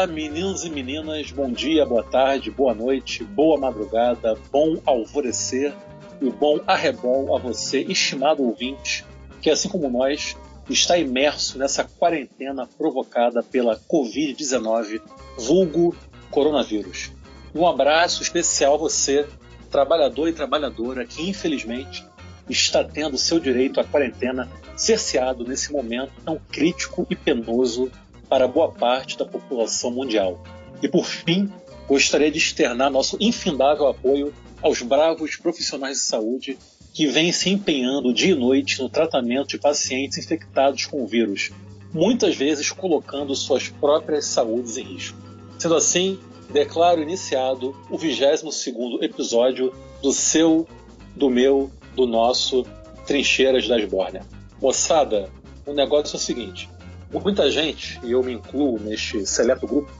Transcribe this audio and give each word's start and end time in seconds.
Olá, 0.00 0.06
meninos 0.06 0.64
e 0.64 0.70
meninas, 0.70 1.30
bom 1.30 1.52
dia, 1.52 1.84
boa 1.84 2.02
tarde, 2.02 2.50
boa 2.50 2.72
noite, 2.72 3.22
boa 3.22 3.60
madrugada, 3.60 4.34
bom 4.50 4.80
alvorecer 4.86 5.74
e 6.22 6.30
bom 6.30 6.58
arrebol 6.66 7.36
a 7.36 7.38
você, 7.38 7.82
estimado 7.82 8.42
ouvinte, 8.42 9.04
que 9.42 9.50
assim 9.50 9.68
como 9.68 9.90
nós 9.90 10.38
está 10.70 10.96
imerso 10.96 11.58
nessa 11.58 11.84
quarentena 11.84 12.66
provocada 12.78 13.42
pela 13.42 13.78
Covid-19, 13.78 15.02
vulgo 15.36 15.94
coronavírus. 16.30 17.12
Um 17.54 17.66
abraço 17.66 18.22
especial 18.22 18.76
a 18.76 18.78
você, 18.78 19.28
trabalhador 19.70 20.28
e 20.28 20.32
trabalhadora, 20.32 21.04
que 21.04 21.28
infelizmente 21.28 22.06
está 22.48 22.82
tendo 22.82 23.18
seu 23.18 23.38
direito 23.38 23.78
à 23.78 23.84
quarentena 23.84 24.48
cerceado 24.74 25.44
nesse 25.44 25.70
momento 25.70 26.12
tão 26.24 26.40
crítico 26.50 27.06
e 27.10 27.14
penoso 27.14 27.92
para 28.30 28.46
boa 28.46 28.70
parte 28.70 29.18
da 29.18 29.26
população 29.26 29.90
mundial. 29.90 30.40
E 30.80 30.88
por 30.88 31.04
fim, 31.04 31.52
gostaria 31.88 32.30
de 32.30 32.38
externar 32.38 32.88
nosso 32.88 33.16
infindável 33.20 33.88
apoio 33.88 34.32
aos 34.62 34.80
bravos 34.80 35.36
profissionais 35.36 35.98
de 35.98 36.04
saúde 36.04 36.56
que 36.94 37.06
vêm 37.06 37.32
se 37.32 37.50
empenhando 37.50 38.14
dia 38.14 38.32
e 38.32 38.38
noite 38.38 38.80
no 38.80 38.88
tratamento 38.88 39.48
de 39.48 39.58
pacientes 39.58 40.18
infectados 40.18 40.86
com 40.86 41.02
o 41.02 41.06
vírus, 41.06 41.50
muitas 41.92 42.36
vezes 42.36 42.70
colocando 42.70 43.34
suas 43.34 43.68
próprias 43.68 44.26
saúdes 44.26 44.76
em 44.76 44.84
risco. 44.84 45.18
Sendo 45.58 45.74
assim, 45.74 46.18
declaro 46.50 47.02
iniciado 47.02 47.76
o 47.90 47.98
22º 47.98 49.02
episódio 49.02 49.72
do 50.02 50.12
seu, 50.12 50.66
do 51.14 51.28
meu, 51.28 51.70
do 51.94 52.06
nosso 52.06 52.64
Trincheiras 53.06 53.66
da 53.66 53.78
Esbórnia. 53.78 54.22
Moçada, 54.60 55.30
o 55.66 55.72
negócio 55.72 56.14
é 56.14 56.16
o 56.16 56.20
seguinte, 56.20 56.68
muita 57.18 57.50
gente, 57.50 57.98
e 58.04 58.12
eu 58.12 58.22
me 58.22 58.32
incluo 58.32 58.78
neste 58.78 59.26
seleto 59.26 59.66
grupo, 59.66 59.90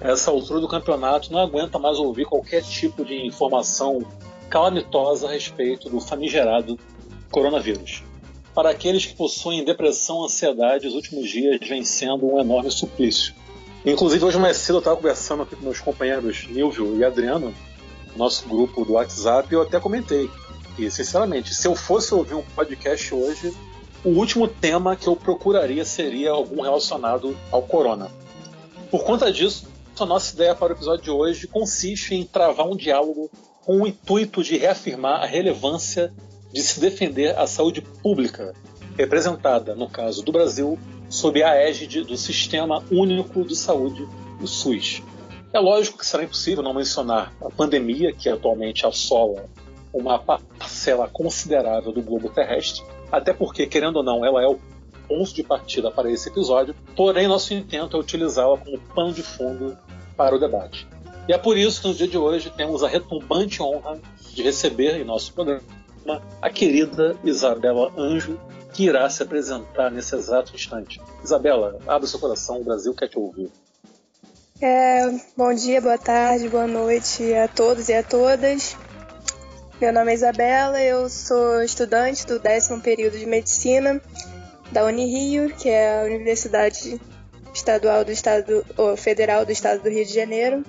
essa 0.00 0.30
altura 0.30 0.60
do 0.60 0.68
campeonato 0.68 1.32
não 1.32 1.40
aguenta 1.40 1.78
mais 1.78 1.98
ouvir 1.98 2.26
qualquer 2.26 2.62
tipo 2.62 3.04
de 3.04 3.26
informação 3.26 4.04
calamitosa 4.50 5.28
a 5.28 5.32
respeito 5.32 5.88
do 5.88 6.00
famigerado 6.00 6.78
coronavírus. 7.30 8.02
Para 8.54 8.70
aqueles 8.70 9.06
que 9.06 9.14
possuem 9.14 9.64
depressão, 9.64 10.24
ansiedade, 10.24 10.86
os 10.86 10.94
últimos 10.94 11.28
dias 11.28 11.58
vem 11.66 11.84
sendo 11.84 12.26
um 12.26 12.40
enorme 12.40 12.70
suplício. 12.70 13.34
Inclusive, 13.84 14.24
hoje 14.24 14.38
mais 14.38 14.56
cedo 14.56 14.76
eu 14.76 14.80
estava 14.80 14.96
conversando 14.96 15.42
aqui 15.42 15.56
com 15.56 15.62
meus 15.62 15.80
companheiros 15.80 16.46
Nilvio 16.48 16.96
e 16.96 17.04
Adriano, 17.04 17.54
nosso 18.16 18.48
grupo 18.48 18.84
do 18.84 18.94
WhatsApp, 18.94 19.48
e 19.50 19.54
eu 19.54 19.62
até 19.62 19.78
comentei 19.78 20.28
que, 20.76 20.90
sinceramente, 20.90 21.54
se 21.54 21.66
eu 21.66 21.74
fosse 21.74 22.14
ouvir 22.14 22.34
um 22.34 22.42
podcast 22.42 23.14
hoje, 23.14 23.54
o 24.04 24.10
último 24.10 24.46
tema 24.46 24.96
que 24.96 25.08
eu 25.08 25.16
procuraria 25.16 25.84
seria 25.84 26.30
algum 26.30 26.62
relacionado 26.62 27.36
ao 27.50 27.62
corona. 27.62 28.10
Por 28.90 29.04
conta 29.04 29.32
disso, 29.32 29.66
a 29.98 30.06
nossa 30.06 30.34
ideia 30.34 30.54
para 30.54 30.72
o 30.72 30.76
episódio 30.76 31.04
de 31.04 31.10
hoje 31.10 31.46
consiste 31.46 32.14
em 32.14 32.24
travar 32.24 32.66
um 32.66 32.76
diálogo 32.76 33.30
com 33.64 33.82
o 33.82 33.86
intuito 33.86 34.42
de 34.42 34.56
reafirmar 34.56 35.22
a 35.22 35.26
relevância 35.26 36.12
de 36.52 36.62
se 36.62 36.80
defender 36.80 37.36
a 37.36 37.46
saúde 37.46 37.82
pública, 37.82 38.54
representada, 38.96 39.74
no 39.74 39.88
caso 39.88 40.22
do 40.22 40.32
Brasil, 40.32 40.78
sob 41.08 41.42
a 41.42 41.54
égide 41.54 42.02
do 42.02 42.16
Sistema 42.16 42.82
Único 42.90 43.44
de 43.44 43.56
Saúde, 43.56 44.06
o 44.40 44.46
SUS. 44.46 45.02
É 45.52 45.58
lógico 45.58 45.98
que 45.98 46.06
será 46.06 46.24
impossível 46.24 46.62
não 46.62 46.74
mencionar 46.74 47.32
a 47.40 47.50
pandemia, 47.50 48.12
que 48.12 48.28
atualmente 48.28 48.86
assola 48.86 49.46
uma 49.92 50.18
parcela 50.18 51.08
considerável 51.08 51.92
do 51.92 52.02
globo 52.02 52.28
terrestre, 52.28 52.82
até 53.10 53.32
porque, 53.32 53.66
querendo 53.66 53.96
ou 53.96 54.02
não, 54.02 54.24
ela 54.24 54.42
é 54.42 54.46
o 54.46 54.58
ponto 55.08 55.34
de 55.34 55.42
partida 55.42 55.90
para 55.90 56.10
esse 56.10 56.28
episódio, 56.28 56.74
porém 56.94 57.26
nosso 57.26 57.54
intento 57.54 57.96
é 57.96 58.00
utilizá-la 58.00 58.58
como 58.58 58.78
pano 58.94 59.12
de 59.12 59.22
fundo 59.22 59.76
para 60.16 60.36
o 60.36 60.38
debate. 60.38 60.86
E 61.26 61.32
é 61.32 61.38
por 61.38 61.56
isso 61.56 61.80
que 61.80 61.88
no 61.88 61.94
dia 61.94 62.08
de 62.08 62.18
hoje 62.18 62.50
temos 62.50 62.82
a 62.82 62.88
retumbante 62.88 63.62
honra 63.62 63.98
de 64.34 64.42
receber 64.42 65.00
em 65.00 65.04
nosso 65.04 65.32
programa 65.32 65.62
a 66.40 66.48
querida 66.48 67.16
Isabela 67.22 67.92
Anjo, 67.96 68.38
que 68.72 68.84
irá 68.84 69.08
se 69.10 69.22
apresentar 69.22 69.90
nesse 69.90 70.14
exato 70.14 70.54
instante. 70.54 71.00
Isabela, 71.22 71.78
abre 71.86 72.06
seu 72.06 72.18
coração, 72.18 72.60
o 72.60 72.64
Brasil 72.64 72.94
quer 72.94 73.08
te 73.08 73.18
ouvir. 73.18 73.50
É, 74.60 75.06
bom 75.36 75.54
dia, 75.54 75.80
boa 75.80 75.98
tarde, 75.98 76.48
boa 76.48 76.66
noite 76.66 77.32
a 77.34 77.46
todos 77.46 77.88
e 77.88 77.94
a 77.94 78.02
todas. 78.02 78.76
Meu 79.80 79.92
nome 79.92 80.10
é 80.10 80.14
Isabela, 80.14 80.82
eu 80.82 81.08
sou 81.08 81.62
estudante 81.62 82.26
do 82.26 82.40
décimo 82.40 82.80
período 82.80 83.16
de 83.16 83.24
medicina 83.24 84.02
da 84.72 84.84
Unirio, 84.84 85.54
que 85.54 85.68
é 85.68 86.00
a 86.00 86.04
Universidade 86.04 87.00
Estadual 87.54 88.04
do 88.04 88.10
Estado, 88.10 88.66
ou 88.76 88.96
Federal 88.96 89.46
do 89.46 89.52
Estado 89.52 89.80
do 89.80 89.88
Rio 89.88 90.04
de 90.04 90.12
Janeiro. 90.12 90.64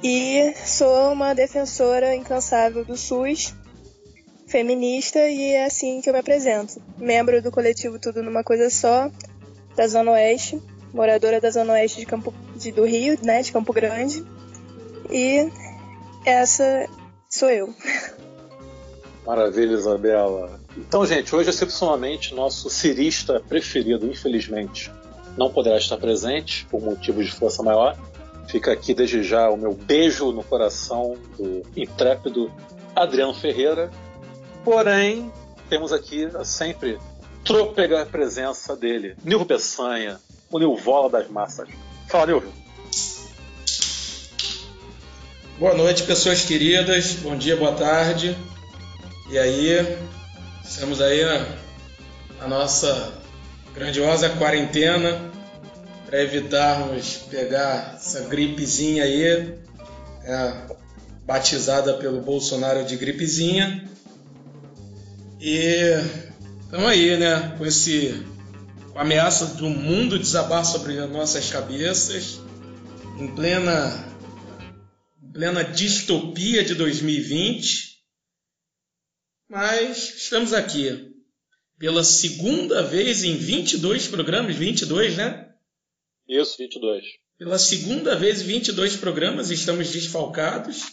E 0.00 0.54
sou 0.64 1.12
uma 1.12 1.34
defensora 1.34 2.14
incansável 2.14 2.84
do 2.84 2.96
SUS, 2.96 3.52
feminista, 4.46 5.18
e 5.18 5.50
é 5.50 5.64
assim 5.64 6.00
que 6.00 6.08
eu 6.08 6.12
me 6.12 6.20
apresento. 6.20 6.80
Membro 6.96 7.42
do 7.42 7.50
coletivo 7.50 7.98
Tudo 7.98 8.22
Numa 8.22 8.44
Coisa 8.44 8.70
Só, 8.70 9.10
da 9.74 9.88
Zona 9.88 10.12
Oeste, 10.12 10.62
moradora 10.94 11.40
da 11.40 11.50
Zona 11.50 11.72
Oeste 11.72 11.98
de 11.98 12.06
Campo, 12.06 12.32
de, 12.54 12.70
do 12.70 12.84
Rio, 12.84 13.18
né, 13.24 13.42
de 13.42 13.50
Campo 13.50 13.72
Grande. 13.72 14.24
E 15.10 15.50
essa 16.24 16.88
sou 17.32 17.50
eu. 17.50 17.74
Maravilha, 19.26 19.74
Isabela. 19.74 20.60
Então, 20.76 21.06
gente, 21.06 21.34
hoje, 21.34 21.48
excepcionalmente, 21.48 22.34
nosso 22.34 22.68
cirista 22.68 23.40
preferido, 23.40 24.06
infelizmente, 24.06 24.90
não 25.36 25.50
poderá 25.50 25.78
estar 25.78 25.96
presente 25.96 26.66
por 26.66 26.82
motivos 26.82 27.26
de 27.26 27.32
força 27.32 27.62
maior. 27.62 27.96
Fica 28.48 28.72
aqui 28.72 28.92
desde 28.92 29.22
já 29.22 29.48
o 29.48 29.56
meu 29.56 29.72
beijo 29.72 30.30
no 30.32 30.44
coração 30.44 31.16
do 31.38 31.62
intrépido 31.76 32.52
Adriano 32.94 33.32
Ferreira. 33.32 33.90
Porém, 34.64 35.32
temos 35.70 35.92
aqui 35.92 36.26
a 36.34 36.44
sempre 36.44 36.98
trôpega 37.44 38.04
presença 38.04 38.76
dele, 38.76 39.16
Nilvio 39.24 39.46
Peçanha, 39.46 40.20
o 40.50 40.58
Nilvola 40.58 41.08
das 41.08 41.28
Massas. 41.28 41.68
Fala, 42.08 42.26
Nilvio. 42.26 42.61
Boa 45.58 45.74
noite, 45.74 46.04
pessoas 46.04 46.42
queridas. 46.42 47.12
Bom 47.16 47.36
dia, 47.36 47.54
boa 47.56 47.74
tarde. 47.74 48.36
E 49.30 49.38
aí, 49.38 49.98
estamos 50.64 51.00
aí 51.00 51.22
a, 51.22 51.46
a 52.40 52.48
nossa 52.48 53.12
grandiosa 53.74 54.30
quarentena 54.30 55.30
para 56.06 56.22
evitarmos 56.22 57.18
pegar 57.30 57.92
essa 57.96 58.22
gripezinha 58.22 59.04
aí, 59.04 59.24
é, 60.24 60.54
batizada 61.24 61.94
pelo 61.94 62.22
Bolsonaro 62.22 62.84
de 62.84 62.96
gripezinha. 62.96 63.88
E 65.38 66.02
estamos 66.62 66.86
aí, 66.88 67.16
né, 67.18 67.54
com 67.58 67.66
esse 67.66 68.24
com 68.90 68.98
a 68.98 69.02
ameaça 69.02 69.46
do 69.46 69.68
mundo 69.68 70.18
desabar 70.18 70.64
sobre 70.64 70.98
as 70.98 71.10
nossas 71.10 71.50
cabeças, 71.50 72.40
em 73.18 73.28
plena 73.28 74.11
plena 75.32 75.62
distopia 75.62 76.64
de 76.64 76.74
2020. 76.74 77.92
Mas 79.48 80.14
estamos 80.16 80.52
aqui 80.52 81.12
pela 81.78 82.04
segunda 82.04 82.82
vez 82.82 83.24
em 83.24 83.36
22 83.36 84.08
programas, 84.08 84.56
22, 84.56 85.16
né? 85.16 85.52
Isso, 86.28 86.56
22. 86.58 87.04
Pela 87.38 87.58
segunda 87.58 88.14
vez 88.14 88.42
em 88.42 88.46
22 88.46 88.96
programas 88.96 89.50
estamos 89.50 89.90
desfalcados. 89.90 90.84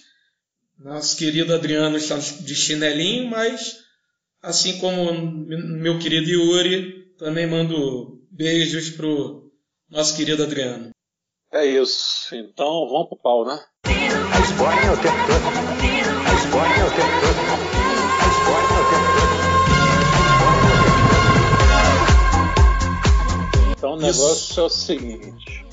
Nosso 0.78 1.18
querido 1.18 1.54
Adriano 1.54 1.98
está 1.98 2.18
de 2.18 2.56
chinelinho, 2.56 3.30
mas 3.30 3.78
assim 4.42 4.80
como 4.80 5.14
meu 5.14 6.00
querido 6.00 6.30
Yuri, 6.30 7.14
também 7.18 7.46
mando 7.46 8.26
beijos 8.32 8.90
pro 8.90 9.52
nosso 9.90 10.16
querido 10.16 10.44
Adriano. 10.44 10.90
É 11.52 11.66
isso. 11.66 12.34
Então 12.34 12.88
vamos 12.88 13.10
pro 13.10 13.18
pau, 13.18 13.46
né? 13.46 13.60
A 14.40 14.42
Esbórnia 14.42 14.86
é 14.86 14.92
o 14.92 14.96
tempo 14.96 15.18
todo. 15.28 15.48
A 16.26 16.34
Esbórnia 16.34 16.78
é 16.78 16.86
o 16.86 16.92
tempo 16.92 17.12
todo. 17.20 17.40
A 18.22 18.28
Esbórnia 18.32 18.72
é 18.72 18.80
o 18.80 18.86
tempo 18.90 19.10
todo. 19.20 19.36
Então 23.72 23.92
o 23.92 23.98
negócio 23.98 24.52
Isso. 24.52 24.60
é 24.62 24.64
o 24.64 24.70
seguinte. 24.70 25.66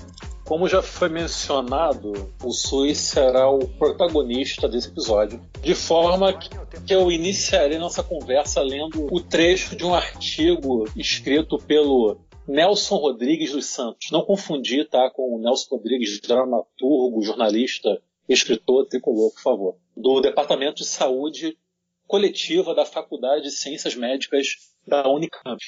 Como 0.45 0.69
já 0.69 0.83
foi 0.83 1.09
mencionado, 1.09 2.33
o 2.43 2.51
SUS 2.51 2.99
será 2.99 3.49
o 3.49 3.69
protagonista 3.69 4.69
desse 4.69 4.89
episódio, 4.89 5.41
de 5.63 5.77
forma 5.77 6.33
que 6.33 6.51
eu 6.93 7.13
iniciarei 7.13 7.79
nossa 7.79 8.03
conversa 8.03 8.63
lendo 8.63 9.07
o 9.13 9.21
trecho 9.21 9.77
de 9.77 9.85
um 9.85 9.95
artigo 9.95 10.89
escrito 10.97 11.57
pelo 11.57 12.19
Nelson 12.49 12.97
Rodrigues 12.97 13.53
dos 13.53 13.67
Santos. 13.67 14.11
Não 14.11 14.23
confundir, 14.23 14.89
tá, 14.89 15.09
com 15.09 15.37
o 15.37 15.39
Nelson 15.39 15.77
Rodrigues, 15.77 16.21
dramaturgo, 16.21 17.23
jornalista, 17.23 18.03
escritor 18.29 18.87
tricolor, 18.87 19.33
por 19.33 19.41
favor. 19.41 19.77
Do 19.97 20.21
Departamento 20.21 20.83
de 20.83 20.89
Saúde 20.89 21.57
Coletiva 22.07 22.75
da 22.75 22.85
Faculdade 22.85 23.45
de 23.45 23.51
Ciências 23.51 23.95
Médicas 23.95 24.57
da 24.87 25.09
Unicamp. 25.09 25.61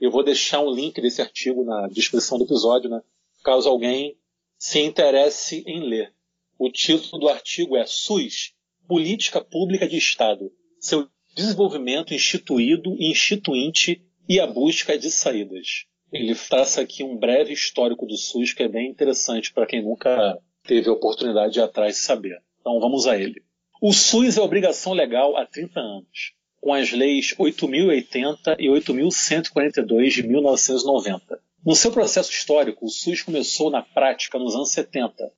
Eu 0.00 0.10
vou 0.10 0.24
deixar 0.24 0.60
um 0.60 0.70
link 0.70 1.00
desse 1.00 1.22
artigo 1.22 1.64
na 1.64 1.86
descrição 1.88 2.36
do 2.38 2.44
episódio, 2.44 2.90
né? 2.90 3.00
Caso 3.44 3.68
alguém 3.68 4.18
se 4.58 4.80
interesse 4.80 5.62
em 5.66 5.80
ler. 5.80 6.12
O 6.58 6.70
título 6.70 7.20
do 7.20 7.28
artigo 7.28 7.76
é 7.76 7.86
SUS 7.86 8.54
Política 8.88 9.40
Pública 9.42 9.88
de 9.88 9.96
Estado, 9.96 10.52
seu 10.78 11.08
desenvolvimento 11.34 12.14
instituído 12.14 12.94
e 12.98 13.10
instituinte 13.10 14.04
e 14.28 14.40
a 14.40 14.46
busca 14.46 14.98
de 14.98 15.10
saídas. 15.10 15.86
Ele 16.12 16.34
traça 16.34 16.80
aqui 16.80 17.02
um 17.02 17.16
breve 17.16 17.52
histórico 17.52 18.06
do 18.06 18.16
SUS 18.16 18.52
que 18.52 18.62
é 18.62 18.68
bem 18.68 18.90
interessante 18.90 19.52
para 19.52 19.66
quem 19.66 19.82
nunca 19.82 20.38
teve 20.66 20.88
a 20.88 20.92
oportunidade 20.92 21.52
de 21.52 21.60
ir 21.60 21.62
atrás 21.62 21.96
de 21.96 22.00
saber. 22.00 22.42
Então 22.60 22.80
vamos 22.80 23.06
a 23.06 23.16
ele. 23.16 23.42
O 23.80 23.92
SUS 23.92 24.36
é 24.38 24.40
obrigação 24.40 24.92
legal 24.92 25.36
há 25.36 25.44
30 25.46 25.78
anos, 25.78 26.32
com 26.60 26.72
as 26.72 26.90
leis 26.90 27.34
8.080 27.38 28.56
e 28.58 28.68
8.142 28.68 30.08
de 30.08 30.22
1990. 30.22 31.38
No 31.64 31.74
seu 31.74 31.92
processo 31.92 32.30
histórico, 32.30 32.86
o 32.86 32.90
SUS 32.90 33.22
começou 33.22 33.70
na 33.70 33.82
prática 33.82 34.38
nos 34.38 34.54
anos 34.54 34.72
70, 34.72 35.30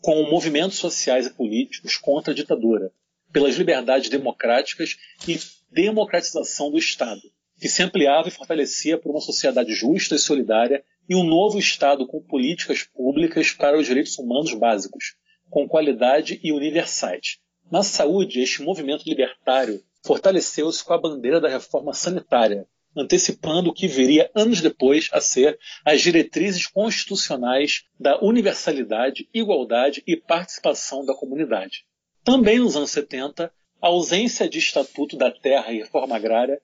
com 0.00 0.22
movimentos 0.30 0.76
sociais 0.76 1.26
e 1.26 1.30
políticos 1.30 1.96
contra 1.96 2.32
a 2.32 2.36
ditadura, 2.36 2.92
pelas 3.32 3.56
liberdades 3.56 4.08
democráticas 4.08 4.96
e 5.26 5.38
democratização 5.70 6.70
do 6.70 6.78
Estado, 6.78 7.22
que 7.58 7.68
se 7.68 7.82
ampliava 7.82 8.28
e 8.28 8.30
fortalecia 8.30 8.98
por 8.98 9.10
uma 9.10 9.20
sociedade 9.20 9.74
justa 9.74 10.14
e 10.14 10.18
solidária 10.18 10.84
e 11.08 11.14
um 11.14 11.24
novo 11.24 11.58
Estado 11.58 12.06
com 12.06 12.20
políticas 12.20 12.82
públicas 12.82 13.52
para 13.52 13.78
os 13.78 13.86
direitos 13.86 14.18
humanos 14.18 14.52
básicos, 14.54 15.14
com 15.48 15.68
qualidade 15.68 16.40
e 16.42 16.52
universais. 16.52 17.38
Na 17.70 17.82
saúde, 17.82 18.40
este 18.40 18.62
movimento 18.62 19.08
libertário 19.08 19.82
fortaleceu-se 20.04 20.84
com 20.84 20.92
a 20.92 20.98
bandeira 21.00 21.40
da 21.40 21.48
reforma 21.48 21.92
sanitária, 21.92 22.66
antecipando 22.96 23.70
o 23.70 23.74
que 23.74 23.86
viria 23.86 24.30
anos 24.34 24.60
depois 24.60 25.08
a 25.12 25.20
ser 25.20 25.58
as 25.84 26.00
diretrizes 26.00 26.66
constitucionais 26.66 27.84
da 27.98 28.18
universalidade, 28.22 29.28
igualdade 29.34 30.02
e 30.06 30.16
participação 30.16 31.04
da 31.04 31.14
comunidade. 31.14 31.84
Também 32.24 32.58
nos 32.58 32.76
anos 32.76 32.90
70, 32.90 33.52
a 33.82 33.86
ausência 33.86 34.48
de 34.48 34.58
estatuto 34.58 35.16
da 35.16 35.30
terra 35.30 35.72
e 35.72 35.78
reforma 35.78 36.16
agrária 36.16 36.60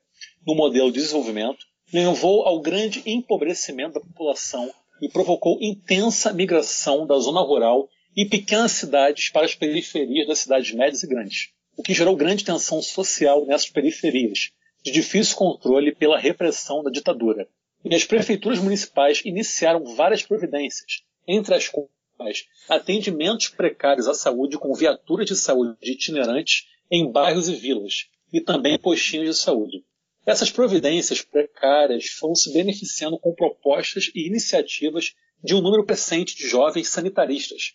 no 0.47 0.55
modelo 0.55 0.91
de 0.91 1.01
desenvolvimento 1.01 1.67
levou 1.93 2.47
ao 2.47 2.61
grande 2.61 3.03
empobrecimento 3.05 3.95
da 3.95 4.01
população 4.01 4.73
e 5.01 5.09
provocou 5.09 5.59
intensa 5.61 6.33
migração 6.33 7.07
da 7.07 7.19
zona 7.19 7.41
rural 7.41 7.89
e 8.17 8.25
pequenas 8.25 8.73
cidades 8.73 9.31
para 9.31 9.45
as 9.45 9.55
periferias 9.55 10.27
das 10.27 10.39
cidades 10.39 10.73
médias 10.73 11.03
e 11.03 11.07
grandes, 11.07 11.51
o 11.77 11.83
que 11.83 11.93
gerou 11.93 12.17
grande 12.17 12.45
tensão 12.45 12.81
social 12.81 13.45
nessas 13.45 13.69
periferias, 13.69 14.53
de 14.83 14.91
difícil 14.91 15.37
controle 15.37 15.95
pela 15.95 16.19
repressão 16.19 16.83
da 16.83 16.91
ditadura. 16.91 17.49
E 17.85 17.95
as 17.95 18.05
prefeituras 18.05 18.59
municipais 18.59 19.21
iniciaram 19.25 19.85
várias 19.95 20.23
providências, 20.23 21.03
entre 21.27 21.55
as 21.55 21.69
quais 21.69 22.47
atendimentos 22.69 23.49
precários 23.49 24.07
à 24.07 24.15
saúde 24.15 24.57
com 24.57 24.73
viaturas 24.75 25.27
de 25.27 25.37
saúde 25.37 25.77
itinerantes 25.83 26.69
em 26.91 27.11
bairros 27.11 27.49
e 27.49 27.55
vilas, 27.55 28.07
e 28.33 28.41
também 28.41 28.79
postinhos 28.79 29.37
de 29.37 29.43
saúde. 29.43 29.85
Essas 30.25 30.51
providências 30.51 31.21
precárias 31.21 32.07
foram 32.07 32.35
se 32.35 32.53
beneficiando 32.53 33.19
com 33.19 33.35
propostas 33.35 34.11
e 34.15 34.27
iniciativas 34.27 35.15
de 35.43 35.55
um 35.55 35.61
número 35.61 35.85
crescente 35.85 36.37
de 36.37 36.47
jovens 36.47 36.89
sanitaristas, 36.89 37.75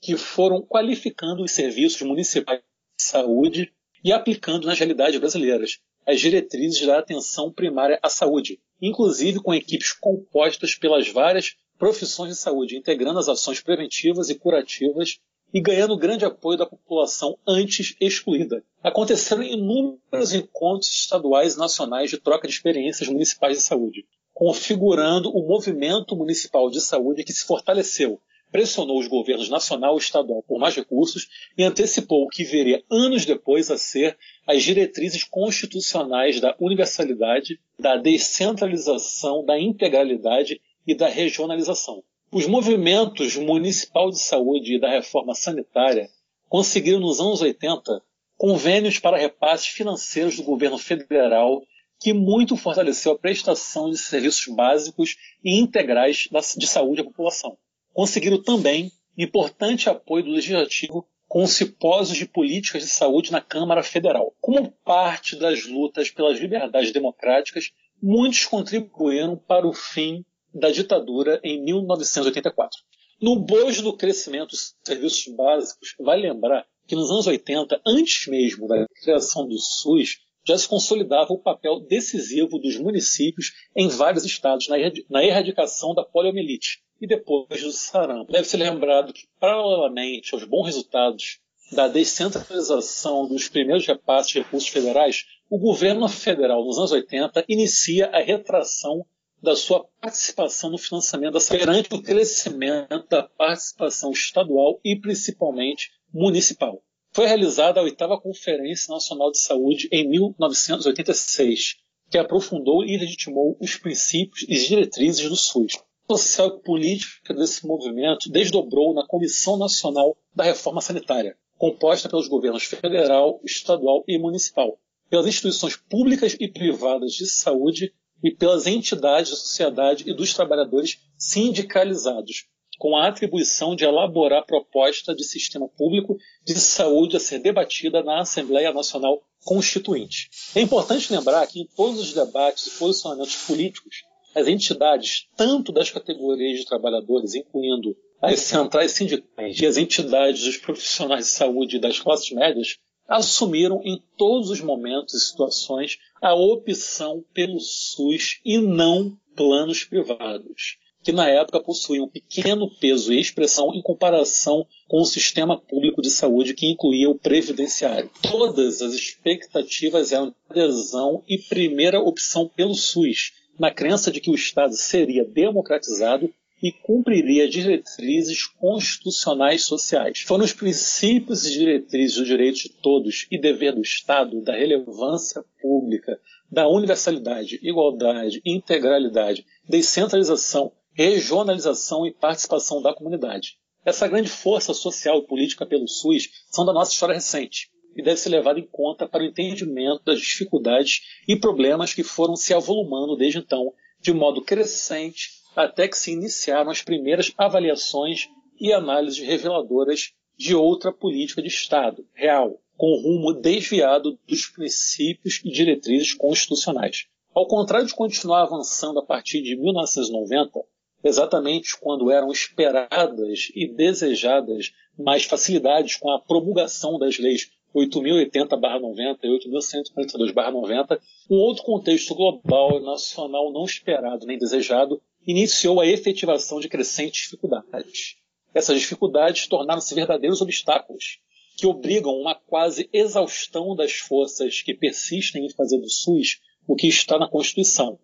que 0.00 0.16
foram 0.16 0.62
qualificando 0.62 1.42
os 1.42 1.50
serviços 1.50 2.00
municipais 2.02 2.60
de 2.60 3.04
saúde 3.04 3.72
e 4.04 4.12
aplicando 4.12 4.66
nas 4.66 4.78
realidades 4.78 5.18
brasileiras, 5.18 5.80
as 6.06 6.20
diretrizes 6.20 6.86
da 6.86 6.98
atenção 6.98 7.52
primária 7.52 7.98
à 8.02 8.08
saúde, 8.08 8.60
inclusive 8.80 9.40
com 9.40 9.52
equipes 9.52 9.92
compostas 9.92 10.76
pelas 10.76 11.08
várias 11.08 11.56
profissões 11.76 12.30
de 12.30 12.40
saúde, 12.40 12.76
integrando 12.76 13.18
as 13.18 13.28
ações 13.28 13.60
preventivas 13.60 14.30
e 14.30 14.38
curativas 14.38 15.18
e 15.52 15.60
ganhando 15.60 15.96
grande 15.96 16.24
apoio 16.24 16.58
da 16.58 16.66
população 16.66 17.36
antes 17.46 17.96
excluída. 18.00 18.62
Aconteceram 18.82 19.42
inúmeros 19.42 20.32
encontros 20.32 20.90
estaduais 20.90 21.54
e 21.54 21.58
nacionais 21.58 22.10
de 22.10 22.18
troca 22.18 22.46
de 22.46 22.54
experiências 22.54 23.08
municipais 23.08 23.58
de 23.58 23.64
saúde, 23.64 24.06
configurando 24.32 25.30
o 25.30 25.46
movimento 25.46 26.16
municipal 26.16 26.70
de 26.70 26.80
saúde 26.80 27.24
que 27.24 27.32
se 27.32 27.44
fortaleceu, 27.44 28.20
pressionou 28.50 28.98
os 28.98 29.08
governos 29.08 29.48
nacional 29.48 29.96
e 29.96 30.00
estadual 30.00 30.42
por 30.42 30.58
mais 30.58 30.74
recursos 30.74 31.28
e 31.56 31.62
antecipou 31.62 32.24
o 32.24 32.28
que 32.28 32.44
viria 32.44 32.82
anos 32.90 33.24
depois 33.24 33.70
a 33.70 33.78
ser 33.78 34.16
as 34.46 34.62
diretrizes 34.62 35.24
constitucionais 35.24 36.40
da 36.40 36.54
universalidade, 36.58 37.60
da 37.78 37.96
descentralização, 37.96 39.44
da 39.44 39.58
integralidade 39.58 40.60
e 40.86 40.94
da 40.94 41.08
regionalização. 41.08 42.02
Os 42.32 42.46
movimentos 42.46 43.36
municipal 43.36 44.10
de 44.10 44.20
saúde 44.20 44.74
e 44.74 44.80
da 44.80 44.90
reforma 44.90 45.34
sanitária 45.34 46.08
conseguiram 46.48 47.00
nos 47.00 47.20
anos 47.20 47.40
80 47.40 48.02
convênios 48.36 48.98
para 48.98 49.18
repasses 49.18 49.66
financeiros 49.66 50.36
do 50.36 50.42
governo 50.42 50.78
federal 50.78 51.62
que 51.98 52.12
muito 52.12 52.56
fortaleceu 52.56 53.12
a 53.12 53.18
prestação 53.18 53.90
de 53.90 53.98
serviços 53.98 54.46
básicos 54.54 55.16
e 55.44 55.58
integrais 55.58 56.28
de 56.56 56.66
saúde 56.66 57.02
à 57.02 57.04
população 57.04 57.58
conseguiram 57.92 58.42
também 58.42 58.92
importante 59.16 59.88
apoio 59.88 60.24
do 60.24 60.30
Legislativo 60.30 61.06
com 61.28 61.46
simpósios 61.46 62.18
de 62.18 62.26
políticas 62.26 62.82
de 62.82 62.88
saúde 62.88 63.30
na 63.30 63.40
Câmara 63.40 63.82
Federal. 63.82 64.34
Como 64.40 64.72
parte 64.84 65.36
das 65.36 65.66
lutas 65.66 66.10
pelas 66.10 66.40
liberdades 66.40 66.92
democráticas, 66.92 67.70
muitos 68.02 68.46
contribuíram 68.46 69.36
para 69.36 69.66
o 69.66 69.72
fim 69.72 70.24
da 70.52 70.70
ditadura 70.70 71.40
em 71.42 71.62
1984. 71.62 72.78
No 73.20 73.38
bojo 73.38 73.82
do 73.82 73.96
crescimento 73.96 74.50
dos 74.50 74.74
serviços 74.82 75.34
básicos, 75.34 75.94
vale 76.00 76.28
lembrar 76.28 76.66
que 76.86 76.96
nos 76.96 77.10
anos 77.10 77.26
80, 77.26 77.80
antes 77.86 78.26
mesmo 78.26 78.66
da 78.66 78.86
criação 79.02 79.46
do 79.46 79.58
SUS, 79.58 80.18
já 80.46 80.56
se 80.56 80.66
consolidava 80.66 81.32
o 81.32 81.38
papel 81.38 81.80
decisivo 81.80 82.58
dos 82.58 82.76
municípios 82.78 83.52
em 83.76 83.88
vários 83.88 84.24
estados 84.24 84.68
na 85.08 85.22
erradicação 85.22 85.94
da 85.94 86.02
poliomielite, 86.02 86.82
e 87.00 87.06
depois 87.06 87.62
do 87.62 87.72
sarampo. 87.72 88.32
Deve 88.32 88.46
ser 88.46 88.58
lembrado 88.58 89.12
que, 89.12 89.26
paralelamente 89.38 90.34
aos 90.34 90.44
bons 90.44 90.66
resultados 90.66 91.40
da 91.72 91.88
descentralização 91.88 93.28
dos 93.28 93.48
primeiros 93.48 93.86
repasses 93.86 94.32
de 94.32 94.38
recursos 94.40 94.68
federais, 94.68 95.24
o 95.48 95.58
governo 95.58 96.08
federal, 96.08 96.64
nos 96.64 96.78
anos 96.78 96.92
80, 96.92 97.44
inicia 97.48 98.06
a 98.06 98.20
retração 98.20 99.06
da 99.42 99.56
sua 99.56 99.84
participação 100.00 100.70
no 100.70 100.78
financiamento 100.78 101.34
da 101.34 101.40
perante 101.40 101.94
o 101.94 102.02
crescimento 102.02 103.06
da 103.08 103.22
participação 103.22 104.10
estadual 104.10 104.80
e 104.84 104.94
principalmente 104.96 105.90
municipal. 106.12 106.82
Foi 107.12 107.26
realizada 107.26 107.80
a 107.80 107.82
oitava 107.82 108.20
Conferência 108.20 108.92
Nacional 108.92 109.30
de 109.30 109.38
Saúde 109.38 109.88
em 109.90 110.08
1986, 110.08 111.76
que 112.10 112.18
aprofundou 112.18 112.84
e 112.84 112.96
legitimou 112.96 113.56
os 113.60 113.76
princípios 113.76 114.42
e 114.42 114.68
diretrizes 114.68 115.28
do 115.28 115.36
SUS 115.36 115.72
social 116.10 116.48
e 116.48 116.62
política 116.64 117.32
desse 117.32 117.64
movimento 117.64 118.28
desdobrou 118.28 118.92
na 118.92 119.06
Comissão 119.06 119.56
Nacional 119.56 120.16
da 120.34 120.42
Reforma 120.42 120.80
Sanitária, 120.80 121.36
composta 121.56 122.08
pelos 122.08 122.26
governos 122.26 122.64
federal, 122.64 123.40
estadual 123.44 124.02
e 124.08 124.18
municipal, 124.18 124.76
pelas 125.08 125.26
instituições 125.26 125.76
públicas 125.76 126.36
e 126.40 126.48
privadas 126.48 127.12
de 127.12 127.26
saúde 127.26 127.94
e 128.22 128.30
pelas 128.30 128.66
entidades 128.66 129.30
da 129.30 129.36
sociedade 129.36 130.08
e 130.08 130.14
dos 130.14 130.34
trabalhadores 130.34 130.98
sindicalizados, 131.16 132.46
com 132.78 132.96
a 132.96 133.08
atribuição 133.08 133.76
de 133.76 133.84
elaborar 133.84 134.46
proposta 134.46 135.14
de 135.14 135.22
sistema 135.22 135.68
público 135.68 136.16
de 136.44 136.54
saúde 136.58 137.16
a 137.16 137.20
ser 137.20 137.38
debatida 137.38 138.02
na 138.02 138.20
Assembleia 138.20 138.72
Nacional 138.72 139.22
Constituinte. 139.44 140.30
É 140.54 140.60
importante 140.60 141.12
lembrar 141.12 141.46
que 141.46 141.60
em 141.60 141.66
todos 141.76 142.00
os 142.00 142.12
debates 142.12 142.66
e 142.66 142.78
posicionamentos 142.78 143.36
políticos 143.46 144.02
as 144.34 144.46
entidades, 144.46 145.26
tanto 145.36 145.72
das 145.72 145.90
categorias 145.90 146.58
de 146.58 146.64
trabalhadores, 146.64 147.34
incluindo 147.34 147.96
as 148.22 148.40
centrais 148.40 148.92
sindicais 148.92 149.58
e 149.58 149.66
as 149.66 149.76
entidades 149.76 150.44
dos 150.44 150.56
profissionais 150.56 151.26
de 151.26 151.30
saúde 151.32 151.78
das 151.78 151.98
classes 151.98 152.30
médias, 152.30 152.76
assumiram 153.10 153.82
em 153.84 154.00
todos 154.16 154.50
os 154.50 154.60
momentos 154.60 155.14
e 155.14 155.20
situações 155.20 155.98
a 156.22 156.32
opção 156.32 157.24
pelo 157.34 157.58
SUS 157.58 158.40
e 158.44 158.56
não 158.56 159.18
planos 159.34 159.82
privados, 159.82 160.78
que 161.02 161.10
na 161.10 161.28
época 161.28 161.60
possuíam 161.60 162.06
pequeno 162.06 162.70
peso 162.70 163.12
e 163.12 163.18
expressão 163.18 163.74
em 163.74 163.82
comparação 163.82 164.64
com 164.86 165.00
o 165.00 165.04
sistema 165.04 165.58
público 165.58 166.00
de 166.00 166.10
saúde 166.10 166.54
que 166.54 166.70
incluía 166.70 167.10
o 167.10 167.18
previdenciário. 167.18 168.08
Todas 168.22 168.80
as 168.80 168.94
expectativas 168.94 170.12
eram 170.12 170.32
de 170.52 170.60
adesão 170.60 171.24
e 171.28 171.36
primeira 171.36 171.98
opção 171.98 172.48
pelo 172.48 172.74
SUS, 172.74 173.32
na 173.58 173.72
crença 173.72 174.12
de 174.12 174.20
que 174.20 174.30
o 174.30 174.34
Estado 174.36 174.74
seria 174.74 175.24
democratizado 175.24 176.32
e 176.62 176.72
cumpriria 176.72 177.48
diretrizes 177.48 178.46
constitucionais 178.46 179.64
sociais. 179.64 180.20
Foram 180.20 180.44
os 180.44 180.52
princípios 180.52 181.46
e 181.46 181.52
diretrizes 181.52 182.16
do 182.16 182.24
direito 182.24 182.58
de 182.58 182.68
todos 182.68 183.26
e 183.30 183.40
dever 183.40 183.74
do 183.74 183.80
Estado, 183.80 184.42
da 184.42 184.56
relevância 184.56 185.44
pública, 185.60 186.20
da 186.50 186.68
universalidade, 186.68 187.58
igualdade, 187.62 188.42
integralidade, 188.44 189.46
descentralização, 189.68 190.72
regionalização 190.92 192.06
e 192.06 192.12
participação 192.12 192.82
da 192.82 192.92
comunidade. 192.92 193.58
Essa 193.84 194.08
grande 194.08 194.28
força 194.28 194.74
social 194.74 195.18
e 195.18 195.26
política 195.26 195.64
pelo 195.64 195.88
SUS 195.88 196.28
são 196.50 196.66
da 196.66 196.72
nossa 196.72 196.92
história 196.92 197.14
recente 197.14 197.70
e 197.96 198.02
deve 198.02 198.20
ser 198.20 198.28
levado 198.28 198.58
em 198.58 198.66
conta 198.66 199.08
para 199.08 199.22
o 199.22 199.26
entendimento 199.26 200.04
das 200.04 200.20
dificuldades 200.20 201.00
e 201.26 201.36
problemas 201.36 201.94
que 201.94 202.02
foram 202.02 202.36
se 202.36 202.52
avolumando 202.52 203.16
desde 203.16 203.38
então, 203.38 203.72
de 204.00 204.12
modo 204.12 204.42
crescente, 204.42 205.39
até 205.54 205.88
que 205.88 205.96
se 205.96 206.12
iniciaram 206.12 206.70
as 206.70 206.82
primeiras 206.82 207.32
avaliações 207.36 208.28
e 208.60 208.72
análises 208.72 209.18
reveladoras 209.18 210.12
de 210.36 210.54
outra 210.54 210.92
política 210.92 211.42
de 211.42 211.48
Estado 211.48 212.06
real, 212.14 212.60
com 212.76 213.00
rumo 213.02 213.32
desviado 213.32 214.18
dos 214.26 214.46
princípios 214.46 215.40
e 215.44 215.50
diretrizes 215.50 216.14
constitucionais. 216.14 217.06
Ao 217.34 217.46
contrário 217.46 217.86
de 217.86 217.94
continuar 217.94 218.42
avançando 218.42 218.98
a 218.98 219.04
partir 219.04 219.42
de 219.42 219.56
1990, 219.56 220.60
exatamente 221.04 221.78
quando 221.78 222.10
eram 222.10 222.30
esperadas 222.30 223.50
e 223.54 223.68
desejadas 223.68 224.72
mais 224.98 225.24
facilidades 225.24 225.96
com 225.96 226.10
a 226.10 226.20
promulgação 226.20 226.98
das 226.98 227.18
leis 227.18 227.50
8.080-90 227.74 229.18
e 229.22 229.28
8.142-90, 229.28 231.00
um 231.30 231.36
outro 231.36 231.62
contexto 231.62 232.14
global 232.14 232.78
e 232.78 232.84
nacional 232.84 233.52
não 233.52 233.64
esperado 233.64 234.26
nem 234.26 234.38
desejado 234.38 235.00
iniciou 235.26 235.80
a 235.80 235.86
efetivação 235.86 236.60
de 236.60 236.68
crescentes 236.68 237.22
dificuldades. 237.22 238.16
Essas 238.54 238.80
dificuldades 238.80 239.46
tornaram-se 239.46 239.94
verdadeiros 239.94 240.40
obstáculos 240.40 241.20
que 241.56 241.66
obrigam 241.66 242.14
uma 242.14 242.34
quase 242.34 242.88
exaustão 242.92 243.76
das 243.76 243.92
forças 243.92 244.62
que 244.62 244.74
persistem 244.74 245.46
em 245.46 245.50
fazer 245.50 245.78
do 245.78 245.90
SUS 245.90 246.40
o 246.66 246.74
que 246.74 246.86
está 246.86 247.18
na 247.18 247.28
Constituição, 247.28 247.98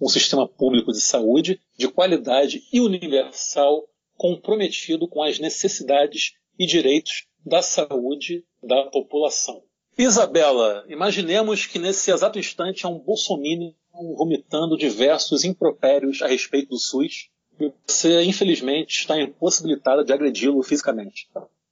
um 0.00 0.08
sistema 0.08 0.46
público 0.46 0.92
de 0.92 1.00
saúde 1.00 1.60
de 1.76 1.88
qualidade 1.88 2.62
e 2.72 2.80
universal 2.80 3.88
comprometido 4.16 5.08
com 5.08 5.22
as 5.22 5.38
necessidades 5.38 6.34
e 6.58 6.66
direitos 6.66 7.26
da 7.44 7.60
saúde 7.60 8.44
da 8.62 8.84
população. 8.84 9.62
Isabela, 9.96 10.84
imaginemos 10.88 11.66
que 11.66 11.78
nesse 11.78 12.10
exato 12.10 12.38
instante 12.38 12.86
há 12.86 12.88
um 12.88 12.98
bolsominion 12.98 13.72
vomitando 14.16 14.76
diversos 14.76 15.44
impropérios 15.44 16.22
a 16.22 16.26
respeito 16.26 16.70
do 16.70 16.78
SUS 16.78 17.28
e 17.60 17.70
você, 17.86 18.22
infelizmente, 18.22 19.00
está 19.00 19.20
impossibilitada 19.20 20.02
de 20.02 20.12
agredi-lo 20.12 20.62
fisicamente. 20.62 21.28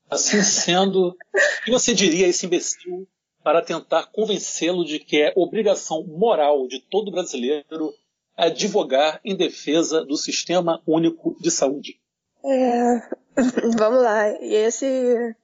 Assim 0.08 0.42
sendo, 0.42 1.08
o 1.08 1.64
que 1.64 1.70
você 1.70 1.94
diria 1.94 2.26
a 2.26 2.28
esse 2.28 2.46
imbecil 2.46 3.08
para 3.42 3.62
tentar 3.62 4.10
convencê-lo 4.12 4.84
de 4.84 4.98
que 4.98 5.20
é 5.22 5.32
obrigação 5.34 6.04
moral 6.04 6.66
de 6.68 6.80
todo 6.80 7.10
brasileiro 7.10 7.94
advogar 8.36 9.20
em 9.24 9.34
defesa 9.34 10.04
do 10.04 10.16
Sistema 10.16 10.82
Único 10.86 11.36
de 11.40 11.50
Saúde? 11.50 11.98
É, 12.44 13.02
vamos 13.78 14.02
lá. 14.02 14.28
E 14.40 14.54
esse 14.54 15.34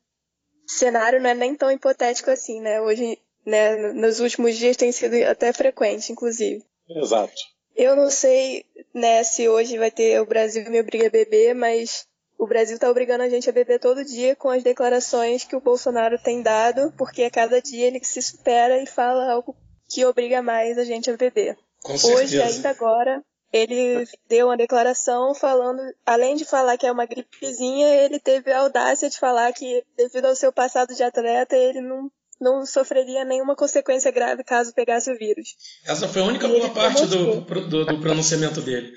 cenário 0.67 1.21
não 1.21 1.31
é 1.31 1.35
nem 1.35 1.55
tão 1.55 1.71
hipotético 1.71 2.31
assim, 2.31 2.61
né? 2.61 2.81
Hoje, 2.81 3.19
né, 3.45 3.93
nos 3.93 4.21
últimos 4.21 4.57
dias 4.57 4.77
tem 4.77 4.91
sido 4.93 5.15
até 5.25 5.53
frequente, 5.53 6.13
inclusive. 6.13 6.65
Exato. 6.89 7.35
Eu 7.75 7.95
não 7.95 8.11
sei, 8.11 8.65
né, 8.95 9.23
se 9.23 9.49
hoje 9.49 9.79
vai 9.79 9.91
ter 9.91 10.21
o 10.21 10.27
Brasil 10.27 10.69
me 10.71 10.81
obriga 10.81 11.09
a 11.09 11.11
beber, 11.11 11.55
mas 11.55 12.07
o 12.39 12.47
Brasil 12.47 12.75
está 12.77 12.91
obrigando 12.91 13.23
a 13.23 13.29
gente 13.29 13.49
a 13.49 13.53
beber 13.53 13.79
todo 13.79 14.05
dia 14.05 14.35
com 14.35 14.49
as 14.49 14.63
declarações 14.63 15.45
que 15.45 15.57
o 15.57 15.61
Bolsonaro 15.61 16.19
tem 16.19 16.43
dado, 16.43 16.93
porque 16.97 17.25
a 17.25 17.31
cada 17.31 17.61
dia 17.61 17.87
ele 17.87 18.03
se 18.03 18.21
supera 18.21 18.83
e 18.83 18.87
fala 18.87 19.31
algo 19.31 19.55
que 19.89 20.05
obriga 20.05 20.43
mais 20.43 20.79
a 20.79 20.85
gente 20.85 21.11
a 21.11 21.17
beber. 21.17 21.57
Com 21.83 21.93
Hoje, 21.93 22.37
certeza. 22.37 22.45
ainda 22.45 22.71
agora, 22.71 23.23
ele 23.57 24.07
deu 24.29 24.47
uma 24.47 24.57
declaração 24.57 25.35
falando, 25.35 25.81
além 26.05 26.37
de 26.37 26.45
falar 26.45 26.77
que 26.77 26.87
é 26.87 26.93
uma 26.93 27.07
gripezinha, 27.07 27.89
ele 27.89 28.21
teve 28.21 28.53
a 28.53 28.61
audácia 28.61 29.09
de 29.09 29.19
falar 29.19 29.53
que, 29.53 29.83
devido 29.97 30.27
ao 30.27 30.37
seu 30.37 30.53
passado 30.53 30.95
de 30.95 31.03
atleta, 31.03 31.57
ele 31.57 31.81
não, 31.81 32.11
não 32.41 32.67
sofreria 32.67 33.25
nenhuma 33.25 33.57
consequência 33.57 34.11
grave 34.11 34.45
caso 34.45 34.75
pegasse 34.75 35.11
o 35.11 35.17
vírus. 35.17 35.57
Essa 35.87 36.07
foi 36.09 36.23
a 36.23 36.27
única 36.27 36.47
E 36.47 36.51
boa 36.51 36.71
parte 36.71 37.07
do, 37.07 37.41
do, 37.41 37.85
do 37.85 38.01
pronunciamento 38.01 38.61
dele. 38.61 38.93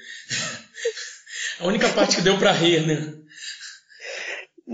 A 1.60 1.66
única 1.66 1.90
parte 1.90 2.18
que 2.18 2.22
deu 2.22 2.38
pra 2.38 2.52
rir, 2.52 2.86
né? 2.86 3.14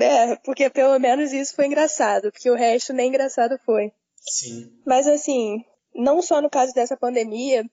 É, 0.01 0.35
porque 0.37 0.69
pelo 0.69 0.99
menos 0.99 1.31
isso 1.31 1.55
foi 1.55 1.67
engraçado, 1.67 2.31
porque 2.31 2.49
o 2.49 2.55
resto 2.55 2.91
nem 2.91 3.09
engraçado 3.09 3.57
foi. 3.65 3.91
Sim. 4.17 4.71
Mas 4.85 5.07
assim, 5.07 5.63
não 5.93 6.21
só 6.21 6.41
no 6.41 6.49
caso 6.49 6.73
dessa 6.73 6.97
pandemia, 6.97 7.63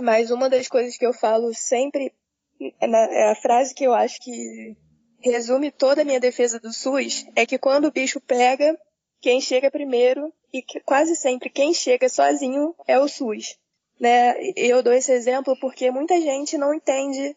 mas 0.00 0.30
uma 0.30 0.48
das 0.48 0.68
coisas 0.68 0.96
que 0.96 1.06
eu 1.06 1.12
falo 1.12 1.52
sempre, 1.54 2.12
é 2.60 2.86
é 2.86 3.30
a 3.30 3.34
frase 3.34 3.74
que 3.74 3.84
eu 3.84 3.92
acho 3.92 4.20
que 4.20 4.76
resume 5.20 5.70
toda 5.70 6.02
a 6.02 6.04
minha 6.04 6.20
defesa 6.20 6.58
do 6.58 6.72
SUS, 6.72 7.26
é 7.36 7.46
que 7.46 7.58
quando 7.58 7.86
o 7.86 7.92
bicho 7.92 8.20
pega, 8.20 8.78
quem 9.20 9.40
chega 9.40 9.70
primeiro, 9.70 10.32
e 10.52 10.62
quase 10.84 11.16
sempre 11.16 11.48
quem 11.48 11.72
chega 11.72 12.08
sozinho 12.08 12.74
é 12.86 12.98
o 12.98 13.08
SUS. 13.08 13.56
Né? 14.00 14.34
Eu 14.56 14.82
dou 14.82 14.92
esse 14.92 15.12
exemplo 15.12 15.56
porque 15.60 15.90
muita 15.90 16.20
gente 16.20 16.58
não 16.58 16.74
entende 16.74 17.36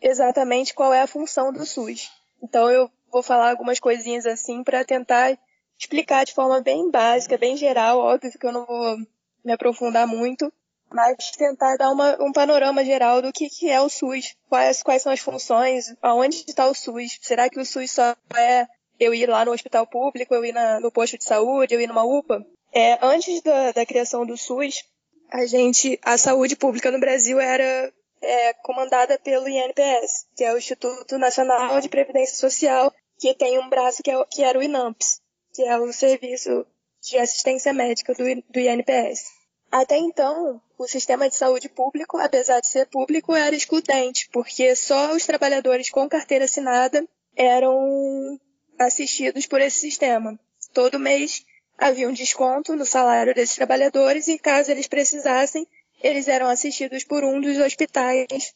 exatamente 0.00 0.74
qual 0.74 0.92
é 0.92 1.02
a 1.02 1.06
função 1.06 1.52
do 1.52 1.64
SUS. 1.66 2.10
Então 2.42 2.70
eu 2.70 2.90
vou 3.12 3.22
falar 3.22 3.50
algumas 3.50 3.78
coisinhas 3.78 4.26
assim 4.26 4.64
para 4.64 4.84
tentar 4.84 5.38
explicar 5.78 6.24
de 6.24 6.34
forma 6.34 6.60
bem 6.60 6.90
básica, 6.90 7.36
bem 7.36 7.56
geral, 7.56 7.98
óbvio 7.98 8.32
que 8.32 8.46
eu 8.46 8.52
não 8.52 8.64
vou 8.64 8.96
me 9.44 9.52
aprofundar 9.52 10.06
muito, 10.06 10.52
mas 10.92 11.30
tentar 11.32 11.76
dar 11.76 11.90
uma, 11.90 12.16
um 12.22 12.32
panorama 12.32 12.84
geral 12.84 13.20
do 13.20 13.32
que, 13.32 13.48
que 13.48 13.70
é 13.70 13.80
o 13.80 13.88
SUS, 13.88 14.36
quais, 14.48 14.82
quais 14.82 15.02
são 15.02 15.12
as 15.12 15.20
funções, 15.20 15.94
aonde 16.00 16.44
está 16.46 16.66
o 16.66 16.74
SUS, 16.74 17.18
será 17.20 17.48
que 17.48 17.60
o 17.60 17.64
SUS 17.64 17.90
só 17.90 18.16
é 18.36 18.66
eu 18.98 19.14
ir 19.14 19.28
lá 19.28 19.44
no 19.44 19.52
hospital 19.52 19.86
público, 19.86 20.34
eu 20.34 20.44
ir 20.44 20.52
na, 20.52 20.80
no 20.80 20.90
posto 20.90 21.18
de 21.18 21.24
saúde, 21.24 21.74
eu 21.74 21.80
ir 21.80 21.86
numa 21.86 22.04
UPA? 22.04 22.44
É, 22.72 22.98
antes 23.02 23.42
da, 23.42 23.72
da 23.72 23.86
criação 23.86 24.24
do 24.24 24.36
SUS, 24.36 24.84
a 25.30 25.44
gente, 25.46 25.98
a 26.02 26.16
saúde 26.16 26.56
pública 26.56 26.90
no 26.90 27.00
Brasil 27.00 27.40
era 27.40 27.92
é, 28.22 28.52
comandada 28.54 29.18
pelo 29.18 29.48
INPS, 29.48 30.26
que 30.36 30.44
é 30.44 30.52
o 30.52 30.58
Instituto 30.58 31.18
Nacional 31.18 31.80
de 31.80 31.88
Previdência 31.88 32.36
Social, 32.36 32.92
que 33.18 33.34
tem 33.34 33.58
um 33.58 33.68
braço 33.68 34.02
que, 34.02 34.10
é, 34.10 34.24
que 34.30 34.42
era 34.42 34.58
o 34.58 34.62
INAMPS, 34.62 35.20
que 35.52 35.62
é 35.62 35.78
o 35.78 35.92
Serviço 35.92 36.66
de 37.02 37.18
Assistência 37.18 37.72
Médica 37.72 38.14
do, 38.14 38.24
do 38.50 38.60
INPS. 38.60 39.24
Até 39.70 39.96
então, 39.96 40.60
o 40.78 40.86
sistema 40.86 41.28
de 41.28 41.36
saúde 41.36 41.68
público, 41.68 42.18
apesar 42.18 42.60
de 42.60 42.68
ser 42.68 42.86
público, 42.86 43.34
era 43.34 43.56
excludente, 43.56 44.28
porque 44.30 44.74
só 44.76 45.14
os 45.14 45.24
trabalhadores 45.24 45.90
com 45.90 46.08
carteira 46.08 46.44
assinada 46.44 47.06
eram 47.34 48.38
assistidos 48.78 49.46
por 49.46 49.60
esse 49.60 49.80
sistema. 49.80 50.38
Todo 50.72 50.98
mês 50.98 51.44
havia 51.78 52.08
um 52.08 52.12
desconto 52.12 52.76
no 52.76 52.84
salário 52.84 53.34
desses 53.34 53.56
trabalhadores 53.56 54.28
e, 54.28 54.38
caso 54.38 54.70
eles 54.70 54.86
precisassem, 54.86 55.66
eles 56.02 56.28
eram 56.28 56.48
assistidos 56.48 57.04
por 57.04 57.24
um 57.24 57.40
dos 57.40 57.56
hospitais 57.58 58.54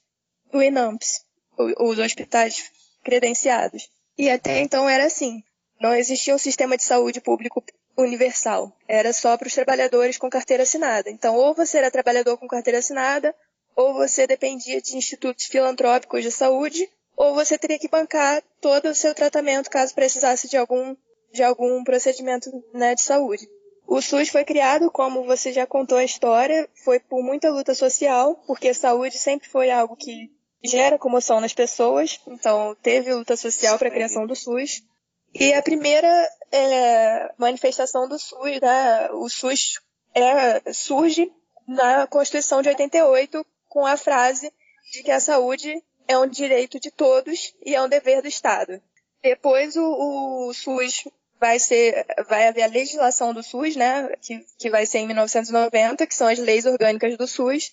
do 0.51 0.63
INAMPS, 0.63 1.25
os 1.79 1.99
hospitais 1.99 2.71
credenciados. 3.03 3.89
E 4.19 4.29
até 4.29 4.61
então 4.61 4.89
era 4.89 5.05
assim. 5.05 5.43
Não 5.81 5.95
existia 5.95 6.35
um 6.35 6.39
sistema 6.39 6.77
de 6.77 6.83
saúde 6.83 7.21
público 7.23 7.65
universal. 7.97 8.73
Era 8.89 9.13
só 9.13 9.37
para 9.37 9.47
os 9.49 9.55
trabalhadores 9.55 10.17
com 10.17 10.31
carteira 10.31 10.63
assinada. 10.63 11.11
Então, 11.11 11.37
ou 11.37 11.55
você 11.55 11.79
era 11.79 11.91
trabalhador 11.91 12.37
com 12.39 12.49
carteira 12.49 12.79
assinada, 12.79 13.35
ou 13.77 13.95
você 13.95 14.27
dependia 14.27 14.81
de 14.81 14.97
institutos 14.97 15.47
filantrópicos 15.47 16.23
de 16.23 16.31
saúde, 16.31 16.89
ou 17.17 17.35
você 17.35 17.59
teria 17.59 17.79
que 17.79 17.89
bancar 17.89 18.43
todo 18.61 18.89
o 18.89 18.95
seu 18.95 19.15
tratamento 19.15 19.71
caso 19.71 19.95
precisasse 19.95 20.49
de 20.49 20.57
algum, 20.57 20.97
de 21.33 21.43
algum 21.43 21.85
procedimento 21.85 22.51
né, 22.73 22.95
de 22.95 23.03
saúde. 23.03 23.49
O 23.87 24.01
SUS 24.01 24.29
foi 24.29 24.45
criado, 24.45 24.91
como 24.91 25.25
você 25.25 25.53
já 25.53 25.67
contou 25.67 25.99
a 25.99 26.05
história, 26.05 26.69
foi 26.85 27.01
por 27.01 27.23
muita 27.23 27.51
luta 27.51 27.75
social, 27.75 28.37
porque 28.47 28.73
saúde 28.73 29.19
sempre 29.19 29.49
foi 29.49 29.71
algo 29.71 29.97
que 29.97 30.31
gera 30.63 30.99
comoção 30.99 31.41
nas 31.41 31.53
pessoas, 31.53 32.21
então 32.27 32.77
teve 32.83 33.13
luta 33.13 33.37
social 33.37 33.79
para 33.79 33.89
a 33.89 33.91
criação 33.91 34.27
do 34.27 34.37
SUS. 34.37 34.83
E 35.35 35.53
a 35.53 35.63
primeira 35.63 36.09
é, 36.51 37.33
manifestação 37.39 38.09
do 38.09 38.19
SUS, 38.19 38.61
né, 38.61 39.11
o 39.13 39.29
SUS 39.29 39.81
é, 40.15 40.73
surge 40.73 41.31
na 41.69 42.07
Constituição 42.07 42.63
de 42.63 42.69
88 42.69 43.47
com 43.69 43.87
a 43.87 43.97
frase 43.97 44.53
de 44.93 45.03
que 45.05 45.11
a 45.11 45.21
saúde 45.21 45.83
é 46.09 46.19
um 46.19 46.27
direito 46.27 46.81
de 46.81 46.91
todos 46.91 47.55
e 47.65 47.75
é 47.75 47.81
um 47.83 47.89
dever 47.89 48.21
do 48.23 48.27
Estado. 48.29 48.83
Depois 49.23 49.77
o, 49.77 49.85
o 50.49 50.53
SUS 50.53 51.05
vai 51.39 51.59
ser, 51.61 52.05
vai 52.29 52.49
haver 52.49 52.63
a 52.65 52.67
legislação 52.67 53.33
do 53.33 53.43
SUS, 53.43 53.77
né, 53.77 54.09
que, 54.21 54.45
que 54.59 54.69
vai 54.71 54.85
ser 54.85 54.99
em 54.99 55.07
1990, 55.07 56.07
que 56.07 56.15
são 56.15 56.27
as 56.27 56.39
leis 56.41 56.67
orgânicas 56.67 57.17
do 57.17 57.27
SUS, 57.29 57.71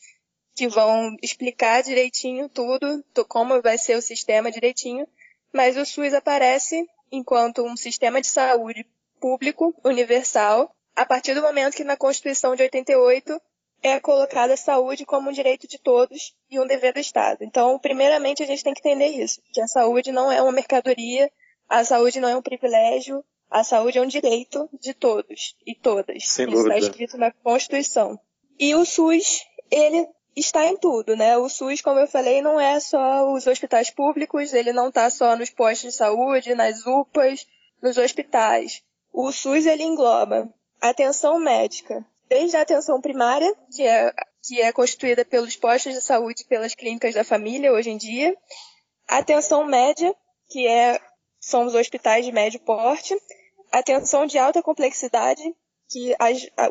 que 0.56 0.68
vão 0.68 1.16
explicar 1.24 1.82
direitinho 1.82 2.48
tudo, 2.50 3.04
do- 3.16 3.26
como 3.26 3.60
vai 3.62 3.78
ser 3.80 3.96
o 3.98 4.02
sistema 4.02 4.52
direitinho, 4.52 5.08
mas 5.52 5.76
o 5.76 5.86
SUS 5.86 6.14
aparece 6.14 6.86
enquanto 7.12 7.64
um 7.64 7.78
sistema 7.78 8.22
de 8.22 8.28
saúde 8.28 8.86
público, 9.20 9.74
universal, 9.84 10.72
a 10.96 11.06
partir 11.06 11.34
do 11.34 11.42
momento 11.42 11.76
que 11.76 11.84
na 11.84 11.98
Constituição 11.98 12.56
de 12.56 12.64
88 12.64 13.42
é 13.84 14.00
colocada 14.00 14.54
a 14.54 14.58
saúde 14.58 15.06
como 15.06 15.30
um 15.30 15.34
direito 15.34 15.68
de 15.68 15.78
todos 15.78 16.36
e 16.50 16.60
um 16.60 16.66
dever 16.66 16.94
do 16.94 17.00
Estado. 17.00 17.44
Então, 17.44 17.78
primeiramente, 17.78 18.42
a 18.42 18.46
gente 18.46 18.64
tem 18.64 18.74
que 18.74 18.80
entender 18.80 19.10
isso, 19.10 19.42
que 19.54 19.62
a 19.62 19.68
saúde 19.68 20.12
não 20.12 20.32
é 20.32 20.42
uma 20.42 20.52
mercadoria, 20.52 21.32
A 21.70 21.84
saúde 21.84 22.20
não 22.20 22.30
é 22.30 22.36
um 22.36 22.42
privilégio, 22.42 23.24
a 23.50 23.64
saúde 23.64 23.98
é 23.98 24.02
um 24.02 24.08
direito 24.08 24.70
de 24.80 24.94
todos 24.94 25.56
e 25.66 25.76
todas. 25.76 26.28
Sem 26.30 26.48
Isso 26.48 26.62
está 26.62 26.78
escrito 26.78 27.18
na 27.18 27.32
Constituição. 27.32 28.20
E 28.58 28.74
o 28.74 28.86
SUS, 28.86 29.46
ele 29.70 30.08
está 30.40 30.66
em 30.66 30.78
tudo, 30.78 31.16
né? 31.16 31.38
O 31.38 31.50
SUS, 31.50 31.82
como 31.82 32.00
eu 32.00 32.08
falei, 32.08 32.42
não 32.42 32.60
é 32.60 32.80
só 32.80 33.32
os 33.34 33.48
hospitais 33.48 33.90
públicos, 33.90 34.54
ele 34.54 34.72
não 34.72 34.90
está 34.90 35.10
só 35.10 35.36
nos 35.36 35.50
postos 35.50 35.92
de 35.92 35.98
saúde, 35.98 36.54
nas 36.54 36.86
UPAs, 36.86 37.48
nos 37.82 37.98
hospitais. 37.98 38.84
O 39.12 39.32
SUS, 39.32 39.66
ele 39.66 39.84
engloba 39.84 40.48
atenção 40.80 41.40
médica, 41.40 42.06
desde 42.30 42.56
a 42.56 42.62
atenção 42.62 43.02
primária, 43.02 43.52
que 43.76 43.82
é, 43.82 44.14
que 44.44 44.62
é 44.62 44.72
constituída 44.72 45.26
pelos 45.26 45.56
postos 45.56 45.94
de 45.94 46.02
saúde 46.02 46.44
e 46.44 46.48
pelas 46.48 46.76
clínicas 46.76 47.16
da 47.16 47.24
família 47.24 47.74
hoje 47.74 47.90
em 47.90 47.98
dia, 47.98 48.38
atenção 49.08 49.66
média, 49.66 50.16
que 50.50 50.68
é, 50.68 51.00
são 51.40 51.66
os 51.66 51.74
hospitais 51.74 52.26
de 52.26 52.32
médio 52.32 52.60
porte, 52.60 53.18
atenção 53.72 54.28
de 54.28 54.38
alta 54.38 54.62
complexidade, 54.62 55.44
que 55.90 56.16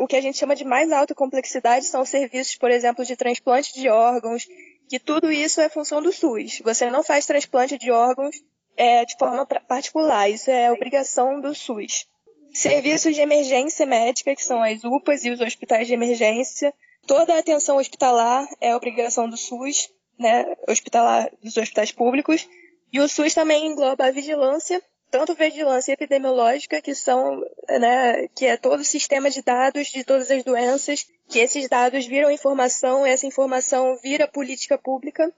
o 0.00 0.06
que 0.06 0.16
a 0.16 0.20
gente 0.20 0.38
chama 0.38 0.54
de 0.54 0.64
mais 0.64 0.92
alta 0.92 1.14
complexidade 1.14 1.86
são 1.86 2.04
serviços, 2.04 2.56
por 2.56 2.70
exemplo, 2.70 3.04
de 3.04 3.16
transplante 3.16 3.72
de 3.74 3.88
órgãos, 3.88 4.46
que 4.88 4.98
tudo 4.98 5.30
isso 5.30 5.60
é 5.60 5.68
função 5.68 6.02
do 6.02 6.12
SUS. 6.12 6.60
Você 6.62 6.90
não 6.90 7.02
faz 7.02 7.26
transplante 7.26 7.78
de 7.78 7.90
órgãos 7.90 8.36
é, 8.76 9.04
de 9.04 9.16
forma 9.18 9.46
particular, 9.46 10.28
isso 10.28 10.50
é 10.50 10.70
obrigação 10.70 11.40
do 11.40 11.54
SUS. 11.54 12.06
Serviços 12.52 13.14
de 13.14 13.20
emergência 13.20 13.86
médica, 13.86 14.34
que 14.34 14.44
são 14.44 14.62
as 14.62 14.84
UPAs 14.84 15.24
e 15.24 15.30
os 15.30 15.40
hospitais 15.40 15.86
de 15.86 15.94
emergência. 15.94 16.72
Toda 17.06 17.34
a 17.34 17.38
atenção 17.38 17.76
hospitalar 17.76 18.46
é 18.60 18.74
obrigação 18.74 19.28
do 19.28 19.36
SUS, 19.36 19.90
né, 20.18 20.56
hospitalar 20.68 21.30
dos 21.42 21.56
hospitais 21.56 21.92
públicos. 21.92 22.48
E 22.92 23.00
o 23.00 23.08
SUS 23.08 23.34
também 23.34 23.66
engloba 23.66 24.06
a 24.06 24.10
vigilância, 24.10 24.82
tanto 25.10 25.34
vigilância 25.34 25.92
epidemiológica, 25.92 26.80
que 26.80 26.94
são, 26.94 27.40
né, 27.68 28.28
que 28.34 28.46
é 28.46 28.56
todo 28.56 28.80
o 28.80 28.84
sistema 28.84 29.30
de 29.30 29.42
dados 29.42 29.88
de 29.88 30.04
todas 30.04 30.30
as 30.30 30.42
doenças, 30.42 31.06
que 31.28 31.38
esses 31.38 31.68
dados 31.68 32.06
viram 32.06 32.30
informação, 32.30 33.06
essa 33.06 33.26
informação 33.26 33.96
vira 34.02 34.28
política 34.28 34.76
pública. 34.76 35.32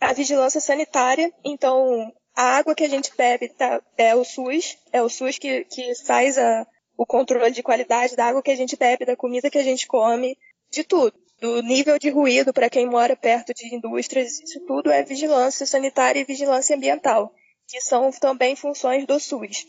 A 0.00 0.12
vigilância 0.12 0.60
sanitária, 0.60 1.32
então 1.44 2.12
a 2.36 2.56
água 2.56 2.74
que 2.74 2.84
a 2.84 2.88
gente 2.88 3.12
bebe 3.16 3.48
tá, 3.48 3.80
é 3.96 4.14
o 4.14 4.24
SUS, 4.24 4.76
é 4.92 5.00
o 5.00 5.08
SUS 5.08 5.38
que, 5.38 5.64
que 5.64 5.94
faz 6.04 6.36
a, 6.36 6.66
o 6.96 7.06
controle 7.06 7.50
de 7.50 7.62
qualidade 7.62 8.16
da 8.16 8.26
água 8.26 8.42
que 8.42 8.50
a 8.50 8.56
gente 8.56 8.76
bebe, 8.76 9.06
da 9.06 9.16
comida 9.16 9.50
que 9.50 9.58
a 9.58 9.62
gente 9.62 9.86
come, 9.86 10.36
de 10.70 10.84
tudo. 10.84 11.14
Do 11.40 11.62
nível 11.62 11.98
de 11.98 12.10
ruído 12.10 12.52
para 12.52 12.70
quem 12.70 12.86
mora 12.86 13.16
perto 13.16 13.52
de 13.54 13.74
indústrias, 13.74 14.40
isso 14.40 14.60
tudo 14.66 14.90
é 14.90 15.02
vigilância 15.02 15.66
sanitária 15.66 16.20
e 16.20 16.24
vigilância 16.24 16.76
ambiental, 16.76 17.32
que 17.66 17.80
são 17.80 18.10
também 18.12 18.54
funções 18.56 19.06
do 19.06 19.18
SUS. 19.18 19.66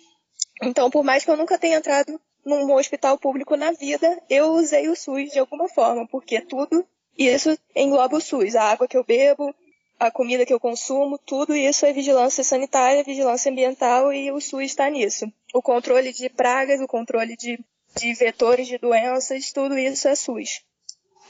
Então, 0.61 0.89
por 0.89 1.03
mais 1.03 1.23
que 1.23 1.31
eu 1.31 1.37
nunca 1.37 1.57
tenha 1.57 1.77
entrado 1.77 2.19
num 2.45 2.73
hospital 2.73 3.17
público 3.17 3.55
na 3.55 3.71
vida, 3.71 4.21
eu 4.29 4.49
usei 4.51 4.87
o 4.87 4.95
SUS 4.95 5.31
de 5.31 5.39
alguma 5.39 5.67
forma, 5.67 6.07
porque 6.07 6.39
tudo 6.41 6.85
isso 7.17 7.57
engloba 7.75 8.17
o 8.17 8.21
SUS. 8.21 8.55
A 8.55 8.63
água 8.63 8.87
que 8.87 8.97
eu 8.97 9.03
bebo, 9.03 9.53
a 9.99 10.11
comida 10.11 10.45
que 10.45 10.53
eu 10.53 10.59
consumo, 10.59 11.17
tudo 11.17 11.55
isso 11.55 11.85
é 11.85 11.93
vigilância 11.93 12.43
sanitária, 12.43 13.03
vigilância 13.03 13.51
ambiental 13.51 14.13
e 14.13 14.31
o 14.31 14.39
SUS 14.39 14.65
está 14.65 14.89
nisso. 14.89 15.25
O 15.53 15.61
controle 15.61 16.13
de 16.13 16.29
pragas, 16.29 16.81
o 16.81 16.87
controle 16.87 17.35
de, 17.35 17.59
de 17.95 18.13
vetores 18.13 18.67
de 18.67 18.77
doenças, 18.77 19.51
tudo 19.51 19.77
isso 19.77 20.07
é 20.07 20.15
SUS. 20.15 20.61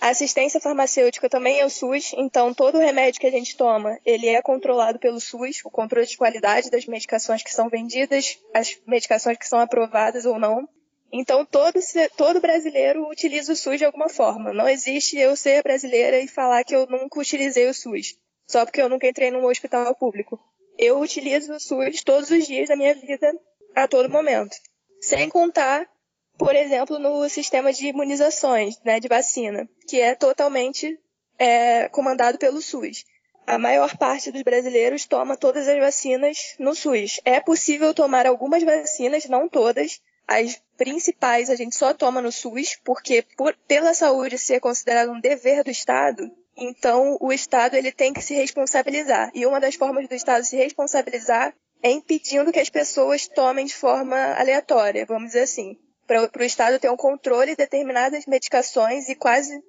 A 0.02 0.10
assistência 0.10 0.60
farmacêutica 0.60 1.30
também 1.30 1.60
é 1.60 1.66
o 1.66 1.70
SUS, 1.70 2.14
então 2.18 2.54
todo 2.54 2.78
remédio 2.78 3.20
que 3.20 3.28
a 3.28 3.32
gente 3.32 3.58
toma, 3.58 3.98
ele 4.06 4.28
é 4.28 4.42
controlado 4.42 5.00
pelo 5.00 5.20
SUS, 5.20 5.62
o 5.64 5.72
controle 5.72 6.06
de 6.06 6.18
qualidade 6.18 6.70
das 6.70 6.86
medicações 6.86 7.42
que 7.42 7.52
são 7.52 7.70
vendidas, 7.70 8.38
as 8.54 8.78
medicações 8.86 9.38
que 9.38 9.48
são 9.48 9.60
aprovadas 9.60 10.26
ou 10.26 10.38
não. 10.38 10.68
Então 11.12 11.46
todo, 11.46 11.80
todo 12.18 12.42
brasileiro 12.42 13.08
utiliza 13.10 13.54
o 13.54 13.56
SUS 13.56 13.80
de 13.80 13.86
alguma 13.86 14.10
forma. 14.10 14.54
Não 14.54 14.68
existe 14.68 15.18
eu 15.18 15.36
ser 15.36 15.64
brasileira 15.64 16.20
e 16.20 16.28
falar 16.28 16.64
que 16.64 16.76
eu 16.76 16.86
nunca 16.88 17.20
utilizei 17.20 17.68
o 17.68 17.74
SUS, 17.74 18.18
só 18.46 18.66
porque 18.66 18.82
eu 18.82 18.90
nunca 18.90 19.08
entrei 19.08 19.32
num 19.32 19.46
hospital 19.46 19.96
público. 19.96 20.40
Eu 20.78 21.00
utilizo 21.00 21.54
o 21.54 21.60
SUS 21.60 22.04
todos 22.04 22.30
os 22.30 22.46
dias 22.46 22.68
da 22.68 22.76
minha 22.76 22.94
vida, 22.94 23.34
a 23.74 23.88
todo 23.88 24.10
momento. 24.10 24.56
Sem 25.00 25.30
contar 25.30 25.88
por 26.38 26.56
exemplo, 26.56 27.00
no 27.00 27.28
sistema 27.30 27.72
de 27.72 27.88
imunizações, 27.88 28.80
né, 28.84 29.00
de 29.00 29.08
vacina, 29.08 29.68
que 29.88 30.00
é 30.00 30.16
totalmente 30.16 31.00
é, 31.40 31.88
comandado 31.90 32.38
pelo 32.38 32.62
SUS. 32.62 33.06
A 33.48 33.58
maior 33.58 33.96
parte 33.98 34.32
dos 34.32 34.42
brasileiros 34.42 35.06
toma 35.06 35.38
todas 35.38 35.68
as 35.68 35.78
vacinas 35.80 36.56
no 36.60 36.74
SUS. 36.74 37.22
É 37.24 37.40
possível 37.40 37.94
tomar 37.94 38.26
algumas 38.26 38.64
vacinas, 38.64 39.26
não 39.26 39.48
todas. 39.48 40.02
As 40.28 40.60
principais 40.76 41.50
a 41.50 41.56
gente 41.56 41.76
só 41.76 41.94
toma 41.94 42.22
no 42.22 42.32
SUS, 42.32 42.80
porque 42.84 43.24
por, 43.38 43.56
pela 43.68 43.94
saúde 43.94 44.38
ser 44.38 44.60
considerado 44.60 45.12
um 45.12 45.20
dever 45.20 45.64
do 45.64 45.70
Estado, 45.70 46.30
então 46.58 47.18
o 47.22 47.32
Estado 47.32 47.76
ele 47.76 47.92
tem 47.92 48.12
que 48.12 48.22
se 48.22 48.34
responsabilizar. 48.34 49.32
E 49.36 49.46
uma 49.46 49.60
das 49.60 49.76
formas 49.76 50.08
do 50.08 50.16
Estado 50.16 50.44
se 50.44 50.58
responsabilizar 50.58 51.54
é 51.84 51.92
impedindo 51.92 52.52
que 52.52 52.60
as 52.60 52.70
pessoas 52.70 53.28
tomem 53.28 53.66
de 53.68 53.76
forma 53.76 54.18
aleatória, 54.34 55.06
vamos 55.06 55.28
dizer 55.28 55.42
assim 55.42 55.78
para 56.08 56.30
o 56.40 56.44
Estado 56.44 56.80
ter 56.80 56.90
um 56.90 56.98
controle 56.98 57.52
de 57.52 57.58
determinadas 57.58 58.26
medicações 58.26 59.10
e 59.10 59.16
quase 59.16 59.62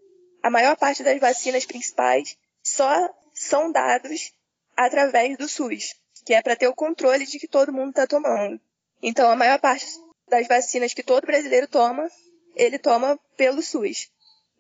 a 0.42 0.50
maior 0.50 0.76
parte 0.76 1.02
das 1.02 1.18
vacinas 1.18 1.64
principais 1.64 2.36
só 2.62 3.10
são 3.34 3.70
dados 3.70 4.32
através 4.76 5.36
do 5.38 5.48
SUS, 5.48 5.94
que 6.24 6.34
é 6.34 6.42
para 6.42 6.56
ter 6.56 6.68
o 6.68 6.74
controle 6.74 7.26
de 7.26 7.38
que 7.38 7.48
todo 7.48 7.72
mundo 7.72 7.90
está 7.90 8.06
tomando. 8.06 8.60
Então, 9.02 9.30
a 9.30 9.36
maior 9.36 9.58
parte 9.58 9.86
das 10.28 10.46
vacinas 10.46 10.92
que 10.92 11.02
todo 11.02 11.26
brasileiro 11.26 11.68
toma, 11.68 12.10
ele 12.54 12.78
toma 12.78 13.18
pelo 13.36 13.62
SUS. 13.62 14.10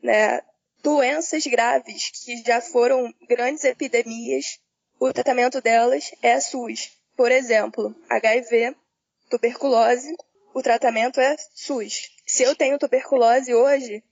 Né? 0.02 0.40
Doenças 0.82 1.46
graves 1.46 2.10
que 2.24 2.42
já 2.44 2.60
foram 2.60 3.12
grandes 3.28 3.64
epidemias, 3.64 4.58
o 4.98 5.12
tratamento 5.12 5.60
delas 5.60 6.10
é 6.22 6.38
SUS. 6.40 6.92
Por 7.16 7.32
exemplo, 7.32 7.94
HIV, 8.08 8.74
tuberculose, 9.28 10.16
o 10.56 10.62
tratamento 10.62 11.20
é 11.20 11.36
SUS. 11.54 12.08
Se 12.26 12.42
eu 12.42 12.56
tenho 12.56 12.78
tuberculose 12.78 13.52
hoje, 13.52 14.02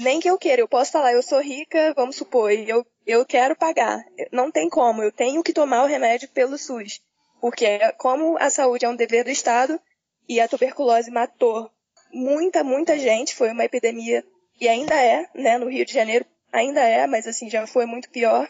nem 0.00 0.18
que 0.18 0.28
eu 0.28 0.36
queira, 0.36 0.60
eu 0.60 0.66
posso 0.66 0.90
falar, 0.90 1.12
eu 1.12 1.22
sou 1.22 1.40
rica, 1.40 1.94
vamos 1.94 2.16
supor, 2.16 2.50
e 2.50 2.68
eu, 2.68 2.84
eu 3.06 3.24
quero 3.24 3.54
pagar. 3.54 4.04
Não 4.32 4.50
tem 4.50 4.68
como, 4.68 5.00
eu 5.00 5.12
tenho 5.12 5.44
que 5.44 5.52
tomar 5.52 5.84
o 5.84 5.86
remédio 5.86 6.28
pelo 6.30 6.58
SUS. 6.58 7.00
Porque 7.40 7.78
como 7.98 8.36
a 8.38 8.50
saúde 8.50 8.84
é 8.84 8.88
um 8.88 8.96
dever 8.96 9.22
do 9.22 9.30
Estado 9.30 9.80
e 10.28 10.40
a 10.40 10.48
tuberculose 10.48 11.08
matou 11.08 11.70
muita, 12.12 12.64
muita 12.64 12.98
gente, 12.98 13.36
foi 13.36 13.52
uma 13.52 13.64
epidemia 13.64 14.24
e 14.60 14.68
ainda 14.68 15.00
é, 15.00 15.28
né, 15.36 15.56
no 15.56 15.70
Rio 15.70 15.86
de 15.86 15.92
Janeiro 15.92 16.26
ainda 16.52 16.80
é, 16.80 17.06
mas 17.06 17.28
assim 17.28 17.48
já 17.48 17.64
foi 17.64 17.86
muito 17.86 18.10
pior, 18.10 18.48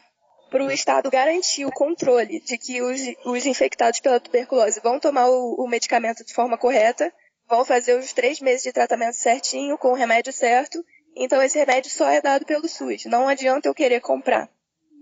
para 0.51 0.65
o 0.65 0.73
Estado 0.73 1.11
garantir 1.11 1.67
o 1.67 1.73
controle 1.73 2.41
de 2.41 2.57
que 2.57 2.81
os, 2.81 3.01
os 3.27 3.45
infectados 3.45 4.01
pela 4.01 4.19
tuberculose 4.19 4.81
vão 4.81 4.99
tomar 4.99 5.29
o, 5.29 5.55
o 5.63 5.69
medicamento 5.69 6.25
de 6.25 6.33
forma 6.33 6.57
correta, 6.57 7.13
vão 7.53 7.67
fazer 7.67 7.99
os 7.99 8.15
três 8.15 8.41
meses 8.41 8.63
de 8.63 8.73
tratamento 8.73 9.13
certinho, 9.13 9.77
com 9.77 9.89
o 9.89 9.95
remédio 9.95 10.33
certo. 10.33 10.83
Então, 11.15 11.43
esse 11.43 11.59
remédio 11.59 11.91
só 11.91 12.09
é 12.09 12.19
dado 12.19 12.47
pelo 12.47 12.67
SUS. 12.67 13.05
Não 13.05 13.29
adianta 13.29 13.69
eu 13.69 13.75
querer 13.75 14.01
comprar. 14.01 14.49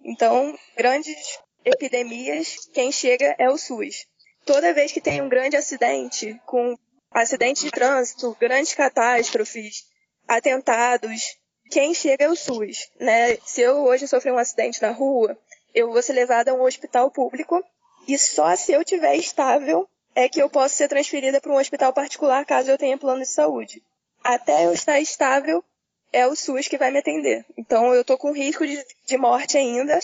Então, 0.05 0.59
grandes 0.77 1.39
epidemias, 1.65 2.69
quem 2.75 2.91
chega 2.91 3.37
é 3.39 3.49
o 3.49 3.57
SUS. 3.57 4.05
Toda 4.45 4.75
vez 4.75 4.91
que 4.91 5.01
tem 5.01 5.23
um 5.23 5.29
grande 5.29 5.57
acidente, 5.57 6.41
com 6.45 6.77
acidente 7.13 7.63
de 7.63 7.71
trânsito, 7.71 8.37
grandes 8.41 8.75
catástrofes, 8.75 9.85
atentados, 10.27 11.37
quem 11.71 11.95
chega 11.95 12.25
é 12.25 12.29
o 12.29 12.35
SUS. 12.35 12.91
Né? 12.99 13.37
Se 13.47 13.61
eu 13.61 13.85
hoje 13.85 14.09
sofrer 14.09 14.33
um 14.33 14.39
acidente 14.39 14.83
na 14.83 14.91
rua, 14.91 15.39
eu 15.73 15.93
vou 15.93 16.03
ser 16.03 16.15
levada 16.15 16.51
a 16.51 16.55
um 16.55 16.63
hospital 16.63 17.13
público 17.13 17.63
e 18.09 18.19
só 18.19 18.57
se 18.57 18.73
eu 18.73 18.85
tiver 18.85 19.15
estável 19.15 19.89
é 20.15 20.29
que 20.29 20.41
eu 20.41 20.49
posso 20.51 20.75
ser 20.75 20.89
transferida 20.89 21.41
para 21.41 21.53
um 21.53 21.59
hospital 21.59 21.93
particular 21.93 22.45
caso 22.45 22.71
eu 22.71 22.79
tenha 22.79 22.99
plano 22.99 23.23
de 23.23 23.29
saúde. 23.29 23.83
Até 24.23 24.67
eu 24.67 24.73
estar 24.73 25.01
estável, 25.01 25.65
é 26.13 26.27
o 26.27 26.35
SUS 26.35 26.69
que 26.69 26.79
vai 26.79 26.91
me 26.91 26.99
atender. 26.99 27.45
Então 27.57 27.95
eu 27.95 28.05
tô 28.05 28.19
com 28.19 28.33
risco 28.33 28.67
de, 28.67 28.83
de 29.07 29.17
morte 29.17 29.57
ainda, 29.57 29.99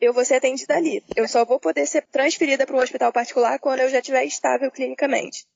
eu 0.00 0.12
vou 0.12 0.24
ser 0.24 0.36
atendida 0.36 0.76
ali. 0.76 1.02
Eu 1.16 1.26
só 1.28 1.44
vou 1.44 1.58
poder 1.58 1.86
ser 1.86 2.02
transferida 2.06 2.66
para 2.66 2.76
um 2.76 2.80
hospital 2.80 3.12
particular 3.12 3.58
quando 3.58 3.80
eu 3.80 3.88
já 3.88 3.98
estiver 3.98 4.24
estável 4.24 4.70
clinicamente. 4.70 5.46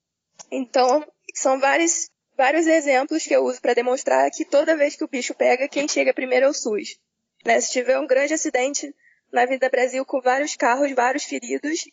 Então, 0.51 1.07
são 1.35 1.61
vários, 1.61 2.11
vários 2.37 2.67
exemplos 2.67 3.25
que 3.25 3.35
eu 3.35 3.45
uso 3.45 3.61
para 3.61 3.75
demonstrar 3.75 4.31
que 4.31 4.45
toda 4.45 4.77
vez 4.77 4.97
que 4.97 5.05
o 5.05 5.09
bicho 5.09 5.35
pega, 5.35 5.69
quem 5.69 5.87
chega 5.87 6.12
primeiro 6.12 6.47
é 6.47 6.49
o 6.49 6.55
SUS. 6.55 6.99
Né? 7.45 7.61
Se 7.61 7.71
tiver 7.71 7.99
um 7.99 8.07
grande 8.07 8.35
acidente 8.35 8.95
na 9.33 9.47
Vida 9.47 9.69
Brasil 9.69 10.05
com 10.05 10.21
vários 10.21 10.57
carros, 10.57 10.93
vários 10.93 11.25
feridos, 11.25 11.85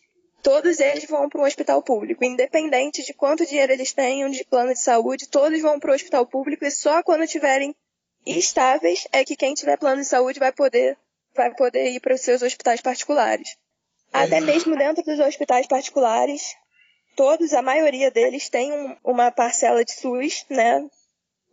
todos 0.42 0.80
eles 0.80 1.04
vão 1.04 1.28
para 1.28 1.40
um 1.40 1.44
hospital 1.44 1.82
público, 1.82 2.24
independente 2.24 3.04
de 3.04 3.14
quanto 3.14 3.46
dinheiro 3.46 3.72
eles 3.72 3.92
tenham 3.92 4.30
de 4.30 4.44
plano 4.44 4.72
de 4.72 4.80
saúde, 4.80 5.28
todos 5.28 5.60
vão 5.60 5.78
para 5.78 5.92
o 5.92 5.94
hospital 5.94 6.26
público 6.26 6.64
e 6.64 6.70
só 6.70 7.02
quando 7.02 7.26
tiverem 7.26 7.74
estáveis 8.26 9.06
é 9.12 9.24
que 9.24 9.36
quem 9.36 9.54
tiver 9.54 9.78
plano 9.78 10.02
de 10.02 10.08
saúde 10.08 10.38
vai 10.38 10.52
poder 10.52 10.96
vai 11.34 11.54
poder 11.54 11.90
ir 11.90 12.00
para 12.00 12.14
os 12.14 12.20
seus 12.20 12.42
hospitais 12.42 12.80
particulares. 12.80 13.56
Até 14.12 14.40
mesmo 14.40 14.76
dentro 14.76 15.04
dos 15.04 15.20
hospitais 15.20 15.66
particulares, 15.66 16.56
todos, 17.16 17.52
a 17.52 17.62
maioria 17.62 18.10
deles 18.10 18.48
tem 18.48 18.72
um, 18.72 18.96
uma 19.04 19.30
parcela 19.30 19.84
de 19.84 19.92
SUS, 19.92 20.44
né? 20.50 20.84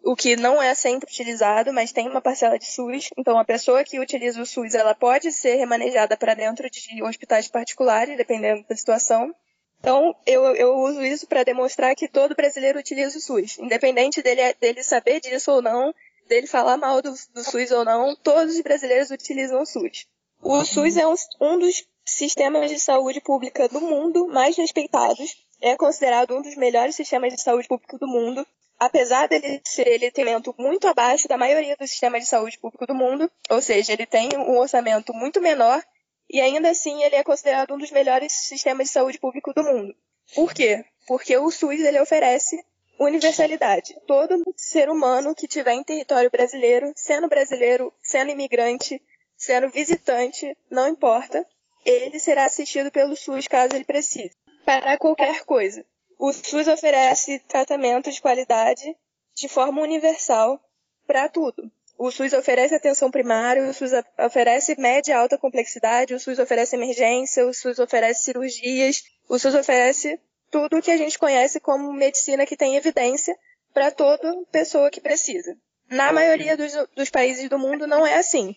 O 0.04 0.16
que 0.16 0.36
não 0.36 0.62
é 0.62 0.74
sempre 0.74 1.10
utilizado, 1.10 1.74
mas 1.74 1.92
tem 1.92 2.08
uma 2.08 2.22
parcela 2.22 2.58
de 2.58 2.66
SUS. 2.66 3.10
Então, 3.18 3.38
a 3.38 3.44
pessoa 3.44 3.84
que 3.84 4.00
utiliza 4.00 4.42
o 4.42 4.46
SUS, 4.46 4.74
ela 4.74 4.96
pode 4.96 5.32
ser 5.32 5.56
remanejada 5.56 6.16
para 6.16 6.34
dentro 6.34 6.70
de 6.70 7.04
hospitais 7.04 7.48
particulares, 7.48 8.16
dependendo 8.16 8.64
da 8.68 8.76
situação. 8.76 9.34
Então, 9.80 10.16
eu, 10.26 10.44
eu 10.56 10.76
uso 10.78 11.04
isso 11.04 11.28
para 11.28 11.44
demonstrar 11.44 11.96
que 11.96 12.08
todo 12.08 12.36
brasileiro 12.36 12.80
utiliza 12.80 13.18
o 13.18 13.22
SUS. 13.22 13.60
Independente 13.60 14.22
dele, 14.22 14.54
dele 14.60 14.84
saber 14.84 15.20
disso 15.20 15.52
ou 15.52 15.62
não, 15.62 15.94
dele 16.28 16.48
falar 16.48 16.78
mal 16.78 17.02
do, 17.02 17.12
do 17.34 17.44
SUS 17.44 17.72
ou 17.72 17.86
não, 17.86 18.16
todos 18.16 18.56
os 18.56 18.62
brasileiros 18.62 19.12
utilizam 19.12 19.62
o 19.62 19.66
SUS. 19.66 20.08
O 20.42 20.64
SUS 20.64 20.98
é 20.98 21.08
um, 21.08 21.16
um 21.42 21.60
dos 21.60 21.86
sistemas 22.06 22.70
de 22.70 22.80
saúde 22.80 23.20
pública 23.22 23.68
do 23.68 23.82
mundo 23.82 24.28
mais 24.28 24.56
respeitados. 24.56 25.36
É 25.62 25.76
considerado 25.76 26.36
um 26.36 26.42
dos 26.42 26.56
melhores 26.56 26.96
sistemas 26.96 27.34
de 27.34 27.42
saúde 27.42 27.68
público 27.68 27.98
do 27.98 28.08
mundo. 28.08 28.46
Apesar 28.80 29.28
dele 29.28 29.62
ser 29.66 29.88
ele 29.88 30.12
tem 30.12 30.26
muito 30.58 30.88
abaixo 30.88 31.28
da 31.28 31.38
maioria 31.38 31.76
dos 31.76 31.90
sistemas 31.90 32.24
de 32.24 32.30
saúde 32.30 32.60
público 32.60 32.86
do 32.86 32.94
mundo, 32.94 33.32
ou 33.50 33.62
seja, 33.62 33.94
ele 33.94 34.06
tem 34.06 34.30
um 34.38 34.58
orçamento 34.58 35.14
muito 35.14 35.42
menor 35.42 35.84
e 36.30 36.40
ainda 36.40 36.70
assim 36.70 37.02
ele 37.04 37.16
é 37.16 37.24
considerado 37.24 37.74
um 37.74 37.78
dos 37.78 37.92
melhores 37.92 38.32
sistemas 38.32 38.88
de 38.88 38.94
saúde 38.94 39.20
público 39.20 39.54
do 39.54 39.64
mundo. 39.64 39.96
Por 40.36 40.54
quê? 40.54 40.84
Porque 41.08 41.38
o 41.38 41.50
SUS 41.50 41.80
ele 41.80 42.00
oferece 42.00 42.64
universalidade. 43.00 43.96
Todo 44.06 44.44
ser 44.56 44.90
humano 44.90 45.34
que 45.34 45.48
tiver 45.48 45.74
em 45.74 45.84
território 45.84 46.30
brasileiro, 46.30 46.92
sendo 46.96 47.28
brasileiro, 47.28 47.94
sendo 48.02 48.32
imigrante, 48.32 49.02
sendo 49.36 49.70
visitante, 49.70 50.56
não 50.70 50.88
importa, 50.88 51.46
ele 51.86 52.20
será 52.20 52.46
assistido 52.46 52.92
pelo 52.92 53.16
SUS 53.16 53.48
caso 53.48 53.76
ele 53.76 53.86
precise, 53.86 54.36
para 54.66 54.98
qualquer 54.98 55.46
coisa. 55.46 55.86
O 56.20 56.34
SUS 56.34 56.68
oferece 56.68 57.40
tratamento 57.48 58.12
de 58.12 58.22
qualidade 58.22 58.96
de 59.36 59.48
forma 59.48 59.82
universal 59.82 60.60
para 61.06 61.30
tudo. 61.30 61.72
O 61.98 62.12
SUS 62.12 62.34
oferece 62.34 62.76
atenção 62.76 63.10
primária, 63.10 63.64
o 63.64 63.74
SUS 63.74 63.92
oferece 64.20 64.80
média 64.80 65.12
e 65.12 65.16
alta 65.16 65.38
complexidade, 65.38 66.14
o 66.14 66.20
SUS 66.20 66.40
oferece 66.40 66.76
emergência, 66.76 67.46
o 67.46 67.54
SUS 67.54 67.80
oferece 67.80 68.24
cirurgias, 68.24 69.04
o 69.28 69.38
SUS 69.38 69.56
oferece 69.56 70.20
tudo 70.50 70.78
o 70.78 70.82
que 70.82 70.92
a 70.92 70.98
gente 70.98 71.18
conhece 71.20 71.60
como 71.60 71.92
medicina 71.94 72.46
que 72.46 72.58
tem 72.58 72.76
evidência 72.76 73.38
para 73.74 73.92
toda 73.92 74.36
pessoa 74.52 74.90
que 74.90 75.02
precisa. 75.02 75.56
Na 75.90 76.12
maioria 76.12 76.58
dos, 76.58 76.74
dos, 76.96 77.10
países 77.10 77.50
do 77.50 77.58
mundo 77.58 77.88
não 77.88 78.06
é 78.06 78.16
assim. 78.16 78.56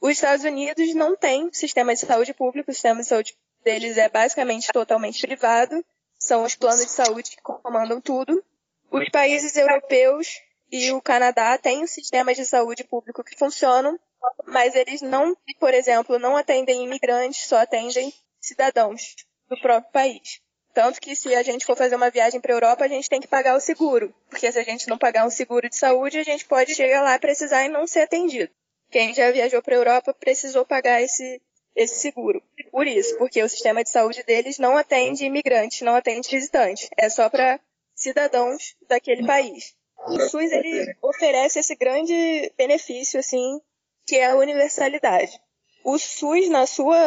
Os 0.00 0.10
Estados 0.10 0.44
Unidos 0.44 0.94
não 0.94 1.16
têm 1.16 1.50
sistema 1.52 1.94
de 1.94 2.00
saúde 2.00 2.34
público, 2.34 2.70
o 2.70 2.74
sistema 2.74 3.00
de 3.00 3.06
saúde 3.06 3.36
deles 3.62 3.96
é 3.96 4.08
basicamente 4.08 4.68
totalmente 4.72 5.20
privado, 5.26 5.84
são 6.18 6.44
os 6.44 6.54
planos 6.54 6.84
de 6.84 6.90
saúde 6.90 7.30
que 7.30 7.42
comandam 7.42 8.00
tudo. 8.00 8.42
Os 8.90 9.08
países 9.08 9.56
europeus 9.56 10.40
e 10.70 10.90
o 10.92 11.00
Canadá 11.00 11.56
têm 11.58 11.86
sistemas 11.86 12.36
de 12.36 12.44
saúde 12.44 12.84
público 12.84 13.22
que 13.22 13.36
funcionam, 13.36 13.98
mas 14.46 14.74
eles 14.74 15.02
não, 15.02 15.36
por 15.58 15.74
exemplo, 15.74 16.18
não 16.18 16.36
atendem 16.36 16.84
imigrantes, 16.84 17.46
só 17.46 17.58
atendem 17.58 18.12
cidadãos 18.40 19.14
do 19.48 19.60
próprio 19.60 19.92
país. 19.92 20.40
Tanto 20.76 21.00
que 21.00 21.16
se 21.16 21.34
a 21.34 21.42
gente 21.42 21.64
for 21.64 21.74
fazer 21.74 21.96
uma 21.96 22.10
viagem 22.10 22.38
para 22.38 22.52
a 22.52 22.56
Europa, 22.56 22.84
a 22.84 22.88
gente 22.88 23.08
tem 23.08 23.18
que 23.18 23.26
pagar 23.26 23.56
o 23.56 23.60
seguro. 23.60 24.14
Porque 24.28 24.52
se 24.52 24.58
a 24.58 24.62
gente 24.62 24.86
não 24.88 24.98
pagar 24.98 25.26
um 25.26 25.30
seguro 25.30 25.70
de 25.70 25.76
saúde, 25.76 26.18
a 26.18 26.22
gente 26.22 26.44
pode 26.44 26.74
chegar 26.74 27.00
lá, 27.00 27.18
precisar 27.18 27.64
e 27.64 27.68
não 27.68 27.86
ser 27.86 28.00
atendido. 28.00 28.52
Quem 28.90 29.14
já 29.14 29.30
viajou 29.30 29.62
para 29.62 29.74
a 29.74 29.78
Europa 29.78 30.12
precisou 30.12 30.66
pagar 30.66 31.00
esse, 31.00 31.40
esse 31.76 32.00
seguro. 32.00 32.42
Por 32.70 32.86
isso, 32.86 33.16
porque 33.18 33.42
o 33.42 33.48
sistema 33.48 33.84
de 33.84 33.90
saúde 33.90 34.22
deles 34.24 34.58
não 34.58 34.76
atende 34.76 35.26
imigrantes, 35.26 35.82
não 35.82 35.94
atende 35.94 36.30
visitantes. 36.30 36.88
É 36.96 37.08
só 37.10 37.28
para 37.28 37.60
cidadãos 37.94 38.74
daquele 38.88 39.26
país. 39.26 39.76
O 40.08 40.18
SUS 40.20 40.52
ele 40.52 40.96
oferece 41.02 41.58
esse 41.58 41.74
grande 41.74 42.52
benefício, 42.56 43.20
assim, 43.20 43.60
que 44.06 44.16
é 44.16 44.26
a 44.26 44.36
universalidade. 44.36 45.38
O 45.84 45.98
SUS, 45.98 46.48
na 46.48 46.66
sua 46.66 46.98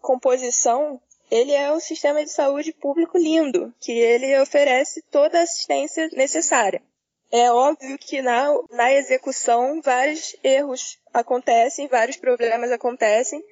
composição, 0.00 1.00
ele 1.30 1.52
é 1.52 1.72
um 1.72 1.80
sistema 1.80 2.24
de 2.24 2.30
saúde 2.30 2.72
público 2.72 3.18
lindo, 3.18 3.72
que 3.80 3.92
ele 3.92 4.38
oferece 4.40 5.02
toda 5.10 5.38
a 5.38 5.42
assistência 5.42 6.08
necessária. 6.12 6.82
É 7.32 7.50
óbvio 7.52 7.96
que 7.96 8.20
na, 8.20 8.48
na 8.70 8.92
execução 8.92 9.80
vários 9.80 10.36
erros 10.42 10.98
acontecem, 11.12 11.86
vários 11.86 12.16
problemas 12.16 12.72
acontecem, 12.72 13.42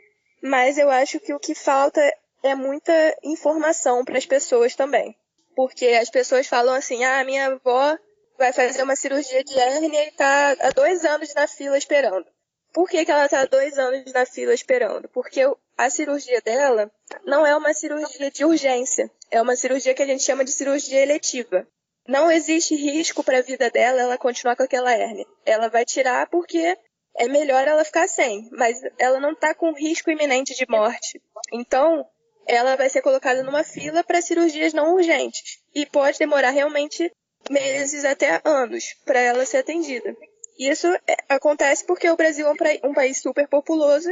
mas 0.42 0.78
eu 0.78 0.90
acho 0.90 1.20
que 1.20 1.32
o 1.34 1.40
que 1.40 1.54
falta 1.54 2.00
é 2.42 2.54
muita 2.54 2.92
informação 3.22 4.04
para 4.04 4.18
as 4.18 4.26
pessoas 4.26 4.74
também. 4.74 5.16
Porque 5.54 5.86
as 5.86 6.10
pessoas 6.10 6.46
falam 6.46 6.74
assim, 6.74 7.04
ah, 7.04 7.24
minha 7.24 7.46
avó 7.46 7.98
vai 8.38 8.52
fazer 8.52 8.82
uma 8.82 8.94
cirurgia 8.94 9.42
de 9.42 9.58
hérnia 9.58 10.04
e 10.04 10.08
está 10.08 10.56
há 10.60 10.70
dois 10.70 11.04
anos 11.04 11.34
na 11.34 11.48
fila 11.48 11.76
esperando. 11.76 12.26
Por 12.72 12.88
que, 12.88 13.04
que 13.04 13.10
ela 13.10 13.24
está 13.24 13.44
dois 13.44 13.76
anos 13.78 14.12
na 14.12 14.24
fila 14.24 14.54
esperando? 14.54 15.08
Porque 15.08 15.40
a 15.76 15.90
cirurgia 15.90 16.40
dela 16.40 16.90
não 17.24 17.44
é 17.44 17.56
uma 17.56 17.74
cirurgia 17.74 18.30
de 18.30 18.44
urgência, 18.44 19.10
é 19.30 19.42
uma 19.42 19.56
cirurgia 19.56 19.94
que 19.94 20.02
a 20.02 20.06
gente 20.06 20.22
chama 20.22 20.44
de 20.44 20.52
cirurgia 20.52 21.00
eletiva. 21.00 21.66
Não 22.06 22.30
existe 22.30 22.74
risco 22.74 23.24
para 23.24 23.38
a 23.38 23.42
vida 23.42 23.68
dela 23.70 24.00
ela 24.00 24.16
continuar 24.16 24.56
com 24.56 24.62
aquela 24.62 24.92
hérnia. 24.92 25.26
Ela 25.44 25.68
vai 25.68 25.84
tirar 25.84 26.28
porque 26.28 26.78
é 27.18 27.28
melhor 27.28 27.66
ela 27.66 27.84
ficar 27.84 28.08
sem, 28.08 28.48
mas 28.52 28.80
ela 28.98 29.18
não 29.18 29.32
está 29.32 29.52
com 29.52 29.72
risco 29.72 30.10
iminente 30.10 30.54
de 30.54 30.64
morte. 30.68 31.20
Então, 31.52 32.06
ela 32.46 32.76
vai 32.76 32.88
ser 32.88 33.02
colocada 33.02 33.42
numa 33.42 33.64
fila 33.64 34.02
para 34.02 34.22
cirurgias 34.22 34.72
não 34.72 34.94
urgentes 34.94 35.60
e 35.74 35.84
pode 35.84 36.18
demorar 36.18 36.50
realmente 36.50 37.12
meses 37.50 38.04
até 38.04 38.40
anos 38.44 38.94
para 39.04 39.20
ela 39.20 39.44
ser 39.44 39.58
atendida. 39.58 40.16
Isso 40.58 40.86
é, 41.06 41.16
acontece 41.28 41.84
porque 41.84 42.08
o 42.08 42.16
Brasil 42.16 42.46
é 42.46 42.86
um 42.86 42.94
país 42.94 43.20
super 43.20 43.46
populoso, 43.48 44.08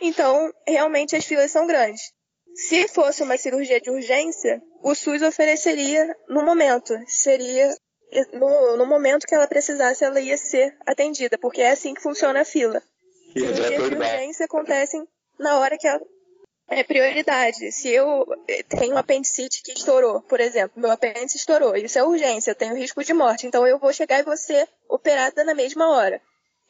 então 0.00 0.52
realmente 0.66 1.16
as 1.16 1.24
filas 1.24 1.50
são 1.50 1.66
grandes. 1.66 2.12
Se 2.54 2.88
fosse 2.88 3.22
uma 3.22 3.36
cirurgia 3.36 3.80
de 3.80 3.90
urgência, 3.90 4.62
o 4.82 4.94
SUS 4.94 5.22
ofereceria 5.22 6.16
no 6.28 6.44
momento, 6.44 6.94
seria 7.06 7.74
no, 8.32 8.76
no 8.76 8.86
momento 8.86 9.26
que 9.26 9.34
ela 9.34 9.46
precisasse, 9.46 10.04
ela 10.04 10.20
ia 10.20 10.36
ser 10.36 10.76
atendida, 10.86 11.38
porque 11.38 11.60
é 11.60 11.70
assim 11.70 11.94
que 11.94 12.02
funciona 12.02 12.40
a 12.40 12.44
fila. 12.44 12.82
Cirurgias 13.32 13.88
de 13.88 13.96
urgência 13.96 14.46
acontecem 14.46 15.06
na 15.38 15.58
hora 15.58 15.78
que 15.78 15.86
ela 15.86 16.00
é 16.68 16.84
prioridade. 16.84 17.72
Se 17.72 17.88
eu 17.88 18.24
eh, 18.48 18.62
tenho 18.62 18.94
um 18.94 18.98
apendicite 18.98 19.62
que 19.62 19.72
estourou, 19.72 20.22
por 20.22 20.40
exemplo, 20.40 20.80
meu 20.80 20.90
apêndice 20.90 21.36
estourou, 21.36 21.76
isso 21.76 21.98
é 21.98 22.04
urgência, 22.04 22.52
eu 22.52 22.54
tenho 22.54 22.76
risco 22.76 23.02
de 23.02 23.12
morte, 23.12 23.46
então 23.46 23.66
eu 23.66 23.78
vou 23.78 23.92
chegar 23.92 24.20
e 24.20 24.24
vou 24.24 24.36
ser 24.36 24.68
operada 24.88 25.42
na 25.42 25.54
mesma 25.54 25.88
hora. 25.90 26.20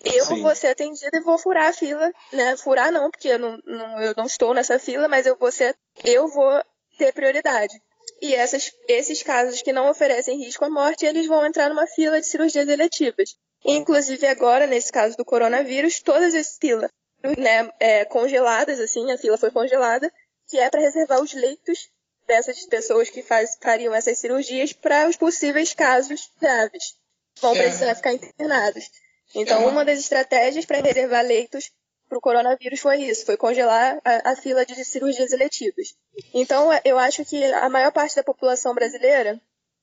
Eu 0.03 0.25
Sim. 0.25 0.43
vou 0.43 0.57
ser 0.57 0.69
atendida 0.69 1.11
e 1.15 1.21
vou 1.21 1.37
furar 1.37 1.69
a 1.69 1.73
fila, 1.75 2.11
né? 2.33 2.57
Furar 2.57 2.91
não, 2.91 3.11
porque 3.11 3.29
eu 3.29 3.39
não, 3.39 3.59
não, 3.67 4.01
eu 4.01 4.15
não 4.17 4.25
estou 4.25 4.55
nessa 4.55 4.79
fila, 4.79 5.07
mas 5.07 5.27
eu 5.27 5.37
vou 5.37 5.53
ser, 5.53 5.77
eu 6.03 6.27
vou 6.29 6.65
ter 6.97 7.13
prioridade. 7.13 7.75
E 8.21 8.35
essas, 8.35 8.73
esses 8.87 9.23
casos 9.23 9.63
que 9.63 9.73
não 9.73 9.89
oferecem 9.89 10.39
risco 10.39 10.65
à 10.65 10.71
morte, 10.71 11.07
eles 11.07 11.27
vão 11.27 11.45
entrar 11.45 11.69
numa 11.69 11.87
fila 11.87 12.21
de 12.21 12.27
cirurgias 12.27 12.69
eletivas. 12.69 13.37
Inclusive 13.65 14.27
agora, 14.27 14.67
nesse 14.67 14.93
caso 14.93 15.17
do 15.17 15.25
coronavírus, 15.25 16.01
todas 16.01 16.35
as 16.35 16.57
filas 16.59 16.91
né, 17.39 17.71
é, 17.79 18.05
congeladas, 18.05 18.81
assim, 18.81 19.11
a 19.11 19.19
fila 19.19 19.37
foi 19.37 19.51
congelada, 19.51 20.11
que 20.49 20.59
é 20.59 20.69
para 20.71 20.81
reservar 20.81 21.21
os 21.21 21.33
leitos 21.33 21.91
dessas 22.27 22.65
pessoas 22.67 23.11
que 23.11 23.23
faz, 23.23 23.57
fariam 23.61 23.95
essas 23.95 24.19
cirurgias 24.19 24.73
para 24.73 25.09
os 25.09 25.17
possíveis 25.17 25.75
casos 25.75 26.31
graves. 26.41 26.95
Vão 27.41 27.55
é. 27.55 27.63
precisar 27.63 27.95
ficar 27.95 28.13
internados. 28.13 28.91
Então, 29.35 29.63
é 29.63 29.67
uma 29.67 29.85
das 29.85 29.99
estratégias 29.99 30.65
para 30.65 30.81
reservar 30.81 31.25
leitos 31.25 31.71
para 32.11 32.19
o 32.19 32.21
coronavírus 32.21 32.81
foi 32.81 33.05
isso, 33.05 33.25
foi 33.25 33.37
congelar 33.37 34.01
a, 34.05 34.33
a, 34.33 34.37
fila 34.37 34.67
de 34.67 34.85
cirurgias 34.85 35.33
eletivas. 35.33 35.95
Então, 36.35 36.69
eu 36.85 36.99
acho 36.99 37.25
que 37.25 37.43
a 37.45 37.69
maior 37.69 37.93
parte 37.93 38.17
da 38.17 38.25
população 38.25 38.75
brasileira 38.75 39.41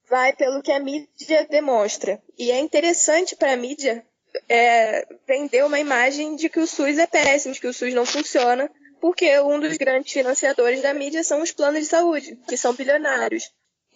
vai 0.10 0.34
pelo 0.34 0.62
que 0.62 0.74
a 0.74 0.80
mídia 0.80 1.48
demonstra. 1.50 2.22
E 2.38 2.52
é 2.52 2.60
interessante 2.60 3.34
para 3.34 3.54
a 3.54 3.58
mídia 3.58 4.06
é, 4.50 5.08
vender 5.26 5.63
uma 5.63 5.80
imagem 5.80 6.36
de 6.36 6.50
que 6.50 6.60
o 6.60 6.68
SUS 6.68 6.98
é 6.98 7.08
péssimo, 7.08 7.54
de 7.54 7.62
que 7.62 7.68
o 7.68 7.74
SUS 7.74 7.94
não 7.94 8.06
funciona, 8.06 8.70
porque 9.00 9.40
um 9.40 9.58
dos 9.58 9.78
grandes 9.78 10.12
financiadores 10.12 10.82
da 10.82 10.94
mídia 10.94 11.24
são 11.24 11.42
os 11.42 11.54
planos 11.54 11.80
de 11.80 11.86
saúde, 11.86 12.38
que 12.46 12.58
são 12.58 12.74
bilionários. 12.74 13.50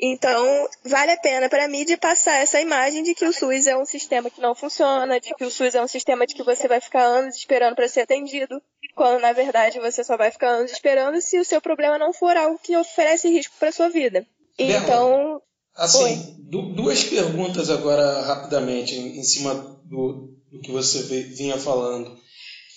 Então, 0.03 0.67
vale 0.83 1.11
a 1.11 1.17
pena 1.17 1.47
para 1.47 1.65
a 1.65 1.67
mídia 1.67 1.95
passar 1.95 2.37
essa 2.37 2.59
imagem 2.59 3.03
de 3.03 3.13
que 3.13 3.23
o 3.23 3.31
SUS 3.31 3.67
é 3.67 3.77
um 3.77 3.85
sistema 3.85 4.31
que 4.31 4.41
não 4.41 4.55
funciona, 4.55 5.19
de 5.19 5.31
que 5.35 5.45
o 5.45 5.51
SUS 5.51 5.75
é 5.75 5.83
um 5.83 5.87
sistema 5.87 6.25
de 6.25 6.33
que 6.33 6.41
você 6.41 6.67
vai 6.67 6.81
ficar 6.81 7.03
anos 7.03 7.35
esperando 7.35 7.75
para 7.75 7.87
ser 7.87 8.01
atendido, 8.01 8.59
quando 8.95 9.21
na 9.21 9.31
verdade 9.31 9.79
você 9.79 10.03
só 10.03 10.17
vai 10.17 10.31
ficar 10.31 10.49
anos 10.49 10.71
esperando 10.71 11.21
se 11.21 11.37
o 11.37 11.45
seu 11.45 11.61
problema 11.61 11.99
não 11.99 12.11
for 12.11 12.35
algo 12.35 12.57
que 12.57 12.75
oferece 12.75 13.29
risco 13.29 13.53
para 13.59 13.71
sua 13.71 13.89
vida. 13.89 14.25
Então, 14.57 15.39
assim, 15.75 16.35
duas 16.75 17.03
perguntas 17.03 17.69
agora 17.69 18.21
rapidamente 18.21 18.95
em 18.95 19.23
cima 19.23 19.53
do, 19.85 20.33
do 20.51 20.61
que 20.61 20.71
você 20.71 21.03
vinha 21.25 21.59
falando. 21.59 22.17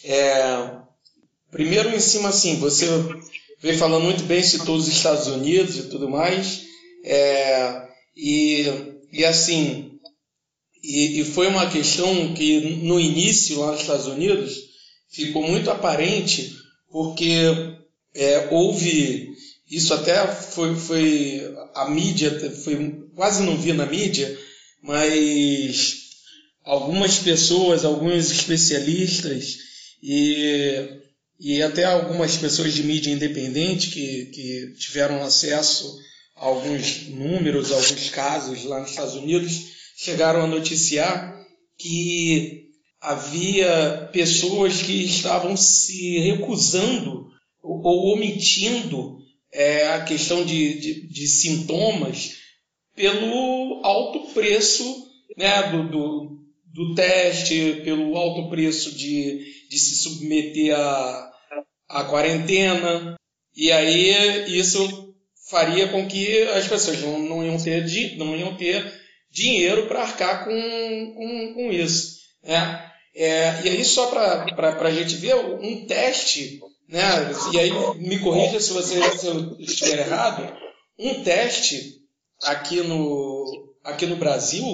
É, 0.05 0.73
primeiro, 1.51 1.89
em 1.89 2.01
cima, 2.01 2.29
assim, 2.29 2.57
você 2.57 2.87
veio 3.63 3.79
falando 3.79 4.03
muito 4.03 4.25
bem, 4.25 4.43
citou 4.43 4.77
os 4.77 4.89
Estados 4.89 5.27
Unidos 5.27 5.79
e 5.79 5.89
tudo 5.89 6.07
mais. 6.07 6.74
É, 7.05 7.83
e, 8.17 8.65
e 9.13 9.25
assim, 9.27 9.99
e, 10.83 11.21
e 11.21 11.25
foi 11.25 11.47
uma 11.47 11.69
questão 11.71 12.33
que 12.33 12.61
no 12.83 12.99
início 12.99 13.61
lá 13.61 13.73
nos 13.73 13.83
Estados 13.83 14.07
Unidos 14.07 14.55
ficou 15.11 15.47
muito 15.47 15.71
aparente 15.71 16.57
porque 16.91 17.77
é, 18.15 18.49
houve 18.51 19.29
isso 19.71 19.93
até 19.93 20.27
foi, 20.27 20.75
foi 20.77 21.55
a 21.75 21.91
mídia 21.91 22.51
foi 22.63 23.07
quase 23.15 23.43
não 23.43 23.57
vi 23.57 23.73
na 23.73 23.87
mídia 23.87 24.39
mas 24.83 25.95
algumas 26.65 27.19
pessoas 27.19 27.85
alguns 27.85 28.31
especialistas 28.31 29.57
e, 30.03 31.01
e 31.39 31.63
até 31.63 31.85
algumas 31.85 32.37
pessoas 32.37 32.73
de 32.73 32.83
mídia 32.83 33.11
independente 33.11 33.91
que, 33.91 34.27
que 34.27 34.75
tiveram 34.79 35.23
acesso 35.23 35.99
alguns 36.45 37.09
números 37.09 37.73
alguns 37.73 38.11
casos 38.11 38.65
lá 38.65 38.81
nos 38.81 38.91
Estados 38.91 39.15
Unidos 39.15 39.73
chegaram 39.97 40.43
a 40.43 40.47
noticiar 40.47 41.43
que 41.79 42.69
havia 43.01 44.11
pessoas 44.13 44.83
que 44.83 45.05
estavam 45.05 45.57
se 45.57 46.19
recusando 46.19 47.29
ou 47.63 48.15
omitindo 48.15 49.19
é, 49.51 49.89
a 49.89 50.05
questão 50.05 50.45
de, 50.45 50.79
de, 50.79 51.09
de, 51.09 51.27
sintomas 51.27 52.37
pelo 52.95 53.81
alto 53.83 54.35
preço 54.35 54.85
né, 55.39 55.71
do, 55.71 55.89
do, 55.89 56.45
do, 56.67 56.95
teste, 56.95 57.81
pelo 57.85 58.17
alto 58.17 58.51
preço 58.51 58.95
de, 58.95 59.69
de 59.71 59.79
se 59.79 59.97
submeter 59.97 60.79
à, 60.79 61.33
à 61.89 62.05
quarentena. 62.05 63.17
E 63.57 63.71
aí 63.71 64.59
isso 64.59 65.14
faria 65.49 65.89
com 65.89 66.07
que 66.07 66.43
as 66.49 66.67
pessoas 66.67 67.01
não, 67.01 67.19
não, 67.19 67.45
iam, 67.45 67.59
ter, 67.59 68.17
não 68.17 68.37
iam 68.37 68.57
ter 68.57 68.93
dinheiro 69.31 69.87
para 69.87 70.03
arcar 70.03 70.45
com, 70.45 71.15
com, 71.15 71.55
com 71.55 71.73
isso. 71.73 72.21
Né? 72.43 72.91
É, 73.15 73.63
e 73.65 73.69
aí, 73.69 73.85
só 73.85 74.09
para 74.09 74.79
a 74.81 74.91
gente 74.93 75.17
ver, 75.17 75.35
um 75.35 75.87
teste, 75.87 76.61
né? 76.89 77.01
e 77.53 77.59
aí 77.59 77.71
me 77.99 78.19
corrija 78.21 78.59
se, 78.59 78.73
você, 78.73 79.01
se 79.17 79.27
eu 79.27 79.57
estiver 79.61 80.01
errado, 80.01 80.57
um 80.99 81.23
teste 81.23 82.01
aqui 82.43 82.81
no, 82.81 83.75
aqui 83.85 84.07
no 84.07 84.17
Brasil, 84.17 84.67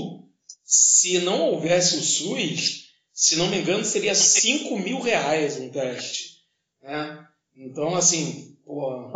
se 0.64 1.18
não 1.18 1.40
houvesse 1.50 1.96
o 1.96 2.02
SUS, 2.02 2.90
se 3.12 3.36
não 3.36 3.48
me 3.48 3.58
engano, 3.58 3.84
seria 3.84 4.14
5 4.14 4.78
mil 4.78 5.00
reais 5.00 5.58
um 5.58 5.68
teste. 5.68 6.36
Né? 6.82 7.26
Então, 7.56 7.94
assim, 7.94 8.56
pô. 8.64 9.10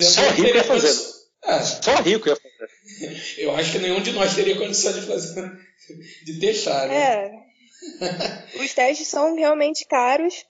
Não, 0.00 0.08
só 0.08 0.28
rico 0.30 0.56
ia 0.56 0.64
fazer. 0.64 1.16
É, 1.44 1.60
só 1.60 1.94
rico 1.96 2.28
ia 2.28 2.36
fazer. 2.36 2.70
Eu 3.38 3.54
acho 3.54 3.72
que 3.72 3.78
nenhum 3.78 4.00
de 4.00 4.12
nós 4.12 4.34
teria 4.34 4.56
condição 4.56 4.92
de 4.92 5.06
fazer, 5.06 5.52
de 6.24 6.32
deixar, 6.34 6.88
né? 6.88 6.96
É. 6.96 7.46
Os 8.60 8.74
testes 8.74 9.08
são 9.08 9.34
realmente 9.34 9.86
caros, 9.86 10.44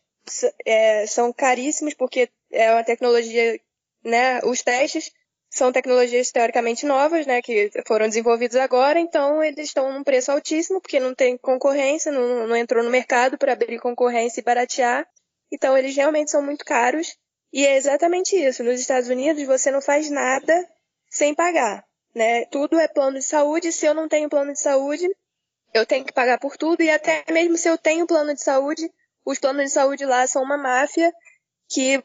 é, 0.64 1.06
são 1.06 1.32
caríssimos 1.32 1.94
porque 1.94 2.28
é 2.50 2.72
uma 2.72 2.84
tecnologia, 2.84 3.60
né? 4.04 4.40
Os 4.44 4.62
testes 4.62 5.12
são 5.50 5.72
tecnologias 5.72 6.30
teoricamente 6.30 6.86
novas, 6.86 7.26
né? 7.26 7.40
Que 7.42 7.70
foram 7.86 8.08
desenvolvidos 8.08 8.56
agora, 8.56 8.98
então 8.98 9.42
eles 9.42 9.68
estão 9.68 9.92
num 9.92 10.04
preço 10.04 10.30
altíssimo 10.30 10.80
porque 10.80 11.00
não 11.00 11.14
tem 11.14 11.36
concorrência, 11.36 12.12
não, 12.12 12.46
não 12.46 12.56
entrou 12.56 12.82
no 12.82 12.90
mercado 12.90 13.38
para 13.38 13.52
abrir 13.52 13.80
concorrência 13.80 14.40
e 14.40 14.44
baratear. 14.44 15.06
Então 15.52 15.76
eles 15.76 15.94
realmente 15.96 16.30
são 16.30 16.42
muito 16.42 16.64
caros. 16.64 17.16
E 17.56 17.60
é 17.66 17.76
exatamente 17.76 18.36
isso. 18.36 18.62
Nos 18.62 18.80
Estados 18.80 19.08
Unidos 19.08 19.42
você 19.44 19.70
não 19.70 19.80
faz 19.80 20.10
nada 20.10 20.54
sem 21.08 21.34
pagar 21.34 21.86
né? 22.16 22.46
Tudo 22.46 22.78
é 22.78 22.88
plano 22.88 23.18
de 23.18 23.24
saúde. 23.24 23.70
Se 23.70 23.84
eu 23.84 23.92
não 23.92 24.08
tenho 24.08 24.30
plano 24.30 24.54
de 24.54 24.58
saúde, 24.58 25.06
eu 25.74 25.84
tenho 25.84 26.04
que 26.04 26.14
pagar 26.14 26.40
por 26.40 26.56
tudo. 26.56 26.82
E 26.82 26.90
até 26.90 27.22
mesmo 27.30 27.58
se 27.58 27.68
eu 27.68 27.76
tenho 27.76 28.06
plano 28.06 28.32
de 28.32 28.42
saúde, 28.42 28.90
os 29.22 29.38
planos 29.38 29.64
de 29.64 29.70
saúde 29.70 30.06
lá 30.06 30.26
são 30.26 30.42
uma 30.42 30.56
máfia 30.56 31.12
que 31.68 32.02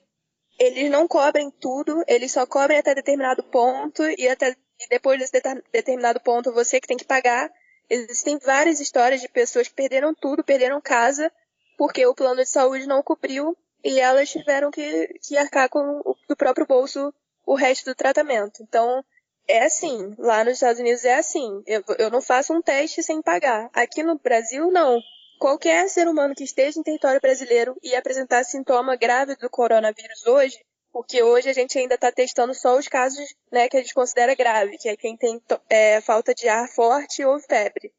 eles 0.60 0.92
não 0.92 1.08
cobrem 1.08 1.50
tudo, 1.50 2.04
eles 2.08 2.34
só 2.34 2.46
cobrem 2.46 2.78
até 2.78 2.94
determinado 2.94 3.42
ponto 3.42 4.04
e 4.18 4.28
até 4.28 4.56
e 4.80 4.88
depois 4.90 5.20
desse 5.20 5.32
determinado 5.72 6.20
ponto 6.20 6.52
você 6.52 6.82
que 6.82 6.88
tem 6.88 6.98
que 6.98 7.06
pagar. 7.06 7.50
Existem 7.90 8.38
várias 8.38 8.82
histórias 8.82 9.22
de 9.22 9.30
pessoas 9.30 9.68
que 9.70 9.74
perderam 9.74 10.14
tudo, 10.14 10.44
perderam 10.44 10.82
casa, 10.82 11.32
porque 11.78 12.06
o 12.06 12.14
plano 12.14 12.42
de 12.42 12.50
saúde 12.50 12.86
não 12.86 13.02
cobriu 13.02 13.58
e 13.84 14.00
elas 14.00 14.30
tiveram 14.30 14.72
que, 14.72 15.08
que 15.22 15.38
arcar 15.38 15.70
com 15.70 16.02
o, 16.06 16.16
do 16.28 16.36
próprio 16.36 16.66
bolso 16.66 17.14
o 17.46 17.56
resto 17.56 17.86
do 17.86 17.96
tratamento. 17.96 18.62
Então, 18.62 19.04
é 19.48 19.66
assim, 19.66 20.16
lá 20.18 20.44
nos 20.44 20.54
Estados 20.54 20.80
Unidos 20.80 21.04
é 21.04 21.16
assim. 21.16 21.64
Eu, 21.66 21.84
eu 21.98 22.10
não 22.10 22.22
faço 22.22 22.54
um 22.54 22.62
teste 22.62 23.04
sem 23.04 23.22
pagar. 23.22 23.70
Aqui 23.74 24.04
no 24.04 24.18
Brasil, 24.18 24.72
não. 24.72 25.00
Qualquer 25.40 25.90
ser 25.90 26.08
humano 26.08 26.36
que 26.36 26.44
esteja 26.44 26.80
em 26.80 26.84
território 26.84 27.20
brasileiro 27.20 27.76
e 27.82 27.96
apresentar 27.96 28.44
sintoma 28.44 28.96
grave 28.96 29.36
do 29.36 29.50
coronavírus 29.50 30.26
hoje, 30.28 30.60
porque 30.94 31.24
hoje 31.24 31.50
a 31.50 31.54
gente 31.54 31.78
ainda 31.80 31.96
está 31.96 32.12
testando 32.12 32.54
só 32.54 32.78
os 32.78 32.88
casos 32.88 33.34
né, 33.52 33.68
que 33.68 33.78
a 33.78 33.82
gente 33.82 33.94
considera 33.94 34.36
grave, 34.36 34.78
que 34.78 34.88
é 34.88 34.96
quem 34.96 35.18
tem 35.18 35.42
é, 35.70 36.00
falta 36.02 36.34
de 36.36 36.48
ar 36.48 36.68
forte 36.68 37.26
ou 37.26 37.40
febre. 37.40 37.92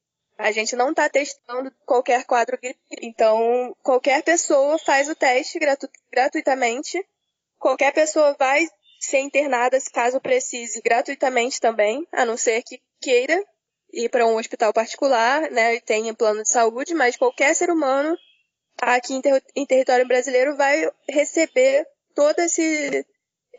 A 0.42 0.50
gente 0.50 0.74
não 0.74 0.90
está 0.90 1.08
testando 1.08 1.72
qualquer 1.86 2.24
quadro. 2.24 2.58
Então, 3.00 3.76
qualquer 3.80 4.24
pessoa 4.24 4.76
faz 4.76 5.08
o 5.08 5.14
teste 5.14 5.56
gratu 5.56 5.88
gratuitamente. 6.10 7.00
Qualquer 7.60 7.92
pessoa 7.92 8.34
vai 8.36 8.66
ser 8.98 9.20
internada, 9.20 9.78
caso 9.92 10.20
precise, 10.20 10.82
gratuitamente 10.82 11.60
também, 11.60 12.06
a 12.10 12.24
não 12.24 12.36
ser 12.36 12.60
que 12.64 12.82
queira 13.00 13.40
ir 13.92 14.08
para 14.08 14.26
um 14.26 14.36
hospital 14.36 14.72
particular, 14.72 15.48
né, 15.50 15.76
e 15.76 15.80
tenha 15.80 16.12
plano 16.12 16.42
de 16.42 16.50
saúde, 16.50 16.92
mas 16.92 17.16
qualquer 17.16 17.54
ser 17.54 17.70
humano 17.70 18.16
aqui 18.80 19.14
em, 19.14 19.20
ter 19.20 19.40
em 19.54 19.64
território 19.64 20.08
brasileiro 20.08 20.56
vai 20.56 20.90
receber 21.08 21.86
todos 22.16 22.58
esse, 22.58 23.06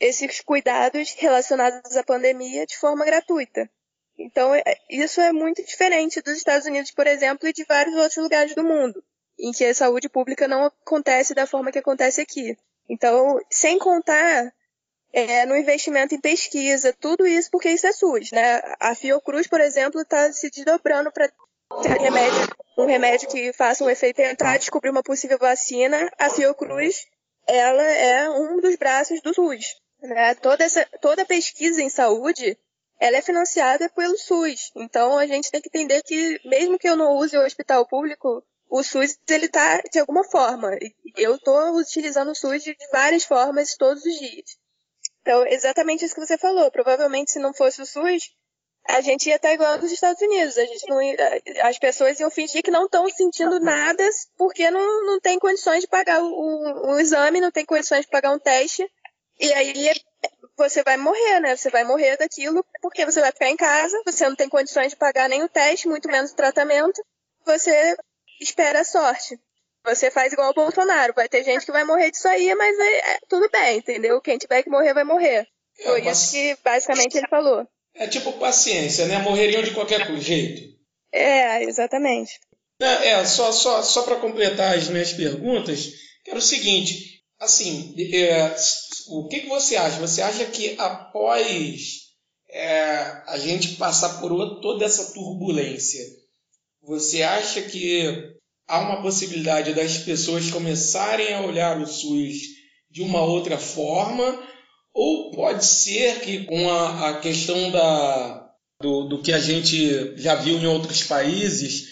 esses 0.01 0.41
cuidados 0.41 1.13
relacionados 1.13 1.95
à 1.95 2.03
pandemia 2.03 2.65
de 2.65 2.77
forma 2.77 3.05
gratuita. 3.05 3.69
Então, 4.17 4.53
é, 4.53 4.63
isso 4.89 5.19
é 5.19 5.31
muito 5.31 5.63
diferente 5.63 6.21
dos 6.21 6.37
Estados 6.37 6.67
Unidos, 6.67 6.91
por 6.91 7.07
exemplo, 7.07 7.47
e 7.47 7.53
de 7.53 7.63
vários 7.65 7.95
outros 7.95 8.17
lugares 8.17 8.53
do 8.55 8.63
mundo, 8.63 9.03
em 9.39 9.51
que 9.51 9.65
a 9.65 9.73
saúde 9.73 10.07
pública 10.07 10.47
não 10.47 10.65
acontece 10.65 11.33
da 11.33 11.47
forma 11.47 11.71
que 11.71 11.79
acontece 11.79 12.21
aqui. 12.21 12.57
Então, 12.87 13.39
sem 13.49 13.79
contar 13.79 14.53
é, 15.11 15.45
no 15.45 15.55
investimento 15.55 16.13
em 16.13 16.19
pesquisa, 16.19 16.91
tudo 16.99 17.25
isso 17.25 17.49
porque 17.51 17.69
isso 17.69 17.87
é 17.87 17.91
SUS, 17.91 18.31
né? 18.31 18.61
A 18.79 18.95
Fiocruz, 18.95 19.47
por 19.47 19.61
exemplo, 19.61 20.01
está 20.01 20.31
se 20.31 20.49
desdobrando 20.49 21.11
para 21.11 21.31
ter 21.81 21.99
remédio, 21.99 22.55
um 22.77 22.85
remédio 22.85 23.29
que 23.29 23.53
faça 23.53 23.83
um 23.83 23.89
efeito 23.89 24.19
entrar, 24.21 24.57
descobrir 24.57 24.89
uma 24.89 25.03
possível 25.03 25.37
vacina. 25.37 26.11
A 26.17 26.29
Fiocruz, 26.29 27.05
ela 27.47 27.83
é 27.83 28.29
um 28.29 28.59
dos 28.59 28.75
braços 28.75 29.21
do 29.21 29.33
SUS. 29.33 29.75
Né? 30.01 30.35
Toda, 30.35 30.63
essa, 30.63 30.85
toda 30.99 31.25
pesquisa 31.25 31.81
em 31.81 31.89
saúde, 31.89 32.57
ela 32.99 33.17
é 33.17 33.21
financiada 33.21 33.89
pelo 33.89 34.17
SUS. 34.17 34.71
Então, 34.75 35.17
a 35.17 35.25
gente 35.27 35.51
tem 35.51 35.61
que 35.61 35.69
entender 35.69 36.01
que, 36.03 36.39
mesmo 36.45 36.77
que 36.77 36.87
eu 36.87 36.95
não 36.95 37.17
use 37.17 37.37
o 37.37 37.45
hospital 37.45 37.85
público, 37.87 38.43
o 38.69 38.83
SUS, 38.83 39.17
ele 39.29 39.45
está 39.45 39.81
de 39.91 39.99
alguma 39.99 40.23
forma. 40.23 40.71
Eu 41.15 41.35
estou 41.35 41.77
utilizando 41.77 42.31
o 42.31 42.35
SUS 42.35 42.63
de 42.63 42.75
várias 42.91 43.23
formas 43.23 43.75
todos 43.75 44.03
os 44.03 44.19
dias. 44.19 44.57
Então, 45.21 45.45
exatamente 45.47 46.03
isso 46.03 46.15
que 46.15 46.25
você 46.25 46.37
falou. 46.37 46.71
Provavelmente, 46.71 47.31
se 47.31 47.39
não 47.39 47.53
fosse 47.53 47.81
o 47.81 47.85
SUS, 47.85 48.31
a 48.87 48.99
gente 49.01 49.29
ia 49.29 49.35
estar 49.35 49.53
igual 49.53 49.77
nos 49.77 49.91
Estados 49.91 50.21
Unidos. 50.21 50.57
A 50.57 50.65
gente 50.65 50.89
não 50.89 51.01
ia, 51.01 51.15
as 51.61 51.79
pessoas 51.79 52.19
iam 52.19 52.29
fingir 52.29 52.61
que 52.61 52.71
não 52.71 52.85
estão 52.85 53.07
sentindo 53.09 53.59
nada 53.59 54.03
porque 54.37 54.69
não, 54.69 55.05
não 55.05 55.19
tem 55.19 55.39
condições 55.39 55.81
de 55.81 55.87
pagar 55.87 56.21
o, 56.21 56.27
o, 56.27 56.91
o 56.91 56.99
exame, 56.99 57.39
não 57.39 57.51
tem 57.51 57.65
condições 57.65 58.01
de 58.01 58.11
pagar 58.11 58.31
um 58.31 58.39
teste. 58.39 58.85
E 59.39 59.53
aí 59.53 59.87
você 60.57 60.83
vai 60.83 60.97
morrer, 60.97 61.39
né? 61.39 61.55
Você 61.55 61.69
vai 61.69 61.83
morrer 61.83 62.17
daquilo 62.17 62.65
porque 62.81 63.05
você 63.05 63.19
vai 63.21 63.31
ficar 63.31 63.49
em 63.49 63.57
casa, 63.57 64.01
você 64.05 64.27
não 64.27 64.35
tem 64.35 64.49
condições 64.49 64.91
de 64.91 64.97
pagar 64.97 65.29
nem 65.29 65.43
o 65.43 65.49
teste, 65.49 65.87
muito 65.87 66.07
menos 66.07 66.31
o 66.31 66.35
tratamento. 66.35 67.01
Você 67.45 67.95
espera 68.41 68.81
a 68.81 68.85
sorte. 68.85 69.39
Você 69.85 70.09
faz 70.09 70.31
igual 70.31 70.51
o 70.51 70.53
Bolsonaro. 70.53 71.13
Vai 71.13 71.27
ter 71.27 71.43
gente 71.43 71.65
que 71.65 71.71
vai 71.71 71.83
morrer 71.83 72.11
disso 72.11 72.27
aí, 72.27 72.53
mas 72.55 72.79
é, 72.79 72.97
é 73.15 73.19
tudo 73.27 73.49
bem, 73.49 73.77
entendeu? 73.77 74.21
Quem 74.21 74.37
tiver 74.37 74.63
que 74.63 74.69
morrer, 74.69 74.93
vai 74.93 75.03
morrer. 75.03 75.47
É, 75.79 75.83
Foi 75.83 76.07
isso 76.07 76.31
que 76.31 76.57
basicamente 76.63 77.17
ele 77.17 77.27
falou. 77.27 77.67
É 77.95 78.07
tipo 78.07 78.33
paciência, 78.33 79.05
né? 79.05 79.19
Morreriam 79.19 79.61
de 79.61 79.73
qualquer 79.73 80.05
jeito. 80.19 80.73
É, 81.11 81.63
exatamente. 81.63 82.39
É, 82.81 83.09
é 83.09 83.25
só, 83.25 83.51
só, 83.51 83.83
só 83.83 84.03
para 84.03 84.15
completar 84.15 84.77
as 84.77 84.87
minhas 84.87 85.13
perguntas, 85.13 85.91
quero 86.23 86.39
o 86.39 86.41
seguinte: 86.41 87.21
assim, 87.39 87.93
é, 87.97 88.55
o 89.09 89.27
que, 89.27 89.41
que 89.41 89.49
você 89.49 89.75
acha? 89.75 89.99
Você 89.99 90.21
acha 90.21 90.45
que 90.45 90.75
após 90.77 92.03
é, 92.49 93.23
a 93.27 93.37
gente 93.37 93.75
passar 93.75 94.19
por 94.19 94.61
toda 94.61 94.85
essa 94.85 95.13
turbulência, 95.13 96.03
você 96.81 97.23
acha 97.23 97.61
que 97.61 98.33
há 98.67 98.79
uma 98.79 99.01
possibilidade 99.01 99.73
das 99.73 99.97
pessoas 99.97 100.49
começarem 100.51 101.33
a 101.33 101.41
olhar 101.41 101.79
o 101.79 101.87
SUS 101.87 102.53
de 102.89 103.01
uma 103.01 103.23
outra 103.23 103.57
forma 103.57 104.39
Ou 104.93 105.31
pode 105.31 105.65
ser 105.65 106.21
que 106.21 106.45
com 106.45 106.69
a, 106.69 107.09
a 107.09 107.19
questão 107.19 107.71
da, 107.71 108.53
do, 108.79 109.07
do 109.07 109.21
que 109.21 109.33
a 109.33 109.39
gente 109.39 110.15
já 110.17 110.35
viu 110.35 110.59
em 110.59 110.67
outros 110.67 111.03
países, 111.03 111.85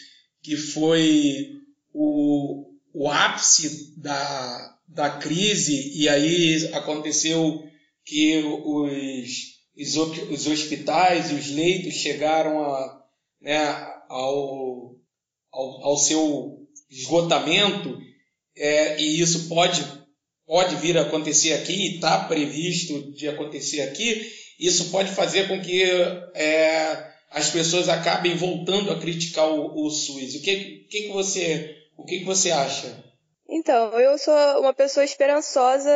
que 0.43 0.55
foi 0.55 1.49
o, 1.93 2.65
o 2.93 3.09
ápice 3.09 3.99
da, 3.99 4.75
da 4.93 5.09
crise, 5.09 5.97
e 5.97 6.09
aí 6.09 6.69
aconteceu 6.73 7.63
que 8.05 8.43
os, 8.43 9.95
os 10.29 10.47
hospitais 10.47 11.31
e 11.31 11.35
os 11.35 11.49
leitos 11.49 11.93
chegaram 11.93 12.63
a, 12.63 13.01
né, 13.41 13.57
ao, 14.09 14.95
ao, 15.51 15.85
ao 15.85 15.97
seu 15.97 16.67
esgotamento, 16.89 17.97
é, 18.55 19.01
e 19.01 19.21
isso 19.21 19.47
pode, 19.47 19.81
pode 20.45 20.75
vir 20.75 20.97
a 20.97 21.03
acontecer 21.03 21.53
aqui, 21.53 21.95
está 21.95 22.25
previsto 22.25 23.13
de 23.13 23.27
acontecer 23.29 23.81
aqui, 23.81 24.29
isso 24.59 24.89
pode 24.89 25.11
fazer 25.11 25.47
com 25.47 25.61
que 25.61 25.83
é, 25.83 27.11
as 27.29 27.49
pessoas 27.49 27.87
acabem 27.87 28.35
voltando 28.35 28.91
a 28.91 28.99
criticar 28.99 29.49
o, 29.49 29.85
o 29.85 29.89
SUS. 29.89 30.35
O 30.35 30.41
que, 30.41 30.85
que, 30.89 31.03
que 31.03 31.13
você 31.13 31.77
o 31.97 32.03
que, 32.03 32.19
que 32.19 32.25
você 32.25 32.51
acha? 32.51 33.10
Então, 33.53 33.99
eu 33.99 34.17
sou 34.17 34.33
uma 34.61 34.73
pessoa 34.73 35.03
esperançosa 35.03 35.91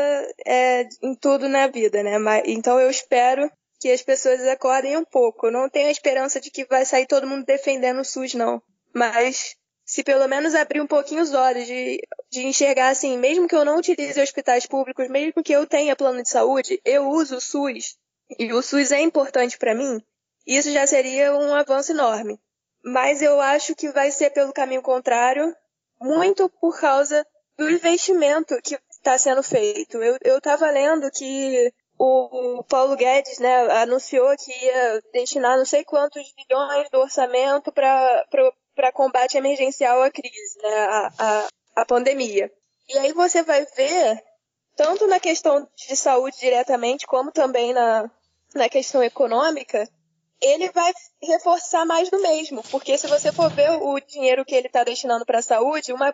é, 0.46 0.86
em 1.02 1.16
tudo 1.16 1.48
na 1.48 1.68
vida, 1.68 2.04
né? 2.04 2.18
Mas, 2.20 2.44
então 2.46 2.78
eu 2.78 2.90
espero 2.90 3.50
que 3.80 3.90
as 3.90 4.02
pessoas 4.02 4.42
acordem 4.42 4.98
um 4.98 5.06
pouco. 5.06 5.48
Eu 5.48 5.54
não 5.54 5.70
tenho 5.70 5.88
a 5.88 5.92
esperança 5.92 6.42
de 6.42 6.52
que 6.52 6.66
vai 6.66 6.86
sair 6.86 7.08
todo 7.08 7.26
mundo 7.26 7.46
defendendo 7.46 8.02
o 8.02 8.04
SUS, 8.04 8.34
não. 8.34 8.62
Mas 8.94 9.56
se 9.86 10.04
pelo 10.04 10.28
menos 10.28 10.54
abrir 10.54 10.82
um 10.82 10.88
pouquinho 10.88 11.22
os 11.22 11.34
olhos 11.34 11.66
de, 11.66 12.02
de 12.30 12.46
enxergar 12.46 12.90
assim, 12.90 13.18
mesmo 13.18 13.48
que 13.48 13.56
eu 13.56 13.64
não 13.64 13.78
utilize 13.78 14.20
hospitais 14.20 14.66
públicos, 14.66 15.08
mesmo 15.08 15.42
que 15.42 15.54
eu 15.54 15.66
tenha 15.66 15.96
plano 15.96 16.22
de 16.22 16.30
saúde, 16.30 16.82
eu 16.84 17.08
uso 17.08 17.38
o 17.38 17.42
SUS 17.42 17.96
e 18.38 18.52
o 18.52 18.62
SUS 18.62 18.92
é 18.92 19.00
importante 19.00 19.58
para 19.58 19.74
mim, 19.74 20.02
isso 20.46 20.72
já 20.72 20.86
seria 20.86 21.34
um 21.34 21.56
avanço 21.56 21.94
enorme. 21.94 22.38
Mas 22.84 23.22
eu 23.22 23.40
acho 23.40 23.76
que 23.76 23.92
vai 23.92 24.12
ser 24.12 24.32
pelo 24.32 24.52
caminho 24.52 24.82
contrário, 24.82 25.56
muito 26.02 26.50
por 26.50 26.78
causa 26.80 27.26
do 27.58 27.70
investimento 27.70 28.60
que 28.62 28.78
está 28.90 29.18
sendo 29.18 29.42
feito. 29.44 30.02
Eu 30.02 30.38
estava 30.38 30.70
lendo 30.70 31.10
que 31.12 31.72
o 31.98 32.64
Paulo 32.64 32.96
Guedes 32.96 33.40
né, 33.40 33.72
anunciou 33.82 34.36
que 34.38 34.52
ia 34.52 35.02
destinar 35.14 35.58
não 35.58 35.66
sei 35.66 35.84
quantos 35.84 36.24
bilhões 36.34 36.90
do 36.90 37.00
orçamento 37.00 37.72
para 37.72 38.92
combate 38.94 39.38
emergencial 39.38 40.02
à 40.02 40.12
crise, 40.12 40.58
né, 40.62 40.78
à, 40.86 41.12
à, 41.18 41.48
à 41.78 41.86
pandemia. 41.86 42.52
E 42.90 42.98
aí 42.98 43.14
você 43.14 43.42
vai 43.42 43.66
ver, 43.76 44.24
tanto 44.76 45.08
na 45.08 45.20
questão 45.20 45.68
de 45.76 45.96
saúde 45.96 46.38
diretamente, 46.40 47.08
como 47.08 47.32
também 47.32 47.74
na, 47.74 48.10
na 48.54 48.70
questão 48.70 49.02
econômica, 49.02 49.88
ele 50.42 50.70
vai 50.72 50.94
reforçar 51.22 51.86
mais 51.86 52.10
do 52.10 52.22
mesmo, 52.22 52.62
porque 52.70 52.98
se 52.98 53.08
você 53.08 53.32
for 53.32 53.50
ver 53.50 53.72
o 53.82 54.00
dinheiro 54.02 54.46
que 54.46 54.54
ele 54.54 54.68
está 54.68 54.84
destinando 54.84 55.26
para 55.26 55.40
a 55.40 55.42
saúde, 55.42 55.94
uma, 55.94 56.14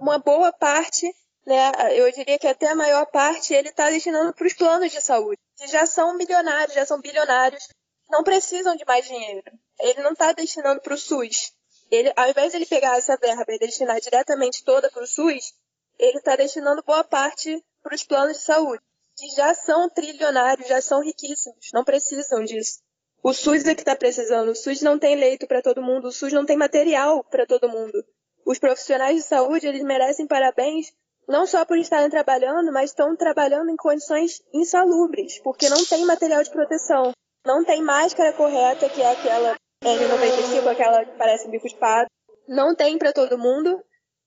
uma 0.00 0.18
boa 0.18 0.52
parte, 0.52 1.06
né, 1.46 1.72
eu 1.96 2.10
diria 2.12 2.38
que 2.38 2.46
até 2.46 2.68
a 2.68 2.74
maior 2.74 3.06
parte, 3.06 3.54
ele 3.54 3.68
está 3.68 3.90
destinando 3.90 4.32
para 4.32 4.46
os 4.46 4.54
planos 4.54 4.92
de 4.92 5.00
saúde, 5.00 5.40
que 5.56 5.66
já 5.66 5.86
são 5.86 6.16
milionários, 6.16 6.74
já 6.74 6.86
são 6.86 7.00
bilionários, 7.00 7.68
não 8.10 8.22
precisam 8.22 8.76
de 8.76 8.84
mais 8.84 9.06
dinheiro. 9.06 9.50
Ele 9.80 10.02
não 10.02 10.12
está 10.12 10.32
destinando 10.32 10.80
para 10.80 10.94
o 10.94 10.98
SUS. 10.98 11.52
Ele, 11.90 12.12
ao 12.16 12.28
invés 12.28 12.52
de 12.52 12.58
ele 12.58 12.66
pegar 12.66 12.96
essa 12.96 13.16
verba 13.16 13.44
e 13.48 13.58
destinar 13.58 14.00
diretamente 14.00 14.64
toda 14.64 14.90
para 14.90 15.02
o 15.02 15.06
SUS, 15.06 15.52
ele 15.98 16.18
está 16.18 16.36
destinando 16.36 16.82
boa 16.82 17.04
parte 17.04 17.62
para 17.82 17.94
os 17.94 18.02
planos 18.02 18.38
de 18.38 18.44
saúde, 18.44 18.82
que 19.16 19.28
já 19.34 19.54
são 19.54 19.90
trilionários, 19.90 20.68
já 20.68 20.80
são 20.80 21.02
riquíssimos, 21.02 21.70
não 21.72 21.84
precisam 21.84 22.44
disso. 22.44 22.80
O 23.22 23.32
SUS 23.32 23.64
é 23.66 23.74
que 23.74 23.82
está 23.82 23.94
precisando. 23.94 24.50
O 24.50 24.56
SUS 24.56 24.82
não 24.82 24.98
tem 24.98 25.14
leito 25.14 25.46
para 25.46 25.62
todo 25.62 25.80
mundo. 25.80 26.08
O 26.08 26.12
SUS 26.12 26.32
não 26.32 26.44
tem 26.44 26.56
material 26.56 27.22
para 27.22 27.46
todo 27.46 27.68
mundo. 27.68 28.04
Os 28.44 28.58
profissionais 28.58 29.16
de 29.16 29.22
saúde, 29.22 29.66
eles 29.66 29.82
merecem 29.82 30.26
parabéns 30.26 30.92
não 31.28 31.46
só 31.46 31.64
por 31.64 31.78
estarem 31.78 32.10
trabalhando, 32.10 32.72
mas 32.72 32.90
estão 32.90 33.16
trabalhando 33.16 33.70
em 33.70 33.76
condições 33.76 34.42
insalubres, 34.52 35.38
porque 35.38 35.68
não 35.68 35.84
tem 35.84 36.04
material 36.04 36.42
de 36.42 36.50
proteção. 36.50 37.12
Não 37.44 37.64
tem 37.64 37.82
máscara 37.82 38.32
correta, 38.32 38.88
que 38.88 39.02
é 39.02 39.12
aquela 39.12 39.56
N95, 39.84 40.66
aquela 40.68 41.04
que 41.04 41.16
parece 41.16 41.46
um 41.46 41.50
bico 41.50 41.68
de 41.68 41.76
pato. 41.76 42.10
Não 42.48 42.74
tem 42.74 42.98
para 42.98 43.12
todo 43.12 43.38
mundo. 43.38 43.82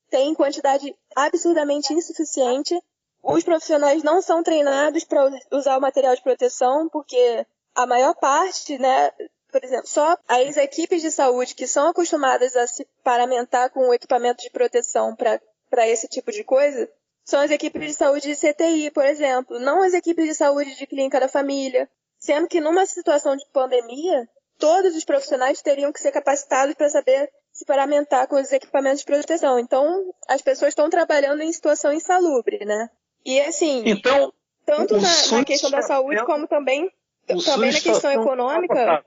Tem 0.09 0.33
quantidade 0.33 0.95
absurdamente 1.15 1.93
insuficiente. 1.93 2.77
Os 3.23 3.43
profissionais 3.43 4.03
não 4.03 4.21
são 4.21 4.43
treinados 4.43 5.03
para 5.03 5.29
usar 5.51 5.77
o 5.77 5.81
material 5.81 6.15
de 6.15 6.21
proteção, 6.21 6.87
porque 6.89 7.45
a 7.73 7.85
maior 7.85 8.13
parte, 8.15 8.77
né, 8.77 9.11
por 9.55 9.63
exemplo, 9.63 9.87
só 9.87 10.17
as 10.27 10.57
equipes 10.57 11.01
de 11.01 11.09
saúde 11.09 11.55
que 11.55 11.65
são 11.65 11.87
acostumadas 11.87 12.57
a 12.57 12.67
se 12.67 12.85
paramentar 13.01 13.69
com 13.69 13.87
o 13.87 13.93
equipamento 13.93 14.43
de 14.43 14.49
proteção 14.49 15.15
para 15.15 15.87
esse 15.87 16.09
tipo 16.09 16.29
de 16.29 16.43
coisa, 16.43 16.89
são 17.23 17.39
as 17.39 17.49
equipes 17.49 17.81
de 17.81 17.93
saúde 17.93 18.27
de 18.27 18.35
CTI, 18.35 18.91
por 18.91 19.05
exemplo, 19.05 19.57
não 19.57 19.81
as 19.81 19.93
equipes 19.93 20.25
de 20.25 20.35
saúde 20.35 20.75
de 20.75 20.85
clínica 20.85 21.21
da 21.21 21.29
família. 21.29 21.89
Sendo 22.19 22.49
que 22.49 22.59
numa 22.59 22.85
situação 22.85 23.33
de 23.37 23.45
pandemia, 23.53 24.27
todos 24.59 24.93
os 24.93 25.05
profissionais 25.05 25.61
teriam 25.61 25.93
que 25.93 26.01
ser 26.01 26.11
capacitados 26.11 26.75
para 26.75 26.89
saber 26.89 27.31
se 27.53 27.63
paramentar 27.63 28.27
com 28.27 28.35
os 28.35 28.51
equipamentos 28.51 28.99
de 28.99 29.05
proteção. 29.05 29.57
Então, 29.57 30.13
as 30.27 30.41
pessoas 30.41 30.71
estão 30.71 30.89
trabalhando 30.89 31.41
em 31.41 31.53
situação 31.53 31.93
insalubre, 31.93 32.65
né? 32.65 32.89
E 33.25 33.39
assim, 33.39 33.83
então, 33.85 34.33
tanto 34.65 34.97
na, 34.97 35.37
na 35.37 35.45
questão 35.45 35.71
da 35.71 35.81
saúde 35.81 36.25
como 36.25 36.45
também 36.45 36.91
também 37.25 37.71
na 37.71 37.79
questão 37.79 38.11
econômica, 38.11 39.03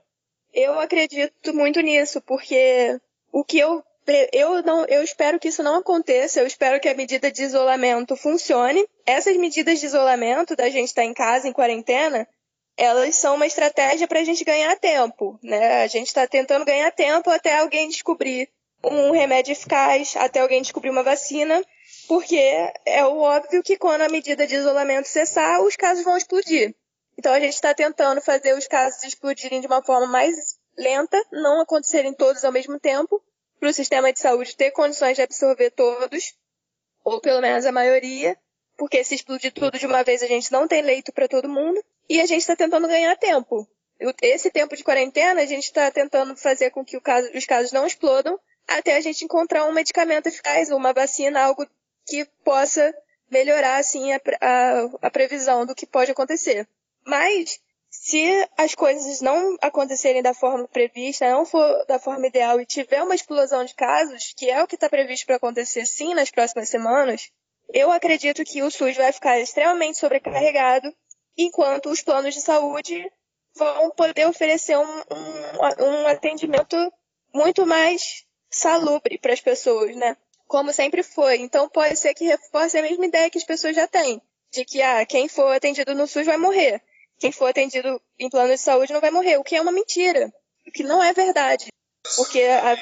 eu 0.53 0.79
acredito 0.79 1.53
muito 1.53 1.79
nisso, 1.81 2.21
porque 2.21 2.99
o 3.31 3.43
que 3.43 3.59
eu 3.59 3.83
eu 4.33 4.63
não 4.63 4.85
eu 4.85 5.03
espero 5.03 5.39
que 5.39 5.49
isso 5.49 5.61
não 5.61 5.75
aconteça, 5.75 6.39
eu 6.39 6.47
espero 6.47 6.79
que 6.79 6.89
a 6.89 6.95
medida 6.95 7.31
de 7.31 7.43
isolamento 7.43 8.15
funcione. 8.15 8.83
Essas 9.05 9.37
medidas 9.37 9.79
de 9.79 9.85
isolamento 9.85 10.55
da 10.55 10.69
gente 10.69 10.87
estar 10.87 11.03
tá 11.03 11.07
em 11.07 11.13
casa 11.13 11.47
em 11.47 11.53
quarentena, 11.53 12.27
elas 12.75 13.15
são 13.15 13.35
uma 13.35 13.45
estratégia 13.45 14.07
para 14.07 14.19
a 14.19 14.23
gente 14.23 14.43
ganhar 14.43 14.75
tempo, 14.77 15.37
né? 15.43 15.83
A 15.83 15.87
gente 15.87 16.07
está 16.07 16.25
tentando 16.25 16.65
ganhar 16.65 16.91
tempo 16.91 17.29
até 17.29 17.59
alguém 17.59 17.89
descobrir 17.89 18.49
um 18.83 19.11
remédio 19.11 19.51
eficaz, 19.51 20.15
até 20.15 20.39
alguém 20.39 20.61
descobrir 20.61 20.89
uma 20.89 21.03
vacina, 21.03 21.63
porque 22.07 22.39
é 22.85 23.05
óbvio 23.05 23.61
que 23.61 23.77
quando 23.77 24.01
a 24.01 24.09
medida 24.09 24.47
de 24.47 24.55
isolamento 24.55 25.07
cessar, 25.07 25.61
os 25.61 25.75
casos 25.75 26.03
vão 26.03 26.17
explodir. 26.17 26.73
Então 27.19 27.33
a 27.33 27.39
gente 27.41 27.53
está 27.53 27.73
tentando 27.73 28.21
fazer 28.21 28.53
os 28.53 28.65
casos 28.65 29.03
explodirem 29.03 29.59
de 29.59 29.67
uma 29.67 29.83
forma 29.83 30.07
mais 30.07 30.33
lenta, 30.77 31.21
não 31.33 31.59
acontecerem 31.59 32.13
todos 32.13 32.45
ao 32.45 32.51
mesmo 32.51 32.79
tempo, 32.79 33.21
para 33.59 33.67
o 33.67 33.73
sistema 33.73 34.13
de 34.13 34.21
saúde 34.21 34.55
ter 34.55 34.71
condições 34.71 35.17
de 35.17 35.21
absorver 35.21 35.69
todos, 35.71 36.33
ou 37.03 37.19
pelo 37.19 37.41
menos 37.41 37.65
a 37.65 37.73
maioria, 37.73 38.39
porque 38.77 39.03
se 39.03 39.15
explodir 39.15 39.51
tudo 39.51 39.77
de 39.77 39.85
uma 39.85 40.01
vez 40.01 40.23
a 40.23 40.27
gente 40.27 40.49
não 40.49 40.65
tem 40.65 40.81
leito 40.81 41.11
para 41.11 41.27
todo 41.27 41.49
mundo, 41.49 41.83
e 42.07 42.21
a 42.21 42.25
gente 42.25 42.39
está 42.39 42.55
tentando 42.55 42.87
ganhar 42.87 43.17
tempo. 43.17 43.67
Esse 44.21 44.49
tempo 44.49 44.77
de 44.77 44.83
quarentena 44.85 45.41
a 45.41 45.45
gente 45.45 45.65
está 45.65 45.91
tentando 45.91 46.37
fazer 46.37 46.69
com 46.69 46.85
que 46.85 47.01
caso, 47.01 47.29
os 47.35 47.45
casos 47.45 47.73
não 47.73 47.85
explodam 47.85 48.39
até 48.65 48.95
a 48.95 49.01
gente 49.01 49.25
encontrar 49.25 49.65
um 49.65 49.73
medicamento 49.73 50.27
eficaz, 50.27 50.69
uma 50.69 50.93
vacina, 50.93 51.41
algo 51.41 51.67
que 52.07 52.23
possa 52.45 52.95
melhorar 53.29 53.75
assim 53.75 54.13
a, 54.13 54.21
a, 54.39 54.89
a 55.01 55.11
previsão 55.11 55.65
do 55.65 55.75
que 55.75 55.85
pode 55.85 56.11
acontecer. 56.11 56.65
Mas, 57.05 57.59
se 57.89 58.47
as 58.57 58.75
coisas 58.75 59.19
não 59.19 59.57
acontecerem 59.61 60.21
da 60.21 60.33
forma 60.33 60.67
prevista, 60.67 61.29
não 61.29 61.45
for 61.45 61.85
da 61.87 61.99
forma 61.99 62.27
ideal 62.27 62.61
e 62.61 62.65
tiver 62.65 63.01
uma 63.01 63.15
explosão 63.15 63.65
de 63.65 63.73
casos, 63.73 64.33
que 64.37 64.49
é 64.49 64.63
o 64.63 64.67
que 64.67 64.75
está 64.75 64.87
previsto 64.87 65.25
para 65.25 65.37
acontecer 65.37 65.85
sim 65.85 66.13
nas 66.13 66.29
próximas 66.29 66.69
semanas, 66.69 67.31
eu 67.73 67.91
acredito 67.91 68.43
que 68.43 68.61
o 68.61 68.71
SUS 68.71 68.95
vai 68.95 69.11
ficar 69.11 69.39
extremamente 69.39 69.97
sobrecarregado, 69.97 70.93
enquanto 71.37 71.89
os 71.89 72.01
planos 72.01 72.35
de 72.35 72.41
saúde 72.41 73.11
vão 73.55 73.91
poder 73.91 74.27
oferecer 74.27 74.77
um, 74.77 74.99
um, 75.11 75.85
um 75.85 76.07
atendimento 76.07 76.75
muito 77.33 77.65
mais 77.65 78.25
salubre 78.49 79.17
para 79.17 79.33
as 79.33 79.41
pessoas, 79.41 79.95
né? 79.95 80.15
Como 80.47 80.71
sempre 80.73 81.03
foi. 81.03 81.37
Então 81.37 81.69
pode 81.69 81.95
ser 81.97 82.13
que 82.13 82.25
reforce 82.25 82.77
a 82.77 82.81
mesma 82.81 83.05
ideia 83.05 83.29
que 83.29 83.37
as 83.37 83.43
pessoas 83.43 83.75
já 83.75 83.87
têm, 83.87 84.21
de 84.51 84.65
que 84.65 84.81
ah, 84.81 85.05
quem 85.05 85.27
for 85.27 85.53
atendido 85.55 85.93
no 85.93 86.07
SUS 86.07 86.25
vai 86.25 86.37
morrer 86.37 86.81
quem 87.19 87.31
for 87.31 87.47
atendido 87.47 88.01
em 88.17 88.29
plano 88.29 88.53
de 88.53 88.57
saúde 88.57 88.93
não 88.93 89.01
vai 89.01 89.11
morrer, 89.11 89.37
o 89.37 89.43
que 89.43 89.55
é 89.55 89.61
uma 89.61 89.71
mentira, 89.71 90.33
o 90.65 90.71
que 90.71 90.83
não 90.83 91.03
é 91.03 91.13
verdade. 91.13 91.67
Porque 92.15 92.41
a, 92.41 92.75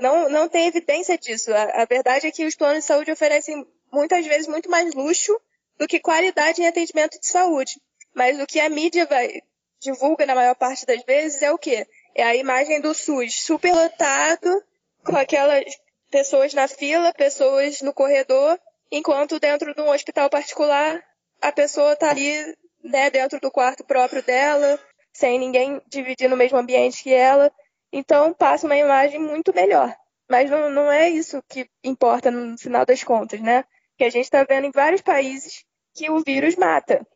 não, 0.00 0.28
não 0.30 0.48
tem 0.48 0.66
evidência 0.66 1.16
disso. 1.18 1.52
A, 1.52 1.82
a 1.82 1.84
verdade 1.84 2.26
é 2.26 2.30
que 2.30 2.44
os 2.44 2.56
planos 2.56 2.80
de 2.80 2.86
saúde 2.86 3.12
oferecem 3.12 3.66
muitas 3.92 4.26
vezes 4.26 4.48
muito 4.48 4.70
mais 4.70 4.94
luxo 4.94 5.38
do 5.78 5.86
que 5.86 6.00
qualidade 6.00 6.62
em 6.62 6.66
atendimento 6.66 7.20
de 7.20 7.26
saúde. 7.26 7.78
Mas 8.14 8.40
o 8.40 8.46
que 8.46 8.58
a 8.58 8.68
mídia 8.68 9.06
vai, 9.06 9.42
divulga 9.80 10.24
na 10.24 10.34
maior 10.34 10.54
parte 10.54 10.86
das 10.86 11.02
vezes 11.04 11.42
é 11.42 11.52
o 11.52 11.58
quê? 11.58 11.86
É 12.14 12.22
a 12.22 12.34
imagem 12.34 12.80
do 12.80 12.94
SUS 12.94 13.42
superlotado, 13.42 14.62
com 15.04 15.16
aquelas 15.16 15.64
pessoas 16.10 16.54
na 16.54 16.66
fila, 16.66 17.12
pessoas 17.12 17.82
no 17.82 17.92
corredor, 17.92 18.58
enquanto 18.90 19.38
dentro 19.38 19.74
de 19.74 19.80
um 19.80 19.90
hospital 19.90 20.30
particular 20.30 21.02
a 21.42 21.50
pessoa 21.50 21.94
está 21.94 22.10
ali 22.10 22.56
né, 22.82 23.10
dentro 23.10 23.40
do 23.40 23.50
quarto 23.50 23.84
próprio 23.84 24.22
dela, 24.22 24.78
sem 25.12 25.38
ninguém 25.38 25.80
dividir 25.88 26.28
no 26.28 26.36
mesmo 26.36 26.58
ambiente 26.58 27.02
que 27.02 27.12
ela. 27.12 27.52
Então 27.92 28.32
passa 28.32 28.66
uma 28.66 28.76
imagem 28.76 29.20
muito 29.20 29.54
melhor. 29.54 29.94
Mas 30.30 30.50
não, 30.50 30.70
não 30.70 30.90
é 30.90 31.10
isso 31.10 31.42
que 31.48 31.68
importa 31.84 32.30
no 32.30 32.56
final 32.56 32.86
das 32.86 33.04
contas, 33.04 33.40
né? 33.40 33.64
Que 33.98 34.04
a 34.04 34.10
gente 34.10 34.24
está 34.24 34.44
vendo 34.44 34.66
em 34.66 34.70
vários 34.70 35.02
países 35.02 35.64
que 35.94 36.10
o 36.10 36.20
vírus 36.20 36.56
mata. 36.56 37.06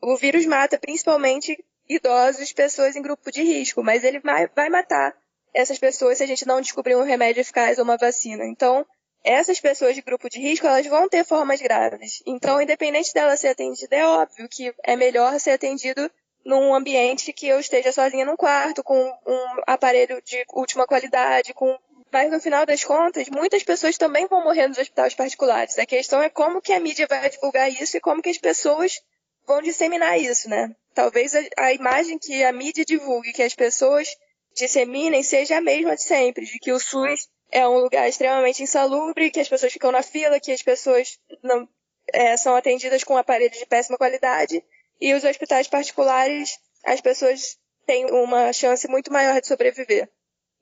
O 0.00 0.16
vírus 0.16 0.46
mata 0.46 0.78
principalmente 0.78 1.62
idosos, 1.88 2.52
pessoas 2.52 2.96
em 2.96 3.02
grupo 3.02 3.30
de 3.30 3.42
risco, 3.42 3.82
mas 3.82 4.04
ele 4.04 4.20
vai, 4.20 4.48
vai 4.48 4.70
matar 4.70 5.14
essas 5.54 5.78
pessoas 5.78 6.18
se 6.18 6.24
a 6.24 6.26
gente 6.26 6.46
não 6.46 6.60
descobrir 6.60 6.96
um 6.96 7.04
remédio 7.04 7.40
eficaz 7.40 7.78
ou 7.78 7.84
uma 7.84 7.98
vacina. 7.98 8.46
Então, 8.46 8.86
essas 9.24 9.60
pessoas 9.60 9.94
de 9.94 10.02
grupo 10.02 10.28
de 10.28 10.40
risco, 10.40 10.66
elas 10.66 10.86
vão 10.86 11.08
ter 11.08 11.24
formas 11.24 11.60
graves. 11.60 12.22
Então, 12.26 12.60
independente 12.60 13.12
dela 13.12 13.36
ser 13.36 13.48
atendida, 13.48 13.94
é 13.94 14.06
óbvio 14.06 14.48
que 14.48 14.74
é 14.82 14.96
melhor 14.96 15.38
ser 15.38 15.52
atendido 15.52 16.10
num 16.44 16.74
ambiente 16.74 17.32
que 17.32 17.46
eu 17.46 17.60
esteja 17.60 17.92
sozinha 17.92 18.24
num 18.24 18.36
quarto, 18.36 18.82
com 18.82 18.98
um 19.26 19.62
aparelho 19.66 20.20
de 20.22 20.44
última 20.52 20.86
qualidade, 20.86 21.54
com 21.54 21.78
mas 22.12 22.30
no 22.30 22.40
final 22.40 22.66
das 22.66 22.84
contas, 22.84 23.26
muitas 23.30 23.62
pessoas 23.62 23.96
também 23.96 24.26
vão 24.26 24.44
morrer 24.44 24.68
nos 24.68 24.76
hospitais 24.76 25.14
particulares. 25.14 25.78
A 25.78 25.86
questão 25.86 26.22
é 26.22 26.28
como 26.28 26.60
que 26.60 26.74
a 26.74 26.78
mídia 26.78 27.06
vai 27.08 27.30
divulgar 27.30 27.72
isso 27.72 27.96
e 27.96 28.00
como 28.00 28.20
que 28.20 28.28
as 28.28 28.36
pessoas 28.36 29.00
vão 29.46 29.62
disseminar 29.62 30.20
isso, 30.20 30.46
né? 30.46 30.76
Talvez 30.94 31.34
a, 31.34 31.40
a 31.56 31.72
imagem 31.72 32.18
que 32.18 32.44
a 32.44 32.52
mídia 32.52 32.84
divulgue, 32.84 33.32
que 33.32 33.42
as 33.42 33.54
pessoas 33.54 34.08
disseminem, 34.54 35.22
seja 35.22 35.56
a 35.56 35.62
mesma 35.62 35.96
de 35.96 36.02
sempre, 36.02 36.44
de 36.44 36.58
que 36.58 36.70
o 36.70 36.78
SUS 36.78 37.28
é 37.52 37.68
um 37.68 37.78
lugar 37.78 38.08
extremamente 38.08 38.62
insalubre, 38.62 39.30
que 39.30 39.38
as 39.38 39.48
pessoas 39.48 39.72
ficam 39.72 39.92
na 39.92 40.02
fila, 40.02 40.40
que 40.40 40.50
as 40.50 40.62
pessoas 40.62 41.20
não 41.42 41.68
é, 42.12 42.36
são 42.36 42.56
atendidas 42.56 43.04
com 43.04 43.16
aparelhos 43.16 43.58
de 43.58 43.66
péssima 43.66 43.98
qualidade, 43.98 44.64
e 44.98 45.12
os 45.12 45.22
hospitais 45.22 45.68
particulares, 45.68 46.58
as 46.84 47.00
pessoas 47.00 47.58
têm 47.86 48.06
uma 48.06 48.52
chance 48.52 48.88
muito 48.88 49.12
maior 49.12 49.40
de 49.40 49.46
sobreviver. 49.46 50.08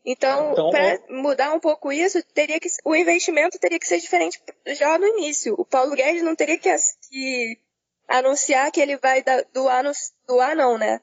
Então, 0.05 0.53
então 0.53 0.71
para 0.71 0.99
mudar 1.11 1.55
um 1.55 1.61
pouco 1.61 1.93
isso, 1.93 2.23
teria 2.35 2.59
que 2.59 2.69
o 2.85 2.97
investimento 2.97 3.59
teria 3.59 3.79
que 3.79 3.87
ser 3.87 4.01
diferente 4.01 4.43
já 4.67 4.99
no 4.99 5.07
início. 5.07 5.55
O 5.59 5.65
Paulo 5.65 5.95
Guedes 5.95 6.23
não 6.23 6.35
teria 6.35 6.59
que, 6.59 6.75
que 7.09 7.59
anunciar 8.09 8.73
que 8.73 8.81
ele 8.81 8.97
vai 8.97 9.23
doar, 9.53 9.85
no, 9.85 9.93
doar 10.27 10.57
não, 10.57 10.79
né? 10.79 11.01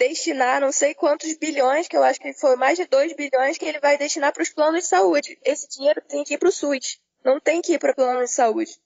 Destinar 0.00 0.62
não 0.62 0.72
sei 0.72 0.94
quantos 0.94 1.36
bilhões, 1.36 1.86
que 1.86 1.96
eu 1.96 2.02
acho 2.02 2.18
que 2.18 2.32
foi 2.32 2.56
mais 2.56 2.78
de 2.78 2.86
2 2.86 3.12
bilhões, 3.12 3.58
que 3.58 3.66
ele 3.66 3.78
vai 3.78 3.98
destinar 3.98 4.32
para 4.32 4.42
os 4.42 4.48
planos 4.48 4.84
de 4.84 4.88
saúde. 4.88 5.38
Esse 5.44 5.68
dinheiro 5.68 6.00
tem 6.08 6.24
que 6.24 6.34
ir 6.34 6.38
para 6.38 6.48
o 6.48 6.52
SUS, 6.52 6.98
não 7.22 7.38
tem 7.38 7.60
que 7.60 7.74
ir 7.74 7.78
para 7.78 7.94
plano 7.94 8.24
de 8.24 8.30
saúde. 8.30 8.80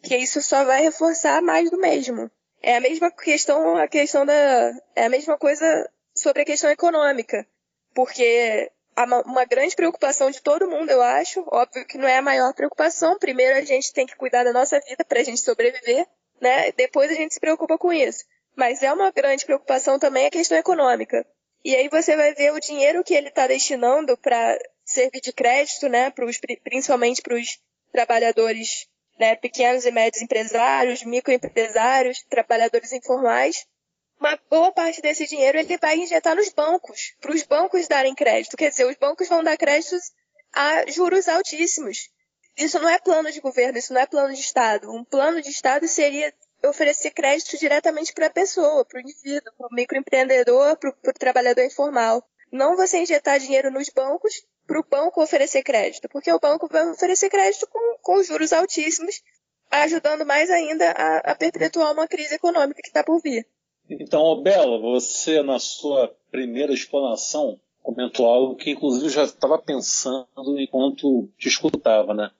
Porque 0.00 0.16
isso 0.16 0.40
só 0.40 0.64
vai 0.64 0.80
reforçar 0.82 1.42
mais 1.42 1.68
do 1.70 1.76
mesmo. 1.76 2.30
É 2.62 2.76
a 2.76 2.80
mesma 2.80 3.10
questão, 3.10 3.76
a 3.76 3.88
questão 3.88 4.24
da. 4.24 4.72
É 4.94 5.06
a 5.06 5.10
mesma 5.10 5.36
coisa 5.36 5.90
sobre 6.14 6.42
a 6.42 6.44
questão 6.44 6.70
econômica. 6.70 7.46
Porque 7.92 8.70
uma 8.96 9.44
grande 9.44 9.74
preocupação 9.74 10.30
de 10.30 10.40
todo 10.40 10.70
mundo, 10.70 10.90
eu 10.90 11.02
acho. 11.02 11.44
Óbvio 11.48 11.86
que 11.86 11.98
não 11.98 12.06
é 12.06 12.18
a 12.18 12.22
maior 12.22 12.54
preocupação. 12.54 13.18
Primeiro 13.18 13.58
a 13.58 13.62
gente 13.62 13.92
tem 13.92 14.06
que 14.06 14.16
cuidar 14.16 14.44
da 14.44 14.52
nossa 14.52 14.78
vida 14.80 15.04
para 15.04 15.20
a 15.20 15.24
gente 15.24 15.40
sobreviver, 15.40 16.06
né? 16.40 16.70
Depois 16.72 17.10
a 17.10 17.14
gente 17.14 17.34
se 17.34 17.40
preocupa 17.40 17.76
com 17.76 17.92
isso. 17.92 18.24
Mas 18.56 18.82
é 18.82 18.92
uma 18.92 19.10
grande 19.10 19.44
preocupação 19.44 19.98
também 19.98 20.26
a 20.26 20.30
questão 20.30 20.58
econômica. 20.58 21.26
E 21.64 21.76
aí 21.76 21.88
você 21.88 22.16
vai 22.16 22.34
ver 22.34 22.52
o 22.52 22.60
dinheiro 22.60 23.04
que 23.04 23.14
ele 23.14 23.28
está 23.28 23.46
destinando 23.46 24.16
para 24.16 24.58
servir 24.84 25.20
de 25.20 25.32
crédito, 25.32 25.88
né, 25.88 26.10
pros, 26.10 26.38
principalmente 26.62 27.22
para 27.22 27.34
os 27.34 27.58
trabalhadores 27.92 28.88
né, 29.18 29.36
pequenos 29.36 29.84
e 29.84 29.90
médios 29.90 30.22
empresários, 30.22 31.04
microempresários, 31.04 32.24
trabalhadores 32.28 32.92
informais. 32.92 33.66
Uma 34.18 34.38
boa 34.48 34.72
parte 34.72 35.00
desse 35.00 35.26
dinheiro 35.26 35.58
ele 35.58 35.78
vai 35.78 35.96
injetar 35.96 36.34
nos 36.34 36.48
bancos, 36.50 37.14
para 37.20 37.32
os 37.32 37.42
bancos 37.42 37.86
darem 37.86 38.14
crédito. 38.14 38.56
Quer 38.56 38.70
dizer, 38.70 38.86
os 38.86 38.96
bancos 38.96 39.28
vão 39.28 39.42
dar 39.42 39.56
créditos 39.56 40.12
a 40.52 40.90
juros 40.90 41.28
altíssimos. 41.28 42.10
Isso 42.56 42.78
não 42.78 42.88
é 42.88 42.98
plano 42.98 43.30
de 43.30 43.40
governo, 43.40 43.78
isso 43.78 43.92
não 43.92 44.00
é 44.00 44.06
plano 44.06 44.34
de 44.34 44.40
Estado. 44.40 44.90
Um 44.90 45.04
plano 45.04 45.40
de 45.40 45.50
Estado 45.50 45.86
seria 45.86 46.32
oferecer 46.68 47.10
crédito 47.10 47.58
diretamente 47.58 48.12
para 48.12 48.26
a 48.26 48.30
pessoa, 48.30 48.84
para 48.84 48.98
o 48.98 49.02
indivíduo, 49.02 49.52
para 49.56 49.66
o 49.66 49.74
microempreendedor, 49.74 50.76
para 50.76 50.90
o 50.90 51.12
trabalhador 51.18 51.64
informal. 51.64 52.22
Não 52.52 52.76
você 52.76 52.98
injetar 52.98 53.38
dinheiro 53.38 53.70
nos 53.70 53.88
bancos 53.88 54.44
para 54.66 54.80
o 54.80 54.84
banco 54.88 55.22
oferecer 55.22 55.62
crédito, 55.62 56.08
porque 56.08 56.32
o 56.32 56.40
banco 56.40 56.68
vai 56.68 56.88
oferecer 56.90 57.28
crédito 57.28 57.66
com, 57.68 57.96
com 58.02 58.22
juros 58.22 58.52
altíssimos, 58.52 59.22
ajudando 59.70 60.26
mais 60.26 60.50
ainda 60.50 60.90
a, 60.90 61.32
a 61.32 61.34
perpetuar 61.34 61.92
uma 61.92 62.08
crise 62.08 62.34
econômica 62.34 62.82
que 62.82 62.88
está 62.88 63.02
por 63.02 63.20
vir. 63.20 63.46
Então, 63.88 64.40
Bela, 64.42 64.78
você 64.78 65.42
na 65.42 65.58
sua 65.58 66.14
primeira 66.30 66.72
explanação 66.72 67.58
comentou 67.82 68.26
algo 68.26 68.56
que 68.56 68.70
inclusive 68.70 69.06
eu 69.06 69.10
já 69.10 69.24
estava 69.24 69.58
pensando 69.58 70.58
enquanto 70.58 71.28
te 71.36 71.48
escutava, 71.48 72.14
né? 72.14 72.30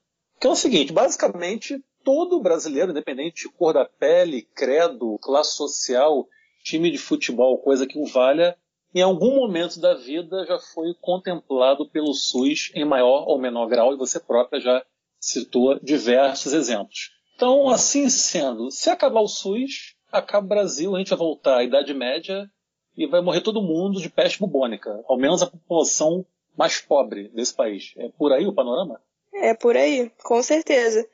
Que 0.40 0.46
é 0.46 0.50
o 0.50 0.56
seguinte, 0.56 0.92
basicamente 0.92 1.82
todo 2.10 2.40
brasileiro, 2.40 2.90
independente 2.90 3.44
de 3.46 3.54
cor 3.54 3.72
da 3.72 3.84
pele, 3.84 4.42
credo, 4.42 5.16
classe 5.22 5.56
social, 5.56 6.26
time 6.64 6.90
de 6.90 6.98
futebol, 6.98 7.56
coisa 7.58 7.86
que 7.86 7.96
o 7.96 8.04
valha, 8.04 8.58
em 8.92 9.00
algum 9.00 9.36
momento 9.36 9.80
da 9.80 9.94
vida 9.94 10.44
já 10.44 10.58
foi 10.58 10.92
contemplado 11.00 11.88
pelo 11.88 12.12
SUS 12.12 12.72
em 12.74 12.84
maior 12.84 13.28
ou 13.28 13.38
menor 13.38 13.68
grau, 13.68 13.92
e 13.94 13.96
você 13.96 14.18
própria 14.18 14.60
já 14.60 14.84
citou 15.20 15.78
diversos 15.78 16.52
exemplos. 16.52 17.12
Então, 17.36 17.68
assim 17.68 18.10
sendo, 18.10 18.72
se 18.72 18.90
acabar 18.90 19.20
o 19.20 19.28
SUS, 19.28 19.94
acaba 20.10 20.44
o 20.44 20.48
Brasil, 20.48 20.96
a 20.96 20.98
gente 20.98 21.10
vai 21.10 21.18
voltar 21.18 21.58
à 21.58 21.62
Idade 21.62 21.94
Média 21.94 22.50
e 22.96 23.06
vai 23.06 23.20
morrer 23.20 23.40
todo 23.40 23.62
mundo 23.62 24.00
de 24.00 24.10
peste 24.10 24.40
bubônica, 24.40 25.00
ao 25.06 25.16
menos 25.16 25.44
a 25.44 25.46
população 25.46 26.26
mais 26.58 26.80
pobre 26.80 27.28
desse 27.28 27.54
país. 27.54 27.94
É 27.96 28.08
por 28.08 28.32
aí 28.32 28.48
o 28.48 28.52
panorama? 28.52 29.00
É 29.32 29.54
por 29.54 29.76
aí, 29.76 30.10
com 30.24 30.42
certeza. 30.42 31.08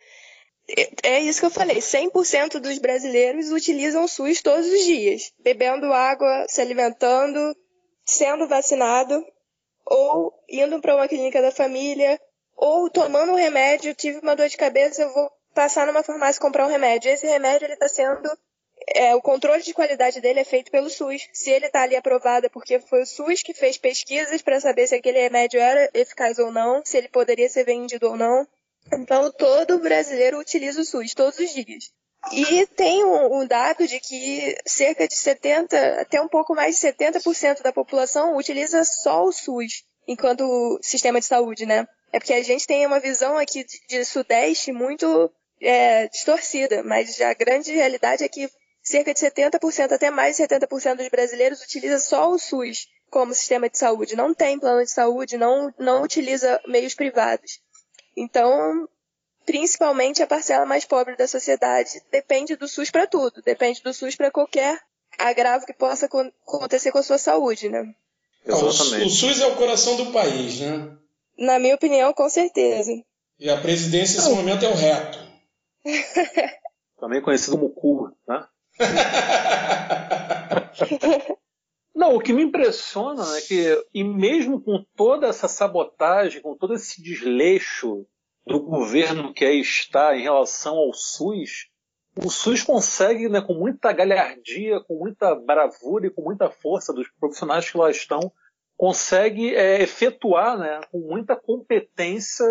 É 1.02 1.20
isso 1.20 1.40
que 1.40 1.46
eu 1.46 1.50
falei, 1.50 1.76
100% 1.76 2.58
dos 2.58 2.78
brasileiros 2.78 3.52
utilizam 3.52 4.02
o 4.04 4.08
SUS 4.08 4.42
todos 4.42 4.66
os 4.66 4.84
dias, 4.84 5.32
bebendo 5.38 5.92
água, 5.92 6.44
se 6.48 6.60
alimentando, 6.60 7.56
sendo 8.04 8.48
vacinado, 8.48 9.24
ou 9.84 10.32
indo 10.48 10.80
para 10.80 10.96
uma 10.96 11.06
clínica 11.06 11.40
da 11.40 11.52
família, 11.52 12.20
ou 12.56 12.90
tomando 12.90 13.32
um 13.32 13.36
remédio, 13.36 13.94
tive 13.94 14.18
uma 14.18 14.34
dor 14.34 14.48
de 14.48 14.56
cabeça, 14.56 15.02
eu 15.02 15.12
vou 15.12 15.30
passar 15.54 15.86
numa 15.86 16.02
farmácia 16.02 16.40
comprar 16.40 16.66
um 16.66 16.70
remédio. 16.70 17.10
Esse 17.10 17.26
remédio 17.26 17.66
ele 17.66 17.74
está 17.74 17.88
sendo 17.88 18.28
é, 18.94 19.14
o 19.14 19.22
controle 19.22 19.62
de 19.62 19.72
qualidade 19.72 20.20
dele 20.20 20.40
é 20.40 20.44
feito 20.44 20.70
pelo 20.70 20.90
SUS. 20.90 21.28
Se 21.32 21.50
ele 21.50 21.66
está 21.66 21.82
ali 21.82 21.96
aprovado 21.96 22.46
é 22.46 22.48
porque 22.48 22.78
foi 22.80 23.02
o 23.02 23.06
SUS 23.06 23.42
que 23.42 23.54
fez 23.54 23.78
pesquisas 23.78 24.42
para 24.42 24.60
saber 24.60 24.86
se 24.86 24.94
aquele 24.94 25.20
remédio 25.20 25.60
era 25.60 25.90
eficaz 25.94 26.38
ou 26.38 26.52
não, 26.52 26.84
se 26.84 26.96
ele 26.96 27.08
poderia 27.08 27.48
ser 27.48 27.64
vendido 27.64 28.08
ou 28.08 28.16
não. 28.16 28.46
Então, 28.92 29.30
todo 29.32 29.78
brasileiro 29.78 30.38
utiliza 30.38 30.80
o 30.80 30.84
SUS 30.84 31.14
todos 31.14 31.38
os 31.38 31.52
dias. 31.52 31.90
E 32.32 32.66
tem 32.66 33.04
um, 33.04 33.40
um, 33.40 33.46
dado 33.46 33.86
de 33.86 34.00
que 34.00 34.56
cerca 34.66 35.06
de 35.06 35.14
70, 35.14 36.00
até 36.00 36.20
um 36.20 36.28
pouco 36.28 36.54
mais 36.54 36.78
de 36.78 36.86
70% 36.86 37.62
da 37.62 37.72
população 37.72 38.36
utiliza 38.36 38.84
só 38.84 39.24
o 39.24 39.32
SUS 39.32 39.84
enquanto 40.08 40.78
sistema 40.82 41.20
de 41.20 41.26
saúde, 41.26 41.66
né? 41.66 41.86
É 42.12 42.18
porque 42.18 42.32
a 42.32 42.42
gente 42.42 42.66
tem 42.66 42.86
uma 42.86 43.00
visão 43.00 43.36
aqui 43.36 43.64
de, 43.64 43.80
de 43.88 44.04
Sudeste 44.04 44.72
muito 44.72 45.30
é, 45.60 46.08
distorcida, 46.08 46.82
mas 46.82 47.20
a 47.20 47.34
grande 47.34 47.72
realidade 47.72 48.24
é 48.24 48.28
que 48.28 48.48
cerca 48.82 49.12
de 49.12 49.20
70%, 49.20 49.92
até 49.92 50.10
mais 50.10 50.36
de 50.36 50.42
70% 50.44 50.96
dos 50.96 51.08
brasileiros 51.08 51.62
utiliza 51.62 51.98
só 51.98 52.30
o 52.30 52.38
SUS 52.38 52.86
como 53.10 53.34
sistema 53.34 53.68
de 53.68 53.78
saúde. 53.78 54.16
Não 54.16 54.34
tem 54.34 54.58
plano 54.58 54.84
de 54.84 54.90
saúde, 54.90 55.36
não, 55.36 55.72
não 55.78 56.02
utiliza 56.02 56.60
meios 56.66 56.94
privados. 56.94 57.60
Então, 58.16 58.88
principalmente 59.44 60.22
a 60.22 60.26
parcela 60.26 60.64
mais 60.64 60.84
pobre 60.84 61.16
da 61.16 61.28
sociedade 61.28 62.02
depende 62.10 62.56
do 62.56 62.66
SUS 62.66 62.90
para 62.90 63.06
tudo, 63.06 63.42
depende 63.42 63.82
do 63.82 63.92
SUS 63.92 64.16
para 64.16 64.30
qualquer 64.30 64.80
agravo 65.18 65.66
que 65.66 65.72
possa 65.72 66.06
acontecer 66.06 66.90
com 66.90 66.98
a 66.98 67.02
sua 67.02 67.18
saúde, 67.18 67.68
né? 67.68 67.84
Exatamente. 68.44 69.04
O, 69.04 69.06
o 69.06 69.10
SUS 69.10 69.40
é 69.40 69.46
o 69.46 69.56
coração 69.56 69.96
do 69.96 70.12
país, 70.12 70.60
né? 70.60 70.96
Na 71.38 71.58
minha 71.58 71.74
opinião, 71.74 72.12
com 72.12 72.28
certeza. 72.28 72.92
E 73.38 73.50
a 73.50 73.60
presidência 73.60 74.16
nesse 74.16 74.34
momento 74.34 74.64
é 74.64 74.68
o 74.68 74.74
reto. 74.74 75.18
Também 76.98 77.20
conhecido 77.20 77.58
como 77.58 77.70
cu, 77.70 78.10
né? 78.26 78.46
Não, 81.96 82.14
o 82.14 82.20
que 82.20 82.30
me 82.30 82.42
impressiona 82.42 83.24
é 83.38 83.40
que, 83.40 83.84
e 83.94 84.04
mesmo 84.04 84.60
com 84.60 84.84
toda 84.94 85.28
essa 85.28 85.48
sabotagem, 85.48 86.42
com 86.42 86.54
todo 86.54 86.74
esse 86.74 87.02
desleixo 87.02 88.06
do 88.46 88.60
governo 88.60 89.32
que 89.32 89.46
aí 89.46 89.60
está 89.60 90.14
em 90.14 90.20
relação 90.20 90.76
ao 90.76 90.92
SUS, 90.92 91.70
o 92.22 92.28
SUS 92.28 92.62
consegue, 92.62 93.30
né, 93.30 93.40
com 93.40 93.54
muita 93.54 93.92
galhardia, 93.92 94.78
com 94.80 94.98
muita 94.98 95.34
bravura 95.34 96.06
e 96.06 96.10
com 96.10 96.20
muita 96.20 96.50
força 96.50 96.92
dos 96.92 97.08
profissionais 97.18 97.70
que 97.70 97.78
lá 97.78 97.90
estão, 97.90 98.30
consegue 98.76 99.54
é, 99.54 99.80
efetuar, 99.82 100.58
né, 100.58 100.82
com 100.92 100.98
muita 100.98 101.34
competência, 101.34 102.44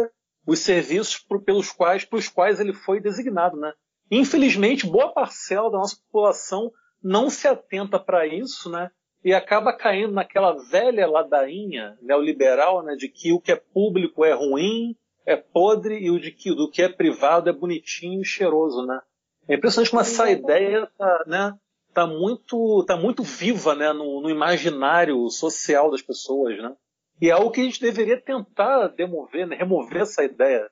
os 0.48 0.58
serviços 0.58 1.24
pelos 1.46 1.72
quais, 1.72 2.04
pelos 2.04 2.28
quais 2.28 2.60
ele 2.60 2.74
foi 2.74 3.00
designado, 3.00 3.58
né? 3.58 3.74
Infelizmente, 4.10 4.88
boa 4.88 5.14
parcela 5.14 5.70
da 5.70 5.78
nossa 5.78 5.98
população 5.98 6.72
não 7.02 7.30
se 7.30 7.48
atenta 7.48 8.00
para 8.00 8.26
isso, 8.26 8.72
né? 8.72 8.90
E 9.26 9.34
acaba 9.34 9.74
caindo 9.74 10.14
naquela 10.14 10.52
velha 10.70 11.08
ladainha 11.08 11.98
neoliberal, 12.00 12.84
né, 12.84 12.96
de 12.96 13.10
que 13.10 13.34
o 13.34 13.42
que 13.42 13.52
é 13.52 13.56
público 13.56 14.24
é 14.24 14.34
ruim, 14.34 14.96
é 15.26 15.36
podre 15.36 15.98
e 15.98 16.12
o 16.12 16.20
de 16.20 16.32
que 16.32 16.54
do 16.54 16.70
que 16.70 16.84
é 16.84 16.88
privado 16.88 17.50
é 17.50 17.54
bonitinho 17.54 18.22
e 18.22 18.26
cheiroso, 18.26 18.86
né? 18.86 19.02
É 19.50 19.56
impressionante 19.56 19.90
como 19.90 20.02
essa 20.02 20.30
ideia 20.30 20.88
tá, 20.96 21.24
né, 21.26 21.54
tá 21.92 22.06
muito, 22.06 22.86
tá 22.86 22.96
muito 22.96 23.24
viva, 23.24 23.74
né, 23.74 23.92
no, 23.92 24.22
no 24.22 24.30
imaginário 24.30 25.28
social 25.32 25.90
das 25.90 26.04
pessoas, 26.04 26.56
né? 26.62 26.76
E 27.20 27.30
é 27.30 27.32
algo 27.32 27.50
que 27.50 27.62
a 27.62 27.64
gente 27.64 27.82
deveria 27.82 28.22
tentar 28.22 28.90
demover, 28.90 29.48
né, 29.48 29.56
remover 29.56 30.04
essa 30.04 30.24
ideia. 30.24 30.70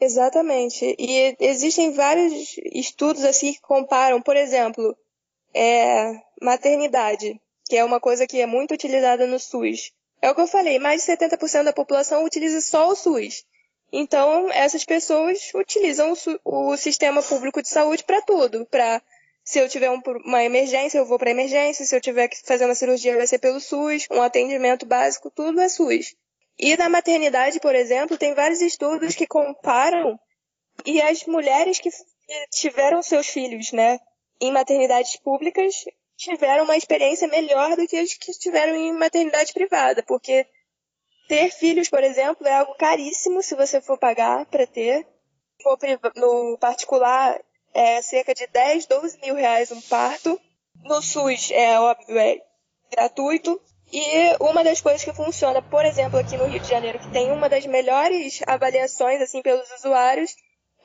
Exatamente. 0.00 0.96
E 0.98 1.36
existem 1.38 1.92
vários 1.92 2.56
estudos 2.72 3.26
assim 3.26 3.52
que 3.52 3.60
comparam, 3.60 4.22
por 4.22 4.36
exemplo, 4.36 4.96
é, 5.54 6.12
maternidade, 6.40 7.38
que 7.70 7.76
é 7.76 7.84
uma 7.84 8.00
coisa 8.00 8.26
que 8.26 8.40
é 8.40 8.46
muito 8.46 8.74
utilizada 8.74 9.28
no 9.28 9.38
SUS. 9.38 9.92
É 10.20 10.28
o 10.28 10.34
que 10.34 10.40
eu 10.40 10.48
falei, 10.48 10.80
mais 10.80 11.04
de 11.04 11.12
70% 11.12 11.62
da 11.62 11.72
população 11.72 12.24
utiliza 12.24 12.60
só 12.60 12.88
o 12.88 12.96
SUS. 12.96 13.44
Então, 13.92 14.50
essas 14.50 14.84
pessoas 14.84 15.52
utilizam 15.54 16.12
o, 16.44 16.72
o 16.72 16.76
sistema 16.76 17.22
público 17.22 17.62
de 17.62 17.68
saúde 17.68 18.02
para 18.02 18.20
tudo. 18.22 18.66
Para 18.66 19.00
se 19.44 19.60
eu 19.60 19.68
tiver 19.68 19.88
um, 19.88 20.00
uma 20.24 20.42
emergência, 20.42 20.98
eu 20.98 21.06
vou 21.06 21.16
para 21.16 21.30
emergência. 21.30 21.86
Se 21.86 21.94
eu 21.94 22.00
tiver 22.00 22.26
que 22.26 22.42
fazer 22.42 22.64
uma 22.64 22.74
cirurgia, 22.74 23.16
vai 23.16 23.28
ser 23.28 23.38
pelo 23.38 23.60
SUS. 23.60 24.08
Um 24.10 24.20
atendimento 24.20 24.84
básico, 24.84 25.30
tudo 25.30 25.60
é 25.60 25.68
SUS. 25.68 26.16
E 26.58 26.76
na 26.76 26.88
maternidade, 26.88 27.60
por 27.60 27.76
exemplo, 27.76 28.18
tem 28.18 28.34
vários 28.34 28.60
estudos 28.60 29.14
que 29.14 29.28
comparam 29.28 30.18
e 30.84 31.00
as 31.00 31.24
mulheres 31.24 31.78
que 31.78 31.90
tiveram 32.50 33.00
seus 33.00 33.28
filhos, 33.28 33.70
né, 33.70 34.00
em 34.40 34.50
maternidades 34.50 35.16
públicas 35.20 35.84
tiveram 36.20 36.64
uma 36.64 36.76
experiência 36.76 37.26
melhor 37.28 37.76
do 37.76 37.86
que 37.86 37.96
as 37.96 38.12
que 38.12 38.32
tiveram 38.32 38.76
em 38.76 38.92
maternidade 38.92 39.52
privada, 39.54 40.02
porque 40.02 40.46
ter 41.26 41.50
filhos, 41.50 41.88
por 41.88 42.04
exemplo, 42.04 42.46
é 42.46 42.54
algo 42.54 42.74
caríssimo 42.74 43.42
se 43.42 43.54
você 43.54 43.80
for 43.80 43.98
pagar 43.98 44.44
para 44.46 44.66
ter. 44.66 45.06
No 46.16 46.58
particular, 46.58 47.40
é 47.72 48.02
cerca 48.02 48.34
de 48.34 48.46
10, 48.46 48.86
12 48.86 49.18
mil 49.20 49.34
reais 49.34 49.70
um 49.70 49.80
parto. 49.82 50.38
No 50.84 51.02
SUS, 51.02 51.50
é 51.52 51.78
óbvio, 51.78 52.18
é 52.18 52.38
gratuito. 52.90 53.60
E 53.92 54.36
uma 54.40 54.62
das 54.62 54.80
coisas 54.80 55.02
que 55.02 55.12
funciona, 55.12 55.60
por 55.62 55.84
exemplo, 55.84 56.18
aqui 56.18 56.36
no 56.36 56.46
Rio 56.46 56.60
de 56.60 56.68
Janeiro, 56.68 56.98
que 56.98 57.10
tem 57.10 57.30
uma 57.32 57.48
das 57.48 57.66
melhores 57.66 58.40
avaliações 58.46 59.20
assim 59.20 59.42
pelos 59.42 59.70
usuários, 59.72 60.34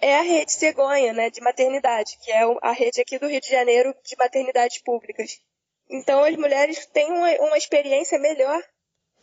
é 0.02 0.18
a 0.18 0.22
rede 0.22 0.52
cegonha, 0.52 1.14
né, 1.14 1.30
de 1.30 1.42
maternidade, 1.42 2.18
que 2.22 2.32
é 2.32 2.42
a 2.62 2.72
rede 2.72 3.02
aqui 3.02 3.18
do 3.18 3.28
Rio 3.28 3.42
de 3.42 3.50
Janeiro 3.50 3.96
de 4.04 4.16
maternidades 4.18 4.82
públicas. 4.82 5.40
Então, 5.90 6.24
as 6.24 6.36
mulheres 6.36 6.86
têm 6.88 7.12
uma, 7.12 7.32
uma 7.48 7.58
experiência 7.58 8.18
melhor 8.20 8.62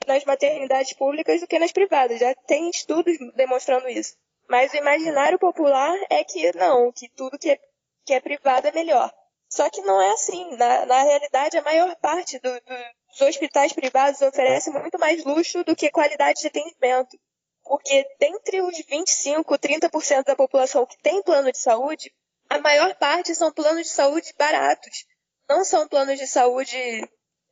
nas 0.07 0.25
maternidades 0.25 0.93
públicas 0.93 1.41
do 1.41 1.47
que 1.47 1.59
nas 1.59 1.73
privadas. 1.73 2.21
Já 2.21 2.35
tem 2.47 2.71
estudos 2.71 3.17
demonstrando 3.35 3.89
isso. 3.89 4.17
Mas 4.49 4.73
o 4.73 4.77
imaginário 4.77 5.39
popular 5.39 5.97
é 6.11 6.25
que 6.25 6.57
não, 6.57 6.93
que 6.93 7.09
tudo 7.11 7.39
que 7.39 7.51
é, 7.51 7.61
que 8.05 8.15
é 8.15 8.21
privado 8.21 8.69
é 8.69 8.73
melhor. 8.73 9.13
Só 9.49 9.69
que 9.69 9.81
não 9.83 10.01
é 10.01 10.13
assim. 10.13 10.57
Na, 10.57 10.87
na 10.87 11.03
realidade, 11.03 11.59
a 11.59 11.63
maior 11.63 11.95
parte 11.97 12.39
do, 12.39 12.53
do, 12.53 12.77
dos 13.11 13.21
hospitais 13.21 13.73
privados 13.73 14.21
oferece 14.23 14.71
muito 14.71 14.99
mais 14.99 15.25
luxo 15.25 15.63
do 15.65 15.77
que 15.77 15.91
qualidade 15.91 16.41
de 16.41 16.47
atendimento. 16.47 17.19
Porque 17.65 18.07
dentre 18.19 18.61
os 18.61 18.77
25, 18.89 19.59
30% 19.59 20.25
da 20.25 20.37
população 20.37 20.85
que 20.87 20.99
tem 20.99 21.23
plano 21.23 21.51
de 21.53 21.59
saúde, 21.59 22.13
a 22.49 22.59
maior 22.59 22.95
parte 22.97 23.35
são 23.35 23.53
planos 23.53 23.87
de 23.87 23.93
saúde 23.93 24.35
baratos. 24.37 25.07
Não 25.49 25.65
são 25.65 25.89
planos 25.89 26.19
de 26.19 26.27
saúde 26.27 26.77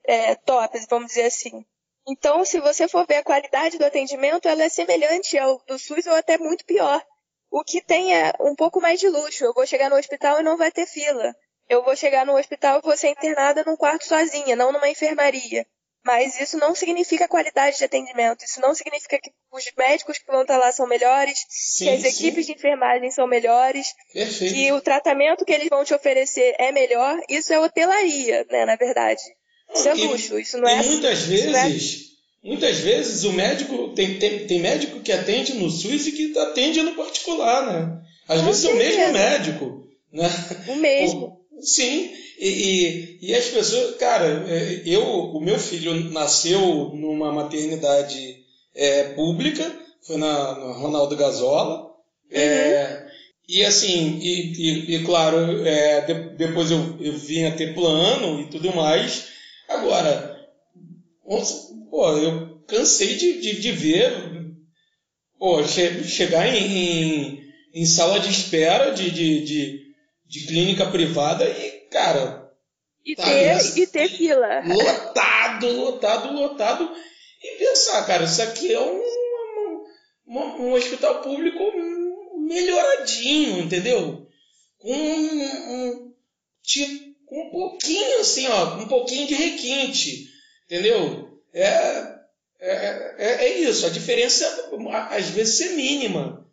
é, 0.04 0.34
tops, 0.34 0.86
vamos 0.88 1.08
dizer 1.08 1.24
assim. 1.24 1.64
Então, 2.08 2.44
se 2.44 2.60
você 2.60 2.88
for 2.88 3.06
ver 3.06 3.16
a 3.16 3.24
qualidade 3.24 3.78
do 3.78 3.84
atendimento, 3.84 4.48
ela 4.48 4.64
é 4.64 4.68
semelhante 4.68 5.38
ao 5.38 5.58
do 5.66 5.78
SUS 5.78 6.06
ou 6.06 6.14
até 6.14 6.38
muito 6.38 6.64
pior. 6.64 7.04
O 7.50 7.62
que 7.62 7.82
tem 7.82 8.14
é 8.16 8.32
um 8.40 8.54
pouco 8.54 8.80
mais 8.80 9.00
de 9.00 9.08
luxo. 9.08 9.44
Eu 9.44 9.52
vou 9.52 9.66
chegar 9.66 9.90
no 9.90 9.96
hospital 9.96 10.40
e 10.40 10.42
não 10.42 10.56
vai 10.56 10.70
ter 10.70 10.86
fila. 10.86 11.34
Eu 11.68 11.84
vou 11.84 11.94
chegar 11.96 12.26
no 12.26 12.36
hospital 12.36 12.78
e 12.78 12.82
vou 12.82 12.96
ser 12.96 13.08
internada 13.08 13.64
num 13.64 13.76
quarto 13.76 14.04
sozinha, 14.04 14.56
não 14.56 14.72
numa 14.72 14.88
enfermaria. 14.88 15.66
Mas 16.04 16.40
isso 16.40 16.56
não 16.56 16.74
significa 16.74 17.28
qualidade 17.28 17.76
de 17.76 17.84
atendimento. 17.84 18.44
Isso 18.44 18.60
não 18.60 18.74
significa 18.74 19.18
que 19.18 19.30
os 19.52 19.64
médicos 19.76 20.18
que 20.18 20.26
vão 20.26 20.42
estar 20.42 20.56
lá 20.56 20.72
são 20.72 20.86
melhores, 20.86 21.44
sim, 21.48 21.84
que 21.84 21.90
as 21.90 22.00
sim. 22.00 22.08
equipes 22.08 22.46
de 22.46 22.52
enfermagem 22.52 23.10
são 23.10 23.26
melhores, 23.26 23.88
Perfeito. 24.12 24.54
que 24.54 24.72
o 24.72 24.80
tratamento 24.80 25.44
que 25.44 25.52
eles 25.52 25.68
vão 25.68 25.84
te 25.84 25.92
oferecer 25.92 26.54
é 26.58 26.72
melhor. 26.72 27.18
Isso 27.28 27.52
é 27.52 27.60
hotelaria, 27.60 28.46
né, 28.50 28.64
na 28.64 28.76
verdade. 28.76 29.20
Isso 29.74 29.88
é 29.88 29.94
luxo, 29.94 30.38
isso 30.38 30.58
não 30.58 30.68
é. 30.68 30.82
muitas 30.82 31.20
vezes, 31.22 31.54
é... 32.42 32.48
muitas 32.48 32.78
vezes 32.78 33.24
o 33.24 33.32
médico 33.32 33.88
tem, 33.94 34.18
tem, 34.18 34.46
tem 34.46 34.58
médico 34.58 35.00
que 35.00 35.12
atende 35.12 35.54
no 35.54 35.70
SUS 35.70 36.06
e 36.06 36.12
que 36.12 36.38
atende 36.38 36.82
no 36.82 36.94
particular, 36.94 37.66
né? 37.66 38.02
Às 38.26 38.40
Com 38.40 38.46
vezes 38.46 38.62
certeza. 38.62 38.82
é 38.82 38.92
o 38.92 38.96
mesmo 38.96 39.12
médico, 39.12 39.88
né? 40.12 40.28
O 40.68 40.76
mesmo. 40.76 41.39
Sim, 41.60 42.10
e, 42.38 42.48
e, 42.48 43.18
e, 43.28 43.34
as 43.34 43.46
pessoas, 43.46 43.96
cara, 43.96 44.44
é, 44.48 44.82
eu, 44.84 45.02
o 45.02 45.40
meu 45.40 45.58
filho 45.58 46.10
nasceu 46.10 46.90
numa 46.94 47.30
maternidade 47.30 48.38
é, 48.74 49.04
pública, 49.14 49.70
foi 50.02 50.16
na, 50.16 50.54
na 50.54 50.72
Ronaldo 50.72 51.16
Gazola, 51.16 51.90
é, 52.30 52.40
uhum. 52.40 52.44
é, 52.44 53.10
e 53.48 53.64
assim, 53.64 54.18
e, 54.20 54.52
e, 54.52 54.94
e 54.96 55.04
claro, 55.04 55.66
é, 55.66 56.00
de, 56.02 56.14
depois 56.36 56.70
eu, 56.70 56.96
eu 57.00 57.12
vim 57.12 57.44
a 57.44 57.50
ter 57.50 57.74
plano 57.74 58.40
e 58.40 58.48
tudo 58.48 58.72
mais, 58.72 59.28
Agora, 59.70 60.36
pô, 61.90 62.16
eu 62.16 62.58
cansei 62.66 63.14
de, 63.14 63.40
de, 63.40 63.60
de 63.60 63.70
ver 63.70 64.12
pô, 65.38 65.62
che, 65.62 66.02
chegar 66.02 66.52
em, 66.52 66.58
em, 66.58 67.42
em, 67.72 67.86
sala 67.86 68.18
de 68.18 68.30
espera 68.30 68.90
de, 68.90 69.10
de, 69.10 69.89
de, 70.30 70.46
clínica 70.46 70.86
privada 70.86 71.44
e, 71.44 71.88
cara. 71.90 72.48
E, 73.04 73.16
tá 73.16 73.24
ter, 73.24 73.78
e 73.78 73.86
ter 73.86 74.08
fila. 74.08 74.60
Lotado, 74.64 75.66
lotado, 75.72 76.32
lotado. 76.32 76.96
E 77.42 77.58
pensar, 77.58 78.06
cara, 78.06 78.24
isso 78.24 78.40
aqui 78.40 78.72
é 78.72 78.80
um, 78.80 79.02
um, 80.28 80.36
um 80.36 80.72
hospital 80.74 81.20
público 81.20 81.60
melhoradinho, 82.38 83.58
entendeu? 83.58 84.28
Com 84.78 84.92
um, 84.92 85.72
um, 85.72 86.14
tipo, 86.62 87.10
com 87.26 87.46
um 87.46 87.50
pouquinho 87.50 88.20
assim, 88.20 88.46
ó, 88.46 88.76
um 88.76 88.86
pouquinho 88.86 89.26
de 89.26 89.34
requinte, 89.34 90.28
entendeu? 90.66 91.40
É, 91.52 91.66
é, 92.60 93.14
é, 93.18 93.44
é 93.46 93.58
isso, 93.60 93.86
a 93.86 93.90
diferença 93.90 94.46
às 95.10 95.28
vezes 95.30 95.60
é 95.60 95.74
mínima. 95.74 96.46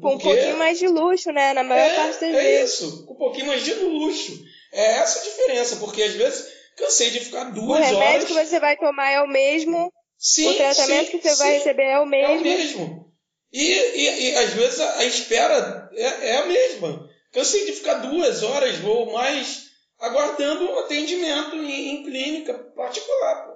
Com 0.00 0.14
um 0.14 0.18
pouquinho 0.18 0.58
mais 0.58 0.78
de 0.78 0.88
luxo, 0.88 1.30
né? 1.30 1.52
Na 1.52 1.62
maior 1.62 1.86
é, 1.86 1.94
parte 1.94 2.20
das 2.20 2.22
é 2.22 2.32
vezes. 2.32 2.46
É 2.46 2.64
isso, 2.64 3.06
com 3.06 3.14
um 3.14 3.16
pouquinho 3.16 3.46
mais 3.46 3.64
de 3.64 3.74
luxo. 3.74 4.44
É 4.72 4.98
essa 4.98 5.20
a 5.20 5.22
diferença, 5.22 5.76
porque 5.76 6.02
às 6.02 6.14
vezes 6.14 6.52
cansei 6.76 7.10
de 7.10 7.20
ficar 7.20 7.44
duas 7.44 7.80
horas. 7.80 7.90
O 7.92 7.94
remédio 7.94 8.14
horas... 8.14 8.24
que 8.24 8.32
você 8.32 8.60
vai 8.60 8.76
tomar 8.76 9.10
é 9.10 9.20
o 9.22 9.28
mesmo. 9.28 9.92
Sim, 10.18 10.50
o 10.50 10.56
tratamento 10.56 11.10
sim, 11.10 11.18
que 11.18 11.22
você 11.22 11.34
sim, 11.34 11.42
vai 11.42 11.52
receber 11.52 11.84
é 11.84 11.98
o 11.98 12.06
mesmo. 12.06 12.34
É 12.34 12.38
o 12.38 12.40
mesmo. 12.40 13.12
E, 13.52 13.62
e, 13.62 14.30
e 14.30 14.36
às 14.36 14.50
vezes 14.50 14.80
a, 14.80 14.98
a 14.98 15.04
espera 15.04 15.90
é, 15.94 16.30
é, 16.30 16.36
a 16.38 16.46
mesma. 16.46 17.08
Cansei 17.32 17.64
de 17.66 17.72
ficar 17.72 17.94
duas 17.94 18.42
horas 18.42 18.82
ou 18.82 19.12
mais 19.12 19.70
aguardando 20.00 20.70
um 20.70 20.78
atendimento 20.80 21.54
em, 21.56 21.90
em 21.90 22.02
clínica 22.02 22.54
particular. 22.54 23.46
Pô. 23.46 23.54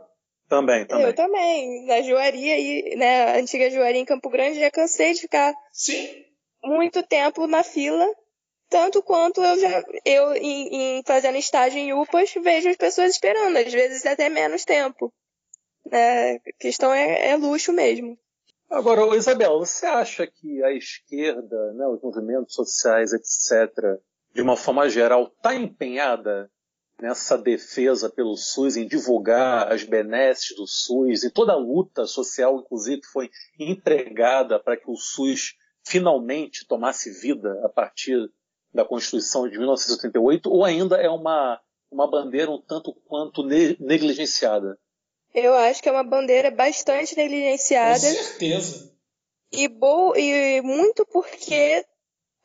Também, 0.48 0.86
também. 0.86 1.06
Eu 1.06 1.14
também. 1.14 1.86
Na 1.86 2.00
joaria, 2.02 2.58
e, 2.58 2.96
né, 2.96 3.24
a 3.24 3.38
antiga 3.38 3.70
joaria 3.70 4.00
em 4.00 4.04
Campo 4.04 4.30
Grande, 4.30 4.60
já 4.60 4.70
cansei 4.70 5.14
de 5.14 5.20
ficar 5.20 5.52
Sim. 5.72 6.27
Muito 6.62 7.02
tempo 7.02 7.46
na 7.46 7.62
fila. 7.62 8.06
Tanto 8.68 9.02
quanto 9.02 9.42
eu 9.42 9.58
já, 9.58 9.82
eu 10.04 10.32
em, 10.34 10.98
em 10.98 11.02
fazendo 11.02 11.38
estágio 11.38 11.78
em 11.78 11.94
UPAs, 11.94 12.34
vejo 12.34 12.68
as 12.68 12.76
pessoas 12.76 13.12
esperando, 13.12 13.56
às 13.56 13.72
vezes 13.72 14.04
até 14.04 14.28
menos 14.28 14.64
tempo. 14.64 15.12
É, 15.90 16.34
a 16.34 16.40
questão 16.58 16.92
é, 16.92 17.30
é 17.30 17.36
luxo 17.36 17.72
mesmo. 17.72 18.18
Agora, 18.70 19.16
Isabel, 19.16 19.58
você 19.58 19.86
acha 19.86 20.26
que 20.26 20.62
a 20.62 20.70
esquerda, 20.72 21.72
né, 21.72 21.86
os 21.86 22.02
movimentos 22.02 22.54
sociais, 22.54 23.12
etc., 23.14 23.72
de 24.34 24.42
uma 24.42 24.56
forma 24.56 24.90
geral, 24.90 25.32
está 25.34 25.54
empenhada 25.54 26.50
nessa 27.00 27.38
defesa 27.38 28.10
pelo 28.10 28.36
SUS, 28.36 28.76
em 28.76 28.86
divulgar 28.86 29.72
as 29.72 29.84
benesses 29.84 30.54
do 30.54 30.66
SUS 30.66 31.24
e 31.24 31.30
toda 31.30 31.52
a 31.52 31.56
luta 31.56 32.04
social, 32.04 32.60
inclusive, 32.60 33.00
foi 33.10 33.30
empregada 33.58 34.60
para 34.60 34.76
que 34.76 34.90
o 34.90 34.96
SUS 34.96 35.54
finalmente 35.88 36.66
tomasse 36.66 37.10
vida 37.10 37.60
a 37.64 37.68
partir 37.68 38.30
da 38.72 38.84
Constituição 38.84 39.48
de 39.48 39.56
1988, 39.56 40.50
ou 40.50 40.64
ainda 40.64 40.96
é 40.96 41.08
uma, 41.08 41.58
uma 41.90 42.08
bandeira 42.08 42.50
um 42.50 42.60
tanto 42.60 42.92
quanto 43.06 43.42
negligenciada? 43.42 44.78
Eu 45.34 45.54
acho 45.54 45.82
que 45.82 45.88
é 45.88 45.92
uma 45.92 46.04
bandeira 46.04 46.50
bastante 46.50 47.16
negligenciada. 47.16 48.00
Com 48.00 48.22
certeza. 48.22 48.92
E, 49.50 49.66
bo 49.68 50.14
e 50.14 50.60
muito 50.60 51.06
porque 51.06 51.84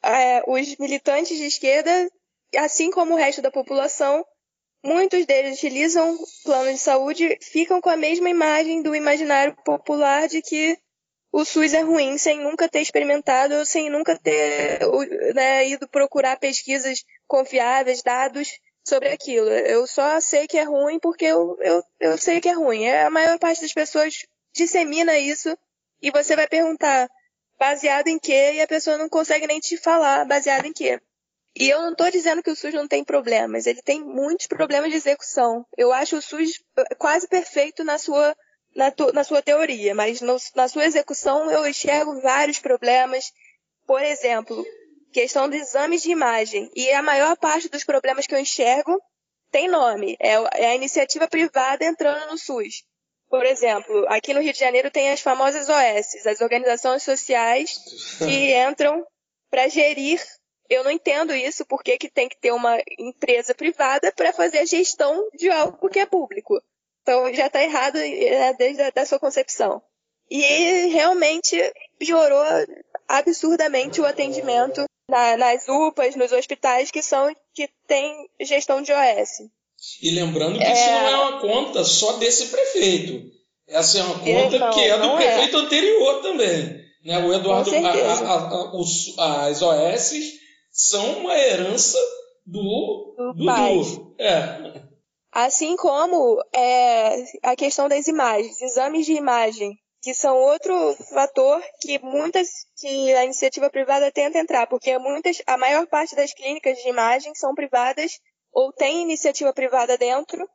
é, 0.02 0.44
os 0.48 0.78
militantes 0.78 1.38
de 1.38 1.46
esquerda, 1.46 2.10
assim 2.58 2.90
como 2.92 3.14
o 3.14 3.18
resto 3.18 3.42
da 3.42 3.52
população, 3.52 4.26
muitos 4.84 5.26
deles 5.26 5.58
utilizam 5.58 6.18
plano 6.44 6.72
de 6.72 6.80
saúde, 6.80 7.38
ficam 7.42 7.82
com 7.82 7.90
a 7.90 7.98
mesma 7.98 8.30
imagem 8.30 8.82
do 8.82 8.96
imaginário 8.96 9.56
popular 9.66 10.28
de 10.30 10.42
que 10.42 10.78
o 11.34 11.44
SUS 11.44 11.74
é 11.74 11.82
ruim, 11.82 12.16
sem 12.20 12.40
nunca 12.40 12.70
ter 12.70 12.80
experimentado, 12.80 13.66
sem 13.66 13.90
nunca 13.90 14.16
ter 14.16 14.80
né, 15.34 15.68
ido 15.68 15.88
procurar 15.88 16.38
pesquisas 16.38 17.04
confiáveis, 17.28 18.04
dados 18.04 18.60
sobre 18.88 19.10
aquilo. 19.10 19.50
Eu 19.50 19.88
só 19.88 20.22
sei 20.22 20.48
que 20.48 20.60
é 20.60 20.64
ruim 20.64 21.00
porque 21.00 21.26
eu, 21.26 21.58
eu, 21.60 21.84
eu 22.00 22.18
sei 22.20 22.40
que 22.40 22.48
é 22.48 22.54
ruim. 22.54 22.88
A 22.88 23.10
maior 23.10 23.40
parte 23.40 23.62
das 23.62 23.74
pessoas 23.74 24.28
dissemina 24.54 25.18
isso 25.18 25.58
e 26.00 26.12
você 26.12 26.36
vai 26.36 26.48
perguntar 26.48 27.10
baseado 27.58 28.10
em 28.10 28.20
quê 28.20 28.54
e 28.54 28.62
a 28.62 28.68
pessoa 28.68 28.98
não 29.00 29.10
consegue 29.10 29.48
nem 29.48 29.60
te 29.60 29.76
falar 29.76 30.26
baseado 30.26 30.66
em 30.66 30.74
quê. 30.74 31.02
E 31.56 31.68
eu 31.68 31.82
não 31.82 31.94
estou 31.94 32.12
dizendo 32.12 32.44
que 32.44 32.52
o 32.52 32.56
SUS 32.56 32.76
não 32.76 32.88
tem 32.88 33.04
problemas, 33.04 33.66
ele 33.66 33.82
tem 33.82 34.04
muitos 34.04 34.46
problemas 34.46 34.92
de 34.92 34.98
execução. 34.98 35.66
Eu 35.76 35.92
acho 35.92 36.18
o 36.18 36.22
SUS 36.22 36.64
eh, 36.78 36.96
quase 36.96 37.28
perfeito 37.28 37.84
na 37.84 37.98
sua, 37.98 38.36
na, 38.76 38.92
tu, 38.92 39.12
na 39.14 39.24
sua 39.24 39.42
teoria, 39.42 39.94
mas 39.94 40.22
no, 40.22 40.38
na 40.56 40.68
sua 40.68 40.86
execução 40.86 41.50
eu 41.52 41.68
enxergo 41.68 42.22
vários 42.22 42.60
problemas. 42.60 43.32
Por 43.86 44.02
exemplo, 44.02 44.66
questão 45.12 45.50
dos 45.50 45.60
exames 45.60 46.04
de 46.04 46.12
imagem. 46.12 46.72
E 46.76 46.90
a 46.92 47.02
maior 47.02 47.36
parte 47.38 47.70
dos 47.70 47.84
problemas 47.84 48.26
que 48.26 48.34
eu 48.34 48.40
enxergo 48.40 49.02
tem 49.52 49.68
nome. 49.68 50.18
É, 50.20 50.34
é 50.64 50.66
a 50.72 50.76
iniciativa 50.76 51.28
privada 51.28 51.86
entrando 51.86 52.32
no 52.32 52.38
SUS. 52.38 52.84
Por 53.30 53.46
exemplo, 53.46 54.06
aqui 54.10 54.34
no 54.34 54.42
Rio 54.42 54.54
de 54.54 54.60
Janeiro 54.60 54.92
tem 54.92 55.12
as 55.12 55.22
famosas 55.22 55.68
OS, 55.68 56.26
as 56.26 56.42
organizações 56.42 57.04
sociais 57.04 57.78
que 58.20 58.54
entram 58.70 59.04
para 59.50 59.68
gerir 59.68 60.22
eu 60.70 60.84
não 60.84 60.92
entendo 60.92 61.34
isso, 61.34 61.66
porque 61.66 61.98
que 61.98 62.10
tem 62.10 62.28
que 62.28 62.38
ter 62.40 62.52
uma 62.52 62.82
empresa 62.98 63.54
privada 63.54 64.12
para 64.12 64.34
fazer 64.34 64.60
a 64.60 64.66
gestão 64.66 65.30
de 65.34 65.50
algo 65.50 65.90
que 65.90 66.00
é 66.00 66.06
público. 66.06 66.62
Então 67.04 67.32
já 67.34 67.48
está 67.48 67.62
errado 67.62 67.98
é, 67.98 68.54
desde 68.54 68.82
a 68.82 68.90
da 68.90 69.06
sua 69.06 69.20
concepção. 69.20 69.82
E 70.32 70.88
realmente 70.88 71.56
piorou 72.00 72.44
absurdamente 73.08 74.02
o 74.02 74.06
atendimento 74.06 74.84
na, 75.08 75.38
nas 75.38 75.68
UPAs, 75.68 76.16
nos 76.16 76.32
hospitais 76.32 76.90
que 76.90 77.04
são 77.04 77.32
que 77.54 77.70
têm 77.86 78.28
gestão 78.42 78.82
de 78.82 78.92
OS. 78.92 79.44
E 80.02 80.12
lembrando 80.12 80.58
que 80.58 80.64
é... 80.64 80.74
isso 80.74 80.90
não 80.90 81.08
é 81.08 81.18
uma 81.18 81.42
conta 81.42 81.84
só 81.84 82.14
desse 82.14 82.48
prefeito. 82.48 83.32
Essa 83.68 84.00
é 84.00 84.04
uma 84.04 84.20
conta 84.20 84.60
não, 84.60 84.72
que 84.72 84.82
é 84.82 84.98
do 84.98 85.10
é. 85.10 85.16
prefeito 85.18 85.58
é. 85.58 85.60
anterior 85.60 86.22
também. 86.22 86.84
Né? 87.04 87.18
O 87.20 87.34
Eduardo, 87.34 87.70
a, 87.76 87.80
a, 87.80 88.34
a, 88.34 88.76
os, 88.78 89.18
as 89.18 89.62
OS 89.62 90.14
são 90.72 91.20
uma 91.20 91.38
herança 91.38 91.98
do, 92.46 93.16
do, 93.18 93.34
do 93.34 93.46
pai. 93.46 93.82
É. 94.18 94.83
Assim 95.34 95.76
como 95.76 96.40
é, 96.54 97.24
a 97.42 97.56
questão 97.56 97.90
das 97.90 98.08
imagens, 98.08 98.62
exames 98.62 99.06
de 99.06 99.14
imagem, 99.14 99.76
que 100.00 100.14
são 100.14 100.38
outro 100.38 100.96
fator 101.12 101.64
que 101.82 101.98
muitas 102.00 102.50
que 102.78 103.14
a 103.14 103.26
iniciativa 103.26 103.70
privada 103.70 104.12
tenta 104.12 104.38
entrar, 104.38 104.68
porque 104.68 104.96
muitas, 105.00 105.42
a 105.48 105.58
maior 105.58 105.88
parte 105.88 106.16
das 106.16 106.34
clínicas 106.34 106.78
de 106.78 106.90
imagem 106.90 107.34
são 107.34 107.56
privadas 107.56 108.20
ou 108.52 108.72
tem 108.72 109.02
iniciativa 109.02 109.52
privada 109.52 109.98
dentro 109.98 110.48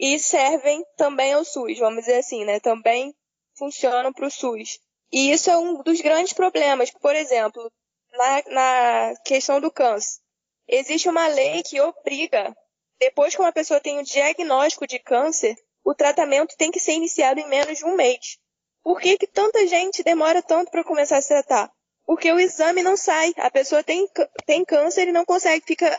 e 0.00 0.18
servem 0.18 0.84
também 0.96 1.32
ao 1.32 1.44
SUS, 1.44 1.78
vamos 1.78 2.00
dizer 2.00 2.16
assim, 2.16 2.44
né? 2.44 2.58
Também 2.58 3.14
funcionam 3.56 4.12
para 4.12 4.26
o 4.26 4.30
SUS. 4.30 4.80
E 5.12 5.30
isso 5.30 5.48
é 5.48 5.56
um 5.56 5.80
dos 5.82 6.00
grandes 6.00 6.32
problemas. 6.32 6.90
Por 6.90 7.14
exemplo, 7.14 7.70
na, 8.12 8.42
na 8.48 9.14
questão 9.24 9.60
do 9.60 9.70
câncer. 9.70 10.18
Existe 10.66 11.08
uma 11.08 11.26
lei 11.28 11.62
que 11.62 11.80
obriga, 11.80 12.52
depois 12.98 13.34
que 13.34 13.40
uma 13.40 13.52
pessoa 13.52 13.80
tem 13.80 13.98
o 13.98 14.04
diagnóstico 14.04 14.86
de 14.86 14.98
câncer, 14.98 15.56
o 15.84 15.94
tratamento 15.94 16.56
tem 16.56 16.70
que 16.70 16.80
ser 16.80 16.92
iniciado 16.92 17.40
em 17.40 17.48
menos 17.48 17.78
de 17.78 17.84
um 17.84 17.94
mês. 17.94 18.38
Por 18.82 19.00
que, 19.00 19.16
que 19.18 19.26
tanta 19.26 19.66
gente 19.66 20.02
demora 20.02 20.42
tanto 20.42 20.70
para 20.70 20.84
começar 20.84 21.18
a 21.18 21.22
se 21.22 21.28
tratar? 21.28 21.70
Porque 22.06 22.30
o 22.30 22.38
exame 22.38 22.82
não 22.82 22.96
sai. 22.96 23.32
A 23.38 23.50
pessoa 23.50 23.82
tem, 23.82 24.06
tem 24.46 24.64
câncer 24.64 25.08
e 25.08 25.12
não 25.12 25.24
consegue, 25.24 25.64
fica 25.66 25.98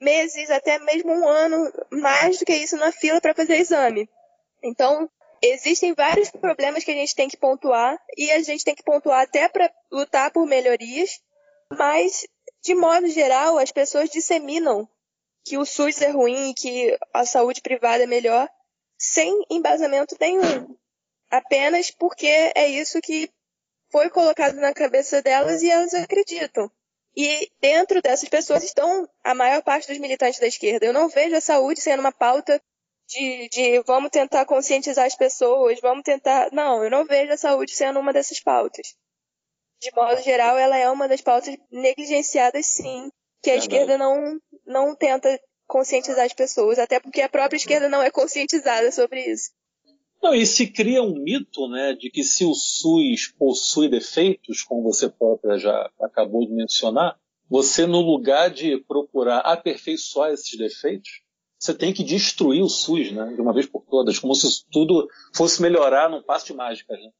meses, 0.00 0.50
até 0.50 0.78
mesmo 0.80 1.12
um 1.12 1.28
ano, 1.28 1.72
mais 1.90 2.38
do 2.38 2.44
que 2.44 2.54
isso 2.54 2.76
na 2.76 2.90
fila 2.90 3.20
para 3.20 3.34
fazer 3.34 3.56
exame. 3.56 4.08
Então, 4.62 5.08
existem 5.40 5.94
vários 5.94 6.30
problemas 6.30 6.82
que 6.82 6.90
a 6.90 6.94
gente 6.94 7.14
tem 7.14 7.28
que 7.28 7.36
pontuar 7.36 7.96
e 8.16 8.30
a 8.32 8.42
gente 8.42 8.64
tem 8.64 8.74
que 8.74 8.82
pontuar 8.82 9.22
até 9.22 9.48
para 9.48 9.70
lutar 9.90 10.30
por 10.32 10.46
melhorias 10.46 11.20
mas, 11.70 12.26
de 12.62 12.74
modo 12.74 13.08
geral, 13.08 13.58
as 13.58 13.72
pessoas 13.72 14.10
disseminam 14.10 14.88
que 15.44 15.58
o 15.58 15.64
SUS 15.64 16.00
é 16.00 16.10
ruim 16.10 16.50
e 16.50 16.54
que 16.54 16.98
a 17.12 17.24
saúde 17.26 17.60
privada 17.60 18.04
é 18.04 18.06
melhor, 18.06 18.48
sem 18.98 19.44
embasamento 19.50 20.16
nenhum. 20.20 20.76
Apenas 21.30 21.90
porque 21.90 22.26
é 22.26 22.66
isso 22.68 23.00
que 23.00 23.30
foi 23.90 24.08
colocado 24.10 24.54
na 24.54 24.72
cabeça 24.72 25.20
delas 25.22 25.62
e 25.62 25.70
elas 25.70 25.94
acreditam. 25.94 26.70
E 27.16 27.50
dentro 27.60 28.02
dessas 28.02 28.28
pessoas 28.28 28.64
estão 28.64 29.08
a 29.22 29.34
maior 29.34 29.62
parte 29.62 29.86
dos 29.88 29.98
militantes 29.98 30.40
da 30.40 30.46
esquerda. 30.46 30.86
Eu 30.86 30.92
não 30.92 31.08
vejo 31.08 31.36
a 31.36 31.40
saúde 31.40 31.80
sendo 31.80 32.00
uma 32.00 32.12
pauta 32.12 32.60
de, 33.06 33.48
de 33.50 33.82
vamos 33.82 34.10
tentar 34.10 34.44
conscientizar 34.46 35.06
as 35.06 35.14
pessoas, 35.14 35.78
vamos 35.80 36.02
tentar. 36.02 36.50
Não, 36.52 36.82
eu 36.82 36.90
não 36.90 37.04
vejo 37.04 37.32
a 37.32 37.36
saúde 37.36 37.74
sendo 37.74 38.00
uma 38.00 38.12
dessas 38.12 38.40
pautas 38.40 38.96
de 39.84 39.94
modo 39.94 40.20
geral, 40.22 40.56
ela 40.56 40.78
é 40.78 40.88
uma 40.88 41.06
das 41.06 41.20
pautas 41.20 41.54
negligenciadas, 41.70 42.66
sim, 42.66 43.10
que 43.44 43.50
a 43.50 43.54
é 43.54 43.58
esquerda 43.58 43.98
não, 43.98 44.40
não 44.66 44.96
tenta 44.96 45.38
conscientizar 45.66 46.24
as 46.24 46.32
pessoas, 46.32 46.78
até 46.78 46.98
porque 46.98 47.20
a 47.20 47.28
própria 47.28 47.56
esquerda 47.56 47.88
não 47.88 48.02
é 48.02 48.10
conscientizada 48.10 48.90
sobre 48.90 49.20
isso. 49.30 49.50
Não, 50.22 50.34
e 50.34 50.46
se 50.46 50.66
cria 50.66 51.02
um 51.02 51.22
mito, 51.22 51.68
né, 51.68 51.92
de 51.92 52.10
que 52.10 52.24
se 52.24 52.44
o 52.44 52.54
SUS 52.54 53.28
possui 53.38 53.88
defeitos, 53.88 54.62
como 54.62 54.82
você 54.82 55.08
própria 55.08 55.58
já 55.58 55.90
acabou 56.00 56.46
de 56.46 56.54
mencionar, 56.54 57.18
você 57.48 57.86
no 57.86 58.00
lugar 58.00 58.48
de 58.48 58.78
procurar 58.88 59.40
aperfeiçoar 59.40 60.32
esses 60.32 60.56
defeitos, 60.58 61.22
você 61.58 61.74
tem 61.74 61.92
que 61.92 62.02
destruir 62.02 62.62
o 62.62 62.68
SUS, 62.68 63.12
né, 63.12 63.34
de 63.34 63.40
uma 63.40 63.52
vez 63.52 63.66
por 63.66 63.84
todas, 63.84 64.18
como 64.18 64.34
se 64.34 64.48
tudo 64.70 65.06
fosse 65.34 65.60
melhorar 65.60 66.08
num 66.08 66.22
passo 66.22 66.46
de 66.46 66.54
mágica, 66.54 66.94
né? 66.94 67.10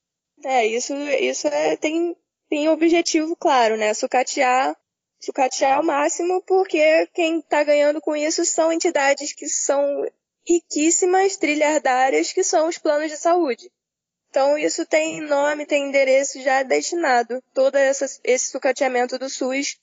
É, 0.44 0.66
isso, 0.66 0.94
isso 0.94 1.46
é, 1.46 1.76
tem 1.76 2.16
tem 2.48 2.68
objetivo 2.68 3.34
claro, 3.36 3.76
né? 3.76 3.94
Sucatear, 3.94 4.76
sucatear 5.24 5.78
ao 5.78 5.82
máximo, 5.82 6.42
porque 6.42 7.06
quem 7.14 7.38
está 7.38 7.64
ganhando 7.64 8.00
com 8.00 8.14
isso 8.14 8.44
são 8.44 8.72
entidades 8.72 9.32
que 9.32 9.48
são 9.48 10.06
riquíssimas, 10.46 11.36
trilhardárias, 11.36 12.32
que 12.32 12.44
são 12.44 12.68
os 12.68 12.78
planos 12.78 13.10
de 13.10 13.16
saúde. 13.16 13.70
Então 14.28 14.58
isso 14.58 14.84
tem 14.84 15.20
nome, 15.20 15.64
tem 15.64 15.88
endereço 15.88 16.42
já 16.42 16.62
destinado. 16.62 17.40
Todo 17.52 17.76
essa, 17.76 18.04
esse 18.24 18.50
sucateamento 18.50 19.18
do 19.18 19.30
SUS, 19.30 19.78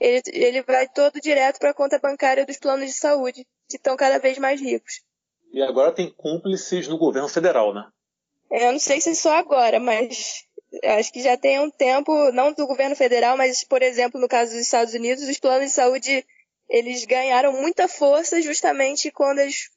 ele, 0.00 0.22
ele 0.28 0.62
vai 0.62 0.88
todo 0.88 1.20
direto 1.20 1.58
para 1.58 1.70
a 1.70 1.74
conta 1.74 1.98
bancária 1.98 2.46
dos 2.46 2.56
planos 2.56 2.86
de 2.86 2.96
saúde, 2.96 3.46
que 3.68 3.76
estão 3.76 3.96
cada 3.96 4.18
vez 4.18 4.38
mais 4.38 4.60
ricos. 4.60 5.02
E 5.52 5.62
agora 5.62 5.92
tem 5.92 6.12
cúmplices 6.16 6.88
no 6.88 6.96
governo 6.96 7.28
federal, 7.28 7.74
né? 7.74 7.86
Eu 8.50 8.72
não 8.72 8.78
sei 8.80 9.00
se 9.00 9.10
é 9.10 9.14
só 9.14 9.36
agora, 9.36 9.78
mas 9.78 10.44
acho 10.84 11.12
que 11.12 11.22
já 11.22 11.36
tem 11.36 11.58
um 11.60 11.70
tempo, 11.70 12.30
não 12.32 12.52
do 12.52 12.66
governo 12.66 12.94
federal, 12.96 13.36
mas, 13.36 13.64
por 13.64 13.82
exemplo, 13.82 14.20
no 14.20 14.28
caso 14.28 14.52
dos 14.52 14.60
Estados 14.60 14.94
Unidos, 14.94 15.28
os 15.28 15.38
planos 15.38 15.66
de 15.66 15.72
saúde 15.72 16.24
eles 16.68 17.04
ganharam 17.04 17.52
muita 17.52 17.88
força 17.88 18.40
justamente 18.40 19.10
quando 19.10 19.40
eles 19.40 19.68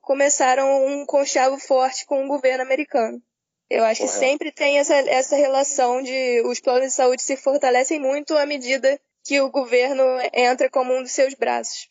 começaram 0.00 0.86
um 0.86 1.04
conchavo 1.04 1.58
forte 1.58 2.06
com 2.06 2.24
o 2.24 2.28
governo 2.28 2.62
americano. 2.62 3.20
Eu 3.68 3.84
acho 3.84 4.00
que 4.00 4.08
sempre 4.08 4.50
tem 4.50 4.78
essa, 4.78 4.94
essa 4.94 5.36
relação 5.36 6.02
de 6.02 6.42
os 6.46 6.58
planos 6.58 6.86
de 6.86 6.94
saúde 6.94 7.22
se 7.22 7.36
fortalecem 7.36 8.00
muito 8.00 8.34
à 8.34 8.46
medida 8.46 8.98
que 9.22 9.38
o 9.42 9.50
governo 9.50 10.02
entra 10.32 10.70
como 10.70 10.94
um 10.94 11.02
dos 11.02 11.12
seus 11.12 11.34
braços. 11.34 11.86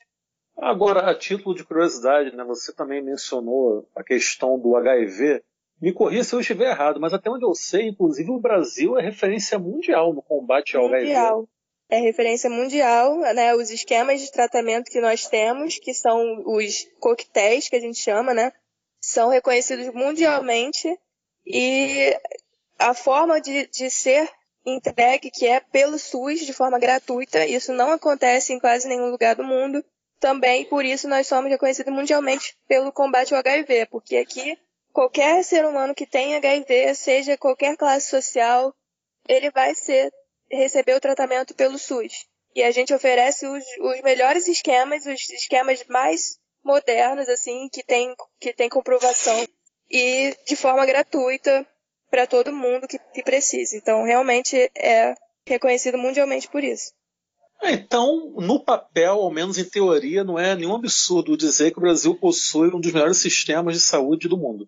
Agora, 0.57 1.07
a 1.07 1.13
título 1.13 1.53
de 1.53 1.63
curiosidade, 1.63 2.35
né, 2.35 2.43
você 2.43 2.73
também 2.73 2.99
mencionou 2.99 3.87
a 3.95 4.03
questão 4.03 4.57
do 4.57 4.75
HIV. 4.75 5.43
Me 5.81 5.93
corrija 5.93 6.23
se 6.23 6.33
eu 6.33 6.39
estiver 6.39 6.71
errado, 6.71 6.99
mas 6.99 7.13
até 7.13 7.29
onde 7.29 7.45
eu 7.45 7.53
sei, 7.53 7.89
inclusive 7.89 8.31
o 8.31 8.39
Brasil 8.39 8.97
é 8.97 9.01
referência 9.01 9.59
mundial 9.59 10.13
no 10.13 10.21
combate 10.21 10.75
ao 10.75 10.89
mundial. 10.89 11.35
HIV. 11.35 11.47
É 11.89 11.99
referência 11.99 12.49
mundial, 12.49 13.17
né? 13.33 13.55
Os 13.55 13.69
esquemas 13.69 14.19
de 14.19 14.31
tratamento 14.31 14.91
que 14.91 14.99
nós 14.99 15.27
temos, 15.27 15.77
que 15.77 15.93
são 15.93 16.43
os 16.45 16.85
coquetéis 16.99 17.69
que 17.69 17.75
a 17.75 17.79
gente 17.79 17.99
chama, 17.99 18.33
né? 18.33 18.51
São 18.99 19.29
reconhecidos 19.29 19.93
mundialmente 19.93 20.97
e 21.45 22.13
a 22.77 22.93
forma 22.93 23.39
de, 23.39 23.67
de 23.67 23.89
ser 23.89 24.29
entregue, 24.65 25.31
que 25.31 25.47
é 25.47 25.59
pelo 25.59 25.97
SUS 25.97 26.45
de 26.45 26.51
forma 26.51 26.77
gratuita, 26.77 27.45
isso 27.45 27.71
não 27.71 27.91
acontece 27.91 28.51
em 28.51 28.59
quase 28.59 28.87
nenhum 28.87 29.09
lugar 29.09 29.35
do 29.35 29.43
mundo. 29.43 29.83
Também 30.19 30.65
por 30.65 30.83
isso 30.83 31.07
nós 31.07 31.27
somos 31.27 31.49
reconhecidos 31.49 31.93
mundialmente 31.93 32.57
pelo 32.67 32.91
combate 32.91 33.33
ao 33.33 33.39
HIV, 33.39 33.85
porque 33.85 34.17
aqui 34.17 34.57
qualquer 34.97 35.43
ser 35.43 35.63
humano 35.63 35.93
que 35.93 36.07
tem 36.07 36.35
HIV, 36.35 36.95
seja 36.95 37.37
qualquer 37.37 37.77
classe 37.77 38.09
social, 38.09 38.73
ele 39.29 39.51
vai 39.51 39.75
ser 39.75 40.11
receber 40.49 40.95
o 40.95 40.99
tratamento 40.99 41.53
pelo 41.53 41.77
SUS. 41.77 42.25
E 42.55 42.63
a 42.63 42.71
gente 42.71 42.91
oferece 42.91 43.45
os, 43.45 43.63
os 43.79 44.01
melhores 44.01 44.47
esquemas, 44.47 45.05
os 45.05 45.29
esquemas 45.29 45.85
mais 45.87 46.39
modernos, 46.63 47.29
assim, 47.29 47.69
que 47.71 47.83
tem, 47.83 48.15
que 48.39 48.51
tem 48.51 48.67
comprovação 48.69 49.47
e 49.87 50.35
de 50.47 50.55
forma 50.55 50.83
gratuita 50.83 51.63
para 52.09 52.25
todo 52.25 52.51
mundo 52.51 52.87
que, 52.87 52.97
que 52.97 53.21
precisa. 53.21 53.77
Então, 53.77 54.03
realmente 54.03 54.57
é 54.75 55.13
reconhecido 55.45 55.99
mundialmente 55.99 56.47
por 56.47 56.63
isso. 56.63 56.91
É, 57.61 57.71
então, 57.71 58.33
no 58.35 58.63
papel, 58.63 59.13
ao 59.13 59.29
menos 59.29 59.59
em 59.59 59.69
teoria, 59.69 60.23
não 60.23 60.39
é 60.39 60.55
nenhum 60.55 60.73
absurdo 60.73 61.37
dizer 61.37 61.69
que 61.69 61.77
o 61.77 61.81
Brasil 61.81 62.15
possui 62.15 62.69
um 62.69 62.79
dos 62.79 62.91
melhores 62.91 63.17
sistemas 63.17 63.75
de 63.75 63.81
saúde 63.81 64.27
do 64.27 64.35
mundo. 64.35 64.67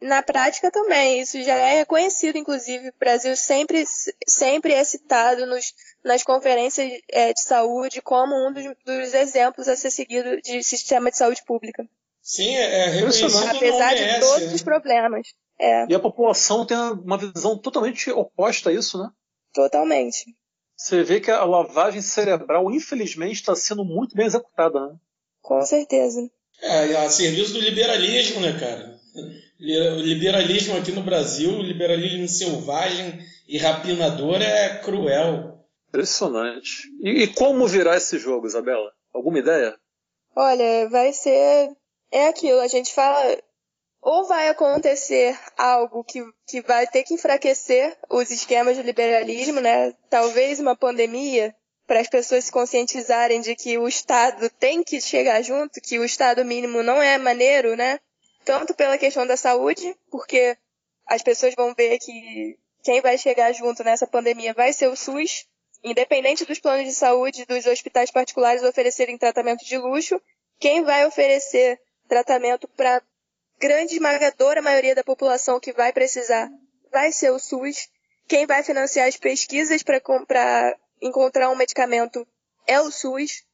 Na 0.00 0.22
prática 0.22 0.70
também, 0.70 1.20
isso 1.20 1.42
já 1.42 1.54
é 1.54 1.78
reconhecido, 1.78 2.38
inclusive, 2.38 2.88
o 2.88 2.94
Brasil 2.98 3.36
sempre, 3.36 3.84
sempre 4.26 4.72
é 4.72 4.82
citado 4.82 5.44
nos, 5.44 5.74
nas 6.02 6.22
conferências 6.22 6.90
é, 7.10 7.32
de 7.34 7.42
saúde 7.42 8.00
como 8.00 8.34
um 8.34 8.52
dos, 8.52 8.64
dos, 8.84 9.14
exemplos 9.14 9.68
a 9.68 9.76
ser 9.76 9.90
seguido 9.90 10.40
de 10.40 10.62
sistema 10.62 11.10
de 11.10 11.18
saúde 11.18 11.42
pública. 11.44 11.86
Sim, 12.22 12.54
é, 12.56 12.86
é 12.86 12.86
reconhecido 12.88 13.36
Apesar 13.46 13.94
de 13.94 14.20
todos 14.20 14.48
né? 14.48 14.54
os 14.54 14.62
problemas. 14.62 15.28
É, 15.58 15.86
E 15.86 15.94
a 15.94 16.00
população 16.00 16.64
tem 16.64 16.76
uma 16.76 17.18
visão 17.18 17.58
totalmente 17.58 18.10
oposta 18.10 18.70
a 18.70 18.72
isso, 18.72 18.96
né? 18.96 19.10
totalmente. 19.52 20.34
Você 20.76 21.02
vê 21.02 21.20
que 21.20 21.30
a 21.30 21.44
lavagem 21.44 22.00
cerebral, 22.00 22.70
infelizmente, 22.70 23.34
está 23.34 23.54
sendo 23.54 23.84
muito 23.84 24.16
bem 24.16 24.26
executada, 24.26 24.80
né? 24.80 24.96
Com 25.42 25.60
certeza. 25.62 26.30
É, 26.62 26.96
a 26.96 27.10
serviço 27.10 27.52
do 27.52 27.60
liberalismo, 27.60 28.40
né, 28.40 28.58
cara? 28.58 28.98
O 29.60 30.00
liberalismo 30.00 30.76
aqui 30.78 30.90
no 30.90 31.02
Brasil, 31.02 31.50
o 31.50 31.62
liberalismo 31.62 32.26
selvagem 32.26 33.18
e 33.46 33.58
rapinador 33.58 34.40
é 34.40 34.78
cruel. 34.78 35.58
Impressionante. 35.88 36.88
E, 37.02 37.24
e 37.24 37.26
como 37.26 37.66
virar 37.66 37.96
esse 37.96 38.18
jogo, 38.18 38.46
Isabela? 38.46 38.90
Alguma 39.12 39.38
ideia? 39.38 39.76
Olha, 40.34 40.88
vai 40.88 41.12
ser. 41.12 41.76
É 42.10 42.28
aquilo, 42.28 42.60
a 42.60 42.68
gente 42.68 42.94
fala. 42.94 43.36
Ou 44.00 44.26
vai 44.26 44.48
acontecer 44.48 45.38
algo 45.58 46.02
que, 46.04 46.24
que 46.46 46.62
vai 46.62 46.86
ter 46.86 47.02
que 47.02 47.12
enfraquecer 47.12 47.98
os 48.08 48.30
esquemas 48.30 48.76
de 48.76 48.82
liberalismo, 48.82 49.60
né? 49.60 49.92
Talvez 50.08 50.58
uma 50.58 50.74
pandemia, 50.74 51.54
para 51.86 52.00
as 52.00 52.08
pessoas 52.08 52.44
se 52.44 52.52
conscientizarem 52.52 53.42
de 53.42 53.54
que 53.54 53.76
o 53.76 53.86
Estado 53.86 54.48
tem 54.58 54.82
que 54.82 55.02
chegar 55.02 55.42
junto, 55.42 55.82
que 55.82 55.98
o 55.98 56.04
Estado 56.04 56.44
mínimo 56.46 56.82
não 56.82 57.02
é 57.02 57.18
maneiro, 57.18 57.76
né? 57.76 58.00
Tanto 58.50 58.74
pela 58.74 58.98
questão 58.98 59.24
da 59.24 59.36
saúde, 59.36 59.96
porque 60.10 60.58
as 61.06 61.22
pessoas 61.22 61.54
vão 61.54 61.72
ver 61.72 62.00
que 62.00 62.58
quem 62.82 63.00
vai 63.00 63.16
chegar 63.16 63.52
junto 63.52 63.84
nessa 63.84 64.08
pandemia 64.08 64.52
vai 64.52 64.72
ser 64.72 64.88
o 64.88 64.96
SUS, 64.96 65.46
independente 65.84 66.44
dos 66.44 66.58
planos 66.58 66.84
de 66.84 66.92
saúde 66.92 67.46
dos 67.46 67.64
hospitais 67.64 68.10
particulares 68.10 68.64
oferecerem 68.64 69.16
tratamento 69.16 69.64
de 69.64 69.78
luxo, 69.78 70.20
quem 70.58 70.82
vai 70.82 71.06
oferecer 71.06 71.80
tratamento 72.08 72.66
para 72.66 73.00
grande 73.56 73.94
esmagadora 73.94 74.60
maioria 74.60 74.96
da 74.96 75.04
população 75.04 75.60
que 75.60 75.72
vai 75.72 75.92
precisar 75.92 76.50
vai 76.90 77.12
ser 77.12 77.30
o 77.30 77.38
SUS. 77.38 77.88
Quem 78.26 78.46
vai 78.46 78.64
financiar 78.64 79.06
as 79.06 79.16
pesquisas 79.16 79.80
para 79.84 80.76
encontrar 81.00 81.50
um 81.50 81.56
medicamento 81.56 82.26
é 82.66 82.80
o 82.80 82.90
SUS. 82.90 83.44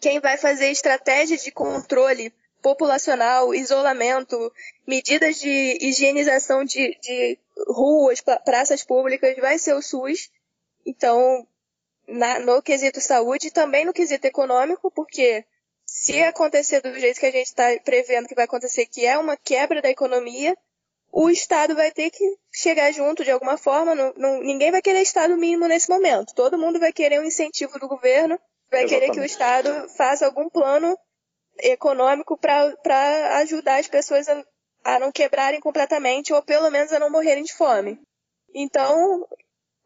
Quem 0.00 0.18
vai 0.18 0.36
fazer 0.36 0.70
estratégia 0.70 1.36
de 1.36 1.52
controle 1.52 2.34
populacional, 2.62 3.54
isolamento, 3.54 4.52
medidas 4.86 5.36
de 5.40 5.78
higienização 5.80 6.64
de, 6.64 6.96
de 7.02 7.38
ruas, 7.68 8.20
pra- 8.20 8.38
praças 8.38 8.82
públicas, 8.84 9.36
vai 9.36 9.58
ser 9.58 9.74
o 9.74 9.82
SUS. 9.82 10.30
Então, 10.86 11.46
na- 12.06 12.38
no 12.40 12.62
quesito 12.62 13.00
saúde 13.00 13.48
e 13.48 13.50
também 13.50 13.84
no 13.84 13.92
quesito 13.92 14.26
econômico, 14.26 14.90
porque 14.90 15.44
se 15.84 16.22
acontecer 16.22 16.80
do 16.80 16.98
jeito 16.98 17.18
que 17.20 17.26
a 17.26 17.32
gente 17.32 17.46
está 17.46 17.64
prevendo 17.84 18.28
que 18.28 18.34
vai 18.34 18.44
acontecer, 18.44 18.86
que 18.86 19.04
é 19.04 19.18
uma 19.18 19.36
quebra 19.36 19.82
da 19.82 19.90
economia, 19.90 20.56
o 21.12 21.28
Estado 21.28 21.74
vai 21.74 21.90
ter 21.90 22.10
que 22.10 22.24
chegar 22.52 22.92
junto 22.92 23.24
de 23.24 23.30
alguma 23.32 23.56
forma. 23.58 23.94
Não, 23.94 24.12
não- 24.16 24.40
ninguém 24.42 24.70
vai 24.70 24.80
querer 24.80 25.02
Estado 25.02 25.36
mínimo 25.36 25.66
nesse 25.66 25.88
momento. 25.90 26.34
Todo 26.34 26.56
mundo 26.58 26.78
vai 26.78 26.92
querer 26.92 27.20
um 27.20 27.24
incentivo 27.24 27.78
do 27.80 27.88
governo, 27.88 28.38
vai 28.70 28.84
querer 28.86 29.10
que 29.10 29.18
o 29.18 29.24
Exatamente. 29.24 29.30
Estado 29.32 29.88
faça 29.96 30.24
algum 30.26 30.48
plano 30.48 30.96
econômico 31.62 32.36
para 32.36 33.38
ajudar 33.38 33.80
as 33.80 33.88
pessoas 33.88 34.28
a, 34.28 34.44
a 34.84 34.98
não 34.98 35.12
quebrarem 35.12 35.60
completamente 35.60 36.32
ou 36.32 36.42
pelo 36.42 36.70
menos 36.70 36.92
a 36.92 36.98
não 36.98 37.10
morrerem 37.10 37.44
de 37.44 37.54
fome. 37.54 38.00
Então, 38.54 39.26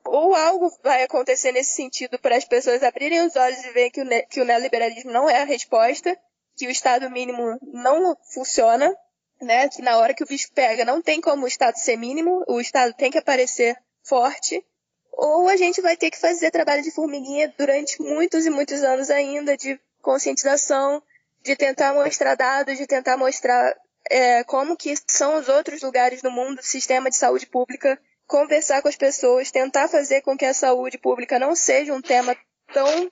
ou 0.05 0.35
algo 0.35 0.71
vai 0.83 1.03
acontecer 1.03 1.53
nesse 1.53 1.75
sentido 1.75 2.19
para 2.19 2.37
as 2.37 2.45
pessoas 2.45 2.83
abrirem 2.83 3.27
os 3.27 3.37
olhos 3.37 3.65
e 3.65 3.71
verem 3.71 3.91
que 3.91 4.03
o, 4.03 4.27
que 4.29 4.41
o 4.41 4.45
neoliberalismo 4.45 5.11
não 5.11 5.29
é 5.29 5.43
a 5.43 5.45
resposta, 5.45 6.17
que 6.57 6.67
o 6.67 6.71
Estado 6.71 7.11
mínimo 7.11 7.59
não 7.63 8.17
funciona, 8.33 8.95
né? 9.41 9.69
Que 9.69 9.83
na 9.83 9.99
hora 9.99 10.15
que 10.15 10.23
o 10.23 10.27
bicho 10.27 10.53
pega 10.53 10.85
não 10.85 11.03
tem 11.03 11.21
como 11.21 11.45
o 11.45 11.49
Estado 11.49 11.77
ser 11.77 11.97
mínimo, 11.97 12.45
o 12.47 12.61
Estado 12.61 12.95
tem 12.95 13.11
que 13.11 13.19
aparecer 13.19 13.77
forte, 14.03 14.65
ou 15.13 15.49
a 15.49 15.57
gente 15.57 15.81
vai 15.81 15.97
ter 15.97 16.11
que 16.11 16.21
fazer 16.21 16.51
trabalho 16.51 16.83
de 16.83 16.91
formiguinha 16.91 17.53
durante 17.57 18.01
muitos 18.01 18.47
e 18.47 18.51
muitos 18.51 18.83
anos 18.83 19.11
ainda 19.11 19.57
de 19.57 19.81
conscientização, 20.03 21.03
de 21.45 21.55
tentar 21.55 21.93
mostrar 21.93 22.35
dados, 22.35 22.79
de 22.79 22.87
tentar 22.87 23.17
mostrar 23.17 23.75
é, 24.11 24.43
como 24.45 24.77
que 24.77 24.95
são 25.09 25.37
os 25.37 25.49
outros 25.49 25.83
lugares 25.83 26.23
do 26.23 26.31
mundo, 26.31 26.63
sistema 26.63 27.11
de 27.11 27.17
saúde 27.17 27.47
pública, 27.47 28.01
conversar 28.27 28.81
com 28.81 28.89
as 28.89 28.97
pessoas, 28.97 29.51
tentar 29.51 29.89
fazer 29.89 30.23
com 30.23 30.37
que 30.37 30.47
a 30.47 30.55
saúde 30.55 30.99
pública 30.99 31.39
não 31.39 31.55
seja 31.55 31.93
um 31.93 32.01
tema 32.01 32.37
tão 32.73 33.11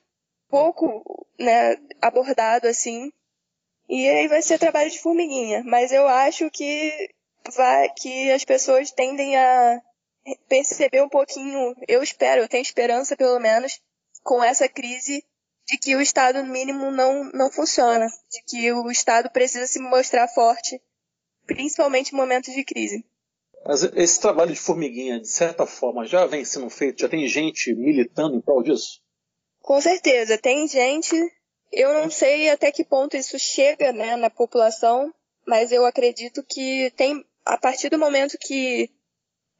pouco 0.49 1.27
né, 1.39 1.77
abordado 2.01 2.67
assim. 2.67 3.11
E 3.87 4.09
aí 4.09 4.27
vai 4.27 4.41
ser 4.41 4.57
trabalho 4.57 4.89
de 4.89 4.99
formiguinha. 4.99 5.63
Mas 5.63 5.91
eu 5.91 6.07
acho 6.07 6.49
que 6.49 7.09
vai 7.55 7.89
que 7.89 8.31
as 8.31 8.43
pessoas 8.43 8.91
tendem 8.91 9.37
a 9.37 9.81
perceber 10.47 11.03
um 11.03 11.09
pouquinho, 11.09 11.75
eu 11.87 12.01
espero, 12.01 12.41
eu 12.41 12.47
tenho 12.47 12.61
esperança 12.61 13.15
pelo 13.15 13.39
menos, 13.39 13.79
com 14.23 14.43
essa 14.43 14.69
crise 14.69 15.23
de 15.67 15.77
que 15.77 15.95
o 15.95 16.01
Estado 16.01 16.43
mínimo 16.43 16.91
não, 16.91 17.23
não 17.33 17.51
funciona, 17.51 18.07
de 18.07 18.43
que 18.45 18.71
o 18.71 18.91
Estado 18.91 19.29
precisa 19.29 19.65
se 19.65 19.79
mostrar 19.79 20.27
forte, 20.27 20.81
principalmente 21.45 22.13
em 22.13 22.17
momentos 22.17 22.53
de 22.53 22.63
crise. 22.63 23.05
Mas 23.65 23.83
esse 23.83 24.19
trabalho 24.19 24.51
de 24.51 24.59
formiguinha, 24.59 25.19
de 25.19 25.27
certa 25.27 25.65
forma, 25.65 26.05
já 26.05 26.25
vem 26.25 26.43
sendo 26.43 26.69
feito? 26.69 27.01
Já 27.01 27.07
tem 27.07 27.25
gente 27.27 27.73
militando 27.73 28.35
em 28.35 28.41
prol 28.41 28.61
disso? 28.61 29.01
Com 29.61 29.79
certeza, 29.79 30.37
tem 30.37 30.67
gente, 30.67 31.15
eu 31.71 31.93
não 31.93 32.09
sei 32.09 32.49
até 32.49 32.71
que 32.71 32.83
ponto 32.83 33.15
isso 33.15 33.39
chega 33.39 33.93
né, 33.93 34.17
na 34.17 34.29
população, 34.29 35.13
mas 35.47 35.71
eu 35.71 35.85
acredito 35.85 36.43
que 36.43 36.91
tem, 36.97 37.25
a 37.45 37.57
partir 37.57 37.89
do 37.89 37.97
momento 37.97 38.37
que, 38.37 38.89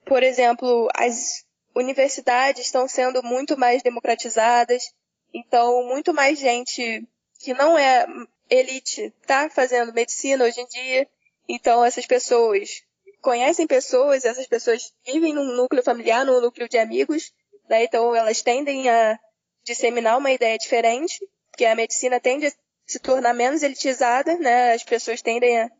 por 0.06 0.22
exemplo, 0.22 0.90
as 0.94 1.46
universidades 1.74 2.66
estão 2.66 2.88
sendo 2.88 3.24
muito 3.24 3.58
mais 3.58 3.82
democratizadas, 3.82 4.94
então 5.34 5.84
muito 5.88 6.14
mais 6.14 6.38
gente 6.40 7.08
que 7.40 7.54
não 7.54 7.78
é 7.78 8.06
elite 8.50 9.14
está 9.22 9.50
fazendo 9.50 9.94
medicina 9.94 10.46
hoje 10.46 10.62
em 10.62 10.68
dia, 10.68 11.08
então 11.48 11.84
essas 11.84 12.06
pessoas 12.06 12.84
conhecem 13.22 13.66
pessoas, 13.66 14.26
essas 14.26 14.48
pessoas 14.48 14.94
vivem 15.06 15.34
num 15.34 15.56
núcleo 15.56 15.82
familiar, 15.82 16.26
num 16.26 16.42
núcleo 16.42 16.68
de 16.68 16.78
amigos, 16.78 17.34
né? 17.70 17.84
então 17.84 18.16
elas 18.16 18.42
tendem 18.42 18.90
a 18.90 19.18
disseminar 19.64 20.18
uma 20.18 20.32
ideia 20.32 20.58
diferente, 20.58 21.20
porque 21.50 21.66
a 21.66 21.76
medicina 21.76 22.20
tende 22.20 22.48
a 22.48 22.52
se 22.86 23.00
tornar 23.00 23.34
menos 23.34 23.64
elitizada, 23.64 24.38
né? 24.38 24.74
As 24.74 24.84
pessoas 24.84 25.22
tendem 25.22 25.58
a, 25.62 25.72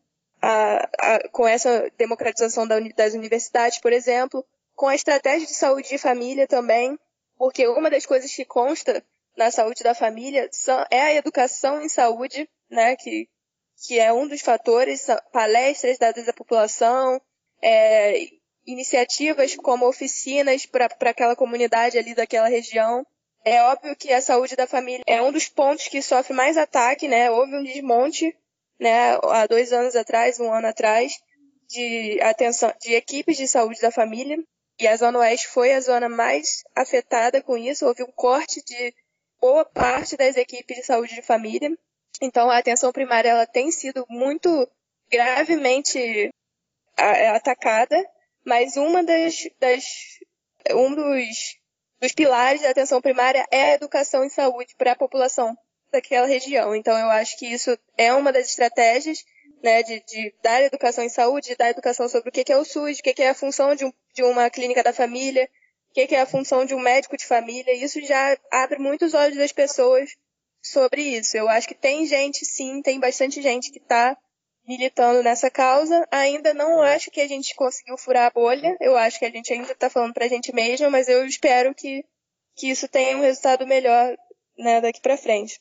a, 0.42 0.90
a 1.00 1.30
com 1.30 1.46
essa 1.46 1.92
democratização 1.98 2.66
da 2.66 2.80
das 2.96 3.14
universidades, 3.14 3.80
por 3.80 3.92
exemplo, 3.92 4.46
com 4.74 4.88
a 4.88 4.96
estratégia 4.96 5.46
de 5.46 5.54
saúde 5.54 5.90
de 5.90 5.98
família 5.98 6.48
também, 6.48 6.98
porque 7.38 7.68
uma 7.68 7.90
das 7.90 8.06
coisas 8.06 8.34
que 8.34 8.46
consta 8.46 9.04
na 9.38 9.52
saúde 9.52 9.84
da 9.84 9.96
família 9.96 10.48
são, 10.52 10.86
é 10.90 11.02
a 11.02 11.14
educação 11.14 11.82
em 11.82 11.90
saúde, 11.90 12.50
né? 12.70 12.96
Que, 12.96 13.28
que 13.86 14.00
é 14.00 14.12
um 14.14 14.28
dos 14.28 14.42
fatores, 14.42 15.08
palestras 15.32 15.98
dadas 15.98 16.28
à 16.28 16.34
população, 16.34 17.22
é, 17.62 18.16
iniciativas 18.66 19.56
como 19.56 19.88
oficinas 19.88 20.66
para 20.66 20.88
aquela 21.10 21.36
comunidade 21.36 21.98
ali 21.98 22.14
daquela 22.16 22.48
região. 22.48 23.06
É 23.46 23.62
óbvio 23.64 23.96
que 23.96 24.14
a 24.14 24.22
saúde 24.22 24.56
da 24.56 24.66
família 24.66 25.04
é 25.06 25.22
um 25.22 25.32
dos 25.32 25.50
pontos 25.50 25.88
que 25.88 26.02
sofre 26.02 26.34
mais 26.34 26.56
ataque, 26.56 27.08
né? 27.08 27.30
Houve 27.30 27.56
um 27.58 27.64
desmonte, 27.64 28.34
né, 28.80 29.18
há 29.24 29.46
dois 29.48 29.74
anos 29.74 29.96
atrás, 29.96 30.40
um 30.40 30.52
ano 30.52 30.68
atrás, 30.68 31.14
de 31.68 32.20
atenção 32.22 32.74
de 32.82 32.94
equipes 32.94 33.38
de 33.38 33.48
saúde 33.48 33.82
da 33.82 33.92
família. 33.92 34.38
E 34.80 34.88
a 34.88 34.96
Zona 34.96 35.20
Oeste 35.20 35.48
foi 35.48 35.74
a 35.74 35.82
zona 35.82 36.10
mais 36.10 36.64
afetada 36.76 37.42
com 37.42 37.58
isso. 37.58 37.86
Houve 37.86 38.04
um 38.04 38.12
corte 38.12 38.64
de 38.64 38.94
boa 39.44 39.66
parte 39.66 40.16
das 40.16 40.38
equipes 40.38 40.78
de 40.78 40.84
saúde 40.84 41.16
de 41.16 41.22
família. 41.22 41.70
Então, 42.22 42.50
a 42.50 42.58
atenção 42.58 42.94
primária 42.94 43.28
ela 43.28 43.46
tem 43.46 43.70
sido 43.72 44.06
muito 44.10 44.50
gravemente 45.12 46.34
a- 46.96 47.36
atacada, 47.36 48.02
mas 48.46 48.78
uma 48.78 49.04
das, 49.04 49.36
das 49.60 49.84
um 50.72 50.96
dos, 50.96 51.58
dos 52.00 52.14
pilares 52.14 52.62
da 52.62 52.70
atenção 52.70 53.02
primária 53.02 53.46
é 53.52 53.64
a 53.64 53.74
educação 53.74 54.24
em 54.24 54.30
saúde 54.30 54.76
para 54.78 54.94
a 54.94 54.96
população, 54.96 55.58
daquela 55.92 56.26
região. 56.26 56.74
Então, 56.74 56.98
eu 56.98 57.10
acho 57.10 57.38
que 57.38 57.46
isso 57.46 57.78
é 57.98 58.14
uma 58.14 58.32
das 58.32 58.48
estratégias 58.48 59.26
né, 59.62 59.84
de, 59.84 60.02
de, 60.06 60.34
dar 60.42 60.62
educação 60.62 61.04
em 61.04 61.10
saúde, 61.10 61.50
de 61.50 61.58
dar 61.58 61.70
educação 61.70 62.08
sobre 62.08 62.30
o 62.30 62.32
que 62.32 62.50
é 62.50 62.56
o 62.56 62.64
SUS, 62.64 63.00
o 63.00 63.04
que 63.04 63.22
é 63.22 63.30
a 63.30 63.36
função 63.36 63.76
de, 63.76 63.84
um, 63.84 63.92
de 64.14 64.24
uma 64.24 64.50
clínica 64.50 64.82
da 64.82 64.94
família, 64.94 65.50
o 66.02 66.08
que 66.08 66.16
é 66.16 66.22
a 66.22 66.26
função 66.26 66.66
de 66.66 66.74
um 66.74 66.80
médico 66.80 67.16
de 67.16 67.26
família. 67.26 67.74
Isso 67.74 68.02
já 68.02 68.38
abre 68.52 68.80
muitos 68.80 69.14
olhos 69.14 69.38
das 69.38 69.52
pessoas 69.52 70.10
sobre 70.62 71.02
isso. 71.02 71.38
Eu 71.38 71.48
acho 71.48 71.68
que 71.68 71.76
tem 71.76 72.06
gente, 72.08 72.46
sim, 72.46 72.82
tem 72.82 73.00
bastante 73.00 73.42
gente 73.42 73.72
que 73.72 73.78
está 73.78 74.18
militando 74.68 75.22
nessa 75.22 75.52
causa. 75.52 76.08
Ainda 76.12 76.54
não 76.54 76.82
acho 76.82 77.12
que 77.12 77.22
a 77.22 77.28
gente 77.28 77.54
conseguiu 77.56 77.98
furar 77.98 78.28
a 78.28 78.32
bolha. 78.32 78.76
Eu 78.82 78.98
acho 78.98 79.20
que 79.20 79.26
a 79.26 79.30
gente 79.30 79.54
ainda 79.54 79.72
está 79.72 79.90
falando 79.90 80.14
para 80.14 80.26
a 80.26 80.30
gente 80.30 80.54
mesma, 80.54 80.90
mas 80.90 81.08
eu 81.08 81.26
espero 81.26 81.76
que, 81.76 82.04
que 82.56 82.70
isso 82.70 82.88
tenha 82.88 83.18
um 83.18 83.22
resultado 83.22 83.68
melhor 83.68 84.16
né, 84.58 84.82
daqui 84.82 85.02
para 85.02 85.18
frente. 85.18 85.60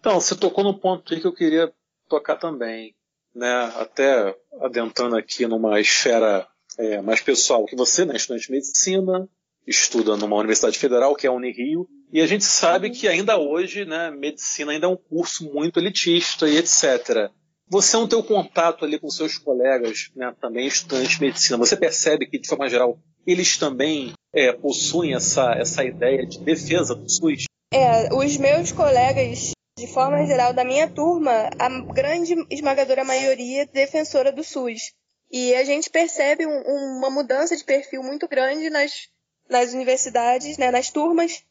Então, 0.00 0.20
você 0.20 0.34
tocou 0.34 0.64
no 0.64 0.78
ponto 0.78 1.12
aí 1.12 1.20
que 1.20 1.26
eu 1.26 1.34
queria 1.34 1.72
tocar 2.08 2.36
também 2.36 2.94
né, 3.34 3.72
até 3.76 4.34
adentrando 4.60 5.16
aqui 5.16 5.46
numa 5.46 5.80
esfera 5.80 6.46
é, 6.78 7.00
mais 7.00 7.20
pessoal, 7.20 7.64
que 7.64 7.76
você, 7.76 8.04
né, 8.04 8.16
estudante 8.16 8.46
de 8.46 8.52
medicina, 8.52 9.28
estuda 9.66 10.16
numa 10.16 10.36
universidade 10.36 10.78
federal, 10.78 11.14
que 11.14 11.26
é 11.26 11.30
a 11.30 11.32
Unirio, 11.32 11.88
e 12.12 12.20
a 12.20 12.26
gente 12.26 12.44
sabe 12.44 12.90
que 12.90 13.08
ainda 13.08 13.38
hoje, 13.38 13.84
né, 13.84 14.10
medicina 14.10 14.72
ainda 14.72 14.86
é 14.86 14.88
um 14.88 14.96
curso 14.96 15.52
muito 15.52 15.78
elitista 15.78 16.48
e 16.48 16.56
etc. 16.56 17.30
Você 17.68 17.96
não 17.96 18.06
tem 18.06 18.18
o 18.18 18.22
contato 18.22 18.84
ali 18.84 18.98
com 18.98 19.08
seus 19.08 19.38
colegas, 19.38 20.10
né, 20.14 20.34
também 20.40 20.66
estudantes 20.66 21.16
de 21.16 21.20
medicina, 21.20 21.58
você 21.58 21.76
percebe 21.76 22.26
que, 22.26 22.38
de 22.38 22.48
forma 22.48 22.68
geral, 22.68 22.98
eles 23.26 23.56
também 23.56 24.12
é, 24.34 24.52
possuem 24.52 25.14
essa, 25.14 25.52
essa 25.52 25.82
ideia 25.84 26.26
de 26.26 26.38
defesa 26.40 26.94
do 26.94 27.08
SUS? 27.08 27.44
É, 27.72 28.12
os 28.14 28.36
meus 28.36 28.70
colegas 28.70 29.54
de 29.76 29.88
forma 29.88 30.24
geral, 30.24 30.52
da 30.52 30.64
minha 30.64 30.88
turma, 30.88 31.50
a 31.58 31.68
grande 31.92 32.34
esmagadora 32.48 33.04
maioria 33.04 33.62
é 33.62 33.66
defensora 33.66 34.30
do 34.30 34.44
SUS. 34.44 34.92
E 35.30 35.52
a 35.54 35.64
gente 35.64 35.90
percebe 35.90 36.46
um, 36.46 36.98
uma 36.98 37.10
mudança 37.10 37.56
de 37.56 37.64
perfil 37.64 38.02
muito 38.02 38.28
grande 38.28 38.70
nas, 38.70 39.08
nas 39.48 39.72
universidades, 39.72 40.56
né, 40.58 40.70
nas 40.70 40.90
turmas, 40.90 41.44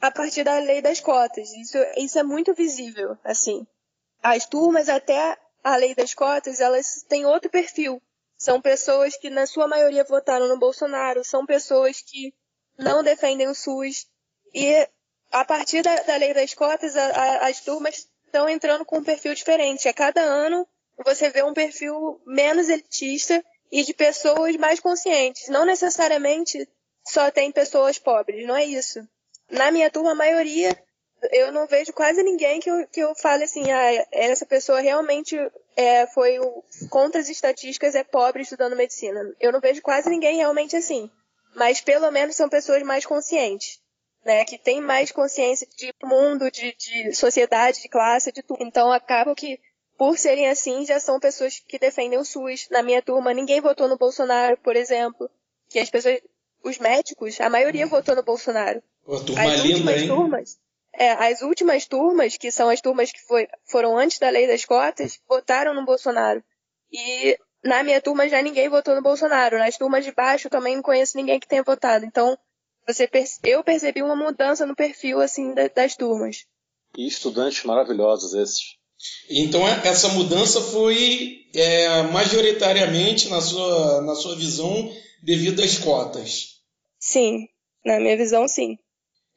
a 0.00 0.10
partir 0.10 0.44
da 0.44 0.58
lei 0.58 0.82
das 0.82 1.00
cotas. 1.00 1.52
Isso, 1.54 1.78
isso 1.96 2.18
é 2.18 2.22
muito 2.22 2.54
visível, 2.54 3.16
assim. 3.24 3.66
As 4.22 4.46
turmas, 4.46 4.88
até 4.88 5.36
a 5.62 5.76
lei 5.76 5.94
das 5.94 6.14
cotas, 6.14 6.60
elas 6.60 7.02
têm 7.08 7.24
outro 7.26 7.50
perfil. 7.50 8.00
São 8.36 8.60
pessoas 8.60 9.16
que, 9.16 9.30
na 9.30 9.46
sua 9.46 9.66
maioria, 9.66 10.04
votaram 10.04 10.48
no 10.48 10.58
Bolsonaro, 10.58 11.24
são 11.24 11.46
pessoas 11.46 12.00
que 12.00 12.34
não 12.78 13.02
defendem 13.02 13.48
o 13.48 13.54
SUS. 13.54 14.06
E 14.52 14.88
a 15.32 15.44
partir 15.44 15.82
da, 15.82 15.94
da 16.02 16.16
lei 16.16 16.34
das 16.34 16.54
cotas, 16.54 16.96
a, 16.96 17.06
a, 17.06 17.48
as 17.48 17.60
turmas 17.60 18.08
estão 18.26 18.48
entrando 18.48 18.84
com 18.84 18.98
um 18.98 19.04
perfil 19.04 19.34
diferente. 19.34 19.88
A 19.88 19.94
cada 19.94 20.20
ano 20.20 20.66
você 21.04 21.30
vê 21.30 21.42
um 21.42 21.54
perfil 21.54 22.20
menos 22.26 22.68
elitista 22.68 23.44
e 23.70 23.82
de 23.82 23.94
pessoas 23.94 24.56
mais 24.56 24.80
conscientes. 24.80 25.48
Não 25.48 25.64
necessariamente 25.64 26.68
só 27.06 27.30
tem 27.30 27.52
pessoas 27.52 27.98
pobres, 27.98 28.46
não 28.46 28.56
é 28.56 28.64
isso. 28.64 29.06
Na 29.50 29.70
minha 29.70 29.90
turma, 29.90 30.12
a 30.12 30.14
maioria, 30.14 30.76
eu 31.32 31.52
não 31.52 31.66
vejo 31.66 31.92
quase 31.92 32.22
ninguém 32.22 32.60
que 32.60 32.70
eu, 32.70 32.86
que 32.88 33.00
eu 33.00 33.14
fale 33.14 33.44
assim, 33.44 33.70
ah, 33.70 34.06
essa 34.10 34.46
pessoa 34.46 34.80
realmente 34.80 35.36
é, 35.76 36.06
foi 36.08 36.38
o, 36.38 36.64
contra 36.90 37.20
as 37.20 37.28
estatísticas, 37.28 37.94
é 37.94 38.04
pobre 38.04 38.42
estudando 38.42 38.76
medicina. 38.76 39.20
Eu 39.40 39.52
não 39.52 39.60
vejo 39.60 39.82
quase 39.82 40.08
ninguém 40.08 40.36
realmente 40.36 40.76
assim. 40.76 41.10
Mas 41.54 41.80
pelo 41.80 42.10
menos 42.10 42.36
são 42.36 42.48
pessoas 42.48 42.82
mais 42.82 43.06
conscientes 43.06 43.78
né, 44.24 44.44
que 44.44 44.56
tem 44.56 44.80
mais 44.80 45.12
consciência 45.12 45.68
de 45.76 45.92
mundo, 46.02 46.50
de, 46.50 46.74
de 46.74 47.14
sociedade, 47.14 47.82
de 47.82 47.88
classe, 47.88 48.32
de 48.32 48.42
tudo. 48.42 48.62
Então 48.62 48.90
acaba 48.90 49.34
que, 49.34 49.60
por 49.98 50.18
serem 50.18 50.48
assim, 50.48 50.86
já 50.86 50.98
são 50.98 51.20
pessoas 51.20 51.58
que 51.58 51.78
defendem 51.78 52.18
o 52.18 52.24
SUS. 52.24 52.68
Na 52.70 52.82
minha 52.82 53.02
turma, 53.02 53.34
ninguém 53.34 53.60
votou 53.60 53.86
no 53.86 53.98
Bolsonaro, 53.98 54.56
por 54.58 54.74
exemplo. 54.74 55.30
Que 55.68 55.78
as 55.78 55.90
pessoas, 55.90 56.20
os 56.64 56.78
médicos, 56.78 57.40
a 57.40 57.48
maioria 57.48 57.86
votou 57.86 58.16
no 58.16 58.22
Bolsonaro. 58.22 58.82
Pô, 59.04 59.20
turma 59.20 59.42
as 59.42 59.60
linda, 59.60 59.74
últimas 59.74 60.00
hein? 60.00 60.08
turmas, 60.08 60.58
é, 60.96 61.10
as 61.12 61.42
últimas 61.42 61.86
turmas, 61.86 62.36
que 62.36 62.50
são 62.50 62.68
as 62.68 62.80
turmas 62.80 63.12
que 63.12 63.20
foi, 63.20 63.48
foram 63.64 63.98
antes 63.98 64.18
da 64.18 64.30
lei 64.30 64.46
das 64.46 64.64
cotas, 64.64 65.18
votaram 65.28 65.74
no 65.74 65.84
Bolsonaro. 65.84 66.42
E 66.92 67.36
na 67.64 67.82
minha 67.82 68.00
turma 68.00 68.28
já 68.28 68.40
ninguém 68.40 68.68
votou 68.68 68.94
no 68.94 69.02
Bolsonaro. 69.02 69.58
Nas 69.58 69.76
turmas 69.76 70.04
de 70.04 70.12
baixo 70.12 70.48
também 70.48 70.76
não 70.76 70.82
conheço 70.82 71.16
ninguém 71.16 71.40
que 71.40 71.48
tenha 71.48 71.62
votado. 71.62 72.04
Então, 72.04 72.38
você 72.86 73.08
eu 73.42 73.64
percebi 73.64 74.02
uma 74.02 74.14
mudança 74.14 74.66
no 74.66 74.76
perfil 74.76 75.20
assim 75.20 75.54
das 75.74 75.96
turmas. 75.96 76.44
E 76.96 77.06
estudantes 77.06 77.64
maravilhosos 77.64 78.34
esses. 78.34 78.76
Então 79.28 79.66
é, 79.66 79.88
essa 79.88 80.08
mudança 80.10 80.60
foi 80.60 81.46
é, 81.54 82.02
majoritariamente 82.04 83.28
na 83.28 83.40
sua, 83.40 84.00
na 84.02 84.14
sua 84.14 84.36
visão 84.36 84.92
devido 85.22 85.62
às 85.62 85.78
cotas. 85.78 86.53
Sim, 87.04 87.46
na 87.84 88.00
minha 88.00 88.16
visão 88.16 88.48
sim. 88.48 88.78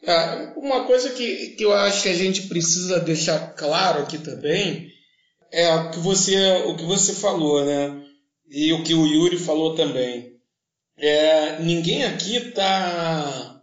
É, 0.01 0.53
uma 0.55 0.85
coisa 0.85 1.09
que, 1.09 1.49
que 1.49 1.65
eu 1.65 1.73
acho 1.73 2.03
que 2.03 2.07
a 2.07 2.13
gente 2.13 2.43
precisa 2.43 2.97
deixar 3.01 3.55
claro 3.55 4.03
aqui 4.03 4.19
também 4.19 4.89
é 5.51 5.73
o 5.75 5.91
que 5.91 5.99
você, 5.99 6.63
o 6.65 6.77
que 6.77 6.85
você 6.85 7.13
falou, 7.13 7.65
né? 7.65 8.05
E 8.49 8.71
o 8.71 8.85
que 8.85 8.93
o 8.93 9.05
Yuri 9.05 9.37
falou 9.37 9.75
também. 9.75 10.33
É, 10.97 11.59
ninguém 11.59 12.05
aqui 12.05 12.37
está 12.37 13.61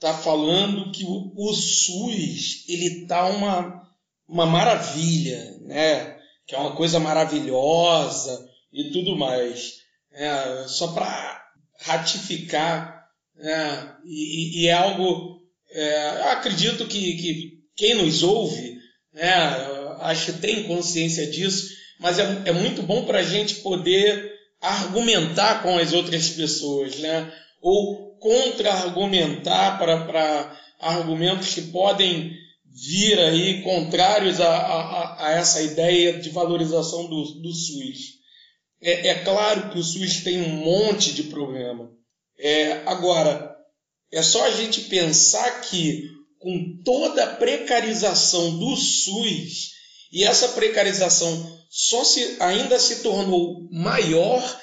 tá 0.00 0.14
falando 0.14 0.90
que 0.90 1.04
o, 1.04 1.30
o, 1.36 1.52
SUS 1.52 2.64
ele 2.66 3.04
tá 3.06 3.26
uma, 3.26 3.86
uma 4.26 4.46
maravilha, 4.46 5.58
né? 5.60 6.18
Que 6.46 6.54
é 6.54 6.58
uma 6.58 6.74
coisa 6.74 6.98
maravilhosa 6.98 8.48
e 8.72 8.90
tudo 8.92 9.14
mais. 9.14 9.74
É, 10.10 10.64
só 10.68 10.88
para 10.94 11.44
ratificar, 11.80 12.95
né? 13.36 13.96
e, 14.04 14.62
e, 14.62 14.66
é 14.68 14.72
algo. 14.72 15.42
É, 15.70 16.20
eu 16.20 16.28
acredito 16.30 16.86
que, 16.86 17.16
que 17.16 17.52
quem 17.76 17.94
nos 17.94 18.22
ouve, 18.22 18.78
né? 19.12 19.32
Acho 20.00 20.32
que 20.32 20.40
tem 20.40 20.64
consciência 20.64 21.26
disso, 21.26 21.68
mas 21.98 22.18
é, 22.18 22.42
é 22.46 22.52
muito 22.52 22.82
bom 22.82 23.04
para 23.04 23.20
a 23.20 23.24
gente 23.24 23.56
poder 23.56 24.32
argumentar 24.60 25.62
com 25.62 25.76
as 25.78 25.92
outras 25.92 26.30
pessoas, 26.30 26.96
né? 26.98 27.32
ou 27.60 28.16
contra-argumentar 28.18 29.78
para 29.78 30.60
argumentos 30.78 31.54
que 31.54 31.62
podem 31.62 32.32
vir 32.64 33.18
aí 33.18 33.62
contrários 33.62 34.40
a, 34.40 34.56
a, 34.56 35.26
a, 35.26 35.30
essa 35.32 35.62
ideia 35.62 36.18
de 36.20 36.30
valorização 36.30 37.08
do, 37.08 37.24
do 37.40 37.52
SUS. 37.52 38.16
É, 38.80 39.08
é, 39.08 39.14
claro 39.24 39.70
que 39.70 39.78
o 39.78 39.82
SUS 39.82 40.22
tem 40.22 40.42
um 40.42 40.64
monte 40.64 41.14
de 41.14 41.24
problema. 41.24 41.90
É, 42.38 42.82
agora, 42.86 43.56
é 44.12 44.22
só 44.22 44.44
a 44.44 44.50
gente 44.50 44.82
pensar 44.82 45.62
que 45.62 46.04
com 46.38 46.80
toda 46.84 47.24
a 47.24 47.34
precarização 47.34 48.58
do 48.58 48.76
SUS, 48.76 49.72
e 50.12 50.24
essa 50.24 50.48
precarização 50.48 51.56
só 51.68 52.04
se, 52.04 52.36
ainda 52.40 52.78
se 52.78 53.02
tornou 53.02 53.68
maior 53.70 54.60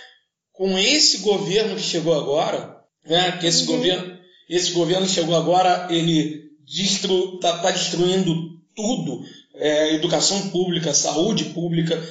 com 0.52 0.78
esse 0.78 1.20
governo 1.20 1.76
que 1.76 1.82
chegou 1.82 2.14
agora, 2.14 2.78
né? 3.06 3.38
Que 3.40 3.48
esse 3.48 3.62
uhum. 3.62 3.78
governo, 3.78 4.20
esse 4.50 4.72
governo 4.72 5.08
chegou 5.08 5.36
agora, 5.36 5.88
ele 5.92 6.52
está 6.66 7.58
tá 7.58 7.72
destruindo 7.72 8.54
tudo, 8.76 9.26
é, 9.56 9.94
educação 9.94 10.50
pública, 10.50 10.94
saúde 10.94 11.46
pública, 11.46 12.02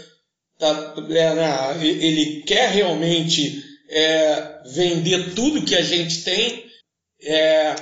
tá, 0.58 0.94
é, 1.08 1.34
né? 1.34 1.86
ele 1.86 2.42
quer 2.42 2.70
realmente 2.70 3.71
é, 3.92 4.62
vender 4.64 5.34
tudo 5.34 5.64
que 5.64 5.74
a 5.74 5.82
gente 5.82 6.24
tem. 6.24 6.64
É, 7.22 7.74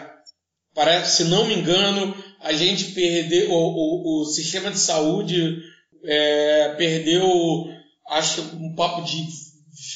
se 1.04 1.24
não 1.24 1.46
me 1.46 1.54
engano, 1.54 2.14
a 2.40 2.52
gente 2.52 2.92
perdeu 2.92 3.50
o, 3.50 3.54
o, 3.54 4.22
o 4.22 4.24
sistema 4.24 4.70
de 4.70 4.78
saúde 4.78 5.62
é, 6.04 6.74
perdeu, 6.76 7.22
acho, 8.08 8.42
um 8.56 8.74
papo 8.74 9.02
de 9.02 9.24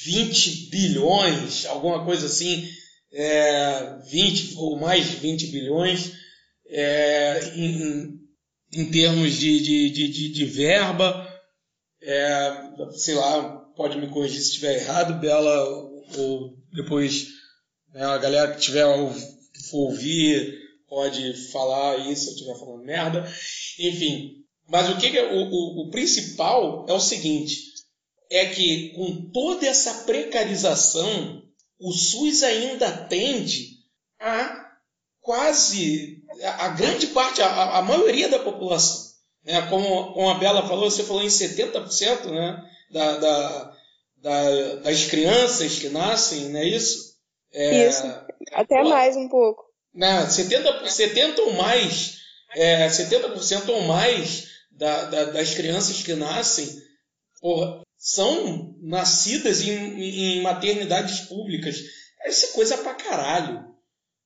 20 0.04 0.70
bilhões, 0.70 1.66
alguma 1.66 2.04
coisa 2.04 2.26
assim, 2.26 2.68
é, 3.12 3.98
20 4.10 4.54
ou 4.56 4.78
mais 4.78 5.10
de 5.10 5.16
20 5.16 5.46
bilhões 5.48 6.12
é, 6.68 7.52
em, 7.56 8.20
em, 8.72 8.90
termos 8.90 9.34
de, 9.34 9.60
de, 9.60 9.90
de, 9.90 10.32
de 10.32 10.44
verba. 10.44 11.28
É, 12.02 12.52
sei 12.92 13.14
lá, 13.14 13.64
pode 13.76 13.98
me 13.98 14.08
corrigir 14.08 14.40
se 14.40 14.48
estiver 14.48 14.80
errado, 14.80 15.20
Bela, 15.20 15.93
ou 16.16 16.56
depois 16.72 17.28
né, 17.92 18.04
a 18.04 18.18
galera 18.18 18.52
que 18.52 18.60
tiver 18.60 18.86
que 19.52 19.62
for 19.70 19.90
ouvir 19.90 20.62
pode 20.88 21.34
falar 21.50 21.98
isso 21.98 22.22
se 22.22 22.28
eu 22.28 22.34
estiver 22.34 22.58
falando 22.58 22.84
merda. 22.84 23.32
Enfim, 23.78 24.44
mas 24.68 24.88
o 24.88 24.96
que 24.96 25.16
é, 25.16 25.32
o, 25.32 25.50
o, 25.50 25.82
o 25.82 25.90
principal 25.90 26.86
é 26.88 26.92
o 26.92 27.00
seguinte: 27.00 27.56
é 28.30 28.46
que 28.46 28.90
com 28.90 29.30
toda 29.30 29.66
essa 29.66 30.04
precarização, 30.04 31.42
o 31.78 31.92
SUS 31.92 32.42
ainda 32.42 32.88
atende 32.88 33.78
a 34.18 34.64
quase 35.20 36.22
a 36.58 36.68
grande 36.68 37.08
parte, 37.08 37.40
a, 37.42 37.78
a 37.78 37.82
maioria 37.82 38.28
da 38.28 38.38
população. 38.38 39.12
Né? 39.44 39.60
Como, 39.68 40.12
como 40.12 40.30
a 40.30 40.38
Bela 40.38 40.66
falou, 40.66 40.90
você 40.90 41.02
falou 41.02 41.22
em 41.22 41.28
70% 41.28 42.30
né? 42.30 42.70
da, 42.90 43.16
da, 43.18 43.76
da, 44.24 44.76
das 44.76 45.04
crianças 45.04 45.78
que 45.78 45.90
nascem, 45.90 46.48
não 46.48 46.58
é 46.58 46.64
isso? 46.64 47.14
É, 47.52 47.88
isso, 47.88 48.02
até 48.52 48.82
mais 48.82 49.14
um 49.16 49.28
pouco. 49.28 49.62
Né? 49.92 50.26
70, 50.26 50.88
70 50.88 51.42
ou 51.42 51.52
mais, 51.52 52.20
é, 52.56 52.88
70% 52.88 53.68
ou 53.68 53.82
mais 53.82 54.48
da, 54.70 55.04
da, 55.04 55.24
das 55.26 55.54
crianças 55.54 56.02
que 56.02 56.14
nascem 56.14 56.82
porra, 57.38 57.82
são 57.98 58.74
nascidas 58.80 59.60
em, 59.60 59.68
em 59.68 60.40
maternidades 60.40 61.20
públicas. 61.20 61.78
Isso 62.26 62.46
é 62.46 62.48
coisa 62.48 62.78
pra 62.78 62.94
caralho. 62.94 63.62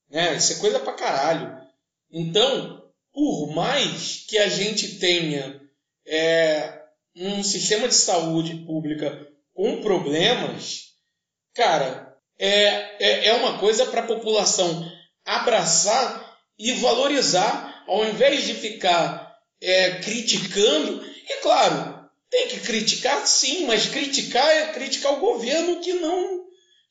Né? 0.08 0.36
Isso 0.36 0.52
é 0.52 0.56
coisa 0.56 0.78
pra 0.78 0.92
caralho. 0.92 1.58
Então, 2.08 2.88
por 3.12 3.52
mais 3.52 4.24
que 4.28 4.38
a 4.38 4.48
gente 4.48 5.00
tenha 5.00 5.60
é, 6.06 6.82
um 7.16 7.42
sistema 7.42 7.88
de 7.88 7.94
saúde 7.94 8.64
pública 8.64 9.27
com 9.58 9.80
problemas, 9.80 10.92
cara, 11.52 12.16
é, 12.38 12.46
é, 13.04 13.26
é 13.26 13.32
uma 13.34 13.58
coisa 13.58 13.86
para 13.86 14.02
a 14.02 14.06
população 14.06 14.88
abraçar 15.26 16.38
e 16.56 16.74
valorizar, 16.74 17.82
ao 17.88 18.06
invés 18.06 18.46
de 18.46 18.54
ficar 18.54 19.36
é, 19.60 19.96
criticando. 19.96 21.04
E 21.28 21.42
claro, 21.42 22.08
tem 22.30 22.46
que 22.46 22.60
criticar 22.60 23.26
sim, 23.26 23.66
mas 23.66 23.88
criticar 23.88 24.48
é 24.48 24.72
criticar 24.72 25.14
o 25.14 25.20
governo 25.20 25.80
que 25.80 25.94
não, 25.94 26.44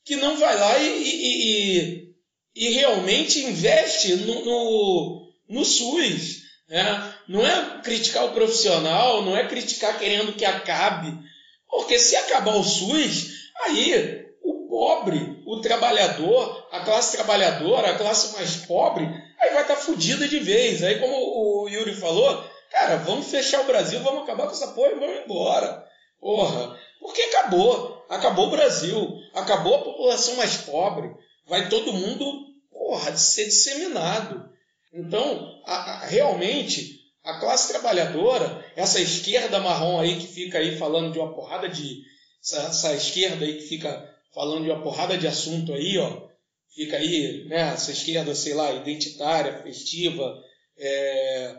que 0.03 0.18
não 0.18 0.36
vai 0.36 0.59
lá 0.59 0.78
e, 0.78 1.03
e, 1.03 1.80
e, 1.80 2.15
e 2.53 2.70
realmente 2.72 3.45
investe 3.45 4.13
no, 4.13 4.43
no, 4.43 5.32
no 5.47 5.63
SUS. 5.63 6.41
Né? 6.68 7.13
Não 7.30 7.47
é 7.47 7.82
criticar 7.82 8.26
o 8.26 8.34
profissional, 8.34 9.22
não 9.22 9.38
é 9.38 9.47
criticar 9.47 9.97
querendo 9.97 10.34
que 10.34 10.43
acabe. 10.43 11.26
Porque 11.70 11.99
se 11.99 12.15
acabar 12.15 12.55
o 12.55 12.63
SUS, 12.63 13.51
aí 13.63 14.26
o 14.43 14.68
pobre, 14.70 15.43
o 15.45 15.59
trabalhador, 15.61 16.68
a 16.72 16.82
classe 16.82 17.15
trabalhadora, 17.15 17.91
a 17.91 17.97
classe 17.97 18.34
mais 18.36 18.55
pobre, 18.65 19.05
aí 19.39 19.51
vai 19.51 19.61
estar 19.61 19.76
tá 19.76 19.82
fodida 19.82 20.28
de 20.28 20.39
vez. 20.39 20.84
Aí, 20.84 20.99
como 20.99 21.15
o 21.15 21.70
Yuri 21.70 21.93
falou, 21.93 22.43
cara, 22.72 22.97
vamos 22.97 23.28
fechar 23.28 23.61
o 23.61 23.65
Brasil, 23.68 23.99
vamos 24.01 24.24
acabar 24.24 24.45
com 24.45 24.53
essa 24.53 24.70
porra 24.70 24.91
e 24.91 24.99
vamos 24.99 25.24
embora. 25.26 25.86
Porra, 26.20 26.78
porque 26.99 27.22
acabou. 27.22 28.05
Acabou 28.09 28.47
o 28.47 28.51
Brasil. 28.51 29.20
Acabou 29.34 29.76
a 29.76 29.84
população 29.84 30.36
mais 30.36 30.57
pobre. 30.57 31.11
Vai 31.45 31.70
todo 31.70 31.93
mundo, 31.93 32.45
porra, 32.72 33.15
ser 33.15 33.45
disseminado. 33.45 34.49
Então, 34.93 35.61
a, 35.65 35.76
a, 35.76 36.05
realmente, 36.05 36.97
a 37.28 37.39
classe 37.39 37.67
trabalhadora, 37.67 38.65
essa 38.73 39.01
esquerda 39.01 39.59
marrom 39.59 39.99
aí 39.99 40.17
que 40.17 40.28
fica 40.28 40.59
aí 40.59 40.78
falando 40.78 41.11
de 41.11 41.19
uma 41.19 41.34
porrada 41.34 41.67
de. 41.67 42.01
Essa, 42.41 42.61
essa 42.61 42.93
esquerda 42.93 43.43
aí 43.43 43.55
que 43.57 43.67
fica 43.67 44.15
falando 44.34 44.63
de 44.63 44.71
uma 44.71 44.82
porrada 44.82 45.17
de 45.17 45.28
assunto 45.28 45.73
aí, 45.73 45.97
ó. 45.97 46.25
Fica 46.73 46.95
aí, 46.95 47.45
né, 47.49 47.73
essa 47.73 47.91
esquerda, 47.91 48.34
sei 48.34 48.53
lá, 48.53 48.71
identitária, 48.71 49.61
festiva, 49.61 50.41
é, 50.78 51.55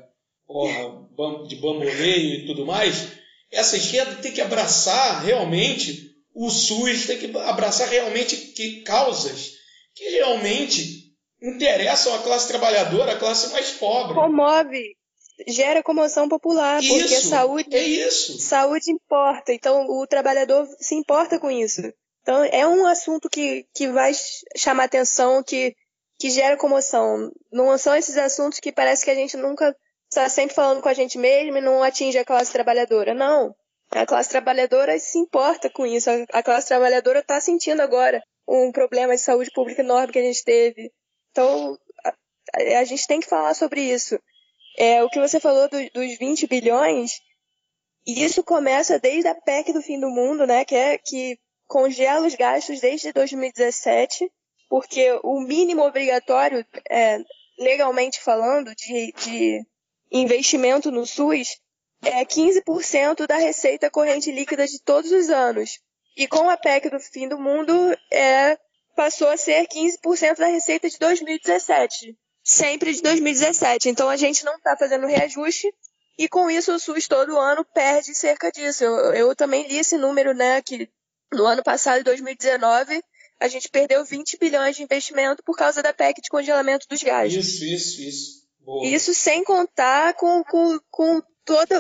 porra, 0.46 1.06
de 1.46 1.56
bamboleio 1.56 2.40
e 2.40 2.46
tudo 2.46 2.64
mais. 2.64 3.08
Essa 3.50 3.76
esquerda 3.76 4.22
tem 4.22 4.32
que 4.32 4.40
abraçar 4.40 5.22
realmente 5.24 6.14
o 6.34 6.48
SUS, 6.48 7.06
tem 7.06 7.18
que 7.18 7.36
abraçar 7.36 7.88
realmente 7.88 8.36
que 8.36 8.82
causas 8.82 9.52
que 9.94 10.08
realmente 10.10 11.12
interessam 11.42 12.14
a 12.14 12.22
classe 12.22 12.48
trabalhadora, 12.48 13.12
a 13.12 13.18
classe 13.18 13.52
mais 13.52 13.72
pobre. 13.72 14.14
Comove, 14.14 14.96
gera 15.46 15.82
comoção 15.82 16.28
popular, 16.28 16.82
isso, 16.82 16.98
porque 16.98 17.20
saúde, 17.20 17.76
é 17.76 17.82
isso. 17.82 18.38
saúde 18.38 18.90
importa. 18.90 19.52
Então 19.52 19.86
o 19.88 20.06
trabalhador 20.06 20.66
se 20.78 20.94
importa 20.94 21.38
com 21.38 21.50
isso. 21.50 21.82
Então 22.22 22.44
é 22.44 22.66
um 22.66 22.86
assunto 22.86 23.28
que, 23.28 23.66
que 23.74 23.88
vai 23.88 24.12
chamar 24.56 24.84
atenção, 24.84 25.42
que, 25.42 25.74
que 26.18 26.30
gera 26.30 26.56
comoção. 26.56 27.30
Não 27.52 27.76
são 27.78 27.94
esses 27.94 28.16
assuntos 28.16 28.60
que 28.60 28.72
parece 28.72 29.04
que 29.04 29.10
a 29.10 29.14
gente 29.14 29.36
nunca 29.36 29.74
está 30.10 30.28
sempre 30.28 30.54
falando 30.54 30.82
com 30.82 30.88
a 30.88 30.94
gente 30.94 31.18
mesmo 31.18 31.56
e 31.56 31.60
não 31.60 31.82
atinge 31.82 32.18
a 32.18 32.24
classe 32.24 32.52
trabalhadora. 32.52 33.14
Não. 33.14 33.54
A 33.90 34.04
classe 34.04 34.28
trabalhadora 34.28 34.98
se 34.98 35.18
importa 35.18 35.70
com 35.70 35.86
isso. 35.86 36.10
A 36.32 36.42
classe 36.42 36.68
trabalhadora 36.68 37.20
está 37.20 37.40
sentindo 37.40 37.80
agora 37.80 38.22
um 38.46 38.72
problema 38.72 39.14
de 39.14 39.20
saúde 39.20 39.50
pública 39.54 39.82
enorme 39.82 40.12
que 40.12 40.18
a 40.18 40.22
gente 40.22 40.44
teve. 40.44 40.92
Então, 41.30 41.78
a, 42.04 42.80
a 42.80 42.84
gente 42.84 43.06
tem 43.06 43.20
que 43.20 43.28
falar 43.28 43.54
sobre 43.54 43.80
isso. 43.80 44.18
É, 44.80 45.02
o 45.02 45.10
que 45.10 45.18
você 45.18 45.40
falou 45.40 45.68
do, 45.68 45.76
dos 45.90 46.16
20 46.18 46.46
bilhões, 46.46 47.20
isso 48.06 48.44
começa 48.44 48.96
desde 48.96 49.26
a 49.26 49.34
PEC 49.34 49.72
do 49.72 49.82
fim 49.82 49.98
do 49.98 50.08
mundo, 50.08 50.46
né, 50.46 50.64
que, 50.64 50.76
é, 50.76 50.96
que 50.96 51.36
congela 51.66 52.24
os 52.24 52.36
gastos 52.36 52.80
desde 52.80 53.12
2017, 53.12 54.30
porque 54.68 55.18
o 55.24 55.40
mínimo 55.40 55.82
obrigatório, 55.82 56.64
é, 56.88 57.18
legalmente 57.58 58.20
falando, 58.20 58.72
de, 58.76 59.12
de 59.24 59.66
investimento 60.12 60.92
no 60.92 61.04
SUS 61.04 61.60
é 62.04 62.24
15% 62.24 63.26
da 63.26 63.36
receita 63.36 63.90
corrente 63.90 64.30
líquida 64.30 64.64
de 64.64 64.80
todos 64.80 65.10
os 65.10 65.28
anos. 65.28 65.80
E 66.16 66.28
com 66.28 66.48
a 66.48 66.56
PEC 66.56 66.88
do 66.88 67.00
fim 67.00 67.26
do 67.26 67.38
mundo, 67.38 67.72
é 68.12 68.56
passou 68.94 69.28
a 69.28 69.36
ser 69.36 69.66
15% 69.66 70.36
da 70.36 70.46
receita 70.46 70.88
de 70.88 70.98
2017. 70.98 72.16
Sempre 72.48 72.94
de 72.94 73.02
2017. 73.02 73.90
Então 73.90 74.08
a 74.08 74.16
gente 74.16 74.42
não 74.42 74.56
está 74.56 74.74
fazendo 74.74 75.06
reajuste 75.06 75.70
e 76.18 76.26
com 76.28 76.50
isso 76.50 76.72
o 76.72 76.78
SUS 76.78 77.06
todo 77.06 77.38
ano 77.38 77.62
perde 77.74 78.14
cerca 78.14 78.50
disso. 78.50 78.82
Eu, 78.84 79.12
eu 79.12 79.36
também 79.36 79.68
li 79.68 79.76
esse 79.76 79.98
número, 79.98 80.32
né, 80.32 80.62
que 80.62 80.88
no 81.30 81.44
ano 81.44 81.62
passado, 81.62 82.02
2019, 82.02 83.02
a 83.38 83.48
gente 83.48 83.68
perdeu 83.68 84.02
20 84.02 84.38
bilhões 84.38 84.76
de 84.76 84.82
investimento 84.82 85.42
por 85.44 85.56
causa 85.56 85.82
da 85.82 85.92
PEC 85.92 86.22
de 86.22 86.30
congelamento 86.30 86.86
dos 86.88 87.02
gastos. 87.02 87.34
Isso, 87.34 87.64
isso, 87.64 88.00
isso. 88.00 88.48
Boa. 88.60 88.86
Isso 88.86 89.12
sem 89.12 89.44
contar 89.44 90.14
com, 90.14 90.42
com, 90.44 90.78
com 90.90 91.22
todos 91.44 91.78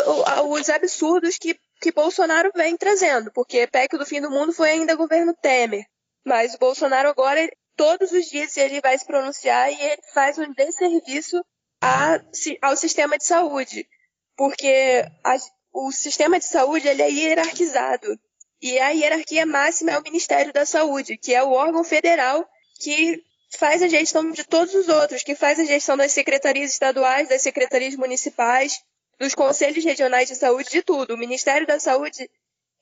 os 0.50 0.68
absurdos 0.68 1.38
que, 1.38 1.58
que 1.80 1.92
Bolsonaro 1.92 2.52
vem 2.54 2.76
trazendo, 2.76 3.32
porque 3.32 3.66
PEC 3.66 3.96
do 3.96 4.04
fim 4.04 4.20
do 4.20 4.30
mundo 4.30 4.52
foi 4.52 4.70
ainda 4.70 4.94
governo 4.94 5.34
Temer. 5.40 5.86
Mas 6.24 6.54
o 6.54 6.58
Bolsonaro 6.58 7.08
agora, 7.08 7.40
todos 7.78 8.10
os 8.10 8.26
dias, 8.26 8.56
ele 8.56 8.80
vai 8.80 8.98
se 8.98 9.06
pronunciar 9.06 9.72
e 9.72 9.80
ele 9.80 10.02
faz 10.12 10.36
um 10.36 10.52
desserviço 10.52 11.40
a, 11.80 12.20
ao 12.60 12.76
sistema 12.76 13.16
de 13.16 13.24
saúde. 13.24 13.88
Porque 14.36 15.04
a, 15.24 15.36
o 15.72 15.92
sistema 15.92 16.40
de 16.40 16.44
saúde 16.44 16.88
ele 16.88 17.02
é 17.02 17.08
hierarquizado. 17.08 18.18
E 18.60 18.76
a 18.80 18.90
hierarquia 18.90 19.46
máxima 19.46 19.92
é 19.92 19.98
o 19.98 20.02
Ministério 20.02 20.52
da 20.52 20.66
Saúde, 20.66 21.16
que 21.16 21.32
é 21.32 21.42
o 21.42 21.52
órgão 21.52 21.84
federal 21.84 22.44
que 22.80 23.22
faz 23.56 23.80
a 23.80 23.88
gestão 23.88 24.32
de 24.32 24.44
todos 24.44 24.74
os 24.74 24.88
outros, 24.88 25.22
que 25.22 25.36
faz 25.36 25.60
a 25.60 25.64
gestão 25.64 25.96
das 25.96 26.10
secretarias 26.10 26.72
estaduais, 26.72 27.28
das 27.28 27.42
secretarias 27.42 27.94
municipais, 27.94 28.82
dos 29.20 29.34
conselhos 29.36 29.84
regionais 29.84 30.28
de 30.28 30.34
saúde, 30.34 30.70
de 30.70 30.82
tudo. 30.82 31.14
O 31.14 31.18
Ministério 31.18 31.66
da 31.66 31.78
Saúde, 31.78 32.28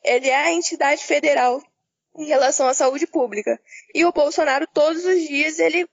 ele 0.03 0.31
é 0.31 0.37
a 0.37 0.53
entidade 0.53 1.05
federal 1.05 1.63
em 2.17 2.25
relação 2.27 2.67
à 2.67 2.75
saúde 2.75 3.07
pública. 3.07 3.61
E 3.95 4.05
o 4.05 4.13
Bolsonaro, 4.13 4.67
todos 4.73 5.05
os 5.05 5.21
dias, 5.23 5.59
ele 5.59 5.89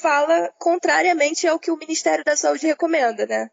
fala 0.00 0.52
contrariamente 0.58 1.46
ao 1.46 1.58
que 1.58 1.70
o 1.70 1.76
Ministério 1.76 2.24
da 2.24 2.36
Saúde 2.36 2.66
recomenda, 2.66 3.26
né? 3.26 3.48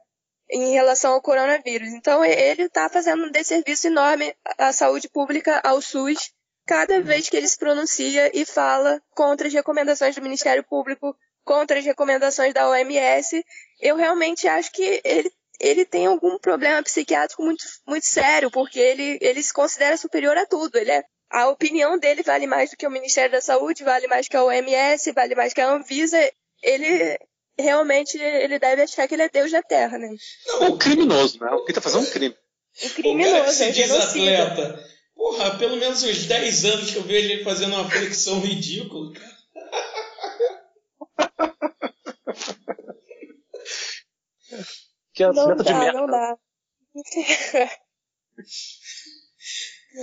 Em 0.49 0.73
relação 0.73 1.13
ao 1.13 1.21
coronavírus. 1.21 1.89
Então, 1.89 2.23
ele 2.23 2.63
está 2.63 2.89
fazendo 2.89 3.25
um 3.25 3.31
desserviço 3.31 3.87
enorme 3.87 4.35
à 4.57 4.71
saúde 4.73 5.09
pública, 5.09 5.61
ao 5.63 5.81
SUS, 5.81 6.31
cada 6.65 7.01
vez 7.01 7.29
que 7.29 7.37
ele 7.37 7.47
se 7.47 7.57
pronuncia 7.57 8.31
e 8.33 8.45
fala 8.45 9.01
contra 9.11 9.47
as 9.47 9.53
recomendações 9.53 10.15
do 10.15 10.21
Ministério 10.21 10.63
Público, 10.63 11.15
contra 11.43 11.79
as 11.79 11.85
recomendações 11.85 12.53
da 12.53 12.69
OMS. 12.69 13.43
Eu 13.79 13.95
realmente 13.95 14.47
acho 14.47 14.71
que 14.71 15.01
ele 15.03 15.31
ele 15.59 15.85
tem 15.85 16.05
algum 16.05 16.37
problema 16.37 16.83
psiquiátrico 16.83 17.43
muito, 17.43 17.63
muito 17.87 18.05
sério, 18.05 18.51
porque 18.51 18.79
ele, 18.79 19.17
ele 19.21 19.41
se 19.41 19.53
considera 19.53 19.97
superior 19.97 20.37
a 20.37 20.45
tudo. 20.45 20.75
Ele 20.75 20.91
é 20.91 21.03
a 21.29 21.49
opinião 21.49 21.97
dele 21.97 22.23
vale 22.23 22.47
mais 22.47 22.69
do 22.71 22.77
que 22.77 22.87
o 22.87 22.91
Ministério 22.91 23.31
da 23.31 23.41
Saúde, 23.41 23.83
vale 23.83 24.07
mais 24.07 24.27
que 24.27 24.37
a 24.37 24.43
OMS, 24.43 25.11
vale 25.11 25.35
mais 25.35 25.53
que 25.53 25.61
a 25.61 25.69
Anvisa. 25.69 26.17
Ele 26.61 27.17
realmente 27.57 28.17
ele 28.17 28.59
deve 28.59 28.81
achar 28.83 29.07
que 29.07 29.13
ele 29.15 29.23
é 29.23 29.29
Deus 29.29 29.51
da 29.51 29.61
Terra, 29.63 29.97
né? 29.97 30.09
Não, 30.47 30.69
o 30.71 30.77
criminoso, 30.77 31.39
né? 31.39 31.49
O 31.51 31.65
que 31.65 31.73
tá 31.73 31.81
fazendo 31.81 32.03
um 32.07 32.11
crime. 32.11 32.35
O 32.83 32.89
criminoso, 32.89 33.29
o 33.29 33.33
cara 33.37 33.45
que 33.45 33.53
se 33.53 33.63
é 33.63 33.71
diz 33.71 33.91
atleta. 33.91 34.85
Porra, 35.15 35.57
pelo 35.57 35.77
menos 35.77 36.03
uns 36.03 36.25
10 36.25 36.65
anos 36.65 36.91
que 36.91 36.97
eu 36.97 37.03
vejo 37.03 37.29
ele 37.31 37.43
fazendo 37.43 37.73
uma 37.75 37.89
flexão 37.89 38.39
ridícula, 38.41 39.13
cara. 39.13 39.35
Que 45.13 45.23
atleta 45.23 45.49
Não 45.49 45.55
de 45.57 45.63
dá, 45.63 45.79
merda. 45.79 45.99
não 45.99 46.07
dá. 46.07 46.37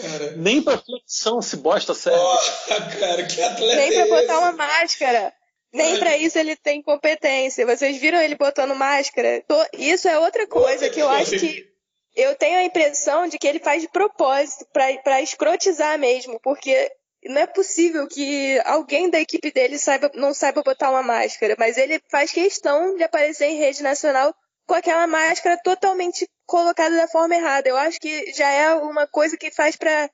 Cara. 0.01 0.37
Nem 0.37 0.63
pra 0.63 0.79
flexão 0.79 1.43
se 1.43 1.57
bosta 1.57 1.95
serve. 1.95 2.19
Porra, 2.19 2.99
cara, 2.99 3.27
que 3.27 3.43
atleta 3.43 3.77
Nem 3.77 3.93
pra 3.93 4.01
é 4.01 4.09
botar 4.09 4.23
esse? 4.23 4.43
uma 4.43 4.53
máscara. 4.53 5.33
Nem 5.73 5.99
pra 5.99 6.17
isso 6.17 6.39
ele 6.39 6.55
tem 6.57 6.83
competência. 6.83 7.67
Vocês 7.67 7.97
viram 7.99 8.21
ele 8.21 8.35
botando 8.35 8.75
máscara? 8.75 9.43
Isso 9.73 10.09
é 10.09 10.19
outra 10.19 10.47
coisa 10.47 10.89
que 10.91 11.01
eu 11.01 11.09
acho 11.09 11.39
que 11.39 11.67
eu 12.15 12.35
tenho 12.37 12.59
a 12.59 12.65
impressão 12.65 13.27
de 13.27 13.39
que 13.39 13.47
ele 13.47 13.59
faz 13.59 13.81
de 13.81 13.89
propósito, 13.89 14.67
para 14.73 15.23
escrotizar 15.23 15.99
mesmo, 15.99 16.39
porque 16.43 16.91
não 17.25 17.41
é 17.41 17.47
possível 17.47 18.07
que 18.07 18.61
alguém 18.67 19.09
da 19.09 19.21
equipe 19.21 19.51
dele 19.51 19.79
saiba, 19.79 20.11
não 20.15 20.35
saiba 20.35 20.63
botar 20.63 20.91
uma 20.91 21.03
máscara, 21.03 21.57
mas 21.59 21.79
ele 21.79 22.01
faz 22.11 22.31
questão 22.33 22.97
de 22.97 23.03
aparecer 23.05 23.47
em 23.47 23.57
rede 23.57 23.83
nacional 23.83 24.35
com 24.67 24.75
aquela 24.75 25.07
máscara 25.07 25.59
totalmente 25.63 26.29
colocada 26.47 26.97
da 26.97 27.09
forma 27.09 27.35
errada. 27.35 27.69
Eu 27.69 27.77
acho 27.77 27.99
que 28.01 28.33
já 28.33 28.51
é 28.51 28.75
uma 28.75 29.07
coisa 29.07 29.37
que 29.37 29.51
faz 29.51 29.77
para 29.77 30.11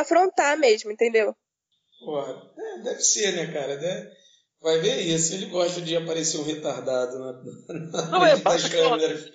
afrontar 0.00 0.58
mesmo, 0.58 0.90
entendeu? 0.90 1.34
Porra, 2.04 2.50
é, 2.58 2.78
deve 2.82 3.02
ser, 3.02 3.32
né, 3.32 3.52
cara? 3.52 3.76
Deve... 3.76 4.10
Vai 4.60 4.78
ver 4.78 5.00
isso. 5.00 5.34
Ele 5.34 5.46
gosta 5.46 5.80
de 5.80 5.96
aparecer 5.96 6.38
um 6.38 6.44
retardado 6.44 7.18
na, 7.18 7.32
na 7.90 8.06
não, 8.10 8.26
é, 8.26 8.36
das 8.36 8.68
câmeras. 8.68 9.30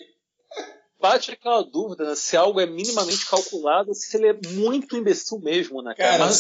Bate 1.00 1.32
aquela 1.32 1.62
dúvida 1.62 2.06
né, 2.06 2.16
se 2.16 2.36
algo 2.38 2.60
é 2.60 2.66
minimamente 2.66 3.26
calculado 3.28 3.94
se 3.94 4.16
ele 4.18 4.30
é 4.30 4.40
muito 4.54 4.96
imbecil 4.96 5.40
mesmo, 5.40 5.82
né, 5.82 5.94
cara? 5.96 6.18
cara 6.26 6.32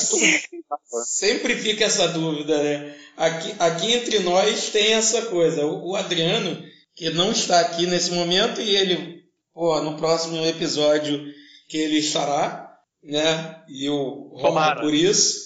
sempre 1.05 1.55
fica 1.55 1.85
essa 1.85 2.07
dúvida, 2.07 2.63
né? 2.63 2.97
Aqui, 3.17 3.55
aqui 3.59 3.93
entre 3.93 4.19
nós 4.19 4.69
tem 4.69 4.93
essa 4.93 5.27
coisa. 5.27 5.65
O, 5.65 5.91
o 5.91 5.95
Adriano, 5.95 6.63
que 6.95 7.09
não 7.09 7.31
está 7.31 7.59
aqui 7.59 7.85
nesse 7.85 8.11
momento, 8.11 8.61
e 8.61 8.75
ele, 8.75 9.14
pô, 9.55 9.81
no 9.81 9.95
próximo 9.95 10.45
episódio 10.45 11.33
que 11.69 11.77
ele 11.77 11.97
estará, 11.97 12.77
né? 13.01 13.63
E 13.69 13.89
o 13.89 14.33
Romário 14.35 14.81
por 14.81 14.93
isso, 14.93 15.39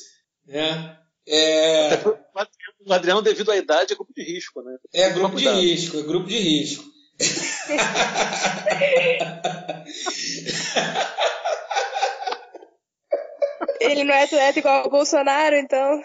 né? 0.47 0.97
É... 1.27 1.91
O 2.85 2.91
Adriano, 2.91 3.21
devido 3.21 3.51
à 3.51 3.57
idade, 3.57 3.93
é 3.93 3.95
grupo 3.95 4.11
de 4.15 4.23
risco, 4.23 4.63
né? 4.63 4.75
É 4.91 5.11
grupo 5.11 5.35
de 5.35 5.47
risco, 5.47 5.99
é 5.99 6.01
grupo 6.01 6.27
de 6.27 6.39
risco. 6.39 6.83
Ele 13.79 14.03
não 14.03 14.13
é 14.13 14.23
atleta 14.23 14.59
igual 14.59 14.87
o 14.87 14.89
Bolsonaro, 14.89 15.55
então. 15.55 16.01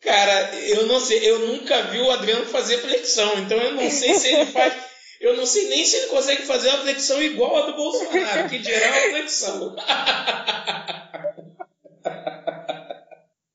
Cara, 0.00 0.54
eu 0.68 0.86
não 0.86 0.98
sei, 1.00 1.28
eu 1.28 1.40
nunca 1.40 1.82
vi 1.82 2.00
o 2.00 2.10
Adriano 2.10 2.46
fazer 2.46 2.78
flexão, 2.78 3.38
então 3.40 3.58
eu 3.58 3.72
não 3.74 3.90
sei 3.90 4.14
se 4.14 4.28
ele 4.28 4.46
faz. 4.46 4.91
Eu 5.22 5.36
não 5.36 5.46
sei 5.46 5.68
nem 5.68 5.84
se 5.84 5.96
ele 5.98 6.08
consegue 6.08 6.42
fazer 6.42 6.68
uma 6.70 6.78
flexão 6.78 7.22
igual 7.22 7.56
a 7.56 7.66
do 7.66 7.76
Bolsonaro, 7.76 8.48
que 8.48 8.60
geral 8.60 8.92
é 8.92 9.10
flexão. 9.10 9.76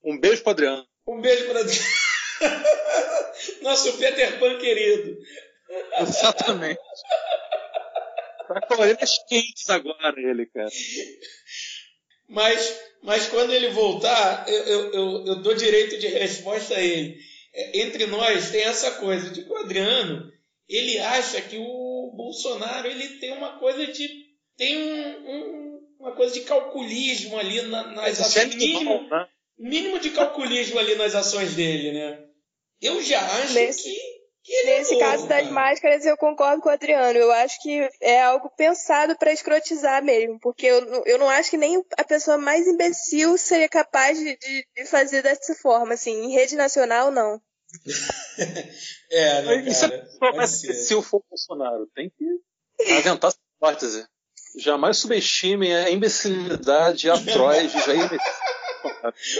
Um 0.01 0.17
beijo 0.17 0.41
pro 0.43 0.51
Adriano. 0.51 0.87
Um 1.05 1.19
beijo 1.19 1.45
pro 1.45 1.59
Adriano. 1.59 1.85
Nosso 3.61 3.97
Peter 3.97 4.39
Pan 4.39 4.57
querido. 4.59 5.17
Exatamente. 5.99 6.79
Tá 8.47 8.61
com 8.61 8.81
orelhas 8.81 9.17
quentes 9.27 9.69
agora 9.69 10.15
ele, 10.17 10.45
cara. 10.45 10.69
Mas, 12.29 12.79
mas 13.03 13.27
quando 13.27 13.51
ele 13.51 13.71
voltar, 13.71 14.47
eu, 14.47 14.63
eu, 14.63 14.93
eu, 14.93 15.25
eu 15.27 15.35
dou 15.41 15.53
direito 15.53 15.97
de 15.99 16.07
resposta 16.07 16.75
a 16.75 16.81
ele. 16.81 17.19
É, 17.53 17.81
entre 17.81 18.05
nós 18.05 18.51
tem 18.51 18.61
essa 18.61 18.91
coisa 18.91 19.31
de 19.31 19.43
que 19.43 19.51
o 19.51 19.57
Adriano 19.57 20.36
ele 20.67 20.99
acha 20.99 21.41
que 21.41 21.57
o 21.57 22.13
Bolsonaro 22.15 22.87
ele 22.87 23.19
tem 23.19 23.33
uma 23.33 23.57
coisa 23.57 23.87
de 23.87 24.27
tem 24.57 24.77
um, 24.77 25.29
um, 25.29 25.79
uma 25.99 26.15
coisa 26.15 26.33
de 26.33 26.41
calculismo 26.41 27.37
ali 27.37 27.61
na, 27.63 27.91
nas 27.91 28.19
ações 28.19 28.55
mínimo, 28.55 29.07
né? 29.09 29.27
mínimo 29.57 29.99
de 29.99 30.09
calculismo 30.09 30.79
ali 30.79 30.95
nas 30.95 31.15
ações 31.15 31.53
dele, 31.53 31.91
né? 31.91 32.23
Eu 32.81 33.01
já 33.01 33.19
acho 33.19 33.53
Nesse... 33.53 33.83
que 33.83 34.17
Nesse 34.65 34.95
é 34.95 34.99
caso 34.99 35.27
das 35.27 35.49
máscaras, 35.49 36.05
eu 36.05 36.15
concordo 36.15 36.61
com 36.61 36.69
o 36.69 36.71
Adriano. 36.71 37.19
Eu 37.19 37.29
acho 37.33 37.61
que 37.61 37.89
é 37.99 38.21
algo 38.21 38.49
pensado 38.55 39.17
para 39.17 39.33
escrotizar 39.33 40.01
mesmo, 40.01 40.39
porque 40.39 40.65
eu, 40.65 41.03
eu 41.05 41.17
não 41.17 41.29
acho 41.29 41.49
que 41.49 41.57
nem 41.57 41.83
a 41.97 42.03
pessoa 42.05 42.37
mais 42.37 42.65
imbecil 42.65 43.37
seria 43.37 43.67
capaz 43.67 44.17
de, 44.17 44.37
de, 44.37 44.85
fazer 44.85 45.21
dessa 45.21 45.53
forma, 45.55 45.95
assim. 45.95 46.27
Em 46.27 46.31
rede 46.31 46.55
nacional, 46.55 47.11
não. 47.11 47.41
é, 49.11 49.41
né, 49.41 49.61
cara? 49.61 49.69
Isso 50.43 50.71
é, 50.71 50.73
se 50.73 50.93
eu 50.93 51.01
for 51.01 51.23
Bolsonaro, 51.29 51.87
tem 51.95 52.09
que 52.09 52.93
aventar 52.93 53.29
essa 53.29 53.39
hipótese. 53.55 54.05
Jamais 54.59 54.97
subestimem 54.97 55.75
a 55.75 55.91
imbecilidade 55.91 57.09
atroz 57.09 57.71
de 57.71 57.79
Jair 57.79 58.09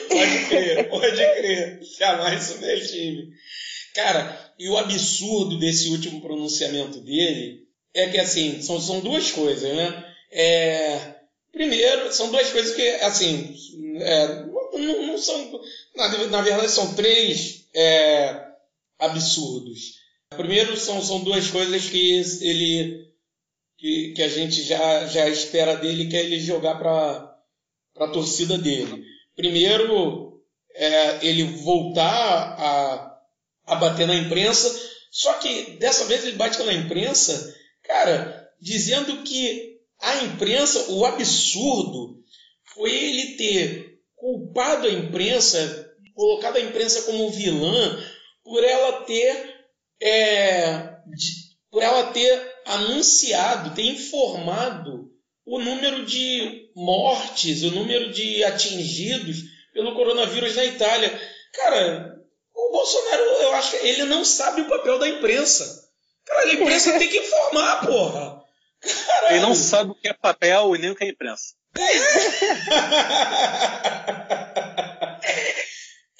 Pode 0.07 0.45
crer, 0.47 0.89
pode 0.89 1.15
crer. 1.15 1.79
Jamais 1.97 2.43
subestime. 2.43 3.33
Cara, 3.93 4.53
e 4.59 4.69
o 4.69 4.77
absurdo 4.77 5.57
desse 5.57 5.89
último 5.89 6.21
pronunciamento 6.21 6.99
dele 6.99 7.67
é 7.93 8.07
que, 8.09 8.19
assim, 8.19 8.61
são, 8.61 8.79
são 8.79 8.99
duas 8.99 9.31
coisas, 9.31 9.73
né? 9.73 10.13
É, 10.31 11.15
primeiro, 11.51 12.13
são 12.13 12.29
duas 12.29 12.49
coisas 12.51 12.75
que, 12.75 12.87
assim, 13.01 13.55
é, 13.99 14.27
não, 14.73 15.07
não, 15.07 15.17
são. 15.17 15.61
Na, 15.95 16.27
na, 16.27 16.41
verdade, 16.41 16.69
são 16.69 16.93
três 16.93 17.66
é, 17.77 18.45
absurdos. 18.99 19.97
Primeiro, 20.35 20.75
são, 20.75 21.01
são 21.01 21.23
duas 21.23 21.49
coisas 21.49 21.89
que 21.89 22.21
ele. 22.41 23.07
Que, 23.77 24.13
que 24.15 24.23
a 24.23 24.27
gente 24.27 24.63
já, 24.63 25.05
já 25.05 25.29
espera 25.29 25.75
dele, 25.75 26.07
que 26.07 26.17
é 26.17 26.21
ele 26.21 26.39
jogar 26.39 26.75
para 26.79 28.05
a 28.05 28.07
torcida 28.07 28.57
dele. 28.57 29.03
Primeiro, 29.35 30.41
é, 30.73 31.25
ele 31.25 31.43
voltar 31.43 32.55
a 32.57 33.17
a 33.67 33.75
bater 33.75 34.07
na 34.07 34.15
imprensa. 34.15 34.73
Só 35.11 35.33
que 35.33 35.77
dessa 35.77 36.05
vez 36.05 36.23
ele 36.23 36.37
bate 36.37 36.61
na 36.63 36.73
imprensa, 36.73 37.53
cara, 37.83 38.49
dizendo 38.59 39.23
que 39.23 39.77
a 39.99 40.23
imprensa, 40.23 40.91
o 40.91 41.05
absurdo 41.05 42.23
foi 42.73 42.91
ele 42.91 43.35
ter 43.35 43.99
culpado 44.15 44.87
a 44.87 44.91
imprensa, 44.91 45.86
colocado 46.17 46.57
a 46.57 46.61
imprensa 46.61 47.03
como 47.03 47.29
vilã, 47.29 48.03
por 48.43 48.61
ela 48.63 49.03
ter 49.03 49.55
é, 50.01 50.95
de, 51.05 51.31
por 51.71 51.83
ela 51.83 52.11
ter 52.11 52.55
anunciado, 52.65 53.75
ter 53.75 53.83
informado 53.83 55.11
o 55.45 55.59
número 55.59 56.03
de 56.05 56.71
mortes, 56.75 57.63
o 57.63 57.71
número 57.71 58.11
de 58.11 58.43
atingidos 58.43 59.37
pelo 59.73 59.95
coronavírus 59.95 60.55
na 60.55 60.65
Itália. 60.65 61.09
Cara, 61.53 62.15
o 62.53 62.71
Bolsonaro, 62.71 63.21
eu 63.21 63.53
acho 63.53 63.71
que 63.71 63.87
ele 63.87 64.03
não 64.05 64.25
sabe 64.25 64.61
o 64.61 64.67
papel 64.67 64.97
da 64.97 65.07
imprensa. 65.07 65.87
Cara, 66.25 66.49
a 66.49 66.53
imprensa 66.53 66.97
tem 66.97 67.07
que 67.07 67.19
informar, 67.19 67.85
porra. 67.85 68.41
Caralho. 68.81 69.35
Ele 69.35 69.41
não 69.41 69.55
sabe 69.55 69.91
o 69.91 69.95
que 69.95 70.09
é 70.09 70.13
papel 70.13 70.75
e 70.75 70.79
nem 70.79 70.89
o 70.89 70.95
que 70.95 71.05
é 71.05 71.09
imprensa. 71.09 71.55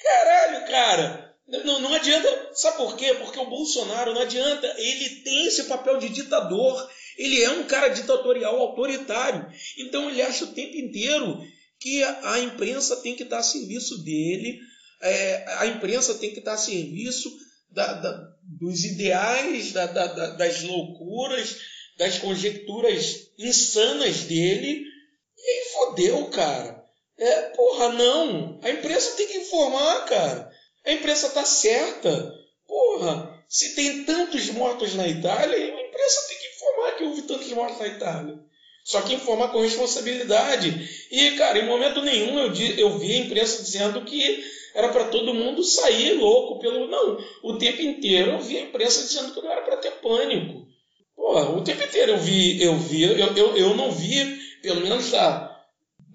Caralho, 0.08 0.66
cara. 0.66 1.34
Não, 1.46 1.80
não 1.80 1.94
adianta. 1.94 2.50
Sabe 2.54 2.76
por 2.76 2.96
quê? 2.96 3.14
Porque 3.14 3.38
o 3.38 3.48
Bolsonaro 3.48 4.14
não 4.14 4.22
adianta. 4.22 4.66
Ele 4.78 5.22
tem 5.22 5.46
esse 5.46 5.64
papel 5.64 5.98
de 5.98 6.08
ditador. 6.08 6.90
Ele 7.16 7.42
é 7.42 7.50
um 7.50 7.64
cara 7.64 7.88
ditatorial, 7.88 8.58
autoritário. 8.58 9.46
Então 9.78 10.08
ele 10.08 10.22
acha 10.22 10.44
o 10.44 10.52
tempo 10.52 10.76
inteiro 10.76 11.40
que 11.80 12.02
a 12.02 12.38
imprensa 12.38 12.96
tem 12.96 13.14
que 13.14 13.24
dar 13.24 13.42
serviço 13.42 14.02
dele 14.04 14.60
é, 15.00 15.44
a 15.58 15.66
imprensa 15.66 16.14
tem 16.14 16.32
que 16.32 16.40
estar 16.40 16.54
a 16.54 16.58
serviço 16.58 17.30
da, 17.70 17.92
da, 17.94 18.32
dos 18.42 18.84
ideais, 18.84 19.72
da, 19.72 19.86
das 19.86 20.62
loucuras, 20.62 21.56
das 21.96 22.18
conjecturas 22.18 23.30
insanas 23.38 24.22
dele. 24.22 24.84
E 25.36 25.72
fodeu, 25.72 26.26
cara. 26.30 26.77
É, 27.18 27.42
porra, 27.50 27.88
não. 27.90 28.60
A 28.62 28.70
imprensa 28.70 29.16
tem 29.16 29.26
que 29.26 29.38
informar, 29.38 30.04
cara. 30.04 30.50
A 30.86 30.92
imprensa 30.92 31.30
tá 31.30 31.44
certa. 31.44 32.34
Porra, 32.66 33.44
se 33.48 33.74
tem 33.74 34.04
tantos 34.04 34.50
mortos 34.50 34.94
na 34.94 35.08
Itália, 35.08 35.56
a 35.56 35.82
imprensa 35.82 36.28
tem 36.28 36.38
que 36.38 36.46
informar 36.54 36.96
que 36.96 37.04
houve 37.04 37.22
tantos 37.22 37.48
mortos 37.48 37.78
na 37.78 37.88
Itália. 37.88 38.38
Só 38.84 39.02
que 39.02 39.14
informar 39.14 39.48
com 39.48 39.60
responsabilidade. 39.60 40.88
E, 41.10 41.32
cara, 41.32 41.58
em 41.58 41.66
momento 41.66 42.00
nenhum 42.00 42.38
eu, 42.38 42.54
eu 42.54 42.98
vi 42.98 43.16
a 43.16 43.18
imprensa 43.18 43.62
dizendo 43.62 44.02
que 44.04 44.44
era 44.74 44.88
para 44.88 45.08
todo 45.08 45.34
mundo 45.34 45.62
sair 45.64 46.12
louco 46.12 46.58
pelo. 46.58 46.86
Não, 46.88 47.18
o 47.42 47.58
tempo 47.58 47.82
inteiro 47.82 48.32
eu 48.32 48.40
vi 48.40 48.58
a 48.58 48.62
imprensa 48.62 49.02
dizendo 49.02 49.34
que 49.34 49.40
não 49.42 49.50
era 49.50 49.62
para 49.62 49.76
ter 49.78 49.90
pânico. 50.00 50.66
Pô, 51.16 51.38
o 51.38 51.64
tempo 51.64 51.82
inteiro 51.82 52.12
eu 52.12 52.18
vi, 52.18 52.62
eu 52.62 52.76
vi, 52.78 53.02
eu, 53.02 53.16
eu, 53.18 53.56
eu 53.56 53.74
não 53.74 53.90
vi, 53.90 54.38
pelo 54.62 54.80
menos 54.80 55.10
da, 55.10 55.47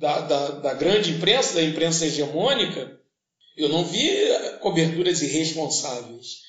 da, 0.04 0.20
da, 0.20 0.48
da 0.50 0.74
grande 0.74 1.12
imprensa, 1.12 1.56
da 1.56 1.64
imprensa 1.64 2.06
hegemônica, 2.06 3.00
eu 3.56 3.70
não 3.70 3.86
vi 3.86 4.10
coberturas 4.60 5.22
irresponsáveis. 5.22 6.42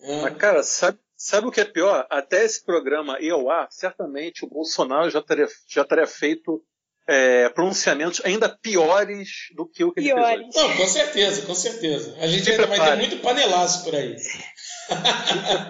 É. 0.00 0.22
Mas, 0.22 0.36
cara, 0.38 0.62
sabe, 0.62 0.98
sabe 1.14 1.46
o 1.46 1.50
que 1.50 1.60
é 1.60 1.64
pior? 1.66 2.06
Até 2.08 2.42
esse 2.42 2.64
programa 2.64 3.20
ir 3.20 3.30
ao 3.30 3.50
ar, 3.50 3.68
certamente 3.70 4.46
o 4.46 4.48
Bolsonaro 4.48 5.10
já 5.10 5.20
teria, 5.20 5.46
já 5.68 5.84
teria 5.84 6.06
feito 6.06 6.64
é, 7.06 7.50
pronunciamentos 7.50 8.22
ainda 8.24 8.48
piores 8.48 9.28
do 9.54 9.66
que 9.68 9.84
o 9.84 9.92
que 9.92 10.00
piores. 10.00 10.40
ele 10.40 10.50
fez 10.50 10.56
hoje. 10.56 10.68
Não, 10.68 10.76
com 10.78 10.86
certeza, 10.86 11.42
com 11.42 11.54
certeza. 11.54 12.16
A 12.18 12.26
gente 12.26 12.50
ainda 12.50 12.66
vai 12.66 12.80
ter 12.80 12.96
muito 12.96 13.18
panelaço 13.18 13.84
por 13.84 13.94
aí. 13.94 14.16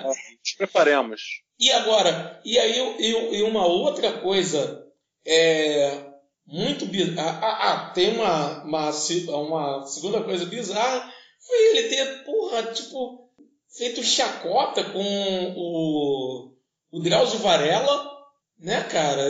Nos 0.04 0.54
preparemos. 0.56 1.22
E 1.58 1.72
agora, 1.72 2.40
e 2.44 2.56
aí 2.56 2.96
e, 3.00 3.38
e 3.38 3.42
uma 3.42 3.66
outra 3.66 4.12
coisa 4.20 4.86
é 5.26 6.11
muito 6.46 6.86
bizarro. 6.86 7.18
Ah, 7.18 7.38
ah, 7.42 7.72
ah, 7.72 7.90
tem 7.90 8.14
uma, 8.14 8.64
uma, 8.64 8.90
uma 8.90 9.86
segunda 9.86 10.22
coisa 10.22 10.46
bizarra, 10.46 11.12
foi 11.46 11.58
ele 11.68 11.88
ter, 11.88 12.24
porra, 12.24 12.62
tipo, 12.72 13.28
feito 13.76 14.02
chacota 14.02 14.84
com 14.84 15.54
o, 15.56 16.52
o 16.90 17.00
Drauzio 17.00 17.38
Varela, 17.38 18.10
né, 18.58 18.82
cara? 18.84 19.24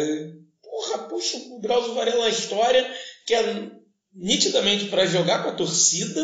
Porra, 0.62 1.08
puxa 1.08 1.38
o 1.38 1.60
Drauzio 1.60 1.94
Varela 1.94 2.24
na 2.24 2.30
história, 2.30 2.90
que 3.26 3.34
é 3.34 3.70
nitidamente 4.14 4.86
para 4.86 5.06
jogar 5.06 5.42
com 5.42 5.50
a 5.50 5.54
torcida, 5.54 6.22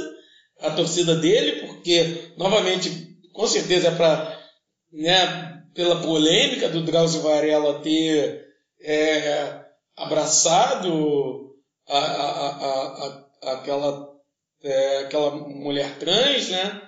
a 0.60 0.70
torcida 0.70 1.14
dele, 1.14 1.66
porque, 1.66 2.32
novamente, 2.36 3.16
com 3.32 3.46
certeza 3.46 3.88
é 3.88 3.94
para, 3.94 4.38
né, 4.92 5.62
pela 5.74 6.02
polêmica 6.02 6.68
do 6.68 6.82
Drauzio 6.82 7.22
Varela 7.22 7.80
ter 7.80 8.44
é, 8.80 9.67
abraçado 9.98 11.54
a, 11.86 11.98
a, 11.98 13.26
a, 13.42 13.52
aquela, 13.52 14.14
é, 14.62 14.98
aquela 14.98 15.30
mulher 15.30 15.98
trans, 15.98 16.48
né? 16.48 16.82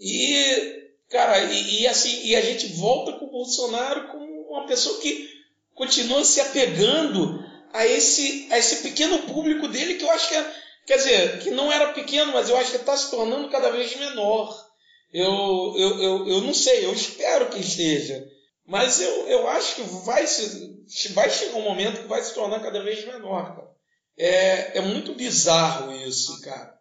E, 0.00 0.90
cara, 1.10 1.38
e, 1.44 1.82
e, 1.82 1.86
assim, 1.86 2.26
e 2.26 2.36
a 2.36 2.40
gente 2.40 2.68
volta 2.74 3.12
com 3.12 3.26
o 3.26 3.30
Bolsonaro 3.30 4.08
como 4.08 4.24
uma 4.50 4.66
pessoa 4.66 5.00
que 5.00 5.28
continua 5.74 6.24
se 6.24 6.40
apegando 6.40 7.44
a 7.72 7.86
esse, 7.86 8.48
a 8.50 8.58
esse 8.58 8.82
pequeno 8.82 9.18
público 9.22 9.66
dele 9.68 9.94
que 9.94 10.04
eu 10.04 10.10
acho 10.10 10.28
que 10.28 10.34
é, 10.34 10.54
quer 10.86 10.96
dizer, 10.96 11.38
que 11.40 11.50
não 11.50 11.72
era 11.72 11.92
pequeno, 11.92 12.32
mas 12.32 12.48
eu 12.48 12.56
acho 12.56 12.70
que 12.70 12.76
está 12.76 12.96
se 12.96 13.10
tornando 13.10 13.50
cada 13.50 13.70
vez 13.70 13.96
menor. 13.96 14.64
Eu, 15.12 15.74
eu, 15.76 16.02
eu, 16.02 16.28
eu 16.28 16.40
não 16.40 16.54
sei, 16.54 16.84
eu 16.84 16.92
espero 16.92 17.48
que 17.50 17.60
esteja. 17.60 18.24
Mas 18.66 19.00
eu, 19.00 19.28
eu 19.28 19.48
acho 19.48 19.76
que 19.76 19.82
vai, 20.04 20.26
se, 20.26 21.12
vai 21.12 21.28
chegar 21.28 21.56
um 21.56 21.62
momento 21.62 22.00
que 22.00 22.08
vai 22.08 22.22
se 22.22 22.34
tornar 22.34 22.60
cada 22.60 22.82
vez 22.82 23.04
menor, 23.04 23.54
cara. 23.54 23.74
É, 24.16 24.78
é 24.78 24.80
muito 24.80 25.14
bizarro 25.14 25.92
isso, 25.92 26.40
cara. 26.40 26.74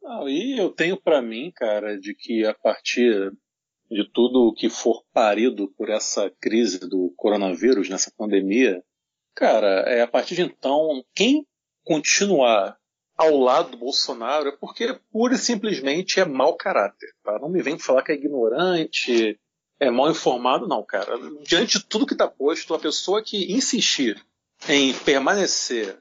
Não, 0.00 0.28
e 0.28 0.58
eu 0.58 0.70
tenho 0.70 1.00
para 1.00 1.20
mim, 1.20 1.50
cara, 1.54 1.98
de 1.98 2.14
que 2.14 2.46
a 2.46 2.54
partir 2.54 3.32
de 3.90 4.08
tudo 4.12 4.48
o 4.48 4.54
que 4.54 4.68
for 4.68 5.04
parido 5.12 5.68
por 5.76 5.90
essa 5.90 6.30
crise 6.40 6.78
do 6.80 7.12
coronavírus, 7.16 7.88
nessa 7.88 8.12
pandemia, 8.16 8.82
cara, 9.34 9.82
é 9.88 10.02
a 10.02 10.06
partir 10.06 10.36
de 10.36 10.42
então, 10.42 11.04
quem 11.14 11.46
continuar 11.84 12.78
ao 13.16 13.36
lado 13.38 13.72
do 13.72 13.78
Bolsonaro 13.78 14.48
é 14.48 14.56
porque 14.56 14.98
pura 15.10 15.34
e 15.34 15.38
simplesmente 15.38 16.20
é 16.20 16.24
mau 16.24 16.56
caráter. 16.56 17.08
Tá? 17.22 17.38
Não 17.38 17.48
me 17.48 17.62
vem 17.62 17.78
falar 17.78 18.02
que 18.02 18.12
é 18.12 18.14
ignorante, 18.14 19.38
é 19.78 19.90
mal 19.90 20.10
informado, 20.10 20.66
não, 20.66 20.82
cara. 20.82 21.18
Diante 21.42 21.78
de 21.78 21.84
tudo 21.84 22.06
que 22.06 22.14
está 22.14 22.26
posto, 22.26 22.74
a 22.74 22.78
pessoa 22.78 23.22
que 23.22 23.52
insistir 23.52 24.24
em 24.68 24.94
permanecer 24.94 25.98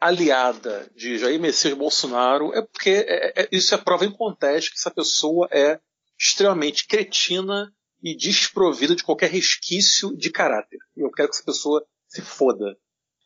aliada 0.00 0.90
de 0.94 1.18
Jair 1.18 1.40
Messias 1.40 1.74
Bolsonaro 1.74 2.54
é 2.54 2.62
porque 2.62 2.90
é, 2.90 3.42
é, 3.42 3.48
isso 3.50 3.74
é 3.74 3.78
prova 3.78 4.04
em 4.04 4.12
conteste 4.12 4.70
que 4.70 4.78
essa 4.78 4.90
pessoa 4.90 5.48
é 5.50 5.80
extremamente 6.18 6.86
cretina 6.86 7.72
e 8.02 8.16
desprovida 8.16 8.94
de 8.94 9.02
qualquer 9.02 9.30
resquício 9.30 10.16
de 10.16 10.30
caráter. 10.30 10.78
E 10.96 11.00
eu 11.00 11.10
quero 11.10 11.28
que 11.28 11.34
essa 11.34 11.44
pessoa 11.44 11.84
se 12.06 12.22
foda. 12.22 12.76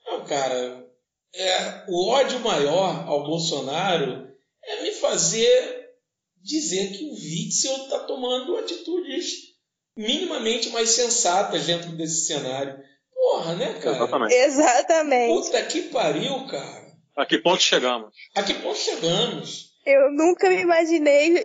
Não, 0.06 0.24
cara, 0.24 0.88
é, 1.34 1.84
o 1.88 2.08
ódio 2.08 2.40
maior 2.40 3.06
ao 3.06 3.24
Bolsonaro 3.24 4.28
é 4.64 4.82
me 4.82 4.92
fazer 4.92 5.90
dizer 6.42 6.92
que 6.92 7.04
o 7.04 7.14
Witzel 7.14 7.84
está 7.84 8.00
tomando 8.00 8.56
atitudes 8.56 9.51
minimamente 9.96 10.70
mais 10.70 10.90
sensatas 10.90 11.66
dentro 11.66 11.90
desse 11.92 12.26
cenário. 12.26 12.78
Porra, 13.14 13.54
né, 13.54 13.74
cara? 13.74 13.96
Exatamente. 13.96 14.34
Exatamente. 14.34 15.34
Puta 15.34 15.62
que 15.64 15.82
pariu, 15.82 16.46
cara. 16.46 16.92
A 17.16 17.26
que 17.26 17.38
ponto 17.38 17.62
chegamos? 17.62 18.14
A 18.34 18.42
que 18.42 18.54
ponto 18.54 18.78
chegamos? 18.78 19.72
Eu 19.84 20.12
nunca 20.12 20.48
me 20.48 20.60
imaginei 20.60 21.42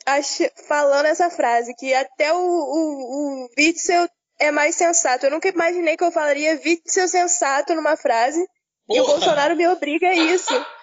falando 0.68 1.08
essa 1.08 1.30
frase, 1.30 1.76
que 1.76 1.94
até 1.94 2.32
o, 2.32 2.38
o, 2.38 3.46
o 3.46 3.50
Witzel 3.58 4.08
é 4.40 4.52
mais 4.52 4.76
sensato. 4.76 5.26
Eu 5.26 5.32
nunca 5.32 5.50
imaginei 5.50 5.98
que 5.98 6.04
eu 6.04 6.12
falaria 6.12 6.60
Witzel 6.64 7.08
sensato 7.08 7.74
numa 7.74 7.98
frase. 7.98 8.46
Porra. 8.86 9.00
E 9.00 9.02
o 9.02 9.06
Bolsonaro 9.08 9.56
me 9.56 9.68
obriga 9.68 10.08
a 10.08 10.16
isso. 10.16 10.54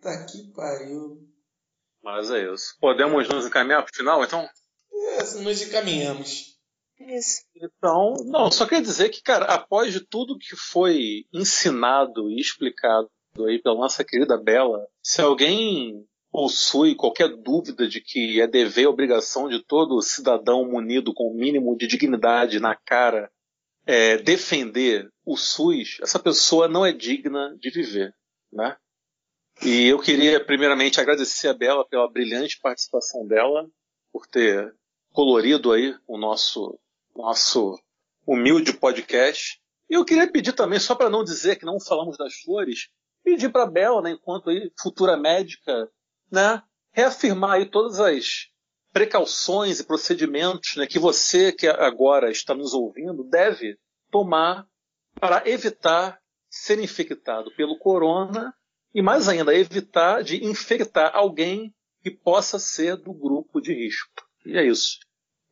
Tá 0.00 0.24
que 0.26 0.52
pariu. 0.54 1.18
Mas 2.00 2.30
é 2.30 2.52
isso. 2.54 2.76
Podemos 2.80 3.28
nos 3.28 3.46
encaminhar 3.46 3.82
pro 3.82 3.92
final, 3.92 4.22
então? 4.22 4.48
É, 4.92 5.24
nos 5.40 5.60
encaminhamos. 5.60 6.47
Isso. 7.00 7.42
Então, 7.54 8.14
não, 8.26 8.50
só 8.50 8.66
quer 8.66 8.82
dizer 8.82 9.08
que, 9.10 9.22
cara, 9.22 9.44
após 9.46 9.92
de 9.92 10.00
tudo 10.00 10.38
que 10.38 10.56
foi 10.56 11.24
ensinado 11.32 12.30
e 12.30 12.40
explicado 12.40 13.08
aí 13.46 13.60
pela 13.62 13.76
nossa 13.76 14.04
querida 14.04 14.36
Bela, 14.36 14.86
se 15.02 15.20
alguém 15.20 16.04
possui 16.30 16.94
qualquer 16.94 17.28
dúvida 17.36 17.88
de 17.88 18.00
que 18.00 18.40
é 18.40 18.46
dever 18.46 18.82
e 18.82 18.86
obrigação 18.86 19.48
de 19.48 19.64
todo 19.64 20.02
cidadão 20.02 20.68
munido 20.68 21.14
com 21.14 21.30
o 21.30 21.34
mínimo 21.34 21.76
de 21.76 21.86
dignidade 21.86 22.60
na 22.60 22.74
cara 22.74 23.30
é, 23.86 24.18
defender 24.18 25.08
o 25.24 25.36
SUS, 25.36 25.98
essa 26.02 26.18
pessoa 26.18 26.68
não 26.68 26.84
é 26.84 26.92
digna 26.92 27.56
de 27.58 27.70
viver, 27.70 28.14
né? 28.52 28.76
E 29.64 29.86
eu 29.88 29.98
queria 29.98 30.44
primeiramente 30.44 31.00
agradecer 31.00 31.48
a 31.48 31.54
Bela 31.54 31.86
pela 31.88 32.10
brilhante 32.10 32.60
participação 32.60 33.26
dela, 33.26 33.68
por 34.12 34.26
ter 34.26 34.72
colorido 35.12 35.72
aí 35.72 35.96
o 36.06 36.16
nosso 36.16 36.78
nosso 37.18 37.76
humilde 38.24 38.72
podcast. 38.72 39.60
E 39.90 39.94
eu 39.94 40.04
queria 40.04 40.30
pedir 40.30 40.52
também, 40.52 40.78
só 40.78 40.94
para 40.94 41.10
não 41.10 41.24
dizer 41.24 41.56
que 41.56 41.66
não 41.66 41.80
falamos 41.80 42.16
das 42.16 42.34
flores, 42.34 42.88
pedir 43.24 43.50
para 43.50 43.64
a 43.64 43.70
Bela, 43.70 44.00
né, 44.00 44.12
enquanto 44.12 44.50
aí, 44.50 44.70
futura 44.80 45.16
médica, 45.16 45.90
né, 46.30 46.62
reafirmar 46.92 47.52
aí 47.52 47.66
todas 47.66 47.98
as 47.98 48.46
precauções 48.92 49.80
e 49.80 49.84
procedimentos 49.84 50.76
né, 50.76 50.86
que 50.86 50.98
você 50.98 51.52
que 51.52 51.66
agora 51.66 52.30
está 52.30 52.54
nos 52.54 52.72
ouvindo 52.72 53.24
deve 53.24 53.76
tomar 54.10 54.66
para 55.20 55.42
evitar 55.48 56.18
ser 56.48 56.78
infectado 56.78 57.54
pelo 57.56 57.78
corona 57.78 58.54
e 58.94 59.02
mais 59.02 59.28
ainda 59.28 59.54
evitar 59.54 60.22
de 60.22 60.44
infectar 60.44 61.10
alguém 61.14 61.74
que 62.02 62.10
possa 62.10 62.58
ser 62.58 62.96
do 62.96 63.12
grupo 63.12 63.60
de 63.60 63.74
risco. 63.74 64.08
E 64.46 64.56
é 64.56 64.64
isso. 64.64 64.98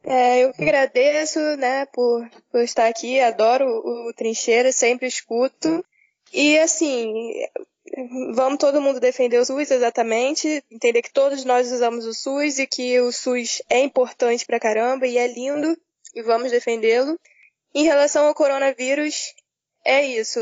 É, 0.08 0.44
eu 0.44 0.52
que 0.52 0.62
agradeço, 0.62 1.40
né, 1.56 1.84
por, 1.86 2.30
por 2.52 2.60
estar 2.60 2.86
aqui, 2.86 3.18
adoro 3.18 3.66
o, 3.66 4.08
o 4.08 4.14
Trincheira, 4.14 4.70
sempre 4.70 5.08
escuto. 5.08 5.84
E 6.32 6.56
assim, 6.60 7.12
vamos 8.32 8.58
todo 8.58 8.80
mundo 8.80 9.00
defender 9.00 9.38
o 9.38 9.44
SUS 9.44 9.68
exatamente, 9.68 10.62
entender 10.70 11.02
que 11.02 11.12
todos 11.12 11.44
nós 11.44 11.72
usamos 11.72 12.06
o 12.06 12.14
SUS 12.14 12.60
e 12.60 12.68
que 12.68 13.00
o 13.00 13.10
SUS 13.10 13.60
é 13.68 13.80
importante 13.80 14.46
pra 14.46 14.60
caramba 14.60 15.08
e 15.08 15.18
é 15.18 15.26
lindo 15.26 15.76
e 16.14 16.22
vamos 16.22 16.52
defendê-lo. 16.52 17.18
Em 17.74 17.82
relação 17.82 18.28
ao 18.28 18.34
coronavírus, 18.34 19.34
é 19.84 20.04
isso. 20.04 20.40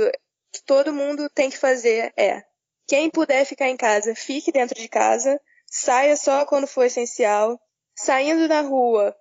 Que 0.53 0.62
todo 0.66 0.93
mundo 0.93 1.31
tem 1.31 1.49
que 1.49 1.57
fazer 1.57 2.12
é 2.19 2.45
quem 2.86 3.09
puder 3.09 3.47
ficar 3.47 3.70
em 3.70 3.78
casa, 3.78 4.15
fique 4.15 4.53
dentro 4.53 4.78
de 4.78 4.89
casa, 4.89 5.41
saia 5.66 6.16
só 6.16 6.45
quando 6.45 6.66
for 6.66 6.85
essencial. 6.85 7.59
Saindo 7.97 8.47
na 8.49 8.61
rua, 8.61 9.16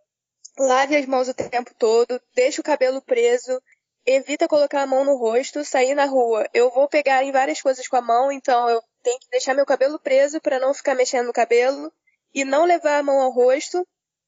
Lave 0.58 0.96
as 0.96 1.06
mãos 1.08 1.28
o 1.28 1.34
tempo 1.34 1.74
todo, 1.74 2.22
deixa 2.36 2.62
o 2.62 2.64
cabelo 2.64 3.02
preso, 3.02 3.60
evita 4.06 4.48
colocar 4.48 4.84
a 4.84 4.88
mão 4.88 5.04
no 5.04 5.18
rosto, 5.18 5.66
sair 5.66 5.96
na 5.96 6.06
rua. 6.06 6.48
Eu 6.54 6.70
vou 6.70 6.88
pegar 6.88 7.24
em 7.24 7.32
várias 7.32 7.60
coisas 7.60 7.88
com 7.88 7.96
a 7.96 8.02
mão, 8.02 8.32
então 8.32 8.70
eu 8.70 8.82
tenho 9.02 9.20
que 9.20 9.30
deixar 9.30 9.56
meu 9.56 9.66
cabelo 9.66 10.00
preso 10.00 10.40
para 10.40 10.60
não 10.60 10.74
ficar 10.74 10.94
mexendo 10.94 11.28
no 11.28 11.34
cabelo 11.34 11.92
e 12.34 12.46
não 12.46 12.66
levar 12.66 13.00
a 13.00 13.04
mão 13.04 13.20
ao 13.20 13.32
rosto. 13.32 13.88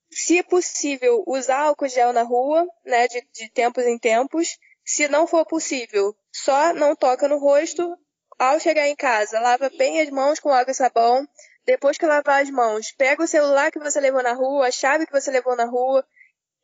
Se 0.10 0.42
possível, 0.42 1.24
usar 1.28 1.60
álcool 1.60 1.88
gel 1.88 2.12
na 2.12 2.24
rua, 2.24 2.68
né, 2.84 3.08
de, 3.08 3.22
de 3.32 3.50
tempos 3.52 3.86
em 3.86 3.98
tempos. 4.00 4.58
Se 4.84 5.08
não 5.08 5.28
for 5.28 5.46
possível, 5.46 6.16
só 6.32 6.74
não 6.74 6.96
toca 6.96 7.28
no 7.28 7.38
rosto. 7.38 7.98
Ao 8.38 8.60
chegar 8.60 8.88
em 8.88 8.96
casa, 8.96 9.40
lava 9.40 9.70
bem 9.70 10.02
as 10.02 10.10
mãos 10.10 10.40
com 10.40 10.50
água 10.50 10.72
e 10.72 10.76
sabão. 10.76 11.28
Depois 11.66 11.98
que 11.98 12.06
lavar 12.06 12.44
as 12.44 12.50
mãos, 12.50 12.92
pega 12.92 13.24
o 13.24 13.28
celular 13.28 13.72
que 13.72 13.80
você 13.80 14.00
levou 14.00 14.22
na 14.22 14.34
rua, 14.34 14.68
a 14.68 14.72
chave 14.72 15.06
que 15.06 15.12
você 15.12 15.32
levou 15.32 15.56
na 15.56 15.66
rua, 15.66 16.06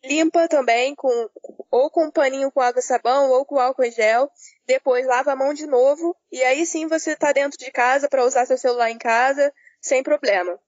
limpa 0.03 0.47
também 0.47 0.95
com 0.95 1.29
ou 1.69 1.89
com 1.89 2.05
um 2.05 2.11
paninho 2.11 2.51
com 2.51 2.61
água 2.61 2.79
e 2.79 2.83
sabão 2.83 3.29
ou 3.31 3.45
com 3.45 3.59
álcool 3.59 3.83
em 3.83 3.91
gel. 3.91 4.29
Depois 4.65 5.05
lava 5.05 5.31
a 5.31 5.35
mão 5.35 5.53
de 5.53 5.65
novo 5.65 6.15
e 6.31 6.43
aí 6.43 6.65
sim 6.65 6.87
você 6.87 7.11
está 7.11 7.31
dentro 7.31 7.57
de 7.57 7.71
casa 7.71 8.09
para 8.09 8.25
usar 8.25 8.45
seu 8.45 8.57
celular 8.57 8.89
em 8.89 8.97
casa 8.97 9.53
sem 9.81 10.03
problema. 10.03 10.59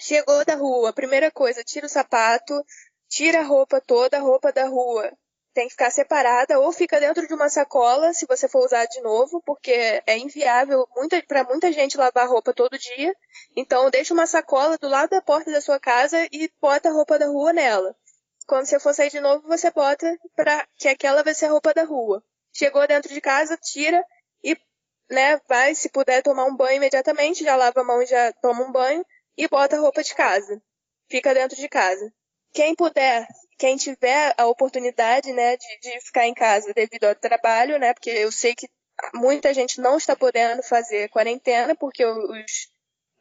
Chegou 0.00 0.44
da 0.44 0.54
rua, 0.54 0.92
primeira 0.92 1.30
coisa, 1.30 1.64
tira 1.64 1.86
o 1.86 1.88
sapato, 1.88 2.64
tira 3.08 3.40
a 3.40 3.44
roupa 3.44 3.80
toda, 3.80 4.16
a 4.16 4.20
roupa 4.20 4.52
da 4.52 4.66
rua 4.66 5.12
tem 5.54 5.66
que 5.66 5.72
ficar 5.72 5.90
separada 5.90 6.58
ou 6.58 6.72
fica 6.72 6.98
dentro 6.98 7.26
de 7.26 7.32
uma 7.32 7.48
sacola 7.48 8.12
se 8.12 8.26
você 8.26 8.48
for 8.48 8.64
usar 8.64 8.84
de 8.86 9.00
novo, 9.00 9.40
porque 9.46 10.02
é 10.04 10.18
inviável 10.18 10.86
para 11.28 11.44
muita 11.44 11.72
gente 11.72 11.96
lavar 11.96 12.28
roupa 12.28 12.52
todo 12.52 12.76
dia. 12.76 13.14
Então 13.56 13.88
deixa 13.88 14.12
uma 14.12 14.26
sacola 14.26 14.76
do 14.76 14.88
lado 14.88 15.10
da 15.10 15.22
porta 15.22 15.52
da 15.52 15.60
sua 15.60 15.78
casa 15.78 16.28
e 16.32 16.50
bota 16.60 16.88
a 16.88 16.92
roupa 16.92 17.18
da 17.18 17.26
rua 17.26 17.52
nela. 17.52 17.96
Quando 18.46 18.66
você 18.66 18.78
for 18.78 18.94
sair 18.94 19.10
de 19.10 19.20
novo, 19.20 19.46
você 19.46 19.70
bota 19.70 20.18
para 20.36 20.66
que 20.76 20.88
aquela 20.88 21.22
vai 21.22 21.34
ser 21.34 21.46
a 21.46 21.50
roupa 21.50 21.72
da 21.72 21.84
rua. 21.84 22.22
Chegou 22.52 22.86
dentro 22.86 23.12
de 23.12 23.20
casa, 23.20 23.56
tira 23.56 24.04
e 24.42 24.56
né, 25.10 25.40
vai, 25.48 25.74
se 25.74 25.88
puder, 25.88 26.22
tomar 26.22 26.44
um 26.44 26.56
banho 26.56 26.76
imediatamente, 26.76 27.44
já 27.44 27.56
lava 27.56 27.80
a 27.80 27.84
mão 27.84 28.04
já 28.06 28.32
toma 28.34 28.62
um 28.64 28.72
banho 28.72 29.04
e 29.36 29.48
bota 29.48 29.76
a 29.76 29.80
roupa 29.80 30.02
de 30.02 30.14
casa. 30.14 30.62
Fica 31.10 31.34
dentro 31.34 31.56
de 31.56 31.68
casa. 31.68 32.12
Quem 32.52 32.74
puder, 32.74 33.26
quem 33.58 33.76
tiver 33.76 34.34
a 34.38 34.46
oportunidade, 34.46 35.32
né, 35.32 35.56
de, 35.56 35.78
de 35.80 36.00
ficar 36.00 36.26
em 36.26 36.34
casa 36.34 36.72
devido 36.72 37.04
ao 37.04 37.14
trabalho, 37.14 37.78
né, 37.78 37.92
porque 37.92 38.10
eu 38.10 38.30
sei 38.30 38.54
que 38.54 38.68
muita 39.14 39.52
gente 39.52 39.80
não 39.80 39.96
está 39.96 40.14
podendo 40.14 40.62
fazer 40.62 41.08
quarentena 41.08 41.74
porque 41.74 42.04
os 42.04 42.68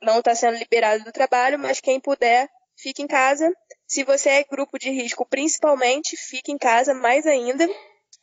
não 0.02 0.20
está 0.20 0.36
sendo 0.36 0.58
liberado 0.58 1.04
do 1.04 1.12
trabalho, 1.12 1.58
mas 1.58 1.80
quem 1.80 2.00
puder, 2.00 2.50
fique 2.78 3.02
em 3.02 3.08
casa. 3.08 3.52
Se 3.88 4.04
você 4.04 4.30
é 4.30 4.44
grupo 4.44 4.80
de 4.80 4.90
risco, 4.90 5.26
principalmente, 5.26 6.18
fique 6.18 6.52
em 6.52 6.58
casa 6.58 6.94
mais 6.94 7.26
ainda. 7.26 7.68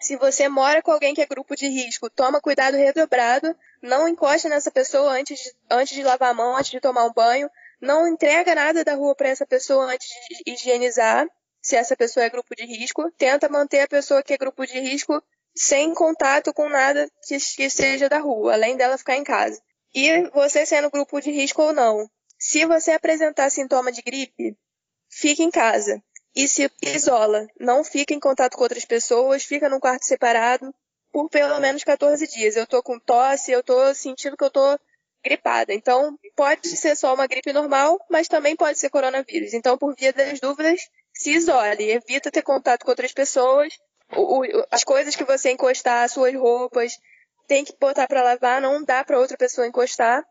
Se 0.01 0.17
você 0.17 0.49
mora 0.49 0.83
com 0.83 0.91
alguém 0.91 1.15
que 1.15 1.21
é 1.21 1.27
grupo 1.27 1.55
de 1.55 1.69
risco, 1.69 2.09
toma 2.11 2.41
cuidado 2.41 2.77
redobrado. 2.77 3.55
Não 3.83 4.09
encosta 4.09 4.49
nessa 4.49 4.71
pessoa 4.71 5.13
antes 5.13 5.39
de, 5.39 5.53
antes 5.71 5.95
de 5.95 6.03
lavar 6.03 6.31
a 6.31 6.35
mão, 6.35 6.57
antes 6.57 6.71
de 6.71 6.81
tomar 6.81 7.05
um 7.05 7.13
banho. 7.13 7.51
Não 7.81 8.09
entrega 8.09 8.55
nada 8.55 8.85
da 8.85 8.95
rua 8.95 9.15
para 9.15 9.29
essa 9.29 9.47
pessoa 9.47 9.85
antes 9.85 10.09
de 10.09 10.53
higienizar. 10.53 11.27
Se 11.63 11.77
essa 11.77 11.95
pessoa 11.95 12.25
é 12.25 12.31
grupo 12.31 12.55
de 12.57 12.65
risco, 12.65 13.11
tenta 13.13 13.49
manter 13.49 13.81
a 13.81 13.89
pessoa 13.89 14.23
que 14.23 14.33
é 14.33 14.39
grupo 14.39 14.67
de 14.67 14.81
risco 14.81 15.23
sem 15.55 15.93
contato 15.95 16.53
com 16.55 16.69
nada 16.69 17.07
que, 17.27 17.37
que 17.39 17.69
seja 17.69 18.09
da 18.09 18.19
rua, 18.19 18.55
além 18.55 18.77
dela 18.77 18.97
ficar 18.97 19.17
em 19.17 19.25
casa. 19.25 19.61
E 19.95 20.29
você 20.31 20.65
sendo 20.65 20.91
grupo 20.91 21.21
de 21.21 21.31
risco 21.31 21.63
ou 21.63 21.73
não, 21.73 22.09
se 22.39 22.65
você 22.65 22.93
apresentar 22.93 23.51
sintoma 23.51 23.93
de 23.93 24.01
gripe, 24.01 24.57
fique 25.11 25.43
em 25.43 25.51
casa 25.51 26.03
e 26.35 26.47
se 26.47 26.71
isola. 26.83 27.47
Não 27.59 27.85
fica 27.85 28.15
em 28.15 28.21
contato 28.21 28.57
com 28.57 28.63
outras 28.63 28.85
pessoas, 28.85 29.45
fica 29.45 29.69
num 29.69 29.81
quarto 29.81 30.05
separado 30.05 30.73
por 31.13 31.29
pelo 31.29 31.59
menos 31.61 31.83
14 31.83 32.27
dias. 32.29 32.57
Eu 32.57 32.67
tô 32.67 32.83
com 32.83 32.99
tosse, 32.99 33.51
eu 33.51 33.63
tô 33.63 33.93
sentindo 33.95 34.37
que 34.37 34.45
eu 34.45 34.51
tô 34.51 34.79
gripada. 35.23 35.75
Então, 35.75 36.19
pode 36.35 36.69
ser 36.69 36.97
só 36.97 37.13
uma 37.15 37.27
gripe 37.27 37.53
normal, 37.53 37.99
mas 38.09 38.29
também 38.29 38.57
pode 38.57 38.79
ser 38.79 38.89
coronavírus. 38.89 39.53
Então, 39.53 39.77
por 39.77 39.95
via 39.95 40.13
das 40.13 40.41
dúvidas, 40.41 40.81
se 41.13 41.33
isole, 41.33 41.91
evita 41.91 42.31
ter 42.31 42.43
contato 42.43 42.85
com 42.85 42.91
outras 42.91 43.13
pessoas. 43.13 43.75
O, 44.17 44.41
o, 44.41 44.67
as 44.71 44.83
coisas 44.83 45.15
que 45.15 45.25
você 45.25 45.51
encostar, 45.51 46.09
suas 46.09 46.35
roupas, 46.35 46.99
tem 47.47 47.65
que 47.65 47.75
botar 47.79 48.07
para 48.07 48.23
lavar, 48.23 48.61
não 48.61 48.83
dá 48.83 49.05
para 49.05 49.19
outra 49.19 49.37
pessoa 49.37 49.67
encostar. 49.67 50.25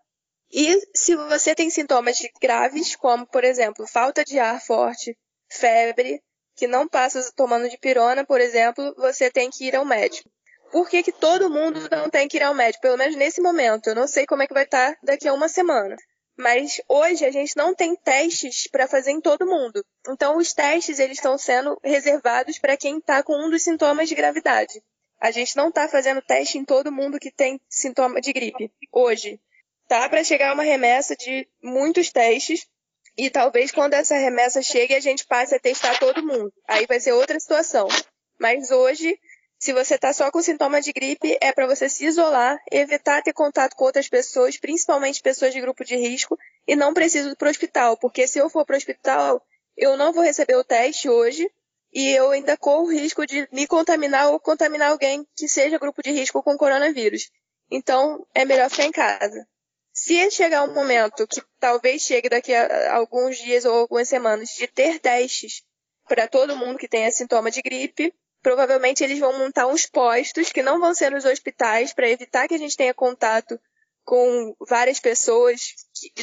E 0.51 0.80
se 0.95 1.15
você 1.15 1.53
tem 1.53 1.69
sintomas 1.69 2.17
graves, 2.41 2.95
como 2.95 3.26
por 3.27 3.43
exemplo, 3.43 3.88
falta 3.88 4.23
de 4.23 4.39
ar 4.39 4.59
forte, 4.61 5.15
febre, 5.49 6.21
que 6.55 6.67
não 6.67 6.88
passa 6.88 7.31
tomando 7.35 7.69
de 7.69 7.77
pirona, 7.77 8.26
por 8.26 8.41
exemplo, 8.41 8.93
você 8.97 9.30
tem 9.30 9.49
que 9.49 9.65
ir 9.65 9.76
ao 9.76 9.85
médico. 9.85 10.30
Por 10.71 10.89
que, 10.89 11.01
que 11.01 11.11
todo 11.11 11.49
mundo 11.49 11.88
não 11.89 12.09
tem 12.09 12.27
que 12.27 12.38
ir 12.38 12.43
ao 12.43 12.53
médico? 12.53 12.81
Pelo 12.81 12.97
menos 12.97 13.15
nesse 13.15 13.41
momento. 13.41 13.88
Eu 13.88 13.95
não 13.95 14.07
sei 14.07 14.26
como 14.26 14.43
é 14.43 14.47
que 14.47 14.53
vai 14.53 14.63
estar 14.63 14.97
daqui 15.01 15.27
a 15.27 15.34
uma 15.34 15.47
semana. 15.47 15.95
Mas 16.38 16.81
hoje 16.88 17.26
a 17.26 17.31
gente 17.31 17.57
não 17.57 17.73
tem 17.73 17.95
testes 17.95 18.67
para 18.71 18.88
fazer 18.88 19.11
em 19.11 19.19
todo 19.19 19.47
mundo. 19.47 19.84
Então 20.07 20.38
os 20.38 20.53
testes 20.53 20.99
eles 20.99 21.17
estão 21.17 21.38
sendo 21.38 21.77
reservados 21.84 22.59
para 22.59 22.77
quem 22.77 22.97
está 22.97 23.23
com 23.23 23.34
um 23.34 23.49
dos 23.49 23.63
sintomas 23.63 24.07
de 24.07 24.15
gravidade. 24.15 24.81
A 25.19 25.31
gente 25.31 25.55
não 25.57 25.67
está 25.69 25.88
fazendo 25.89 26.21
teste 26.21 26.57
em 26.57 26.63
todo 26.63 26.91
mundo 26.91 27.19
que 27.19 27.31
tem 27.31 27.59
sintoma 27.67 28.21
de 28.21 28.31
gripe 28.31 28.71
hoje. 28.91 29.39
Tá 29.89 30.07
para 30.07 30.23
chegar 30.23 30.53
uma 30.53 30.61
remessa 30.61 31.15
de 31.15 31.49
muitos 31.63 32.11
testes 32.11 32.67
e 33.17 33.27
talvez 33.27 33.71
quando 33.71 33.95
essa 33.95 34.15
remessa 34.15 34.61
chegue, 34.61 34.93
a 34.93 34.99
gente 34.99 35.25
passe 35.25 35.55
a 35.55 35.59
testar 35.59 35.97
todo 35.97 36.21
mundo. 36.21 36.53
Aí 36.67 36.85
vai 36.85 36.99
ser 36.99 37.13
outra 37.13 37.39
situação. 37.39 37.87
Mas 38.39 38.69
hoje, 38.69 39.19
se 39.57 39.73
você 39.73 39.95
está 39.95 40.13
só 40.13 40.29
com 40.29 40.43
sintoma 40.43 40.79
de 40.79 40.93
gripe, 40.93 41.35
é 41.41 41.51
para 41.51 41.65
você 41.65 41.89
se 41.89 42.05
isolar, 42.05 42.55
evitar 42.71 43.23
ter 43.23 43.33
contato 43.33 43.75
com 43.75 43.83
outras 43.85 44.07
pessoas, 44.07 44.57
principalmente 44.57 45.23
pessoas 45.23 45.51
de 45.53 45.59
grupo 45.59 45.83
de 45.83 45.95
risco, 45.95 46.37
e 46.67 46.75
não 46.75 46.93
preciso 46.93 47.31
ir 47.31 47.35
para 47.35 47.47
o 47.47 47.49
hospital, 47.49 47.97
porque 47.97 48.27
se 48.27 48.37
eu 48.37 48.47
for 48.47 48.67
para 48.67 48.75
o 48.75 48.77
hospital, 48.77 49.43
eu 49.75 49.97
não 49.97 50.13
vou 50.13 50.23
receber 50.23 50.55
o 50.55 50.63
teste 50.63 51.09
hoje 51.09 51.49
e 51.91 52.11
eu 52.11 52.29
ainda 52.29 52.55
corro 52.55 52.83
o 52.83 52.93
risco 52.93 53.25
de 53.25 53.49
me 53.51 53.65
contaminar 53.65 54.29
ou 54.29 54.39
contaminar 54.39 54.91
alguém 54.91 55.27
que 55.35 55.47
seja 55.47 55.79
grupo 55.79 56.03
de 56.03 56.11
risco 56.11 56.43
com 56.43 56.55
coronavírus. 56.55 57.31
Então, 57.71 58.23
é 58.35 58.45
melhor 58.45 58.69
ficar 58.69 58.85
em 58.85 58.91
casa. 58.91 59.47
Se 60.01 60.31
chegar 60.31 60.63
um 60.63 60.73
momento 60.73 61.27
que 61.27 61.41
talvez 61.59 62.01
chegue 62.01 62.30
daqui 62.30 62.53
a 62.53 62.95
alguns 62.95 63.38
dias 63.38 63.65
ou 63.65 63.73
algumas 63.73 64.07
semanas 64.07 64.47
de 64.57 64.65
ter 64.65 64.97
testes 64.97 65.61
para 66.07 66.26
todo 66.26 66.55
mundo 66.55 66.80
que 66.80 66.88
tenha 66.88 67.11
sintoma 67.11 67.51
de 67.51 67.61
gripe, 67.61 68.13
provavelmente 68.41 69.03
eles 69.03 69.19
vão 69.19 69.38
montar 69.38 69.67
uns 69.67 69.85
postos 69.85 70.53
que 70.53 70.63
não 70.63 70.80
vão 70.80 70.95
ser 70.95 71.11
nos 71.11 71.26
hospitais 71.26 71.91
para 71.91 72.09
evitar 72.09 72.47
que 72.47 72.53
a 72.53 72.57
gente 72.57 72.77
tenha 72.77 72.93
contato 72.93 73.59
com 74.05 74.55
várias 74.69 75.01
pessoas 75.01 75.76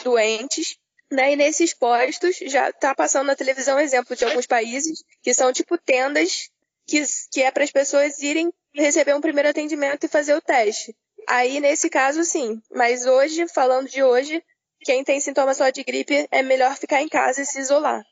doentes. 0.03 0.79
Né? 1.13 1.35
E 1.35 1.37
nesses 1.37 1.75
postos 1.75 2.39
já 2.47 2.71
está 2.71 2.95
passando 2.95 3.27
na 3.27 3.37
televisão 3.37 3.79
exemplo 3.79 4.17
de 4.17 4.25
alguns 4.25 4.47
países 4.47 5.05
que 5.23 5.35
são 5.35 5.53
tipo 5.53 5.77
tendas 5.77 6.49
que, 6.87 7.05
que 7.31 7.43
é 7.43 7.51
para 7.51 7.63
as 7.63 7.71
pessoas 7.71 8.21
irem 8.23 8.51
receber 8.75 9.15
um 9.15 9.21
primeiro 9.21 9.51
atendimento 9.51 10.05
e 10.05 10.09
fazer 10.09 10.35
o 10.35 10.41
teste. 10.41 10.97
Aí, 11.27 11.61
nesse 11.61 11.91
caso, 11.91 12.25
sim. 12.25 12.61
Mas 12.71 13.05
hoje, 13.05 13.49
falando 13.49 13.89
de 13.89 14.03
hoje, 14.03 14.43
quem 14.85 15.03
tem 15.03 15.21
sintomas 15.21 15.57
só 15.57 15.71
de 15.71 15.83
gripe 15.83 16.29
é 16.31 16.43
melhor 16.43 16.77
ficar 16.77 17.03
em 17.03 17.09
casa 17.09 17.43
e 17.43 17.47
se 17.47 17.59
isolar. 17.59 18.03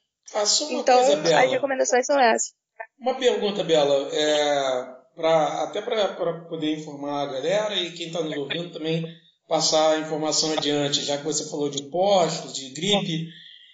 então, 0.70 1.05
coisa, 1.05 1.16
Bela. 1.16 1.45
as 1.45 1.51
recomendações 1.51 2.07
são 2.07 2.19
essas. 2.19 2.53
Uma 2.99 3.15
pergunta, 3.15 3.62
Bela. 3.62 4.09
É, 4.12 4.86
pra, 5.15 5.62
até 5.62 5.81
para 5.81 6.45
poder 6.49 6.74
informar 6.74 7.23
a 7.23 7.32
galera 7.32 7.77
e 7.77 7.93
quem 7.93 8.09
está 8.09 8.20
nos 8.20 8.36
ouvindo 8.36 8.73
também 8.73 9.07
passar 9.49 9.95
a 9.95 10.01
informação 10.01 10.53
adiante, 10.53 11.05
já 11.05 11.19
que 11.19 11.24
você 11.24 11.49
falou 11.49 11.70
de 11.70 11.82
postos, 11.85 12.55
de 12.55 12.70
gripe. 12.70 13.28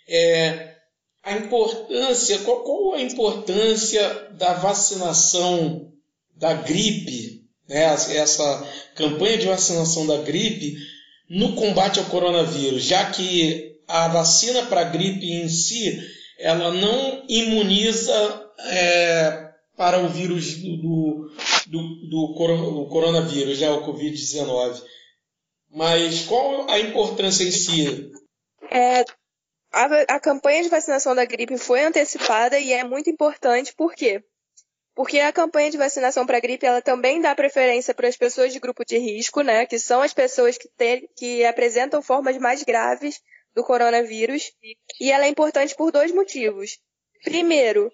É, 0.09 0.77
a 1.23 1.33
importância, 1.37 2.39
qual, 2.41 2.62
qual 2.62 2.95
a 2.95 3.01
importância 3.01 4.31
da 4.33 4.55
vacinação 4.55 5.93
da 6.35 6.55
gripe 6.55 7.40
né, 7.71 7.85
essa 7.85 8.69
campanha 8.97 9.39
de 9.39 9.47
vacinação 9.47 10.05
da 10.05 10.17
gripe 10.19 10.77
no 11.29 11.55
combate 11.55 12.01
ao 12.01 12.07
coronavírus, 12.07 12.83
já 12.83 13.09
que 13.13 13.77
a 13.87 14.09
vacina 14.09 14.67
para 14.67 14.81
a 14.81 14.85
gripe 14.85 15.25
em 15.25 15.49
si 15.49 16.01
ela 16.37 16.73
não 16.73 17.25
imuniza 17.29 18.51
é, 18.59 19.51
para 19.77 20.01
o 20.01 20.09
vírus 20.09 20.57
do, 20.57 20.77
do, 20.79 21.31
do, 22.09 22.35
do 22.35 22.89
coronavírus, 22.89 23.61
né, 23.61 23.71
o 23.71 23.87
Covid-19. 23.87 24.83
Mas 25.71 26.23
qual 26.25 26.69
a 26.69 26.81
importância 26.81 27.45
em 27.45 27.53
si? 27.53 28.11
É, 28.69 29.05
a, 29.73 30.17
a 30.17 30.21
campanha 30.21 30.65
de 30.65 30.69
vacinação 30.69 31.15
da 31.15 31.25
gripe 31.25 31.57
foi 31.57 31.85
antecipada 31.85 32.59
e 32.59 32.73
é 32.73 32.83
muito 32.83 33.09
importante, 33.09 33.73
por 33.77 33.95
quê? 33.95 34.25
Porque 35.01 35.19
a 35.19 35.33
campanha 35.33 35.71
de 35.71 35.79
vacinação 35.79 36.27
para 36.27 36.39
gripe 36.41 36.67
ela 36.67 36.83
também 36.83 37.23
dá 37.23 37.35
preferência 37.35 37.95
para 37.95 38.07
as 38.07 38.19
pessoas 38.19 38.53
de 38.53 38.61
grupo 38.61 38.85
de 38.85 38.99
risco, 38.99 39.41
né, 39.41 39.65
que 39.65 39.79
são 39.79 40.03
as 40.03 40.13
pessoas 40.13 40.59
que, 40.59 40.69
ter, 40.69 41.09
que 41.17 41.43
apresentam 41.43 42.03
formas 42.03 42.37
mais 42.37 42.63
graves 42.63 43.19
do 43.55 43.65
coronavírus, 43.65 44.53
e 45.01 45.11
ela 45.11 45.25
é 45.25 45.29
importante 45.31 45.75
por 45.75 45.91
dois 45.91 46.13
motivos. 46.13 46.79
Primeiro, 47.25 47.91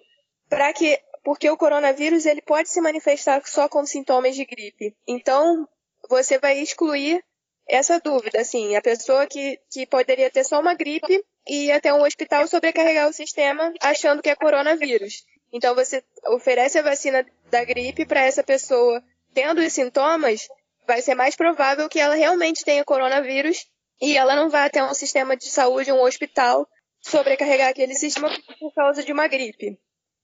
para 0.49 0.73
que 0.73 0.99
porque 1.23 1.49
o 1.49 1.55
coronavírus 1.55 2.25
ele 2.25 2.41
pode 2.41 2.67
se 2.67 2.81
manifestar 2.81 3.41
só 3.45 3.69
com 3.69 3.85
sintomas 3.85 4.35
de 4.35 4.43
gripe. 4.43 4.93
Então, 5.07 5.65
você 6.09 6.37
vai 6.37 6.59
excluir 6.59 7.23
essa 7.69 8.01
dúvida, 8.01 8.41
assim, 8.41 8.75
a 8.75 8.81
pessoa 8.81 9.25
que, 9.25 9.57
que 9.71 9.85
poderia 9.85 10.29
ter 10.29 10.43
só 10.43 10.59
uma 10.59 10.73
gripe 10.73 11.23
e 11.47 11.67
ir 11.67 11.71
até 11.71 11.93
um 11.93 12.03
hospital 12.03 12.45
sobrecarregar 12.49 13.07
o 13.07 13.13
sistema 13.13 13.73
achando 13.79 14.21
que 14.21 14.29
é 14.29 14.35
coronavírus. 14.35 15.23
Então 15.51 15.73
você 15.73 16.03
oferece 16.27 16.77
a 16.77 16.83
vacina 16.83 17.25
da 17.49 17.63
gripe 17.63 18.05
para 18.05 18.21
essa 18.21 18.43
pessoa 18.43 19.01
tendo 19.33 19.61
os 19.61 19.71
sintomas, 19.71 20.47
vai 20.87 21.01
ser 21.01 21.13
mais 21.13 21.35
provável 21.35 21.87
que 21.87 21.99
ela 21.99 22.15
realmente 22.15 22.65
tenha 22.65 22.83
coronavírus 22.83 23.67
e 24.01 24.17
ela 24.17 24.35
não 24.35 24.49
vai 24.49 24.65
até 24.65 24.83
um 24.83 24.93
sistema 24.93 25.37
de 25.37 25.49
saúde, 25.49 25.91
um 25.91 26.01
hospital, 26.01 26.67
sobrecarregar 27.01 27.69
aquele 27.69 27.93
sistema 27.93 28.29
por 28.59 28.73
causa 28.73 29.03
de 29.03 29.11
uma 29.11 29.27
gripe. 29.27 29.77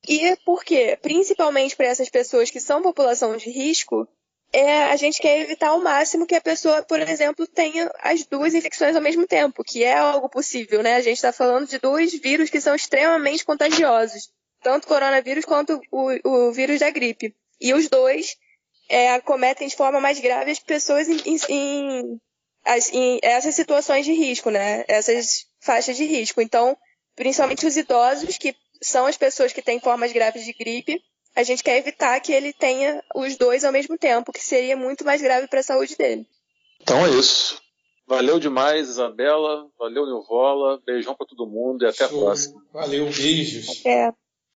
E 0.08 0.36
por 0.46 0.64
quê? 0.64 0.98
Principalmente 1.02 1.76
para 1.76 1.88
essas 1.88 2.10
pessoas 2.10 2.50
que 2.50 2.60
são 2.60 2.82
população 2.82 3.38
de 3.38 3.50
risco, 3.50 4.08
é, 4.52 4.86
a 4.86 4.96
gente 4.96 5.20
quer 5.20 5.40
evitar 5.40 5.70
ao 5.70 5.80
máximo 5.80 6.26
que 6.26 6.36
a 6.36 6.42
pessoa, 6.42 6.84
por 6.84 7.00
exemplo, 7.00 7.48
tenha 7.48 7.92
as 8.00 8.26
duas 8.26 8.54
infecções 8.54 8.96
ao 8.96 9.02
mesmo 9.02 9.26
tempo, 9.26 9.64
que 9.64 9.84
é 9.84 9.98
algo 9.98 10.30
possível, 10.30 10.84
né? 10.84 10.96
A 10.96 11.02
gente 11.02 11.16
está 11.16 11.32
falando 11.32 11.68
de 11.68 11.80
dois 11.80 12.14
vírus 12.20 12.50
que 12.50 12.62
são 12.62 12.76
extremamente 12.76 13.46
contagiosos 13.46 14.30
tanto 14.64 14.86
o 14.86 14.88
coronavírus 14.88 15.46
quanto 15.46 15.80
o, 15.92 16.48
o 16.48 16.52
vírus 16.52 16.80
da 16.80 16.90
gripe. 16.90 17.36
E 17.60 17.74
os 17.74 17.88
dois 17.90 18.36
é, 18.90 19.14
acometem 19.14 19.68
de 19.68 19.76
forma 19.76 20.00
mais 20.00 20.20
grave 20.20 20.52
as 20.52 20.60
pessoas 20.60 21.08
em, 21.08 21.20
em, 21.50 22.20
em, 22.94 23.20
essas 23.22 23.56
situações 23.56 24.06
de 24.06 24.14
risco, 24.14 24.50
né? 24.50 24.84
Essas 24.88 25.46
faixas 25.62 25.98
de 25.98 26.06
risco. 26.06 26.42
Então, 26.42 26.78
principalmente 27.16 27.66
os 27.66 27.78
idosos, 27.78 28.38
que 28.38 28.56
são 28.82 29.06
as 29.06 29.18
pessoas 29.18 29.54
que 29.54 29.62
têm 29.62 29.80
formas 29.80 30.12
graves 30.12 30.44
de 30.44 30.54
gripe, 30.54 31.02
a 31.36 31.44
gente 31.44 31.64
quer 31.64 31.78
evitar 31.78 32.20
que 32.20 32.32
ele 32.32 32.54
tenha 32.54 33.04
os 33.16 33.38
dois 33.38 33.64
ao 33.64 33.72
mesmo 33.72 33.98
tempo, 33.98 34.32
que 34.32 34.44
seria 34.44 34.78
muito 34.78 35.04
mais 35.04 35.22
grave 35.22 35.48
para 35.48 35.60
a 35.60 35.64
saúde 35.64 35.96
dele. 35.96 36.28
Então 36.82 37.06
é 37.06 37.10
isso. 37.10 37.62
Valeu 38.06 38.40
demais, 38.40 38.90
Isabela. 38.90 39.68
Valeu, 39.80 40.06
Nilvola. 40.06 40.80
Beijão 40.86 41.16
pra 41.16 41.26
todo 41.26 41.48
mundo 41.48 41.84
e 41.84 41.88
até 41.88 42.08
Show. 42.08 42.20
a 42.20 42.24
próxima. 42.26 42.62
Valeu, 42.72 43.06
beijos. 43.06 43.84
É. 43.86 44.12